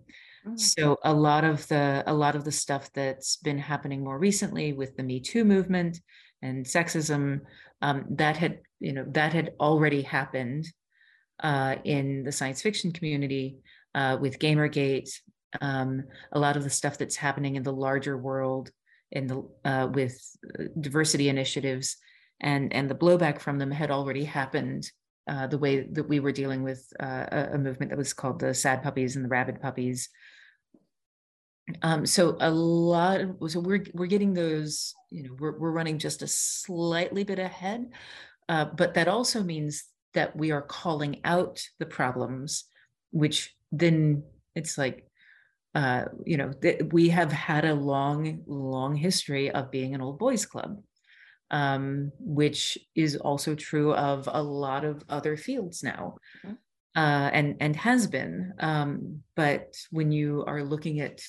Mm. 0.46 0.58
So 0.58 0.98
a 1.04 1.12
lot 1.12 1.44
of 1.44 1.66
the 1.68 2.02
a 2.06 2.14
lot 2.14 2.36
of 2.36 2.44
the 2.44 2.52
stuff 2.52 2.92
that's 2.92 3.36
been 3.36 3.58
happening 3.58 4.02
more 4.02 4.18
recently 4.18 4.72
with 4.72 4.96
the 4.96 5.02
Me 5.02 5.20
Too 5.20 5.44
movement 5.44 6.00
and 6.42 6.64
sexism 6.64 7.40
um, 7.82 8.06
that 8.10 8.36
had 8.36 8.60
you 8.78 8.92
know 8.92 9.04
that 9.08 9.32
had 9.32 9.52
already 9.60 10.02
happened 10.02 10.66
uh, 11.42 11.76
in 11.84 12.22
the 12.24 12.32
science 12.32 12.62
fiction 12.62 12.92
community 12.92 13.58
uh, 13.94 14.16
with 14.20 14.38
Gamergate, 14.38 15.10
um, 15.60 16.04
a 16.32 16.38
lot 16.38 16.56
of 16.56 16.64
the 16.64 16.70
stuff 16.70 16.98
that's 16.98 17.16
happening 17.16 17.56
in 17.56 17.62
the 17.62 17.72
larger 17.72 18.16
world 18.16 18.70
in 19.10 19.26
the 19.26 19.48
uh, 19.64 19.88
with 19.92 20.18
uh, 20.58 20.64
diversity 20.80 21.28
initiatives 21.28 21.96
and 22.40 22.72
and 22.72 22.88
the 22.88 22.94
blowback 22.94 23.40
from 23.40 23.58
them 23.58 23.70
had 23.70 23.90
already 23.90 24.24
happened 24.24 24.90
uh, 25.30 25.46
the 25.46 25.58
way 25.58 25.86
that 25.92 26.08
we 26.08 26.18
were 26.18 26.32
dealing 26.32 26.64
with 26.64 26.92
uh, 26.98 27.24
a, 27.30 27.48
a, 27.52 27.58
movement 27.58 27.90
that 27.90 27.96
was 27.96 28.12
called 28.12 28.40
the 28.40 28.52
sad 28.52 28.82
puppies 28.82 29.14
and 29.14 29.24
the 29.24 29.28
rabid 29.28 29.62
puppies. 29.62 30.08
Um, 31.82 32.04
so 32.04 32.36
a 32.40 32.50
lot 32.50 33.20
of, 33.20 33.36
so 33.46 33.60
we're 33.60 33.84
we're 33.94 34.06
getting 34.06 34.34
those 34.34 34.92
you 35.08 35.22
know 35.22 35.36
we're, 35.38 35.56
we're 35.56 35.70
running 35.70 35.98
just 35.98 36.22
a 36.22 36.26
slightly 36.26 37.22
bit 37.22 37.38
ahead 37.38 37.90
uh, 38.48 38.64
but 38.64 38.94
that 38.94 39.06
also 39.06 39.44
means 39.44 39.84
that 40.14 40.34
we 40.34 40.50
are 40.50 40.62
calling 40.62 41.20
out 41.22 41.62
the 41.78 41.86
problems 41.86 42.64
which 43.12 43.54
then 43.70 44.24
it's 44.56 44.76
like 44.76 45.06
uh, 45.76 46.06
you 46.26 46.38
know 46.38 46.52
that 46.62 46.92
we 46.92 47.10
have 47.10 47.30
had 47.30 47.64
a 47.64 47.74
long 47.74 48.42
long 48.48 48.96
history 48.96 49.48
of 49.52 49.70
being 49.70 49.94
an 49.94 50.00
old 50.00 50.18
boys 50.18 50.44
club 50.44 50.82
um, 51.50 52.12
which 52.18 52.78
is 52.94 53.16
also 53.16 53.54
true 53.54 53.92
of 53.94 54.28
a 54.30 54.42
lot 54.42 54.84
of 54.84 55.02
other 55.08 55.36
fields 55.36 55.82
now 55.82 56.16
mm-hmm. 56.44 56.54
uh, 56.96 57.30
and 57.32 57.56
and 57.60 57.76
has 57.76 58.06
been 58.06 58.54
um, 58.60 59.22
but 59.36 59.76
when 59.90 60.12
you 60.12 60.44
are 60.46 60.62
looking 60.62 61.00
at 61.00 61.20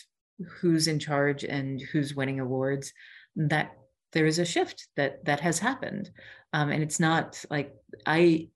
who's 0.60 0.88
in 0.88 1.00
charge 1.00 1.44
and 1.44 1.82
who's 1.92 2.16
winning 2.16 2.40
awards 2.40 2.94
that 3.36 3.72
there 4.14 4.26
is 4.26 4.40
a 4.40 4.46
shift 4.46 4.88
that 4.96 5.24
that 5.26 5.40
has 5.40 5.60
happened 5.60 6.10
um, 6.54 6.70
and 6.70 6.84
it's 6.84 7.00
not 7.00 7.44
like 7.50 7.74
i 8.06 8.48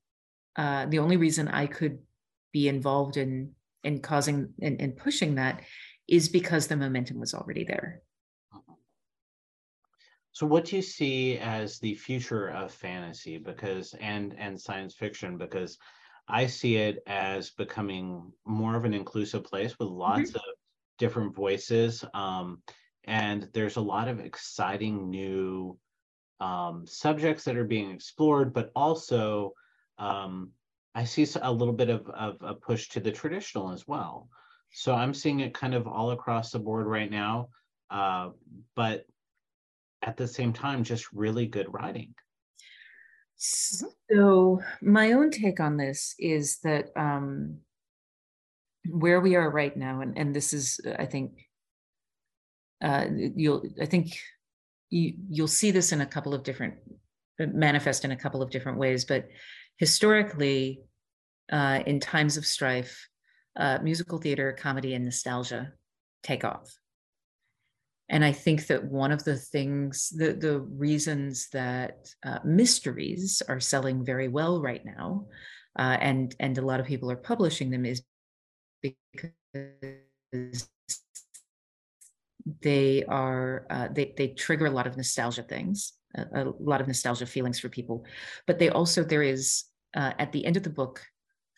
uh, 0.57 0.86
the 0.88 0.99
only 0.99 1.18
reason 1.18 1.47
i 1.47 1.66
could 1.66 1.99
be 2.51 2.68
involved 2.68 3.18
in 3.18 3.51
in 3.84 3.99
causing 3.99 4.49
and 4.61 4.80
in, 4.82 4.91
in 4.91 4.91
pushing 4.91 5.36
that 5.36 5.61
is 6.07 6.30
because 6.30 6.68
the 6.68 6.76
momentum 6.76 7.20
was 7.20 7.34
already 7.34 7.63
there 7.63 8.01
so 10.36 10.45
what 10.45 10.65
do 10.65 10.75
you 10.75 10.81
see 10.81 11.38
as 11.38 11.79
the 11.79 11.95
future 11.95 12.49
of 12.49 12.71
fantasy 12.71 13.38
because 13.38 13.95
and 13.99 14.36
and 14.38 14.59
science 14.59 14.93
fiction 14.93 15.38
because 15.38 15.77
i 16.27 16.45
see 16.45 16.75
it 16.75 16.99
as 17.07 17.51
becoming 17.51 18.31
more 18.45 18.75
of 18.75 18.86
an 18.86 18.93
inclusive 18.93 19.43
place 19.43 19.77
with 19.79 19.89
lots 19.89 20.29
mm-hmm. 20.29 20.38
of 20.38 20.55
different 20.97 21.36
voices. 21.36 22.03
Um, 22.13 22.61
and 23.05 23.47
there's 23.53 23.75
a 23.75 23.81
lot 23.81 24.07
of 24.07 24.19
exciting 24.19 25.09
new 25.09 25.77
um, 26.39 26.86
subjects 26.88 27.43
that 27.45 27.57
are 27.57 27.65
being 27.65 27.91
explored, 27.91 28.53
but 28.53 28.71
also 28.75 29.53
um, 29.97 30.51
I 30.93 31.03
see 31.03 31.27
a 31.41 31.51
little 31.51 31.73
bit 31.73 31.89
of, 31.89 32.09
of 32.09 32.38
a 32.41 32.53
push 32.53 32.89
to 32.89 32.99
the 32.99 33.11
traditional 33.11 33.71
as 33.71 33.88
well. 33.88 34.29
So 34.71 34.93
I'm 34.93 35.13
seeing 35.13 35.39
it 35.39 35.53
kind 35.53 35.73
of 35.73 35.88
all 35.88 36.11
across 36.11 36.51
the 36.51 36.59
board 36.59 36.88
right 36.88 37.09
now, 37.09 37.49
uh, 37.89 38.29
but 38.75 39.05
at 40.06 40.16
the 40.18 40.28
same 40.28 40.53
time, 40.53 40.84
just 40.84 41.12
really 41.12 41.47
good 41.47 41.68
writing. 41.74 42.14
So 43.38 44.62
my 44.82 45.12
own 45.12 45.30
take 45.32 45.60
on 45.60 45.76
this 45.76 46.16
is 46.20 46.60
that 46.60 46.89
um, 46.95 47.58
where 48.89 49.20
we 49.20 49.36
are 49.36 49.49
right 49.49 49.76
now, 49.76 50.01
and, 50.01 50.18
and 50.18 50.34
this 50.34 50.53
is, 50.53 50.80
uh, 50.86 50.95
I 50.97 51.06
think, 51.06 51.32
uh, 52.82 53.08
you'll, 53.36 53.64
I 53.82 53.86
think 53.88 54.18
you, 54.89 55.16
you'll 55.30 55.47
see 55.47 55.72
this 55.72 55.91
in 55.91 56.01
a 56.01 56.06
couple 56.06 56.34
of 56.34 56.43
different, 56.43 56.76
uh, 57.41 57.47
manifest 57.47 58.06
in 58.06 58.12
a 58.12 58.16
couple 58.16 58.41
of 58.41 58.51
different 58.51 58.78
ways, 58.78 59.03
but 59.06 59.28
historically, 59.78 60.82
uh, 61.51 61.80
in 61.86 61.99
times 61.99 62.38
of 62.38 62.45
strife, 62.45 63.10
uh, 63.58 63.80
musical 63.82 64.20
theater, 64.20 64.56
comedy, 64.58 64.93
and 64.93 65.06
nostalgia 65.06 65.74
take 66.24 66.43
off. 66.43 66.74
And 68.10 68.24
I 68.24 68.32
think 68.32 68.68
that 68.68 68.84
one 68.84 69.12
of 69.12 69.24
the 69.24 69.36
things, 69.36 70.10
the, 70.16 70.34
the 70.34 70.60
reasons 70.60 71.49
that 71.53 72.08
uh, 72.24 72.39
mysteries 72.43 73.41
are 73.47 73.60
selling 73.60 74.06
very 74.06 74.28
well 74.28 74.62
right 74.62 74.86
now, 74.86 75.26
uh, 75.78 75.97
and, 75.99 76.36
and 76.39 76.58
a 76.58 76.62
lot 76.62 76.80
of 76.80 76.86
people 76.86 77.10
are 77.10 77.16
publishing 77.16 77.72
them 77.72 77.86
is 77.86 78.03
because 78.82 79.32
they 82.62 83.03
are 83.06 83.66
uh, 83.70 83.88
they 83.91 84.14
they 84.18 84.28
trigger 84.30 84.68
a 84.68 84.72
lot 84.72 84.88
of 84.88 84.95
nostalgia 84.95 85.43
things, 85.43 85.93
a, 86.16 86.43
a, 86.43 86.53
lot 86.60 86.82
of 86.82 86.88
nostalgia 86.88 87.26
feelings 87.26 87.60
for 87.60 87.70
people. 87.70 88.06
But 88.45 88.60
they 88.60 88.70
also 88.70 89.03
there 89.03 89.24
is 89.24 89.64
uh, 89.95 90.14
at 90.20 90.32
the 90.32 90.45
end 90.45 90.58
of 90.58 90.64
the 90.64 90.70
book, 90.70 91.01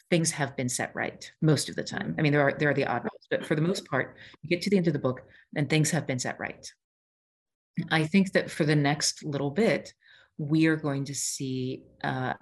things 0.10 0.32
have 0.32 0.56
been 0.56 0.70
set 0.70 0.92
right 0.96 1.30
most 1.42 1.70
of 1.70 1.76
the 1.76 1.84
time. 1.84 2.16
I 2.18 2.22
mean, 2.22 2.32
there 2.32 2.42
are 2.42 2.54
there 2.58 2.70
are 2.70 2.74
the 2.74 2.86
oddballs, 2.86 3.28
but 3.30 3.46
for 3.46 3.56
the 3.56 3.62
most 3.62 3.86
part, 3.86 4.16
you 4.42 4.50
get 4.50 4.62
to 4.64 4.70
the 4.70 4.78
end 4.78 4.88
of 4.88 4.94
the 4.94 5.00
book 5.00 5.22
and 5.56 5.70
things 5.70 5.92
have 5.92 6.08
been 6.08 6.20
set 6.20 6.40
right. 6.40 6.72
I 7.92 8.06
think 8.06 8.32
that 8.34 8.50
for 8.50 8.66
the 8.66 8.76
next 8.76 9.24
little 9.24 9.52
bit, 9.52 9.94
we 10.38 10.68
are 10.68 10.76
going 10.76 11.06
to 11.06 11.16
see 11.16 11.84
uh, 12.04 12.34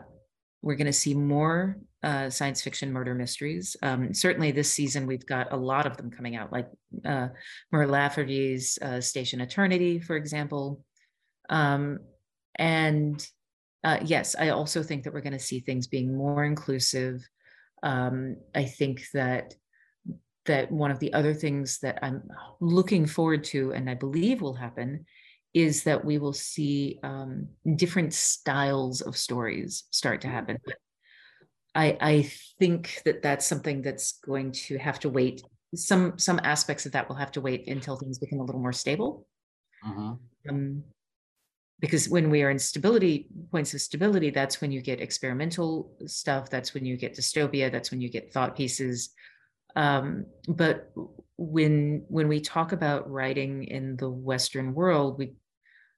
we're 0.61 0.75
going 0.75 0.87
to 0.87 0.93
see 0.93 1.13
more 1.13 1.77
uh, 2.01 2.29
science 2.29 2.61
fiction 2.61 2.91
murder 2.91 3.13
mysteries. 3.13 3.75
Um, 3.83 4.13
certainly, 4.13 4.51
this 4.51 4.71
season 4.71 5.05
we've 5.05 5.25
got 5.25 5.51
a 5.51 5.57
lot 5.57 5.85
of 5.85 5.95
them 5.97 6.09
coming 6.09 6.35
out, 6.35 6.51
like 6.51 6.67
uh, 7.05 7.29
Lafferty's 7.71 8.79
uh, 8.81 9.01
Station 9.01 9.41
Eternity, 9.41 9.99
for 9.99 10.15
example. 10.15 10.83
Um, 11.49 11.99
and 12.57 13.25
uh, 13.83 13.99
yes, 14.03 14.35
I 14.37 14.49
also 14.49 14.81
think 14.81 15.03
that 15.03 15.13
we're 15.13 15.21
going 15.21 15.33
to 15.33 15.39
see 15.39 15.59
things 15.59 15.85
being 15.85 16.17
more 16.17 16.43
inclusive. 16.43 17.27
Um, 17.85 18.37
I 18.53 18.65
think 18.65 19.05
that 19.13 19.53
that 20.45 20.71
one 20.71 20.91
of 20.91 20.99
the 20.99 21.13
other 21.13 21.33
things 21.33 21.79
that 21.79 21.99
I'm 22.03 22.23
looking 22.59 23.05
forward 23.05 23.43
to, 23.45 23.73
and 23.73 23.89
I 23.89 23.95
believe 23.95 24.41
will 24.41 24.53
happen, 24.53 25.05
is 25.53 25.83
that 25.83 26.03
we 26.03 26.17
will 26.17 26.33
see 26.33 26.99
um, 27.01 27.47
different 27.77 28.13
styles 28.13 29.01
of 29.01 29.15
stories 29.15 29.85
start 29.91 30.21
to 30.21 30.27
happen. 30.27 30.57
I, 31.73 31.97
I 31.99 32.31
think 32.59 33.01
that 33.05 33.21
that's 33.21 33.45
something 33.45 33.81
that's 33.81 34.19
going 34.19 34.51
to 34.67 34.77
have 34.77 34.99
to 34.99 35.09
wait. 35.09 35.43
Some 35.73 36.17
some 36.17 36.39
aspects 36.43 36.85
of 36.85 36.91
that 36.93 37.07
will 37.07 37.15
have 37.15 37.31
to 37.33 37.41
wait 37.41 37.67
until 37.67 37.97
things 37.97 38.19
become 38.19 38.39
a 38.39 38.43
little 38.43 38.61
more 38.61 38.73
stable. 38.73 39.27
Uh-huh. 39.85 40.15
Um, 40.49 40.83
because 41.79 42.07
when 42.09 42.29
we 42.29 42.41
are 42.43 42.49
in 42.49 42.59
stability 42.59 43.27
points 43.51 43.73
of 43.73 43.81
stability, 43.81 44.29
that's 44.29 44.61
when 44.61 44.71
you 44.71 44.81
get 44.81 45.01
experimental 45.01 45.91
stuff. 46.05 46.49
That's 46.49 46.73
when 46.73 46.85
you 46.85 46.97
get 46.97 47.15
dystopia. 47.15 47.71
That's 47.71 47.91
when 47.91 48.01
you 48.01 48.09
get 48.09 48.31
thought 48.31 48.55
pieces. 48.55 49.09
Um, 49.75 50.25
but 50.47 50.91
when 51.37 52.05
when 52.07 52.27
we 52.27 52.39
talk 52.39 52.71
about 52.71 53.09
writing 53.11 53.65
in 53.65 53.97
the 53.97 54.09
Western 54.09 54.73
world, 54.73 55.19
we 55.19 55.33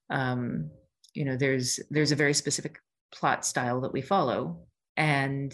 um, 0.10 0.72
you 1.14 1.26
know 1.26 1.36
there's 1.36 1.80
there's 1.90 2.12
a 2.12 2.16
very 2.16 2.34
specific 2.34 2.80
plot 3.12 3.46
style 3.46 3.82
that 3.82 3.94
we 3.94 4.02
follow 4.02 4.60
and 4.96 5.54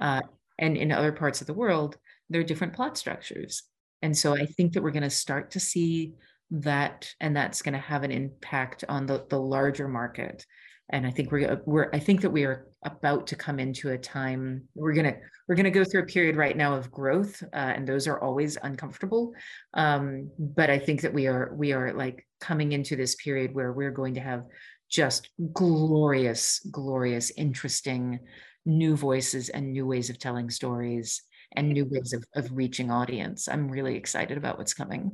uh, 0.00 0.20
and 0.58 0.76
in 0.76 0.92
other 0.92 1.12
parts 1.12 1.40
of 1.40 1.46
the 1.46 1.54
world 1.54 1.96
there 2.28 2.40
are 2.40 2.44
different 2.44 2.74
plot 2.74 2.98
structures 2.98 3.62
and 4.02 4.16
so 4.16 4.34
i 4.34 4.44
think 4.44 4.72
that 4.72 4.82
we're 4.82 4.90
going 4.90 5.02
to 5.02 5.10
start 5.10 5.50
to 5.50 5.60
see 5.60 6.12
that 6.50 7.12
and 7.20 7.36
that's 7.36 7.62
going 7.62 7.74
to 7.74 7.78
have 7.78 8.02
an 8.02 8.10
impact 8.10 8.84
on 8.88 9.06
the 9.06 9.24
the 9.28 9.38
larger 9.38 9.88
market. 9.88 10.44
And 10.90 11.06
i 11.06 11.10
think 11.10 11.30
we're 11.30 11.60
we're 11.66 11.90
i 11.92 11.98
think 11.98 12.22
that 12.22 12.30
we 12.30 12.44
are 12.44 12.66
about 12.84 13.26
to 13.26 13.36
come 13.36 13.58
into 13.58 13.90
a 13.90 13.98
time 13.98 14.62
we're 14.74 14.94
going 14.94 15.12
to 15.12 15.18
we're 15.46 15.54
going 15.54 15.64
to 15.64 15.70
go 15.70 15.84
through 15.84 16.02
a 16.02 16.06
period 16.06 16.36
right 16.36 16.56
now 16.56 16.74
of 16.74 16.90
growth 16.90 17.42
uh, 17.52 17.56
and 17.56 17.86
those 17.86 18.06
are 18.06 18.20
always 18.22 18.56
uncomfortable. 18.62 19.32
Um, 19.74 20.30
but 20.38 20.70
i 20.70 20.78
think 20.78 21.02
that 21.02 21.12
we 21.12 21.26
are 21.26 21.52
we 21.54 21.72
are 21.72 21.92
like 21.92 22.26
coming 22.40 22.72
into 22.72 22.96
this 22.96 23.14
period 23.16 23.54
where 23.54 23.72
we're 23.72 23.90
going 23.90 24.14
to 24.14 24.20
have 24.20 24.44
just 24.90 25.28
glorious 25.52 26.60
glorious 26.70 27.30
interesting 27.36 28.20
new 28.64 28.96
voices 28.96 29.48
and 29.48 29.72
new 29.72 29.86
ways 29.86 30.10
of 30.10 30.18
telling 30.18 30.50
stories 30.50 31.22
and 31.56 31.68
new 31.70 31.86
ways 31.86 32.12
of, 32.12 32.24
of 32.34 32.54
reaching 32.54 32.90
audience. 32.90 33.48
I'm 33.48 33.70
really 33.70 33.96
excited 33.96 34.36
about 34.36 34.58
what's 34.58 34.74
coming 34.74 35.12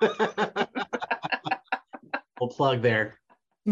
we'll 2.40 2.48
plug 2.50 2.82
there 2.82 3.18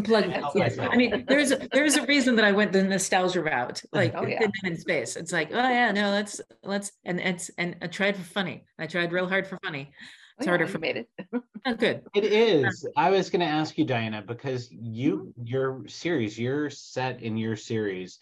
Plug, 0.05 0.27
yes. 0.55 0.79
I 0.79 0.95
mean, 0.97 1.25
there's 1.27 1.53
a, 1.53 1.69
there's 1.73 1.97
a 1.97 2.05
reason 2.05 2.37
that 2.37 2.45
I 2.45 2.53
went 2.53 2.73
the 2.73 2.83
nostalgia 2.83 3.41
route, 3.41 3.83
oh, 3.85 3.97
like 3.97 4.12
oh, 4.14 4.27
yeah. 4.27 4.47
in 4.64 4.77
space. 4.77 5.17
It's 5.17 5.33
like, 5.33 5.51
oh 5.53 5.57
yeah, 5.57 5.91
no, 5.91 6.11
let's 6.11 6.41
let's 6.62 6.93
and 7.05 7.19
it's 7.19 7.51
and 7.57 7.77
I 7.81 7.87
tried 7.87 8.17
for 8.17 8.23
funny. 8.23 8.64
I 8.79 8.87
tried 8.87 9.12
real 9.12 9.27
hard 9.27 9.47
for 9.47 9.59
funny. 9.64 9.91
It's 10.39 10.47
oh, 10.47 10.51
harder 10.51 10.67
for 10.67 10.79
made 10.79 10.99
it. 10.99 11.09
oh, 11.67 11.75
good. 11.75 12.03
It 12.14 12.25
is. 12.25 12.87
I 12.95 13.09
was 13.09 13.31
going 13.31 13.41
to 13.41 13.47
ask 13.47 13.79
you, 13.79 13.87
Diana, 13.87 14.23
because 14.27 14.69
you 14.71 15.33
your 15.43 15.89
series, 15.89 16.39
you're 16.39 16.69
set 16.69 17.23
in 17.23 17.39
your 17.39 17.57
series. 17.57 18.19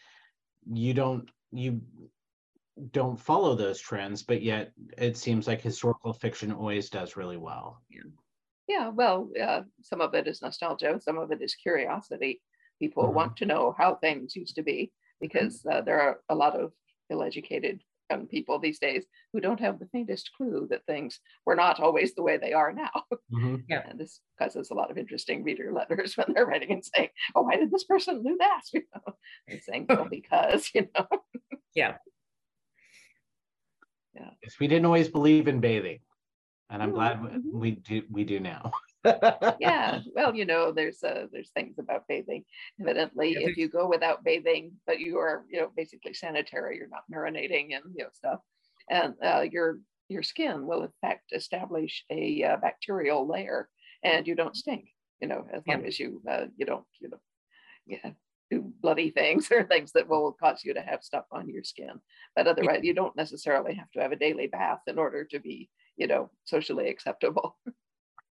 You 0.73 0.95
don't 0.95 1.29
you 1.51 1.81
don't 2.91 3.19
follow 3.19 3.55
those 3.55 3.81
trends, 3.81 4.23
but 4.23 4.43
yet 4.43 4.73
it 4.99 5.17
seems 5.17 5.47
like 5.47 5.61
historical 5.61 6.13
fiction 6.13 6.53
always 6.53 6.91
does 6.91 7.17
really 7.17 7.37
well. 7.37 7.83
Yeah. 7.91 8.03
Yeah, 8.67 8.89
well, 8.89 9.31
uh, 9.41 9.61
some 9.83 10.01
of 10.01 10.15
it 10.15 10.27
is 10.27 10.41
nostalgia, 10.41 10.99
some 10.99 11.19
of 11.19 11.31
it 11.31 11.43
is 11.43 11.55
curiosity. 11.55 12.41
People 12.79 13.05
mm-hmm. 13.05 13.15
want 13.15 13.37
to 13.37 13.47
know 13.47 13.75
how 13.77 13.97
things 13.97 14.35
used 14.35 14.57
to 14.57 14.63
be 14.63 14.91
because 15.21 15.65
uh, 15.71 15.83
there 15.83 16.01
are 16.01 16.21
a 16.31 16.35
lot 16.35 16.59
of 16.59 16.73
ill-educated 17.11 17.83
young 18.11 18.27
people 18.27 18.59
these 18.59 18.79
days 18.79 19.05
who 19.33 19.41
don't 19.41 19.61
have 19.61 19.79
the 19.79 19.87
faintest 19.87 20.31
clue 20.37 20.67
that 20.71 20.85
things 20.87 21.21
were 21.47 21.55
not 21.55 21.81
always 21.81 22.15
the 22.15 22.23
way 22.23 22.37
they 22.37 22.53
are 22.53 22.73
now. 22.73 22.91
Mm-hmm. 23.33 23.57
Yeah. 23.69 23.83
And 23.89 23.99
this 23.99 24.21
causes 24.39 24.71
a 24.71 24.75
lot 24.75 24.91
of 24.91 24.99
interesting 24.99 25.43
reader 25.43 25.73
letters 25.73 26.15
when 26.17 26.33
they're 26.35 26.47
writing 26.47 26.73
and 26.73 26.85
saying, 26.85 27.09
"Oh, 27.35 27.43
why 27.43 27.57
did 27.57 27.71
this 27.71 27.85
person 27.85 28.23
do 28.23 28.37
that?" 28.39 28.63
You 28.73 28.83
know, 28.95 29.15
and 29.49 29.61
saying, 29.63 29.87
"Well, 29.89 30.07
because," 30.11 30.71
you 30.75 30.89
know. 30.95 31.07
yeah. 31.75 31.97
Yeah. 34.15 34.31
Yes, 34.43 34.55
we 34.61 34.69
didn't 34.69 34.87
always 34.87 35.09
believe 35.09 35.49
in 35.49 35.61
bathing 35.61 36.01
and 36.71 36.83
I'm 36.83 36.93
glad 36.93 37.21
mm-hmm. 37.21 37.39
we 37.53 37.73
do 37.73 38.03
we 38.11 38.25
do 38.25 38.41
now. 38.41 38.73
yeah, 39.61 40.01
well, 40.15 40.35
you 40.35 40.45
know, 40.45 40.73
there's 40.73 41.03
uh, 41.03 41.27
there's 41.33 41.51
things 41.51 41.79
about 41.79 42.09
bathing. 42.09 42.45
Evidently, 42.81 43.33
yeah, 43.33 43.49
if 43.49 43.57
you 43.57 43.69
go 43.69 43.89
without 43.89 44.25
bathing, 44.25 44.73
but 44.87 44.99
you 44.99 45.19
are 45.19 45.45
you 45.51 45.61
know 45.61 45.71
basically 45.77 46.15
sanitary, 46.15 46.77
you're 46.77 46.89
not 46.89 47.05
marinating 47.13 47.75
and 47.75 47.85
you 47.95 48.05
know 48.05 48.11
stuff, 48.13 48.41
and 48.91 49.15
uh, 49.23 49.45
your 49.51 49.79
your 50.09 50.23
skin 50.23 50.67
will 50.67 50.83
in 50.83 50.93
fact 51.01 51.33
establish 51.33 52.05
a 52.11 52.43
uh, 52.43 52.57
bacterial 52.57 53.29
layer, 53.29 53.69
and 54.03 54.27
you 54.27 54.35
don't 54.35 54.57
stink. 54.57 54.89
You 55.21 55.29
know, 55.29 55.47
as 55.53 55.63
long 55.67 55.85
as 55.85 55.99
you 55.99 56.23
uh, 56.29 56.47
you 56.57 56.67
don't 56.67 56.85
you 57.01 57.11
know 57.11 57.21
yeah 57.87 58.11
do 58.11 58.15
bloody 58.85 59.11
things 59.11 59.51
or 59.51 59.65
things 59.65 59.93
that 59.93 60.09
will 60.09 60.33
cause 60.33 60.63
you 60.63 60.75
to 60.75 60.83
have 60.83 61.03
stuff 61.03 61.25
on 61.33 61.49
your 61.49 61.65
skin. 61.65 61.95
But 62.37 62.47
otherwise, 62.47 62.81
you 62.83 62.95
don't 62.95 63.17
necessarily 63.17 63.75
have 63.75 63.91
to 63.93 64.01
have 64.01 64.13
a 64.13 64.17
daily 64.17 64.47
bath 64.47 64.83
in 64.87 64.99
order 64.99 65.25
to 65.25 65.41
be 65.41 65.71
you 65.97 66.07
know 66.07 66.31
socially 66.45 66.89
acceptable. 66.89 67.57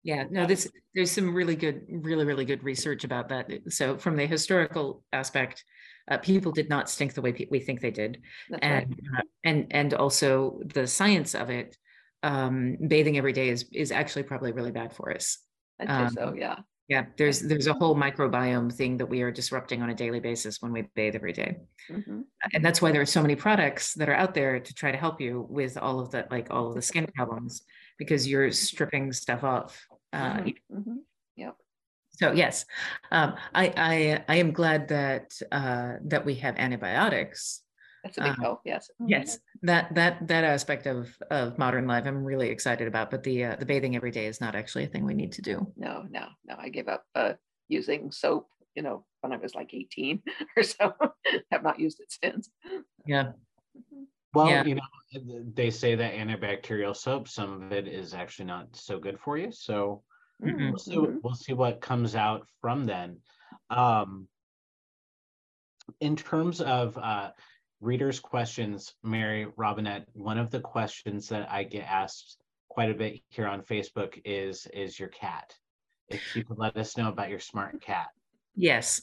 Yeah 0.03 0.25
no 0.31 0.47
this 0.47 0.67
there's 0.95 1.11
some 1.11 1.35
really 1.35 1.55
good 1.55 1.83
really 1.91 2.25
really 2.25 2.47
good 2.47 2.65
research 2.65 3.05
about 3.05 3.29
that. 3.29 3.51
So 3.69 3.99
from 3.99 4.17
the 4.17 4.25
historical 4.25 5.05
aspect 5.13 5.63
uh, 6.11 6.17
people 6.17 6.53
did 6.53 6.71
not 6.71 6.89
stink 6.89 7.13
the 7.13 7.21
way 7.21 7.35
pe- 7.35 7.49
we 7.51 7.61
think 7.61 7.83
they 7.83 7.91
did. 7.91 8.23
That's 8.49 8.63
and 8.63 8.99
right. 9.13 9.21
uh, 9.21 9.27
and 9.45 9.67
and 9.73 9.93
also 9.93 10.63
the 10.65 10.87
science 10.87 11.35
of 11.35 11.51
it 11.51 11.77
um, 12.23 12.79
bathing 12.89 13.19
every 13.19 13.35
day 13.35 13.51
is 13.51 13.67
is 13.75 13.93
actually 13.93 14.23
probably 14.23 14.53
really 14.53 14.73
bad 14.73 14.95
for 14.95 15.13
us. 15.15 15.37
I 15.79 15.85
um, 15.85 16.09
so 16.09 16.35
yeah 16.35 16.61
yeah 16.91 17.07
there's 17.17 17.41
there's 17.41 17.69
a 17.69 17.73
whole 17.73 17.95
microbiome 17.95 18.71
thing 18.71 18.97
that 18.99 19.07
we 19.07 19.23
are 19.23 19.31
disrupting 19.31 19.81
on 19.81 19.91
a 19.91 19.95
daily 19.95 20.19
basis 20.19 20.61
when 20.61 20.73
we 20.73 20.83
bathe 20.95 21.15
every 21.15 21.33
day. 21.33 21.57
Mm-hmm. 21.89 22.21
and 22.53 22.65
that's 22.65 22.83
why 22.83 22.93
there 22.93 23.01
are 23.01 23.07
so 23.07 23.23
many 23.23 23.37
products 23.37 23.95
that 23.95 24.09
are 24.09 24.15
out 24.15 24.35
there 24.35 24.61
to 24.61 24.75
try 24.75 24.91
to 24.93 24.99
help 24.99 25.21
you 25.21 25.47
with 25.49 25.79
all 25.79 26.01
of 26.01 26.11
that 26.11 26.31
like 26.31 26.49
all 26.51 26.69
of 26.69 26.75
the 26.75 26.83
skin 26.83 27.07
problems 27.15 27.63
because 27.99 28.29
you're 28.29 28.51
stripping 28.51 29.13
stuff 29.13 29.45
off 29.45 29.87
uh, 30.13 30.39
mm-hmm. 30.39 30.77
Mm-hmm. 30.77 30.97
yep 31.37 31.55
so 32.11 32.33
yes 32.33 32.67
um, 33.13 33.35
I, 33.55 33.73
I 33.77 34.25
i 34.29 34.37
am 34.37 34.53
glad 34.53 34.89
that 34.89 35.33
uh, 35.51 35.95
that 36.05 36.25
we 36.25 36.35
have 36.37 36.57
antibiotics 36.57 37.63
that's 38.03 38.19
a 38.19 38.23
big 38.23 38.31
um, 38.31 38.41
help. 38.41 38.61
Yes. 38.65 38.91
Mm-hmm. 39.01 39.11
Yes. 39.11 39.39
That 39.63 39.95
that 39.95 40.27
that 40.29 40.45
aspect 40.45 40.87
of 40.87 41.17
of 41.31 41.59
modern 41.59 41.87
life, 41.87 42.07
I'm 42.07 42.25
really 42.25 42.49
excited 42.49 42.89
about. 42.89 43.11
But 43.11 43.23
the 43.23 43.45
uh, 43.45 43.57
the 43.57 43.67
bathing 43.67 43.97
every 43.97 44.11
day 44.11 44.27
is 44.27 44.41
not 44.41 44.55
actually 44.55 44.85
a 44.85 44.89
thing 44.89 45.05
we 45.05 45.15
need 45.15 45.33
to 45.33 45.43
do. 45.43 45.67
No, 45.77 46.05
no, 46.11 46.27
no. 46.47 46.57
I 46.59 46.69
gave 46.69 46.89
up 46.89 47.05
uh, 47.15 47.35
using 47.69 48.11
soap. 48.11 48.49
You 48.75 48.83
know, 48.83 49.05
when 49.21 49.33
I 49.33 49.37
was 49.37 49.55
like 49.55 49.75
18 49.75 50.23
or 50.57 50.63
so. 50.63 50.95
have 51.51 51.63
not 51.63 51.81
used 51.81 52.01
it 52.01 52.13
since. 52.23 52.51
Yeah. 53.07 53.33
Mm-hmm. 53.77 54.05
Well, 54.33 54.49
yeah. 54.49 54.65
you 54.65 54.77
know, 54.77 55.43
they 55.55 55.71
say 55.71 55.97
that 55.97 56.15
antibacterial 56.15 56.97
soap, 56.97 57.29
some 57.29 57.63
of 57.63 57.73
it 57.73 57.89
is 57.89 58.15
actually 58.15 58.45
not 58.45 58.69
so 58.77 58.99
good 58.99 59.19
for 59.19 59.37
you. 59.37 59.51
So 59.51 60.03
mm-hmm. 60.43 60.71
we'll, 60.71 60.79
see, 60.79 60.97
mm-hmm. 60.97 61.17
we'll 61.23 61.35
see 61.35 61.53
what 61.53 61.81
comes 61.81 62.15
out 62.15 62.47
from 62.61 62.87
then. 62.87 63.19
Um, 63.71 64.29
in 66.01 66.15
terms 66.15 66.61
of 66.61 66.97
uh, 66.97 67.31
readers' 67.81 68.21
questions, 68.21 68.95
Mary 69.03 69.47
Robinette, 69.57 70.07
one 70.13 70.39
of 70.39 70.51
the 70.51 70.61
questions 70.61 71.29
that 71.29 71.51
I 71.51 71.65
get 71.65 71.85
asked 71.85 72.39
quite 72.69 72.91
a 72.91 72.95
bit 72.95 73.21
here 73.29 73.47
on 73.47 73.63
Facebook 73.63 74.21
is 74.25 74.67
is 74.73 74.99
your 74.99 75.09
cat. 75.09 75.55
If 76.09 76.35
you 76.35 76.45
could 76.45 76.59
let 76.59 76.77
us 76.77 76.97
know 76.97 77.09
about 77.09 77.31
your 77.31 77.39
smart 77.39 77.81
cat. 77.81 78.09
Yes. 78.57 79.03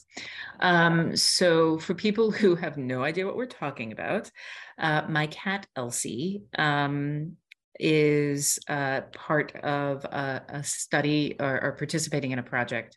Um, 0.60 1.16
so 1.16 1.78
for 1.78 1.94
people 1.94 2.30
who 2.30 2.54
have 2.54 2.76
no 2.76 3.02
idea 3.02 3.26
what 3.26 3.36
we're 3.36 3.46
talking 3.46 3.92
about, 3.92 4.30
uh, 4.78 5.02
my 5.08 5.26
cat 5.28 5.66
Elsie 5.74 6.42
um, 6.58 7.36
is 7.80 8.58
uh, 8.68 9.02
part 9.12 9.56
of 9.56 10.04
a, 10.04 10.42
a 10.48 10.64
study 10.64 11.36
or, 11.40 11.62
or, 11.62 11.72
participating 11.72 12.32
in 12.32 12.38
a 12.38 12.42
project 12.42 12.96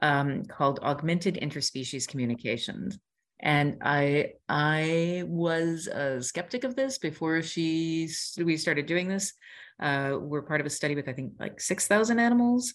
um, 0.00 0.44
called 0.44 0.80
Augmented 0.80 1.38
Interspecies 1.42 2.08
Communications 2.08 2.98
and 3.42 3.78
i 3.82 4.32
i 4.48 5.24
was 5.26 5.86
a 5.88 6.22
skeptic 6.22 6.64
of 6.64 6.76
this 6.76 6.98
before 6.98 7.42
she 7.42 8.08
we 8.38 8.56
started 8.56 8.86
doing 8.86 9.08
this 9.08 9.32
uh, 9.80 10.16
we're 10.20 10.42
part 10.42 10.60
of 10.60 10.66
a 10.66 10.70
study 10.70 10.94
with 10.94 11.08
i 11.08 11.12
think 11.12 11.32
like 11.40 11.60
6000 11.60 12.18
animals 12.18 12.74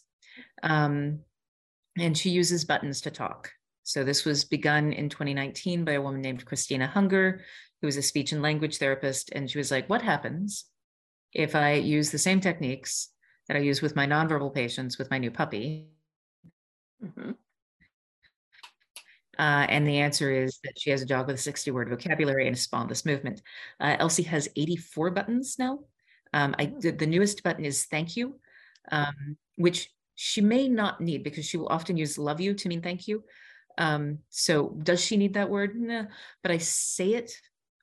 um, 0.64 1.20
and 1.98 2.18
she 2.18 2.30
uses 2.30 2.66
buttons 2.66 3.02
to 3.02 3.12
talk 3.12 3.52
So 3.88 4.04
this 4.04 4.26
was 4.26 4.44
begun 4.44 4.92
in 4.92 5.08
2019 5.08 5.86
by 5.86 5.94
a 5.94 6.02
woman 6.02 6.20
named 6.20 6.44
Christina 6.44 6.88
Hunger, 6.88 7.40
who 7.80 7.88
was 7.88 7.96
a 7.96 8.02
speech 8.02 8.34
and 8.34 8.42
language 8.42 8.80
therapist. 8.80 9.32
And 9.32 9.50
she 9.50 9.58
was 9.58 9.72
like, 9.72 9.90
what 9.90 10.02
happens 10.02 10.66
if 11.32 11.56
I 11.56 11.76
use 11.76 12.12
the 12.12 12.18
same 12.18 12.42
techniques 12.42 13.08
that 13.48 13.56
I 13.56 13.62
use 13.62 13.82
with 13.82 13.96
my 13.96 14.06
nonverbal 14.06 14.54
patients 14.54 14.98
with 14.98 15.10
my 15.10 15.20
new 15.20 15.32
puppy? 15.32 15.88
Mm-hmm. 17.02 17.32
Uh, 19.38 19.66
and 19.70 19.88
the 19.88 19.98
answer 19.98 20.32
is 20.32 20.60
that 20.64 20.80
she 20.80 20.90
has 20.90 21.02
a 21.02 21.06
dog 21.06 21.28
with 21.28 21.36
a 21.36 21.40
60 21.40 21.72
word 21.72 21.90
vocabulary 21.90 22.48
and 22.48 22.56
a 22.56 22.60
spineless 22.60 23.06
movement. 23.06 23.42
Uh, 23.80 23.96
Elsie 24.00 24.24
has 24.24 24.50
84 24.56 25.12
buttons 25.12 25.58
now. 25.60 25.80
Um, 26.34 26.56
I 26.58 26.66
hmm. 26.66 26.80
the 26.80 27.08
newest 27.08 27.44
button 27.44 27.66
is 27.66 27.86
thank 27.86 28.18
you, 28.18 28.40
um, 28.92 29.38
which 29.56 29.90
she 30.16 30.42
may 30.42 30.68
not 30.68 31.00
need 31.00 31.24
because 31.24 31.46
she 31.46 31.58
will 31.58 31.70
often 31.70 31.98
use 31.98 32.18
love 32.18 32.42
you 32.42 32.54
to 32.56 32.68
mean 32.68 32.82
thank 32.82 33.08
you. 33.08 33.24
Um, 33.78 34.20
so 34.30 34.76
does 34.82 35.04
she 35.04 35.18
need 35.18 35.36
that 35.36 35.50
word? 35.50 35.76
No, 35.76 36.08
but 36.42 36.52
I 36.52 36.58
say 36.58 37.14
it 37.14 37.32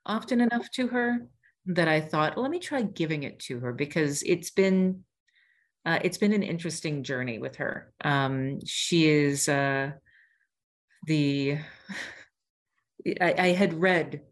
often 0.05 0.41
enough 0.41 0.69
to 0.73 0.89
her 0.89 1.27
that 1.67 1.89
I 1.89 2.01
thought, 2.01 2.37
well, 2.37 2.43
let 2.43 2.51
me 2.51 2.59
try 2.59 2.83
giving 2.83 3.23
it 3.23 3.39
to 3.41 3.61
her 3.61 3.73
because 3.73 4.23
it's 4.25 4.51
been 4.51 5.05
uh, 5.87 5.99
it's 6.03 6.19
been 6.19 6.33
an 6.33 6.43
interesting 6.43 7.03
journey 7.03 7.39
with 7.39 7.57
her. 7.57 7.93
Um, 8.03 8.59
she 8.65 9.07
is 9.07 9.49
uh, 9.49 9.93
the 11.07 11.59
I, 13.21 13.35
I 13.39 13.49
had 13.49 13.75
read 13.75 14.23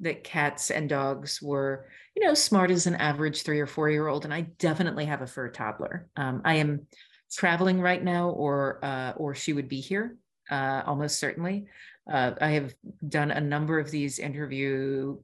that 0.00 0.24
cats 0.24 0.70
and 0.70 0.88
dogs 0.88 1.40
were, 1.42 1.86
you 2.14 2.24
know, 2.24 2.34
smart 2.34 2.70
as 2.70 2.86
an 2.86 2.94
average 2.96 3.42
three 3.42 3.60
or 3.60 3.66
four 3.66 3.90
year 3.90 4.08
old, 4.08 4.24
and 4.24 4.32
I 4.32 4.42
definitely 4.58 5.06
have 5.06 5.22
a 5.22 5.26
fur 5.26 5.48
toddler. 5.50 6.08
Um, 6.16 6.42
I 6.44 6.54
am 6.56 6.86
traveling 7.32 7.80
right 7.80 8.02
now, 8.02 8.30
or 8.30 8.84
uh, 8.84 9.12
or 9.16 9.34
she 9.34 9.52
would 9.52 9.68
be 9.68 9.80
here 9.80 10.16
uh, 10.50 10.82
almost 10.86 11.18
certainly. 11.18 11.66
Uh, 12.10 12.32
I 12.40 12.50
have 12.50 12.74
done 13.06 13.30
a 13.30 13.40
number 13.40 13.78
of 13.78 13.90
these 13.90 14.18
interview, 14.18 15.18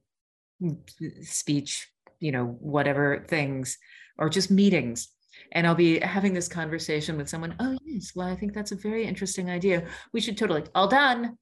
speech, 1.22 1.88
you 2.20 2.32
know, 2.32 2.44
whatever 2.44 3.24
things, 3.28 3.78
or 4.18 4.28
just 4.28 4.50
meetings 4.50 5.08
and 5.52 5.66
I'll 5.66 5.74
be 5.74 5.98
having 6.00 6.32
this 6.32 6.48
conversation 6.48 7.16
with 7.16 7.28
someone. 7.28 7.54
Oh, 7.58 7.76
yes. 7.84 8.12
Well, 8.14 8.28
I 8.28 8.36
think 8.36 8.52
that's 8.54 8.72
a 8.72 8.76
very 8.76 9.04
interesting 9.04 9.50
idea. 9.50 9.86
We 10.12 10.20
should 10.20 10.36
totally, 10.38 10.64
all 10.74 10.88
done, 10.88 11.36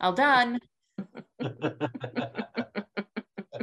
all 0.00 0.12
done. 0.12 0.58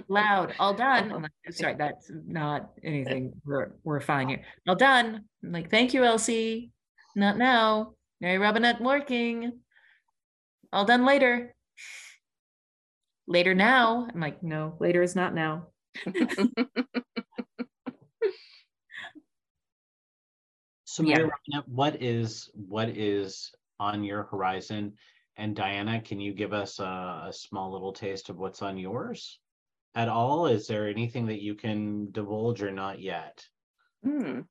Loud, 0.07 0.53
all 0.59 0.73
done. 0.73 1.11
I'm 1.11 1.21
like, 1.23 1.31
sorry, 1.51 1.75
that's 1.77 2.11
not 2.27 2.71
anything. 2.83 3.33
We're, 3.45 3.71
we're 3.83 4.01
fine 4.01 4.29
here. 4.29 4.43
All 4.67 4.75
done. 4.75 5.25
I'm 5.43 5.51
like, 5.51 5.69
thank 5.69 5.93
you, 5.93 6.03
Elsie. 6.03 6.71
Not 7.15 7.37
now. 7.37 7.93
Mary 8.21 8.37
Robinette 8.37 8.81
working. 8.81 9.59
All 10.71 10.85
done 10.85 11.05
later. 11.05 11.53
Later 13.27 13.53
now. 13.53 14.07
I'm 14.13 14.19
like, 14.19 14.43
no, 14.43 14.75
later 14.79 15.01
is 15.01 15.15
not 15.15 15.33
now. 15.33 15.67
So 20.95 21.03
Mary 21.03 21.29
yeah. 21.47 21.59
what 21.65 22.01
is 22.01 22.49
what 22.53 22.87
is 22.87 23.51
on 23.81 24.01
your 24.05 24.23
horizon? 24.23 24.93
And 25.35 25.53
Diana, 25.53 25.99
can 25.99 26.21
you 26.21 26.31
give 26.31 26.53
us 26.53 26.79
a, 26.79 27.25
a, 27.27 27.33
small 27.33 27.73
little 27.73 27.91
taste 27.91 28.29
of 28.29 28.37
what's 28.37 28.61
on 28.61 28.77
yours 28.77 29.37
at 29.95 30.07
all? 30.07 30.47
Is 30.47 30.67
there 30.67 30.87
anything 30.87 31.25
that 31.25 31.41
you 31.41 31.53
can 31.53 32.11
divulge 32.11 32.63
or 32.63 32.71
not 32.71 33.01
yet? 33.01 33.45
Hmm. 34.05 34.41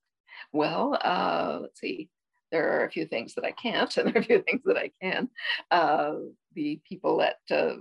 Well, 0.52 0.98
uh, 1.02 1.60
let's 1.62 1.80
see. 1.80 2.10
There 2.52 2.78
are 2.78 2.84
a 2.84 2.90
few 2.90 3.06
things 3.06 3.32
that 3.36 3.46
I 3.46 3.52
can't, 3.52 3.96
and 3.96 4.08
there 4.08 4.16
are 4.16 4.20
a 4.20 4.24
few 4.24 4.42
things 4.42 4.60
that 4.66 4.76
I 4.76 4.90
can. 5.00 5.30
Uh, 5.70 6.16
the 6.54 6.78
people 6.86 7.22
at 7.22 7.38
uh, 7.50 7.76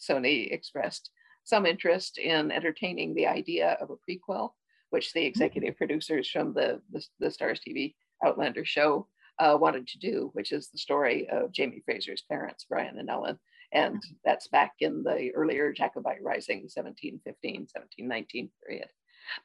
Sony 0.00 0.50
expressed 0.50 1.10
some 1.44 1.66
interest 1.66 2.16
in 2.16 2.50
entertaining 2.50 3.14
the 3.14 3.26
idea 3.26 3.76
of 3.78 3.90
a 3.90 4.10
prequel, 4.10 4.52
which 4.88 5.12
the 5.12 5.20
mm-hmm. 5.20 5.26
executive 5.26 5.76
producers 5.76 6.30
from 6.30 6.54
the, 6.54 6.80
the, 6.90 7.04
the 7.20 7.26
Starz 7.26 7.58
TV 7.60 7.92
Outlander 8.24 8.64
show 8.64 9.08
uh, 9.38 9.56
wanted 9.60 9.86
to 9.88 9.98
do, 9.98 10.30
which 10.32 10.52
is 10.52 10.68
the 10.68 10.78
story 10.78 11.28
of 11.30 11.52
Jamie 11.52 11.82
Fraser's 11.84 12.22
parents, 12.28 12.66
Brian 12.68 12.98
and 12.98 13.10
Ellen. 13.10 13.38
And 13.72 13.96
mm-hmm. 13.96 14.14
that's 14.24 14.48
back 14.48 14.72
in 14.80 15.02
the 15.02 15.30
earlier 15.34 15.72
Jacobite 15.72 16.22
Rising, 16.22 16.62
1715, 16.62 17.62
1719 17.72 18.50
period. 18.64 18.88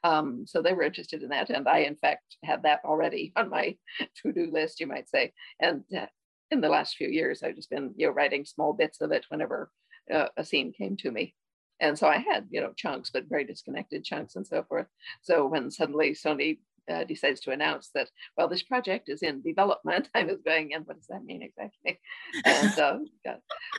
Um, 0.04 0.44
so 0.46 0.62
they 0.62 0.72
were 0.72 0.84
interested 0.84 1.22
in 1.22 1.30
that. 1.30 1.50
And 1.50 1.68
I, 1.68 1.78
in 1.78 1.96
fact, 1.96 2.36
had 2.44 2.62
that 2.62 2.80
already 2.84 3.32
on 3.36 3.50
my 3.50 3.76
to 4.22 4.32
do 4.32 4.50
list, 4.50 4.80
you 4.80 4.86
might 4.86 5.08
say. 5.08 5.32
And 5.60 5.84
uh, 5.96 6.06
in 6.50 6.60
the 6.60 6.68
last 6.68 6.96
few 6.96 7.08
years, 7.08 7.42
I've 7.42 7.56
just 7.56 7.70
been 7.70 7.92
you 7.96 8.06
know, 8.06 8.12
writing 8.12 8.44
small 8.44 8.72
bits 8.72 9.00
of 9.00 9.12
it 9.12 9.26
whenever 9.28 9.70
uh, 10.12 10.28
a 10.36 10.44
scene 10.44 10.72
came 10.72 10.96
to 10.98 11.10
me. 11.10 11.34
And 11.80 11.98
so 11.98 12.06
I 12.06 12.18
had, 12.18 12.46
you 12.50 12.60
know, 12.60 12.72
chunks, 12.76 13.10
but 13.10 13.28
very 13.28 13.44
disconnected 13.44 14.04
chunks 14.04 14.36
and 14.36 14.46
so 14.46 14.62
forth. 14.62 14.86
So 15.22 15.46
when 15.46 15.70
suddenly 15.70 16.12
Sony 16.12 16.58
uh, 16.90 17.04
decides 17.04 17.40
to 17.40 17.50
announce 17.50 17.90
that, 17.94 18.08
well, 18.36 18.48
this 18.48 18.62
project 18.62 19.08
is 19.08 19.22
in 19.22 19.42
development. 19.42 20.08
I 20.14 20.24
was 20.24 20.40
going, 20.44 20.74
and 20.74 20.86
what 20.86 20.96
does 20.96 21.06
that 21.08 21.24
mean 21.24 21.42
exactly? 21.42 22.00
And 22.44 22.78
uh, 22.78 22.98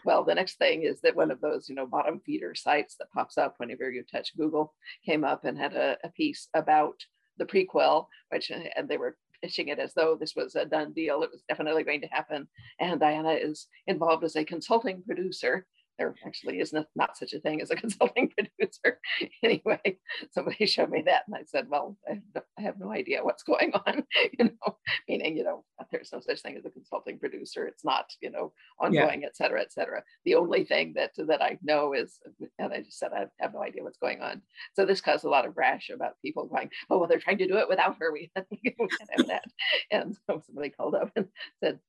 well, 0.06 0.24
the 0.24 0.36
next 0.36 0.58
thing 0.58 0.84
is 0.84 1.02
that 1.02 1.16
one 1.16 1.32
of 1.32 1.42
those, 1.42 1.70
you 1.70 1.76
know, 1.76 1.86
bottom 1.86 2.22
feeder 2.26 2.56
sites 2.56 2.96
that 3.00 3.12
pops 3.12 3.38
up 3.38 3.56
whenever 3.58 3.90
you 3.92 4.04
touch 4.04 4.36
Google 4.38 4.74
came 5.06 5.24
up 5.24 5.46
and 5.46 5.58
had 5.58 5.74
a, 5.74 5.98
a 6.04 6.10
piece 6.10 6.48
about 6.54 6.96
the 7.38 7.46
prequel, 7.46 8.08
which 8.30 8.52
uh, 8.52 8.60
and 8.76 8.88
they 8.88 8.98
were 8.98 9.18
pitching 9.42 9.68
it 9.68 9.80
as 9.80 9.94
though 9.94 10.16
this 10.18 10.36
was 10.36 10.56
a 10.56 10.66
done 10.66 10.94
deal. 10.94 11.22
It 11.22 11.32
was 11.32 11.44
definitely 11.50 11.84
going 11.84 12.02
to 12.02 12.08
happen. 12.08 12.48
And 12.80 13.00
Diana 13.00 13.32
is 13.32 13.68
involved 13.88 14.24
as 14.24 14.38
a 14.38 14.46
consulting 14.46 15.04
producer 15.04 15.66
there 15.98 16.16
actually 16.26 16.60
is 16.60 16.74
not, 16.74 16.88
not 16.96 17.18
such 17.18 17.34
a 17.34 17.40
thing 17.40 17.62
as 17.62 17.72
a 17.72 17.76
consulting 17.84 18.30
producer. 18.30 19.00
anyway, 19.44 19.98
somebody 20.32 20.66
showed 20.66 20.90
me 20.90 21.04
that 21.06 21.24
and 21.28 21.36
I 21.36 21.44
said, 21.46 21.68
well, 21.70 21.98
I 22.10 22.14
have, 22.14 22.24
no, 22.36 22.42
I 22.58 22.62
have 22.62 22.80
no 22.80 22.92
idea 22.92 23.24
what's 23.24 23.44
going 23.44 23.74
on, 23.88 24.04
you 24.38 24.46
know, 24.46 24.78
meaning, 25.08 25.38
you 25.38 25.44
know, 25.44 25.64
there's 25.92 26.12
no 26.12 26.20
such 26.20 26.42
thing 26.42 26.58
as 26.58 26.66
a 26.66 26.70
consulting 26.70 27.20
producer. 27.20 27.66
It's 27.66 27.86
not, 27.86 28.06
you 28.22 28.32
know, 28.32 28.54
ongoing, 28.80 29.22
yeah. 29.22 29.28
et 29.28 29.36
cetera, 29.36 29.62
et 29.62 29.72
cetera. 29.72 30.04
The 30.26 30.36
only 30.36 30.64
thing 30.64 30.94
that, 30.96 31.12
that 31.18 31.42
I 31.42 31.58
know 31.62 31.94
is, 31.94 32.20
and 32.60 32.74
I 32.74 32.82
just 32.82 33.00
said, 33.00 33.12
I 33.16 33.26
have 33.40 33.54
no 33.54 33.62
idea 33.62 33.84
what's 33.84 33.98
going 33.98 34.22
on. 34.22 34.42
So 34.74 34.86
this 34.86 35.02
caused 35.02 35.26
a 35.26 35.30
lot 35.30 35.46
of 35.46 35.58
rash 35.58 35.90
about 35.90 36.22
people 36.24 36.46
going, 36.46 36.70
oh, 36.90 36.98
well, 36.98 37.08
they're 37.08 37.20
trying 37.20 37.38
to 37.40 37.48
do 37.48 37.58
it 37.58 37.70
without 37.70 37.98
her. 38.00 38.12
We 38.12 38.32
can't 38.36 38.90
have 39.18 39.28
that. 39.28 39.44
And 39.92 40.16
so 40.28 40.42
somebody 40.46 40.70
called 40.70 40.96
up 40.96 41.12
and 41.16 41.28
said, 41.64 41.80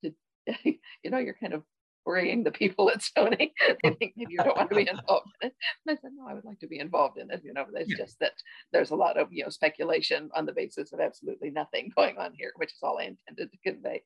you 0.64 1.10
know, 1.10 1.18
you're 1.18 1.34
kind 1.34 1.54
of 1.54 1.62
worrying 2.06 2.44
the 2.44 2.50
people 2.50 2.90
at 2.90 3.00
Sony. 3.00 3.52
they 3.82 3.90
think 3.94 4.14
maybe 4.16 4.32
you 4.32 4.38
don't 4.38 4.56
want 4.56 4.70
to 4.70 4.76
be 4.76 4.88
involved 4.88 5.30
in 5.40 5.48
it. 5.48 5.54
And 5.86 5.96
I 5.96 6.00
said, 6.00 6.10
no, 6.16 6.26
I 6.28 6.34
would 6.34 6.44
like 6.44 6.60
to 6.60 6.66
be 6.66 6.78
involved 6.78 7.18
in 7.18 7.30
it. 7.30 7.42
You 7.44 7.52
know, 7.52 7.64
it's 7.74 7.90
yeah. 7.90 7.96
just 7.96 8.18
that 8.20 8.32
there's 8.72 8.90
a 8.90 8.96
lot 8.96 9.16
of, 9.16 9.28
you 9.32 9.44
know, 9.44 9.50
speculation 9.50 10.30
on 10.34 10.46
the 10.46 10.52
basis 10.52 10.92
of 10.92 11.00
absolutely 11.00 11.50
nothing 11.50 11.90
going 11.96 12.18
on 12.18 12.32
here, 12.36 12.52
which 12.56 12.72
is 12.72 12.78
all 12.82 12.98
I 12.98 13.04
intended 13.04 13.50
to 13.50 13.58
convey. 13.70 14.02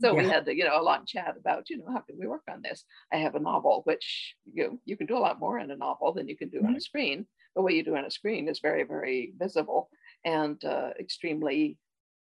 So 0.00 0.14
yeah. 0.14 0.22
we 0.22 0.28
had, 0.28 0.46
you 0.46 0.64
know, 0.64 0.80
a 0.80 0.82
long 0.82 1.04
chat 1.06 1.34
about, 1.38 1.68
you 1.68 1.78
know, 1.78 1.92
how 1.92 2.00
can 2.00 2.16
we 2.18 2.26
work 2.26 2.44
on 2.48 2.62
this? 2.62 2.84
I 3.12 3.16
have 3.16 3.34
a 3.34 3.40
novel, 3.40 3.82
which 3.84 4.36
you 4.52 4.64
know, 4.64 4.78
you 4.84 4.96
can 4.96 5.06
do 5.06 5.16
a 5.16 5.18
lot 5.18 5.40
more 5.40 5.58
in 5.58 5.70
a 5.70 5.76
novel 5.76 6.12
than 6.12 6.28
you 6.28 6.36
can 6.36 6.50
do 6.50 6.58
mm-hmm. 6.58 6.68
on 6.68 6.76
a 6.76 6.80
screen. 6.80 7.26
But 7.54 7.62
what 7.62 7.74
you 7.74 7.84
do 7.84 7.96
on 7.96 8.04
a 8.04 8.10
screen 8.10 8.48
is 8.48 8.60
very, 8.60 8.84
very 8.84 9.32
visible 9.36 9.90
and 10.24 10.62
uh, 10.64 10.90
extremely 10.98 11.78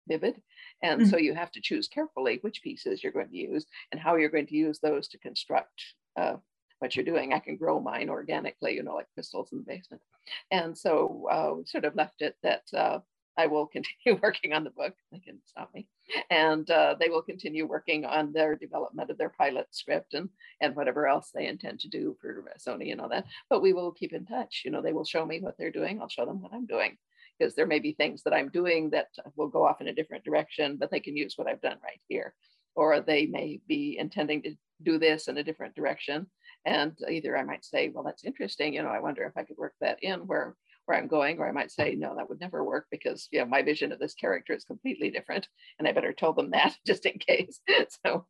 vivid. 0.09 0.41
And 0.83 1.03
mm-hmm. 1.03 1.11
so 1.11 1.17
you 1.17 1.35
have 1.35 1.53
to 1.53 1.61
choose 1.61 1.89
carefully 1.89 2.39
which 2.43 2.63
pieces 2.63 3.03
you're 3.03 3.13
going 3.13 3.31
to 3.31 3.37
use 3.37 3.67
and 3.91 4.01
how 4.01 4.17
you're 4.17 4.31
going 4.31 4.47
to 4.49 4.57
use 4.57 4.79
those 4.81 5.09
to 5.09 5.19
construct 5.19 5.83
uh, 6.17 6.37
what 6.79 6.97
you're 6.97 7.05
doing. 7.05 7.33
I 7.33 7.39
can 7.39 7.57
grow 7.57 7.81
mine 7.81 8.11
organically, 8.11 8.75
you 8.75 8.83
know, 8.83 8.95
like 8.95 9.07
crystals 9.15 9.51
in 9.53 9.59
the 9.59 9.65
basement. 9.65 10.03
And 10.51 10.77
so 10.77 11.27
uh, 11.31 11.55
we 11.57 11.65
sort 11.65 11.85
of 11.85 11.95
left 11.95 12.23
it 12.23 12.37
that 12.43 12.65
uh, 12.77 12.99
I 13.39 13.47
will 13.47 13.67
continue 13.73 14.21
working 14.21 14.53
on 14.53 14.65
the 14.65 14.71
book. 14.71 14.95
They 15.13 15.21
can 15.21 15.39
stop 15.47 15.73
me. 15.73 15.87
And 16.31 16.69
uh, 16.69 16.97
they 16.99 17.09
will 17.09 17.23
continue 17.23 17.67
working 17.67 18.05
on 18.05 18.33
their 18.33 18.57
development 18.57 19.11
of 19.11 19.19
their 19.19 19.31
pilot 19.31 19.69
script 19.71 20.15
and, 20.15 20.29
and 20.61 20.75
whatever 20.75 21.07
else 21.07 21.31
they 21.33 21.47
intend 21.47 21.81
to 21.81 21.89
do 21.89 22.17
for 22.21 22.45
Sony 22.59 22.91
and 22.91 23.01
all 23.01 23.09
that. 23.11 23.27
But 23.49 23.63
we 23.63 23.73
will 23.73 23.93
keep 23.93 24.13
in 24.13 24.27
touch. 24.27 24.63
You 24.65 24.73
know, 24.73 24.83
they 24.83 24.93
will 24.93 25.05
show 25.05 25.25
me 25.25 25.41
what 25.41 25.57
they're 25.57 25.71
doing. 25.71 26.01
I'll 26.01 26.09
show 26.09 26.27
them 26.27 26.43
what 26.43 26.53
I'm 26.53 26.67
doing 26.67 26.99
because 27.43 27.57
there 27.57 27.67
may 27.67 27.81
be 27.81 27.93
things 27.93 28.23
that 28.23 28.33
I'm 28.33 28.51
doing 28.51 28.91
that 28.91 29.09
will 29.35 29.49
go 29.49 29.67
off 29.67 29.81
in 29.81 29.89
a 29.89 29.93
different 29.93 30.23
direction, 30.23 30.77
but 30.77 30.93
they 30.93 31.01
can 31.01 31.17
use 31.17 31.35
what 31.37 31.49
I've 31.49 31.61
done 31.61 31.79
right 31.83 32.01
here. 32.09 32.35
Or 32.77 33.01
they 33.01 33.27
may 33.27 33.61
be 33.67 33.97
intending 33.99 34.43
to 34.43 34.55
do 34.81 34.97
this 34.97 35.27
in 35.27 35.37
a 35.39 35.43
different 35.43 35.75
direction. 35.75 36.29
And 36.65 36.97
either 37.11 37.37
I 37.37 37.43
might 37.43 37.65
say, 37.65 37.89
well, 37.89 38.05
that's 38.05 38.23
interesting. 38.23 38.75
You 38.75 38.85
know, 38.85 38.91
I 38.91 39.01
wonder 39.01 39.25
if 39.25 39.37
I 39.37 39.43
could 39.43 39.57
work 39.57 39.75
that 39.81 39.99
in 40.03 40.21
where 40.21 40.55
where 40.87 40.99
I'm 40.99 41.07
going, 41.07 41.39
or 41.39 41.49
I 41.49 41.53
might 41.53 41.71
say, 41.71 41.95
no, 41.95 42.17
that 42.17 42.29
would 42.29 42.41
never 42.41 42.65
work 42.65 42.87
because 42.91 43.29
you 43.31 43.39
know 43.39 43.47
my 43.47 43.63
vision 43.63 43.93
of 43.93 44.01
this 44.01 44.15
character 44.15 44.53
is 44.53 44.65
completely 44.65 45.11
different, 45.11 45.47
and 45.79 45.87
I 45.87 45.93
better 45.93 46.13
tell 46.13 46.33
them 46.33 46.51
that 46.51 46.77
just 46.87 47.07
in 47.07 47.19
case. 47.19 47.61
So, 48.05 48.27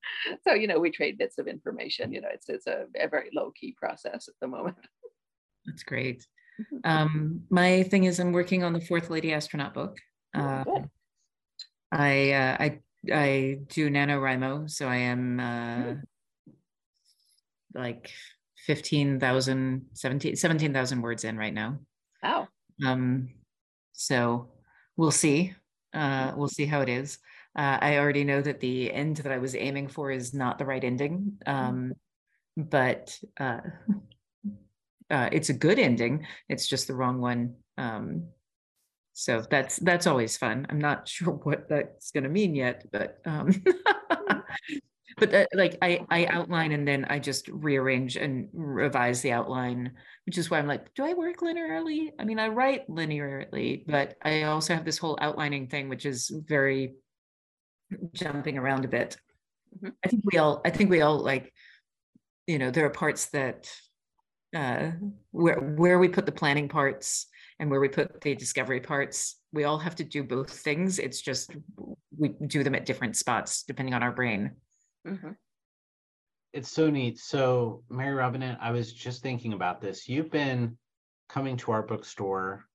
so 0.47 0.55
you 0.55 0.67
know, 0.67 0.79
we 0.79 0.91
trade 0.91 1.19
bits 1.19 1.39
of 1.39 1.49
information. 1.49 2.13
You 2.13 2.23
know, 2.23 2.29
it's 2.33 2.49
it's 2.49 2.67
a, 2.67 2.87
a 2.99 3.09
very 3.09 3.31
low 3.35 3.53
key 3.53 3.75
process 3.79 4.29
at 4.29 4.35
the 4.41 4.49
moment. 4.49 4.77
That's 5.67 5.83
great. 5.83 6.27
Um, 6.85 7.43
my 7.51 7.83
thing 7.85 8.05
is, 8.05 8.19
I'm 8.19 8.33
working 8.33 8.65
on 8.65 8.73
the 8.73 8.81
fourth 8.81 9.11
Lady 9.11 9.33
Astronaut 9.33 9.75
book. 9.75 9.99
Uh, 10.35 10.65
I, 11.91 12.33
uh, 12.33 12.57
I 12.59 12.81
I 13.11 13.59
do 13.69 13.91
NaNoWriMo, 13.91 14.71
so 14.71 14.87
I 14.87 14.97
am 14.97 15.41
uh, 15.41 15.77
mm. 15.77 16.03
like 17.75 18.11
15,000, 18.67 19.87
17,000 19.93 20.37
17, 20.37 21.03
words 21.03 21.25
in 21.25 21.37
right 21.37 21.53
now. 21.53 21.79
Wow. 22.23 22.49
Um, 22.85 23.31
so 23.93 24.53
we'll 24.97 25.11
see. 25.11 25.55
Uh, 25.93 26.33
we'll 26.37 26.49
see 26.49 26.67
how 26.67 26.81
it 26.81 26.89
is. 26.89 27.19
Uh, 27.57 27.79
I 27.81 27.99
already 27.99 28.25
know 28.25 28.41
that 28.41 28.61
the 28.61 28.93
end 28.93 29.19
that 29.19 29.33
I 29.33 29.39
was 29.39 29.55
aiming 29.55 29.89
for 29.89 30.11
is 30.11 30.33
not 30.33 30.59
the 30.59 30.65
right 30.65 30.83
ending, 30.83 31.39
um, 31.45 31.93
but 32.57 33.19
uh, 33.39 33.61
uh, 35.13 35.29
it's 35.31 35.51
a 35.51 35.55
good 35.55 35.79
ending. 35.79 36.27
It's 36.49 36.67
just 36.67 36.89
the 36.89 36.95
wrong 36.95 37.21
one. 37.21 37.57
Um, 37.77 38.29
so 39.13 39.45
that's 39.49 39.77
that's 39.77 40.07
always 40.07 40.37
fun. 40.37 40.67
I'm 40.71 40.81
not 40.81 41.07
sure 41.17 41.35
what 41.35 41.69
that's 41.69 42.11
going 42.11 42.25
to 42.25 42.31
mean 42.31 42.55
yet, 42.55 42.87
but 42.91 43.19
um, 43.27 43.53
but 45.19 45.31
that, 45.31 45.49
like 45.55 45.77
I 45.83 46.05
I 46.11 46.27
outline 46.27 46.73
and 46.73 46.89
then 46.89 47.05
I 47.05 47.19
just 47.19 47.49
rearrange 47.49 48.17
and 48.17 48.49
revise 48.55 49.21
the 49.21 49.33
outline, 49.33 49.93
which 50.27 50.39
is 50.39 50.51
why 50.51 50.59
I'm 50.59 50.67
like, 50.67 50.95
do 50.95 51.05
I 51.05 51.13
work 51.13 51.41
linearly? 51.41 52.11
I 52.19 52.25
mean, 52.25 52.39
I 52.39 52.49
write 52.49 52.89
linearly, 52.89 53.85
but 53.87 54.17
I 54.23 54.45
also 54.45 54.75
have 54.75 54.87
this 54.87 54.99
whole 54.99 55.19
outlining 55.21 55.69
thing, 55.69 55.91
which 55.91 56.07
is 56.07 56.33
very 56.49 56.95
jumping 58.15 58.57
around 58.57 58.87
a 58.87 58.89
bit. 58.89 59.19
Mm-hmm. 59.77 59.91
I 60.03 60.09
think 60.09 60.23
we 60.25 60.39
all 60.39 60.63
I 60.65 60.71
think 60.71 60.89
we 60.89 61.03
all 61.03 61.19
like, 61.19 61.53
you 62.47 62.59
know, 62.59 62.71
there 62.71 62.87
are 62.87 62.91
parts 62.91 63.27
that 63.27 63.71
uh 64.55 64.91
where 65.31 65.61
where 65.61 65.99
we 65.99 66.09
put 66.09 66.27
the 66.27 66.33
planning 66.33 66.69
parts 66.69 67.27
and 67.59 67.71
where 67.71 67.81
we 67.81 67.89
put 67.89 68.21
the 68.21 68.35
discovery 68.35 68.81
parts 68.81 69.37
we 69.53 69.65
all 69.65 69.79
have 69.79 69.95
to 69.97 70.05
do 70.05 70.25
both 70.25 70.51
things. 70.51 70.99
It's 70.99 71.21
just 71.21 71.55
we 72.17 72.31
do 72.47 72.65
them 72.65 72.75
at 72.75 72.87
different 72.87 73.17
spots 73.17 73.63
depending 73.63 73.95
on 73.95 74.03
our 74.03 74.13
brain. 74.13 74.53
Mm-hmm. 75.07 75.31
it's 76.53 76.71
so 76.71 76.89
neat. 76.89 77.19
So 77.19 77.83
mary 77.91 78.15
robinette 78.15 78.59
i 78.61 78.71
was 78.71 78.93
just 78.93 79.23
thinking 79.23 79.53
about 79.53 79.81
this. 79.81 80.09
You've 80.09 80.31
been 80.31 80.77
coming 81.29 81.57
to 81.59 81.73
our 81.73 81.83
bookstore 81.83 82.67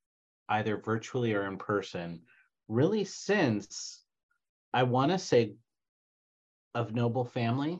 either 0.49 0.77
virtually 0.77 1.33
or 1.33 1.45
in 1.45 1.57
person 1.57 2.21
really 2.69 3.03
since 3.03 4.03
i 4.73 4.83
want 4.83 5.11
to 5.11 5.17
say 5.17 5.55
of 6.75 6.93
noble 6.93 7.25
family. 7.25 7.79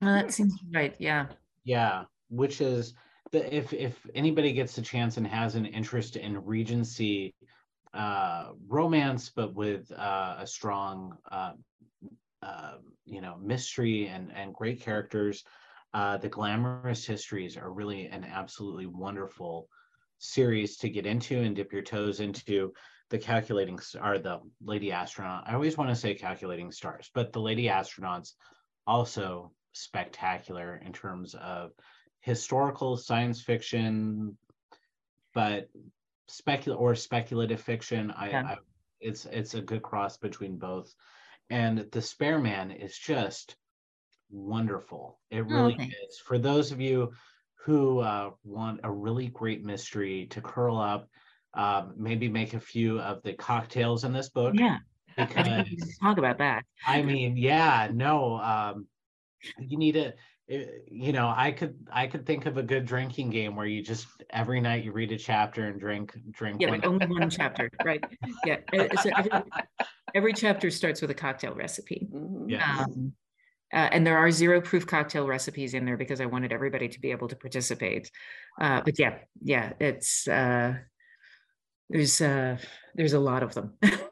Well, 0.00 0.14
that 0.14 0.32
seems 0.32 0.54
right 0.74 0.94
yeah. 0.98 1.26
Yeah 1.64 2.04
which 2.28 2.62
is 2.62 2.94
the, 3.32 3.54
if 3.54 3.72
if 3.72 3.98
anybody 4.14 4.52
gets 4.52 4.76
a 4.78 4.82
chance 4.82 5.16
and 5.16 5.26
has 5.26 5.54
an 5.54 5.66
interest 5.66 6.16
in 6.16 6.44
Regency 6.44 7.34
uh, 7.94 8.50
romance, 8.68 9.30
but 9.34 9.54
with 9.54 9.90
uh, 9.92 10.36
a 10.38 10.46
strong, 10.46 11.16
uh, 11.30 11.52
uh, 12.42 12.74
you 13.04 13.20
know, 13.20 13.36
mystery 13.42 14.06
and 14.06 14.32
and 14.34 14.54
great 14.54 14.80
characters, 14.80 15.44
uh, 15.94 16.18
the 16.18 16.28
Glamourist 16.28 17.06
Histories 17.06 17.56
are 17.56 17.72
really 17.72 18.06
an 18.06 18.24
absolutely 18.24 18.86
wonderful 18.86 19.68
series 20.18 20.76
to 20.76 20.88
get 20.88 21.06
into 21.06 21.40
and 21.40 21.56
dip 21.56 21.72
your 21.72 21.82
toes 21.82 22.20
into. 22.20 22.72
The 23.10 23.18
calculating 23.18 23.78
are 24.00 24.18
the 24.18 24.40
lady 24.64 24.90
astronaut. 24.92 25.44
I 25.46 25.54
always 25.54 25.76
want 25.76 25.90
to 25.90 25.96
say 25.96 26.14
calculating 26.14 26.70
stars, 26.70 27.10
but 27.14 27.32
the 27.32 27.40
lady 27.40 27.64
astronauts 27.64 28.32
also 28.86 29.52
spectacular 29.72 30.80
in 30.84 30.92
terms 30.92 31.34
of 31.34 31.72
historical 32.22 32.96
science 32.96 33.40
fiction, 33.42 34.36
but 35.34 35.68
specul 36.30 36.78
or 36.78 36.94
speculative 36.94 37.60
fiction. 37.60 38.10
I, 38.10 38.30
yeah. 38.30 38.42
I, 38.46 38.56
it's 39.00 39.26
it's 39.26 39.54
a 39.54 39.60
good 39.60 39.82
cross 39.82 40.16
between 40.16 40.56
both. 40.56 40.94
And 41.50 41.86
the 41.92 42.00
Spare 42.00 42.38
Man 42.38 42.70
is 42.70 42.96
just 42.96 43.56
wonderful. 44.30 45.18
It 45.30 45.40
oh, 45.40 45.44
really 45.44 45.76
oh, 45.78 45.82
is. 45.82 46.18
For 46.18 46.38
those 46.38 46.72
of 46.72 46.80
you 46.80 47.12
who 47.64 47.98
uh, 47.98 48.30
want 48.44 48.80
a 48.82 48.90
really 48.90 49.28
great 49.28 49.62
mystery 49.62 50.26
to 50.30 50.40
curl 50.40 50.78
up, 50.78 51.08
um, 51.54 51.94
maybe 51.96 52.28
make 52.28 52.54
a 52.54 52.60
few 52.60 52.98
of 53.00 53.22
the 53.22 53.34
cocktails 53.34 54.04
in 54.04 54.12
this 54.12 54.30
book. 54.30 54.54
Yeah. 54.56 54.78
Because, 55.16 55.68
talk 56.00 56.16
about 56.16 56.38
that. 56.38 56.64
I 56.86 57.02
mean, 57.02 57.36
yeah, 57.36 57.90
no, 57.92 58.38
um, 58.38 58.86
you 59.58 59.76
need 59.76 59.92
to 59.92 60.14
you 60.48 61.12
know 61.12 61.32
i 61.36 61.52
could 61.52 61.76
i 61.92 62.06
could 62.06 62.26
think 62.26 62.46
of 62.46 62.56
a 62.56 62.62
good 62.62 62.84
drinking 62.84 63.30
game 63.30 63.54
where 63.54 63.66
you 63.66 63.82
just 63.82 64.06
every 64.30 64.60
night 64.60 64.84
you 64.84 64.92
read 64.92 65.12
a 65.12 65.16
chapter 65.16 65.68
and 65.68 65.78
drink 65.78 66.14
drink 66.30 66.60
yeah 66.60 66.68
like 66.68 66.84
only 66.84 67.06
one 67.06 67.30
chapter 67.30 67.70
right? 67.84 68.04
Yeah 68.44 68.56
so 69.02 69.10
every, 69.16 69.30
every, 70.14 70.32
chapter 70.32 70.70
starts 70.70 71.00
with 71.00 71.10
a 71.10 71.14
cocktail 71.14 71.54
recipe. 71.54 72.08
Mm-hmm. 72.12 72.48
yeah. 72.48 72.80
Um, 72.80 73.12
uh, 73.72 73.88
and 73.92 74.06
there 74.06 74.18
are 74.18 74.30
zero 74.30 74.60
proof 74.60 74.86
cocktail 74.86 75.26
recipes 75.26 75.74
in 75.74 75.86
there 75.86 75.96
because 75.96 76.20
i 76.20 76.26
wanted 76.26 76.52
everybody 76.52 76.88
to 76.88 77.00
be 77.00 77.12
able 77.12 77.28
to 77.28 77.36
participate. 77.36 78.10
Uh, 78.60 78.80
but 78.84 78.98
yeah 78.98 79.18
yeah 79.40 79.72
it's 79.78 80.26
uh, 80.26 80.74
there's 81.88 82.20
uh 82.20 82.56
there's 82.94 83.12
a 83.12 83.20
lot 83.20 83.42
of 83.42 83.54
them 83.54 83.74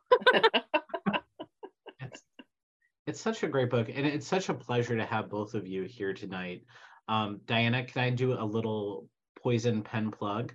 It's 3.11 3.21
such 3.21 3.43
a 3.43 3.49
great 3.49 3.71
book, 3.71 3.89
and 3.93 4.07
it's 4.07 4.29
such 4.29 4.51
a 4.51 4.55
pleasure 4.55 4.97
to 4.97 5.05
have 5.05 5.29
both 5.29 5.55
of 5.55 5.67
you 5.67 5.83
here 5.83 6.15
tonight. 6.15 6.63
Um, 7.09 7.41
Diana, 7.45 7.83
can 7.83 8.05
I 8.05 8.11
do 8.11 8.35
a 8.35 8.45
little 8.45 9.09
poison 9.43 9.83
pen 9.83 10.13
plug 10.13 10.55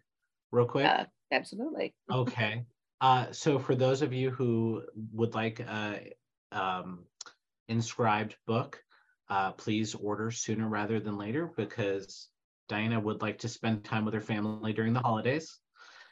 real 0.53 0.65
quick? 0.65 0.85
Uh, 0.85 1.03
absolutely. 1.33 1.93
okay. 2.11 2.63
Uh, 3.01 3.25
so 3.33 3.59
for 3.59 3.75
those 3.75 4.01
of 4.01 4.13
you 4.13 4.31
who 4.31 4.83
would 5.11 5.35
like 5.35 5.59
a 5.59 6.13
um, 6.53 7.03
inscribed 7.67 8.37
book, 8.47 8.81
uh, 9.27 9.51
please 9.51 9.93
order 9.93 10.31
sooner 10.31 10.69
rather 10.69 11.01
than 11.01 11.17
later 11.17 11.51
because 11.57 12.29
Diana 12.69 13.01
would 13.01 13.21
like 13.21 13.39
to 13.39 13.49
spend 13.49 13.83
time 13.83 14.05
with 14.05 14.13
her 14.13 14.21
family 14.21 14.71
during 14.71 14.93
the 14.93 15.01
holidays. 15.01 15.59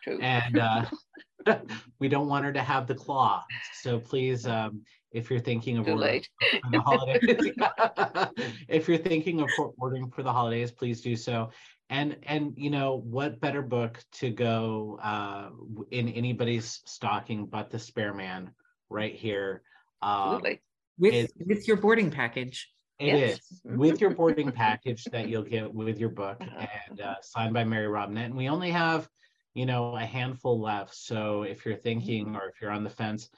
True. 0.04 0.20
And 0.22 0.60
uh, 0.60 0.86
we 2.00 2.08
don't 2.08 2.28
want 2.28 2.46
her 2.46 2.54
to 2.54 2.62
have 2.62 2.88
the 2.88 2.96
claw. 2.96 3.44
So 3.82 4.00
please, 4.00 4.46
um, 4.46 4.82
if 5.12 5.30
you're 5.30 5.40
thinking 5.40 5.78
of 5.78 5.88
ordering 5.88 6.24
for 6.64 6.72
the 6.72 6.82
holidays, 6.82 8.56
if 8.68 8.88
you're 8.88 8.98
thinking 8.98 9.42
of 9.42 9.50
ordering 9.78 10.10
for 10.10 10.24
the 10.24 10.32
holidays, 10.32 10.72
please 10.72 11.02
do 11.02 11.16
so. 11.16 11.50
And 11.90 12.18
and 12.24 12.54
you 12.58 12.70
know 12.70 12.96
what 12.96 13.40
better 13.40 13.62
book 13.62 14.02
to 14.14 14.32
go 14.32 15.00
uh, 15.04 15.50
in 15.92 16.10
anybody's 16.10 16.82
stocking 16.86 17.46
but 17.46 17.70
the 17.70 17.78
Spare 17.78 18.14
Man 18.14 18.52
right 18.90 19.14
here. 19.14 19.62
Um, 20.02 20.12
Absolutely. 20.12 20.62
With 20.98 21.32
with 21.46 21.68
your 21.68 21.78
boarding 21.78 22.10
package. 22.10 22.70
It 23.00 23.08
yes. 23.18 23.40
is 23.52 23.62
with 23.66 24.00
your 24.00 24.12
boarding 24.12 24.52
package 24.52 25.04
that 25.06 25.28
you'll 25.28 25.44
get 25.44 25.74
with 25.74 26.00
your 26.00 26.10
book 26.10 26.38
and 26.40 27.02
uh, 27.02 27.16
signed 27.22 27.54
by 27.54 27.64
Mary 27.64 27.88
Robinette. 27.88 28.28
And 28.28 28.36
we 28.36 28.48
only 28.48 28.70
have, 28.70 29.10
you 29.54 29.66
know, 29.66 29.96
a 29.96 30.06
handful 30.06 30.60
left. 30.60 30.96
So 30.96 31.44
if 31.44 31.66
you're 31.66 31.76
thinking 31.76 32.36
or 32.36 32.50
if 32.50 32.62
you're 32.62 32.72
on 32.72 32.84
the 32.84 32.90
fence, 32.90 33.30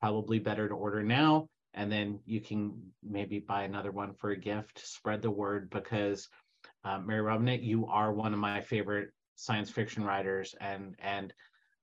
probably 0.00 0.38
better 0.38 0.68
to 0.68 0.74
order 0.74 1.02
now 1.02 1.48
and 1.74 1.90
then 1.90 2.20
you 2.24 2.40
can 2.40 2.80
maybe 3.02 3.40
buy 3.40 3.64
another 3.64 3.90
one 3.90 4.14
for 4.14 4.30
a 4.30 4.36
gift. 4.36 4.86
Spread 4.86 5.22
the 5.22 5.30
word 5.30 5.70
because 5.70 6.28
uh, 6.84 6.98
mary 6.98 7.20
robinette 7.20 7.62
you 7.62 7.86
are 7.86 8.12
one 8.12 8.32
of 8.32 8.38
my 8.38 8.60
favorite 8.60 9.10
science 9.34 9.68
fiction 9.70 10.04
writers 10.04 10.54
and 10.60 10.94
and 11.00 11.32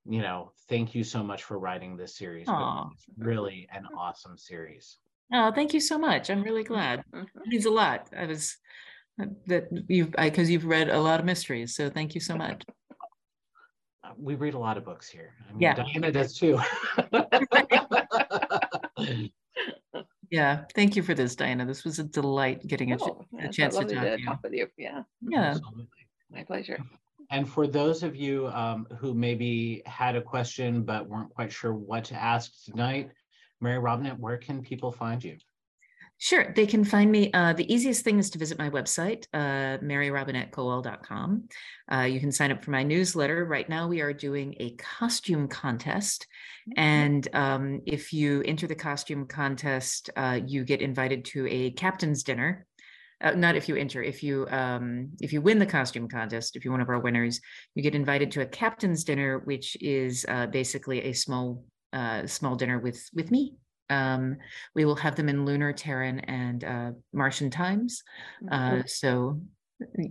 you 0.06 0.22
know 0.22 0.52
thank 0.68 0.94
you 0.94 1.04
so 1.04 1.22
much 1.22 1.44
for 1.44 1.58
writing 1.58 1.96
this 1.96 2.16
series. 2.16 2.48
It's 2.48 3.06
really 3.18 3.68
an 3.72 3.86
awesome 3.96 4.36
series. 4.36 4.98
Oh 5.32 5.52
thank 5.52 5.74
you 5.74 5.80
so 5.80 5.98
much. 5.98 6.30
I'm 6.30 6.42
really 6.42 6.64
glad. 6.64 7.04
Mm-hmm. 7.14 7.40
it 7.40 7.46
means 7.46 7.66
a 7.66 7.70
lot. 7.70 8.08
I 8.16 8.26
was 8.26 8.56
that 9.46 9.68
you've 9.88 10.12
because 10.12 10.50
you've 10.50 10.64
read 10.64 10.88
a 10.88 10.98
lot 10.98 11.20
of 11.20 11.26
mysteries 11.26 11.76
so 11.76 11.90
thank 11.90 12.14
you 12.14 12.20
so 12.20 12.34
much 12.34 12.62
we 14.18 14.34
read 14.34 14.54
a 14.54 14.58
lot 14.58 14.76
of 14.76 14.84
books 14.84 15.08
here. 15.08 15.34
I 15.48 15.52
mean, 15.52 15.60
yeah. 15.60 15.74
Diana 15.74 16.12
does 16.12 16.36
too. 16.36 16.58
yeah. 20.30 20.64
Thank 20.74 20.96
you 20.96 21.02
for 21.02 21.14
this, 21.14 21.36
Diana. 21.36 21.66
This 21.66 21.84
was 21.84 21.98
a 21.98 22.04
delight 22.04 22.66
getting 22.66 22.92
a, 22.92 22.98
oh, 23.00 23.24
a 23.38 23.48
chance 23.48 23.76
to 23.76 23.84
talk, 23.84 23.88
to 23.88 24.24
talk 24.24 24.42
with 24.42 24.52
you. 24.52 24.68
Yeah. 24.76 25.02
Yeah. 25.20 25.50
Absolutely. 25.50 25.86
My 26.30 26.44
pleasure. 26.44 26.78
And 27.30 27.48
for 27.48 27.66
those 27.66 28.02
of 28.02 28.14
you 28.14 28.48
um, 28.48 28.86
who 28.98 29.14
maybe 29.14 29.82
had 29.86 30.16
a 30.16 30.22
question 30.22 30.82
but 30.82 31.08
weren't 31.08 31.30
quite 31.30 31.52
sure 31.52 31.72
what 31.72 32.04
to 32.04 32.14
ask 32.14 32.64
tonight, 32.64 33.10
Mary 33.60 33.78
Robinette, 33.78 34.18
where 34.18 34.36
can 34.36 34.60
people 34.60 34.92
find 34.92 35.22
you? 35.22 35.36
Sure, 36.22 36.52
they 36.54 36.66
can 36.66 36.84
find 36.84 37.10
me. 37.10 37.32
Uh, 37.32 37.52
the 37.52 37.70
easiest 37.74 38.04
thing 38.04 38.20
is 38.20 38.30
to 38.30 38.38
visit 38.38 38.56
my 38.56 38.70
website, 38.70 39.26
uh, 39.34 39.78
maryrobinettekowal.com. 39.82 41.48
Uh, 41.92 42.02
you 42.02 42.20
can 42.20 42.30
sign 42.30 42.52
up 42.52 42.62
for 42.62 42.70
my 42.70 42.84
newsletter. 42.84 43.44
Right 43.44 43.68
now, 43.68 43.88
we 43.88 44.02
are 44.02 44.12
doing 44.12 44.54
a 44.60 44.70
costume 44.76 45.48
contest. 45.48 46.28
Mm-hmm. 46.70 46.80
And 46.80 47.28
um, 47.34 47.80
if 47.86 48.12
you 48.12 48.40
enter 48.46 48.68
the 48.68 48.76
costume 48.76 49.26
contest, 49.26 50.10
uh, 50.16 50.38
you 50.46 50.64
get 50.64 50.80
invited 50.80 51.24
to 51.24 51.48
a 51.48 51.72
captain's 51.72 52.22
dinner. 52.22 52.66
Uh, 53.20 53.32
not 53.32 53.56
if 53.56 53.68
you 53.68 53.74
enter, 53.74 54.00
if 54.00 54.22
you 54.22 54.46
um, 54.50 55.10
if 55.20 55.32
you 55.32 55.42
win 55.42 55.58
the 55.58 55.66
costume 55.66 56.06
contest, 56.06 56.54
if 56.54 56.64
you're 56.64 56.70
one 56.70 56.80
of 56.80 56.88
our 56.88 57.00
winners, 57.00 57.40
you 57.74 57.82
get 57.82 57.96
invited 57.96 58.30
to 58.30 58.42
a 58.42 58.46
captain's 58.46 59.02
dinner, 59.02 59.40
which 59.40 59.76
is 59.80 60.24
uh, 60.28 60.46
basically 60.46 61.02
a 61.02 61.14
small 61.14 61.64
small 62.26 62.54
dinner 62.54 62.78
with 62.78 63.10
with 63.12 63.32
me 63.32 63.56
um, 63.92 64.36
we 64.74 64.84
will 64.84 64.96
have 64.96 65.16
them 65.16 65.28
in 65.28 65.44
lunar, 65.44 65.72
Terran, 65.72 66.20
and 66.20 66.64
uh, 66.64 66.90
Martian 67.12 67.50
times. 67.50 68.02
Uh, 68.50 68.70
mm-hmm. 68.70 68.80
so 68.86 69.40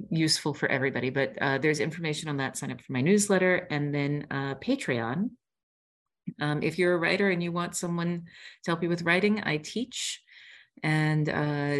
useful 0.09 0.53
for 0.53 0.69
everybody. 0.69 1.09
But 1.09 1.37
uh, 1.41 1.57
there's 1.57 1.79
information 1.79 2.29
on 2.29 2.37
that. 2.37 2.57
Sign 2.57 2.71
up 2.71 2.81
for 2.81 2.93
my 2.93 3.01
newsletter 3.01 3.67
and 3.69 3.93
then 3.93 4.27
uh, 4.29 4.55
Patreon. 4.55 5.31
Um, 6.39 6.61
if 6.61 6.77
you're 6.77 6.93
a 6.93 6.99
writer 6.99 7.29
and 7.29 7.41
you 7.41 7.51
want 7.51 7.75
someone 7.75 8.23
to 8.63 8.71
help 8.71 8.83
you 8.83 8.89
with 8.89 9.01
writing, 9.01 9.41
I 9.43 9.57
teach, 9.57 10.21
and 10.83 11.27
uh, 11.27 11.77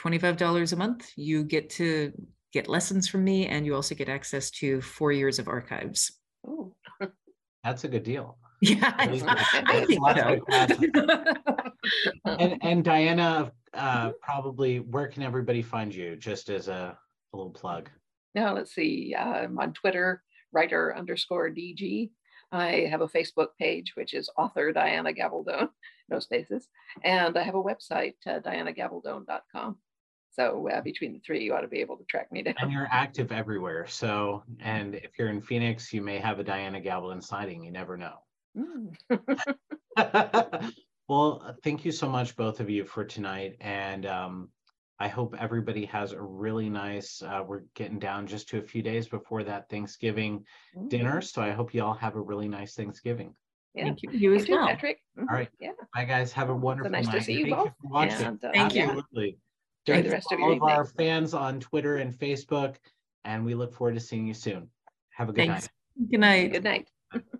$25 0.00 0.72
a 0.72 0.76
month, 0.76 1.10
you 1.16 1.44
get 1.44 1.70
to 1.70 2.12
get 2.52 2.68
lessons 2.68 3.08
from 3.08 3.22
me, 3.22 3.46
and 3.46 3.64
you 3.64 3.74
also 3.76 3.94
get 3.94 4.08
access 4.08 4.50
to 4.50 4.80
four 4.80 5.12
years 5.12 5.38
of 5.38 5.46
archives. 5.46 6.12
Oh, 6.46 6.74
That's 7.64 7.84
a 7.84 7.88
good 7.88 8.02
deal. 8.02 8.36
Yeah, 8.62 8.92
I, 8.98 9.04
I 9.66 9.84
think 9.86 10.02
so. 10.14 11.70
and, 12.38 12.58
and 12.60 12.84
Diana, 12.84 13.52
uh, 13.72 14.10
probably 14.20 14.80
where 14.80 15.08
can 15.08 15.22
everybody 15.22 15.62
find 15.62 15.94
you? 15.94 16.14
Just 16.16 16.50
as 16.50 16.68
a, 16.68 16.98
a 17.32 17.36
little 17.36 17.52
plug. 17.52 17.88
now 18.34 18.54
let's 18.54 18.74
see. 18.74 19.14
I'm 19.16 19.58
on 19.58 19.72
Twitter, 19.72 20.22
writer 20.52 20.94
underscore 20.94 21.48
DG. 21.48 22.10
I 22.52 22.88
have 22.90 23.00
a 23.00 23.08
Facebook 23.08 23.48
page, 23.58 23.92
which 23.94 24.12
is 24.12 24.30
author 24.36 24.72
Diana 24.72 25.12
Gabaldon, 25.12 25.68
no 26.10 26.18
spaces. 26.18 26.68
And 27.04 27.38
I 27.38 27.42
have 27.42 27.54
a 27.54 27.62
website, 27.62 28.14
uh, 28.26 28.40
dianagabaldon.com. 28.40 29.78
So 30.32 30.68
uh, 30.68 30.80
between 30.80 31.12
the 31.12 31.20
three, 31.20 31.42
you 31.42 31.54
ought 31.54 31.62
to 31.62 31.68
be 31.68 31.80
able 31.80 31.96
to 31.96 32.04
track 32.04 32.30
me 32.30 32.42
down. 32.42 32.54
And 32.58 32.72
you're 32.72 32.88
active 32.90 33.32
everywhere. 33.32 33.86
So, 33.88 34.42
and 34.60 34.94
if 34.94 35.18
you're 35.18 35.28
in 35.28 35.40
Phoenix, 35.40 35.92
you 35.92 36.02
may 36.02 36.18
have 36.18 36.38
a 36.38 36.44
Diana 36.44 36.80
Gabaldon 36.80 37.22
sighting. 37.22 37.64
You 37.64 37.72
never 37.72 37.96
know. 37.96 38.14
Mm. 38.56 38.94
well, 41.08 41.56
thank 41.62 41.84
you 41.84 41.92
so 41.92 42.08
much, 42.08 42.36
both 42.36 42.60
of 42.60 42.70
you, 42.70 42.84
for 42.84 43.04
tonight. 43.04 43.56
And 43.60 44.06
um, 44.06 44.48
I 44.98 45.08
hope 45.08 45.34
everybody 45.38 45.84
has 45.86 46.12
a 46.12 46.20
really 46.20 46.68
nice, 46.68 47.22
uh, 47.22 47.42
we're 47.46 47.62
getting 47.74 47.98
down 47.98 48.26
just 48.26 48.48
to 48.50 48.58
a 48.58 48.62
few 48.62 48.82
days 48.82 49.08
before 49.08 49.44
that 49.44 49.68
Thanksgiving 49.68 50.44
dinner. 50.88 51.20
So 51.20 51.42
I 51.42 51.50
hope 51.50 51.72
you 51.74 51.82
all 51.82 51.94
have 51.94 52.16
a 52.16 52.20
really 52.20 52.48
nice 52.48 52.74
Thanksgiving. 52.74 53.34
Yeah. 53.74 53.84
Thank 53.84 54.02
you. 54.02 54.10
You 54.10 54.34
as 54.34 54.48
well. 54.48 54.66
Patrick. 54.66 54.98
Mhm. 55.16 55.26
All 55.30 55.36
right. 55.36 55.48
Yeah. 55.60 55.70
Bye, 55.94 56.04
guys. 56.04 56.32
Have 56.32 56.50
a 56.50 56.54
wonderful 56.54 56.90
nice 56.90 57.08
to 57.08 57.20
see 57.22 57.34
you 57.34 57.44
Thank 57.44 57.56
both. 57.56 57.66
you 57.66 57.72
for 57.82 57.88
watching. 57.88 58.26
And, 58.26 58.44
uh, 58.44 58.50
Thank 58.52 58.74
you. 58.74 58.82
Absolutely. 58.82 59.38
Enjoy 59.86 60.02
the 60.02 60.10
rest 60.10 60.28
to 60.30 60.34
of 60.34 60.40
all 60.40 60.48
your 60.48 60.56
of 60.56 60.62
our 60.64 60.82
evening. 60.82 60.94
fans 60.98 61.34
on 61.34 61.60
Twitter 61.60 61.96
and 61.98 62.12
Facebook, 62.12 62.76
and 63.24 63.44
we 63.44 63.54
look 63.54 63.72
forward 63.72 63.94
to 63.94 64.00
seeing 64.00 64.26
you 64.26 64.34
soon. 64.34 64.68
Have 65.10 65.28
a 65.28 65.32
good 65.32 65.46
Thanks. 65.46 65.68
night. 65.98 66.10
Good 66.10 66.20
night. 66.20 66.52
Good 66.52 66.64
night. 66.64 66.90